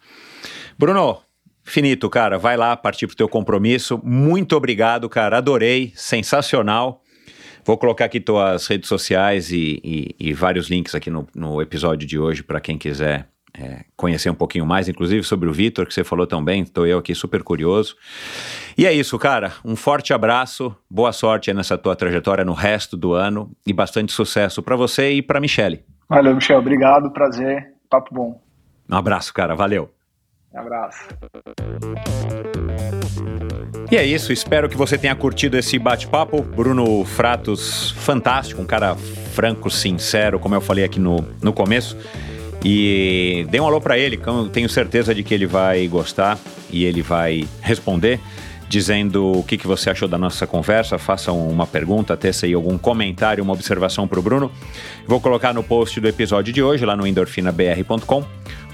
Bruno, 0.78 1.20
finito, 1.62 2.08
cara. 2.08 2.38
Vai 2.38 2.56
lá 2.56 2.74
partir 2.74 3.06
pro 3.06 3.16
teu 3.16 3.28
compromisso. 3.28 4.00
Muito 4.02 4.56
obrigado, 4.56 5.08
cara. 5.10 5.36
Adorei. 5.36 5.92
Sensacional. 5.94 7.02
Vou 7.66 7.76
colocar 7.76 8.06
aqui 8.06 8.18
tuas 8.18 8.66
redes 8.66 8.88
sociais 8.88 9.50
e, 9.52 9.80
e, 9.84 10.16
e 10.18 10.32
vários 10.32 10.70
links 10.70 10.94
aqui 10.94 11.10
no, 11.10 11.28
no 11.34 11.60
episódio 11.60 12.08
de 12.08 12.18
hoje 12.18 12.42
para 12.42 12.60
quem 12.60 12.78
quiser 12.78 13.28
é, 13.58 13.84
conhecer 13.96 14.30
um 14.30 14.34
pouquinho 14.34 14.66
mais, 14.66 14.88
inclusive 14.88 15.22
sobre 15.22 15.48
o 15.48 15.52
Vitor, 15.52 15.86
que 15.86 15.94
você 15.94 16.04
falou 16.04 16.26
tão 16.26 16.44
bem, 16.44 16.62
estou 16.62 16.86
eu 16.86 16.98
aqui 16.98 17.14
super 17.14 17.42
curioso. 17.42 17.96
E 18.76 18.86
é 18.86 18.92
isso, 18.92 19.18
cara. 19.18 19.52
Um 19.64 19.74
forte 19.74 20.12
abraço, 20.12 20.76
boa 20.90 21.12
sorte 21.12 21.52
nessa 21.52 21.78
tua 21.78 21.96
trajetória 21.96 22.44
no 22.44 22.52
resto 22.52 22.96
do 22.96 23.14
ano 23.14 23.50
e 23.66 23.72
bastante 23.72 24.12
sucesso 24.12 24.62
para 24.62 24.76
você 24.76 25.12
e 25.12 25.22
para 25.22 25.40
Michele. 25.40 25.84
Valeu, 26.08 26.34
Michel. 26.34 26.58
Obrigado, 26.58 27.10
prazer. 27.10 27.72
Papo 27.88 28.14
bom. 28.14 28.40
Um 28.88 28.96
abraço, 28.96 29.32
cara. 29.32 29.54
Valeu. 29.54 29.90
Um 30.52 30.58
abraço. 30.60 31.08
E 33.90 33.96
é 33.96 34.04
isso, 34.04 34.32
espero 34.32 34.68
que 34.68 34.76
você 34.76 34.98
tenha 34.98 35.14
curtido 35.14 35.56
esse 35.56 35.78
bate-papo. 35.78 36.42
Bruno 36.42 37.04
Fratos, 37.04 37.92
fantástico, 37.92 38.60
um 38.60 38.66
cara 38.66 38.96
franco, 38.96 39.70
sincero, 39.70 40.38
como 40.38 40.54
eu 40.54 40.60
falei 40.60 40.84
aqui 40.84 40.98
no, 40.98 41.18
no 41.42 41.52
começo. 41.52 41.96
E 42.64 43.46
dê 43.50 43.60
um 43.60 43.66
alô 43.66 43.80
para 43.80 43.98
ele, 43.98 44.16
que 44.16 44.26
eu 44.26 44.48
tenho 44.48 44.68
certeza 44.68 45.14
de 45.14 45.22
que 45.22 45.32
ele 45.32 45.46
vai 45.46 45.86
gostar 45.86 46.38
e 46.70 46.84
ele 46.84 47.02
vai 47.02 47.46
responder 47.60 48.20
dizendo 48.68 49.38
o 49.38 49.42
que, 49.42 49.56
que 49.56 49.66
você 49.66 49.90
achou 49.90 50.08
da 50.08 50.18
nossa 50.18 50.46
conversa. 50.46 50.98
Façam 50.98 51.48
uma 51.48 51.66
pergunta, 51.66 52.16
teça 52.16 52.46
aí 52.46 52.54
algum 52.54 52.76
comentário, 52.76 53.42
uma 53.42 53.52
observação 53.52 54.06
para 54.08 54.18
o 54.18 54.22
Bruno. 54.22 54.50
Vou 55.06 55.20
colocar 55.20 55.52
no 55.52 55.62
post 55.62 56.00
do 56.00 56.08
episódio 56.08 56.52
de 56.52 56.62
hoje, 56.62 56.84
lá 56.84 56.96
no 56.96 57.06
endorfinabr.com, 57.06 58.24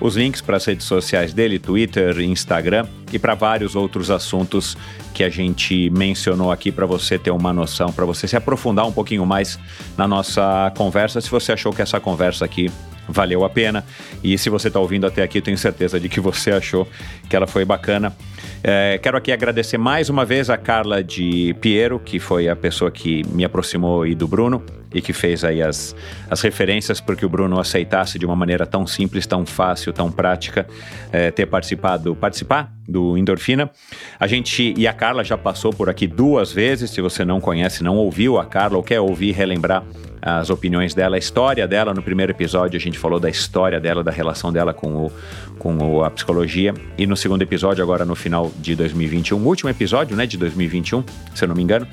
os 0.01 0.17
links 0.17 0.41
para 0.41 0.57
as 0.57 0.65
redes 0.65 0.87
sociais 0.87 1.33
dele, 1.33 1.59
Twitter, 1.59 2.19
Instagram 2.21 2.87
e 3.13 3.19
para 3.19 3.35
vários 3.35 3.77
outros 3.77 4.11
assuntos 4.11 4.77
que 5.13 5.23
a 5.23 5.29
gente 5.29 5.91
mencionou 5.91 6.51
aqui 6.51 6.73
para 6.73 6.87
você 6.87 7.19
ter 7.19 7.31
uma 7.31 7.53
noção, 7.53 7.93
para 7.93 8.05
você 8.05 8.27
se 8.27 8.37
aprofundar 8.37 8.87
um 8.87 8.93
pouquinho 8.93 9.27
mais 9.27 9.59
na 9.97 10.09
nossa 10.09 10.73
conversa. 10.77 11.21
Se 11.21 11.31
você 11.31 11.53
achou 11.53 11.73
que 11.73 11.83
essa 11.83 12.01
conversa 12.01 12.45
aqui 12.45 12.71
valeu 13.13 13.45
a 13.45 13.51
pena. 13.51 13.85
E 14.23 14.37
se 14.37 14.51
você 14.51 14.69
está 14.69 14.81
ouvindo 14.81 15.07
até 15.07 15.23
aqui, 15.23 15.41
tenho 15.41 15.59
certeza 15.59 16.01
de 16.01 16.09
que 16.09 16.21
você 16.21 16.51
achou 16.51 16.89
que 17.29 17.37
ela 17.37 17.47
foi 17.47 17.65
bacana. 17.65 18.17
É, 18.63 18.99
quero 19.03 19.17
aqui 19.17 19.31
agradecer 19.31 19.79
mais 19.79 20.09
uma 20.09 20.25
vez 20.25 20.51
a 20.51 20.57
Carla 20.57 21.03
de 21.03 21.55
Piero, 21.61 21.99
que 21.99 22.19
foi 22.19 22.49
a 22.49 22.57
pessoa 22.57 22.91
que 22.91 23.23
me 23.29 23.45
aproximou 23.45 24.03
aí 24.03 24.15
do 24.15 24.27
Bruno 24.27 24.63
e 24.95 25.01
que 25.01 25.13
fez 25.13 25.45
aí 25.45 25.63
as, 25.63 25.95
as 26.31 26.41
referências 26.41 27.01
para 27.01 27.17
que 27.17 27.25
o 27.25 27.29
Bruno 27.29 27.59
aceitasse 27.59 28.19
de 28.19 28.27
uma 28.27 28.37
maneira 28.37 28.67
tão 28.67 28.87
simples, 28.87 29.27
tão 29.27 29.45
fácil, 29.47 29.93
tão 29.93 30.11
prática, 30.11 30.67
é, 31.11 31.31
ter 31.31 31.47
participado, 31.47 32.15
participar 32.15 32.73
do 32.89 33.17
Endorfina. 33.17 33.71
A 34.19 34.27
gente 34.27 34.75
e 34.77 34.87
a 34.87 34.93
Carla 34.93 35.25
já 35.25 35.39
passou 35.39 35.73
por 35.73 35.89
aqui 35.89 36.07
duas 36.07 36.53
vezes. 36.53 36.91
Se 36.91 37.01
você 37.01 37.25
não 37.25 37.41
conhece, 37.41 37.83
não 37.83 37.97
ouviu 37.97 38.39
a 38.39 38.45
Carla 38.45 38.77
ou 38.77 38.83
quer 38.83 39.01
ouvir, 39.01 39.33
relembrar 39.33 39.85
as 40.23 40.51
opiniões 40.51 40.95
dela, 40.95 41.17
a 41.17 41.19
história 41.19 41.67
dela. 41.67 41.93
No 41.93 42.03
primeiro 42.03 42.31
episódio 42.31 42.77
a 42.77 42.81
gente 42.81 42.99
falou 42.99 43.19
da 43.19 43.29
história 43.29 43.81
dela, 43.81 44.05
da 44.05 44.13
relação 44.13 44.53
dela 44.53 44.73
com, 44.73 45.07
o, 45.07 45.13
com 45.59 45.77
o, 45.79 46.05
a 46.05 46.11
psicologia. 46.11 46.73
E 46.97 47.07
no 47.07 47.17
segundo 47.17 47.43
episódio, 47.43 47.83
agora 47.83 48.05
no 48.05 48.15
final 48.15 48.53
de 48.59 48.77
2021, 48.77 49.37
o 49.37 49.47
último 49.47 49.69
episódio 49.69 50.17
né, 50.17 50.25
de 50.25 50.39
2021, 50.39 51.05
se 51.35 51.43
eu 51.43 51.49
não 51.49 51.57
me 51.57 51.63
engano, 51.63 51.89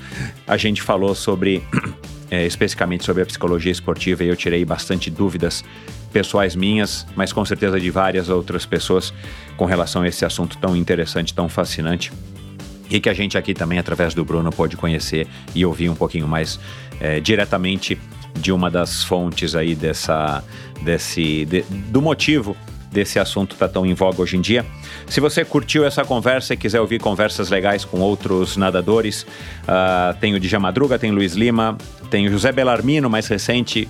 a 0.46 0.56
gente 0.56 0.80
falou 0.80 1.14
sobre, 1.14 1.62
é, 2.30 2.46
especificamente 2.46 3.04
sobre 3.04 3.22
a 3.22 3.26
psicologia 3.26 3.72
esportiva 3.72 4.24
e 4.24 4.28
eu 4.28 4.36
tirei 4.36 4.64
bastante 4.64 5.10
dúvidas 5.10 5.64
pessoais 6.12 6.54
minhas, 6.54 7.06
mas 7.16 7.32
com 7.32 7.44
certeza 7.44 7.80
de 7.80 7.90
várias 7.90 8.28
outras 8.28 8.64
pessoas 8.64 9.12
com 9.56 9.64
relação 9.64 10.02
a 10.02 10.08
esse 10.08 10.24
assunto 10.24 10.56
tão 10.58 10.76
interessante, 10.76 11.34
tão 11.34 11.48
fascinante 11.48 12.12
e 12.90 13.00
que 13.00 13.08
a 13.08 13.14
gente 13.14 13.38
aqui 13.38 13.54
também, 13.54 13.78
através 13.78 14.14
do 14.14 14.24
Bruno, 14.24 14.50
pode 14.50 14.76
conhecer 14.76 15.28
e 15.54 15.64
ouvir 15.64 15.88
um 15.88 15.94
pouquinho 15.94 16.26
mais 16.26 16.58
é, 17.00 17.20
diretamente 17.20 17.98
de 18.34 18.52
uma 18.52 18.70
das 18.70 19.04
fontes 19.04 19.54
aí 19.54 19.74
dessa, 19.74 20.42
desse, 20.82 21.44
de, 21.44 21.62
do 21.62 22.02
motivo 22.02 22.56
desse 22.90 23.18
assunto 23.18 23.56
tá 23.56 23.68
tão 23.68 23.86
em 23.86 23.94
voga 23.94 24.20
hoje 24.20 24.36
em 24.36 24.40
dia. 24.40 24.66
Se 25.06 25.20
você 25.20 25.44
curtiu 25.44 25.84
essa 25.84 26.04
conversa 26.04 26.54
e 26.54 26.56
quiser 26.56 26.80
ouvir 26.80 26.98
conversas 26.98 27.48
legais 27.48 27.84
com 27.84 28.00
outros 28.00 28.56
nadadores, 28.56 29.22
uh, 29.22 30.18
tem 30.20 30.34
o 30.34 30.40
Dja 30.40 30.58
Madruga, 30.58 30.98
tem 30.98 31.10
Luiz 31.10 31.34
Lima, 31.34 31.78
tem 32.10 32.26
o 32.26 32.30
José 32.30 32.50
Belarmino, 32.52 33.08
mais 33.08 33.28
recente, 33.28 33.88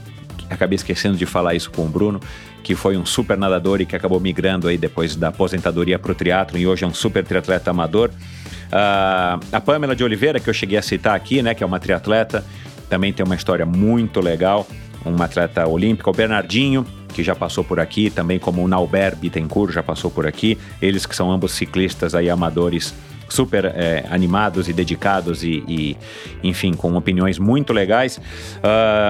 acabei 0.48 0.76
esquecendo 0.76 1.16
de 1.16 1.26
falar 1.26 1.54
isso 1.54 1.70
com 1.70 1.86
o 1.86 1.88
Bruno, 1.88 2.20
que 2.62 2.74
foi 2.74 2.96
um 2.96 3.06
super 3.06 3.38
nadador 3.38 3.80
e 3.80 3.86
que 3.86 3.96
acabou 3.96 4.20
migrando 4.20 4.68
aí 4.68 4.76
depois 4.76 5.16
da 5.16 5.28
aposentadoria 5.28 5.98
para 5.98 6.12
o 6.12 6.14
triatlo 6.14 6.58
e 6.58 6.66
hoje 6.66 6.84
é 6.84 6.86
um 6.86 6.94
super 6.94 7.24
triatleta 7.24 7.70
amador. 7.70 8.10
Uh, 8.10 9.40
a 9.50 9.60
Pamela 9.60 9.96
de 9.96 10.04
Oliveira, 10.04 10.38
que 10.38 10.48
eu 10.48 10.54
cheguei 10.54 10.78
a 10.78 10.82
citar 10.82 11.14
aqui, 11.16 11.42
né, 11.42 11.54
que 11.54 11.64
é 11.64 11.66
uma 11.66 11.80
triatleta, 11.80 12.44
também 12.88 13.12
tem 13.12 13.24
uma 13.24 13.34
história 13.34 13.64
muito 13.64 14.20
legal, 14.20 14.66
uma 15.04 15.24
atleta 15.24 15.66
olímpica, 15.66 16.10
o 16.10 16.12
Bernardinho, 16.12 16.86
que 17.10 17.22
já 17.22 17.34
passou 17.34 17.64
por 17.64 17.80
aqui, 17.80 18.10
também 18.10 18.38
como 18.38 18.62
o 18.62 18.68
Nauber 18.68 19.16
Bittencourt 19.16 19.72
já 19.72 19.82
passou 19.82 20.10
por 20.10 20.26
aqui, 20.26 20.58
eles 20.80 21.06
que 21.06 21.14
são 21.14 21.30
ambos 21.30 21.52
ciclistas 21.52 22.14
aí 22.14 22.30
amadores 22.30 22.94
super 23.30 23.64
é, 23.64 24.04
animados 24.10 24.68
e 24.68 24.72
dedicados 24.72 25.42
e, 25.42 25.62
e, 25.66 25.96
enfim, 26.42 26.74
com 26.74 26.94
opiniões 26.96 27.38
muito 27.38 27.72
legais. 27.72 28.20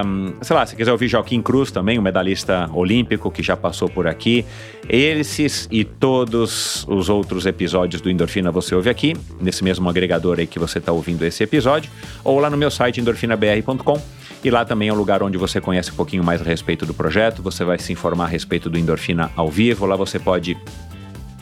Um, 0.05 0.35
sei 0.43 0.55
lá, 0.55 0.67
se 0.67 0.77
quiser 0.77 0.93
ouvir 0.93 1.09
Joaquim 1.09 1.43
Cruz 1.43 1.71
também, 1.71 1.99
o 1.99 2.03
medalhista 2.03 2.71
olímpico 2.73 3.31
que 3.31 3.43
já 3.43 3.57
passou 3.57 3.89
por 3.89 4.07
aqui. 4.07 4.45
Esses 4.89 5.69
e 5.71 5.85
todos 5.85 6.87
os 6.89 7.09
outros 7.09 7.47
episódios 7.47 8.01
do 8.03 8.11
Endorfina 8.11 8.51
você 8.51 8.75
ouve 8.75 8.91
aqui, 8.91 9.17
nesse 9.41 9.65
mesmo 9.65 9.89
agregador 9.89 10.39
aí 10.39 10.47
que 10.47 10.59
você 10.59 10.79
está 10.79 10.93
ouvindo 10.93 11.25
esse 11.25 11.43
episódio, 11.43 11.91
ou 12.23 12.39
lá 12.39 12.51
no 12.51 12.57
meu 12.57 12.71
site 12.71 13.01
endorfinabr.com. 13.01 14.20
E 14.43 14.51
lá 14.51 14.65
também 14.65 14.89
é 14.89 14.93
um 14.93 14.97
lugar 14.97 15.23
onde 15.23 15.37
você 15.37 15.61
conhece 15.61 15.91
um 15.91 15.95
pouquinho 15.95 16.25
mais 16.25 16.41
a 16.41 16.45
respeito 16.45 16.87
do 16.87 16.95
projeto, 16.95 17.43
você 17.43 17.65
vai 17.65 17.79
se 17.79 17.93
informar 17.93 18.25
a 18.25 18.29
respeito 18.29 18.71
do 18.71 18.79
Endorfina 18.79 19.31
ao 19.37 19.51
vivo. 19.51 19.85
Lá 19.85 19.97
você 19.97 20.19
pode 20.19 20.57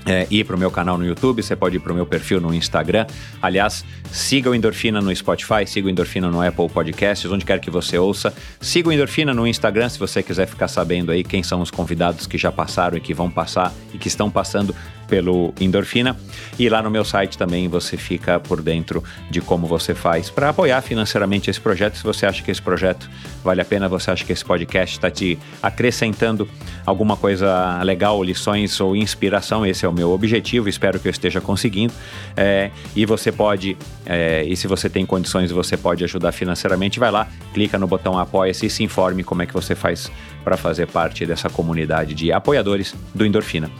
é, 0.04 0.26
ir 0.30 0.44
para 0.44 0.56
o 0.56 0.58
meu 0.58 0.70
canal 0.70 0.96
no 0.96 1.06
YouTube, 1.06 1.42
você 1.42 1.54
pode 1.54 1.76
ir 1.76 1.80
para 1.80 1.92
o 1.92 1.94
meu 1.94 2.06
perfil 2.06 2.40
no 2.40 2.52
Instagram. 2.52 3.06
Aliás, 3.40 3.84
siga 4.10 4.50
o 4.50 4.54
Endorfina 4.54 5.00
no 5.00 5.14
Spotify, 5.14 5.66
siga 5.66 5.86
o 5.86 5.90
Endorfina 5.90 6.28
no 6.28 6.40
Apple 6.40 6.68
Podcasts, 6.68 7.30
onde 7.30 7.44
quer 7.44 7.60
que 7.60 7.70
você 7.70 7.98
ouça. 7.98 8.34
Siga 8.60 8.88
o 8.88 8.92
Endorfina 8.92 9.32
no 9.32 9.46
Instagram 9.46 9.88
se 9.88 9.98
você 9.98 10.22
quiser 10.22 10.46
ficar 10.46 10.66
sabendo 10.66 11.12
aí 11.12 11.22
quem 11.22 11.42
são 11.42 11.60
os 11.60 11.70
convidados 11.70 12.26
que 12.26 12.38
já 12.38 12.50
passaram 12.50 12.96
e 12.96 13.00
que 13.00 13.14
vão 13.14 13.30
passar 13.30 13.72
e 13.92 13.98
que 13.98 14.08
estão 14.08 14.30
passando 14.30 14.74
pelo 15.08 15.52
Endorfina. 15.60 16.16
E 16.58 16.68
lá 16.68 16.82
no 16.82 16.90
meu 16.90 17.04
site 17.04 17.36
também 17.36 17.66
você 17.66 17.96
fica 17.96 18.38
por 18.38 18.62
dentro 18.62 19.02
de 19.30 19.40
como 19.40 19.66
você 19.66 19.94
faz 19.94 20.30
para 20.30 20.50
apoiar 20.50 20.80
financeiramente 20.82 21.50
esse 21.50 21.60
projeto. 21.60 21.96
Se 21.96 22.04
você 22.04 22.26
acha 22.26 22.42
que 22.42 22.50
esse 22.50 22.62
projeto 22.62 23.08
vale 23.42 23.60
a 23.60 23.64
pena, 23.64 23.88
você 23.88 24.10
acha 24.10 24.24
que 24.24 24.32
esse 24.32 24.44
podcast 24.44 24.96
está 24.96 25.10
te 25.10 25.38
acrescentando 25.62 26.48
alguma 26.84 27.16
coisa 27.16 27.82
legal, 27.82 28.22
lições 28.22 28.80
ou 28.80 28.94
inspiração, 28.94 29.64
esse 29.64 29.84
é 29.84 29.88
o 29.88 29.92
meu 29.92 30.10
objetivo. 30.10 30.68
Espero 30.68 31.00
que 31.00 31.08
eu 31.08 31.10
esteja 31.10 31.40
conseguindo. 31.40 31.92
É, 32.36 32.70
e 32.94 33.06
você 33.06 33.32
pode, 33.32 33.76
é, 34.04 34.44
e 34.44 34.56
se 34.56 34.66
você 34.66 34.88
tem 34.88 35.06
condições, 35.06 35.50
você 35.50 35.76
pode 35.76 36.04
ajudar 36.04 36.32
financeiramente, 36.32 36.98
vai 36.98 37.10
lá, 37.10 37.28
clica 37.54 37.78
no 37.78 37.86
botão 37.86 38.18
Apoia-se 38.18 38.66
e 38.66 38.70
se 38.70 38.82
informe 38.82 39.24
como 39.24 39.42
é 39.42 39.46
que 39.46 39.54
você 39.54 39.74
faz 39.74 40.10
para 40.44 40.56
fazer 40.56 40.86
parte 40.86 41.24
dessa 41.24 41.48
comunidade 41.48 42.14
de 42.14 42.32
apoiadores 42.32 42.94
do 43.14 43.24
Endorfina. 43.24 43.70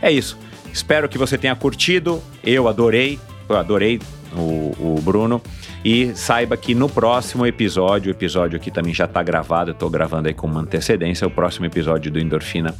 É 0.00 0.10
isso. 0.10 0.38
Espero 0.72 1.08
que 1.08 1.18
você 1.18 1.36
tenha 1.36 1.54
curtido. 1.54 2.22
Eu 2.42 2.68
adorei, 2.68 3.18
eu 3.48 3.56
adorei 3.56 4.00
o, 4.32 4.96
o 4.96 5.00
Bruno. 5.02 5.40
E 5.84 6.14
saiba 6.14 6.56
que 6.56 6.74
no 6.74 6.88
próximo 6.88 7.46
episódio, 7.46 8.12
o 8.12 8.14
episódio 8.14 8.56
aqui 8.56 8.70
também 8.70 8.92
já 8.92 9.04
está 9.04 9.22
gravado, 9.22 9.70
eu 9.70 9.72
estou 9.72 9.88
gravando 9.88 10.28
aí 10.28 10.34
com 10.34 10.46
uma 10.46 10.60
antecedência, 10.60 11.26
o 11.26 11.30
próximo 11.30 11.66
episódio 11.66 12.10
do 12.10 12.18
Endorfina 12.18 12.74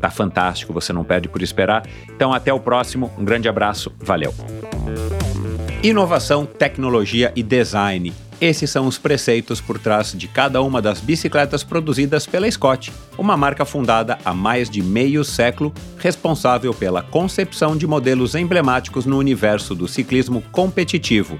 tá 0.00 0.10
fantástico, 0.10 0.72
você 0.72 0.92
não 0.92 1.02
perde 1.02 1.28
por 1.28 1.42
esperar. 1.42 1.86
Então 2.14 2.32
até 2.32 2.52
o 2.52 2.60
próximo, 2.60 3.10
um 3.18 3.24
grande 3.24 3.48
abraço, 3.48 3.90
valeu. 3.98 4.34
Inovação, 5.82 6.46
tecnologia 6.46 7.32
e 7.34 7.42
design 7.42 8.12
esses 8.40 8.70
são 8.70 8.86
os 8.86 8.98
preceitos 8.98 9.60
por 9.60 9.78
trás 9.78 10.12
de 10.12 10.28
cada 10.28 10.60
uma 10.62 10.80
das 10.82 11.00
bicicletas 11.00 11.62
produzidas 11.62 12.26
pela 12.26 12.50
Scott, 12.50 12.92
uma 13.16 13.36
marca 13.36 13.64
fundada 13.64 14.18
há 14.24 14.34
mais 14.34 14.68
de 14.68 14.82
meio 14.82 15.24
século, 15.24 15.72
responsável 15.98 16.72
pela 16.74 17.02
concepção 17.02 17.76
de 17.76 17.86
modelos 17.86 18.34
emblemáticos 18.34 19.06
no 19.06 19.18
universo 19.18 19.74
do 19.74 19.88
ciclismo 19.88 20.42
competitivo, 20.52 21.38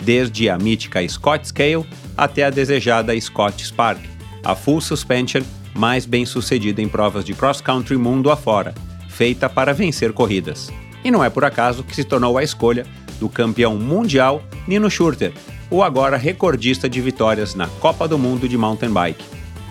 desde 0.00 0.48
a 0.48 0.56
mítica 0.58 1.06
Scott 1.08 1.48
Scale 1.48 1.86
até 2.16 2.44
a 2.44 2.50
desejada 2.50 3.18
Scott 3.20 3.64
Spark, 3.64 4.00
a 4.44 4.54
full 4.54 4.80
suspension 4.80 5.42
mais 5.74 6.06
bem 6.06 6.24
sucedida 6.24 6.80
em 6.80 6.88
provas 6.88 7.24
de 7.24 7.34
cross-country 7.34 7.96
mundo 7.96 8.30
afora, 8.30 8.74
feita 9.08 9.48
para 9.48 9.74
vencer 9.74 10.12
corridas. 10.12 10.70
E 11.04 11.10
não 11.10 11.22
é 11.22 11.30
por 11.30 11.44
acaso 11.44 11.84
que 11.84 11.94
se 11.94 12.04
tornou 12.04 12.38
a 12.38 12.42
escolha 12.42 12.86
do 13.20 13.28
campeão 13.28 13.76
mundial 13.76 14.42
Nino 14.66 14.90
Schurter, 14.90 15.32
o 15.70 15.82
agora 15.82 16.16
recordista 16.16 16.88
de 16.88 17.00
vitórias 17.00 17.54
na 17.54 17.66
Copa 17.66 18.06
do 18.06 18.18
Mundo 18.18 18.48
de 18.48 18.56
Mountain 18.56 18.90
Bike. 18.90 19.24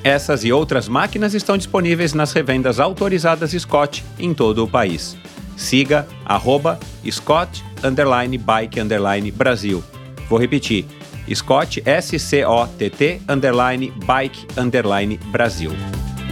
Essas 0.04 0.44
e 0.44 0.52
outras 0.52 0.88
máquinas 0.88 1.34
estão 1.34 1.58
disponíveis 1.58 2.14
nas 2.14 2.32
revendas 2.32 2.80
autorizadas 2.80 3.52
Scott 3.52 4.04
em 4.20 4.34
todo 4.34 4.64
o 4.64 4.68
país. 4.68 5.18
Siga 5.58 6.08
arroba 6.26 6.80
Scott 7.10 7.64
underline 7.84 8.38
Bike 8.38 8.80
underline 8.80 9.32
Brasil. 9.32 9.84
Vou 10.30 10.40
repetir, 10.40 10.86
Scott 11.34 11.82
S-C-O-T-T 11.86 13.22
underline 13.28 13.92
Bike 14.06 14.48
underline 14.58 15.18
Brasil. 15.32 15.72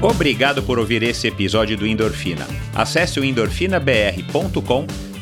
Obrigado 0.01 0.61
por 0.61 0.77
ouvir 0.77 1.01
esse 1.01 1.27
episódio 1.27 1.77
do 1.77 1.87
Endorfina. 1.87 2.45
Acesse 2.75 3.19
o 3.19 3.23
endorfinabr.com 3.23 4.85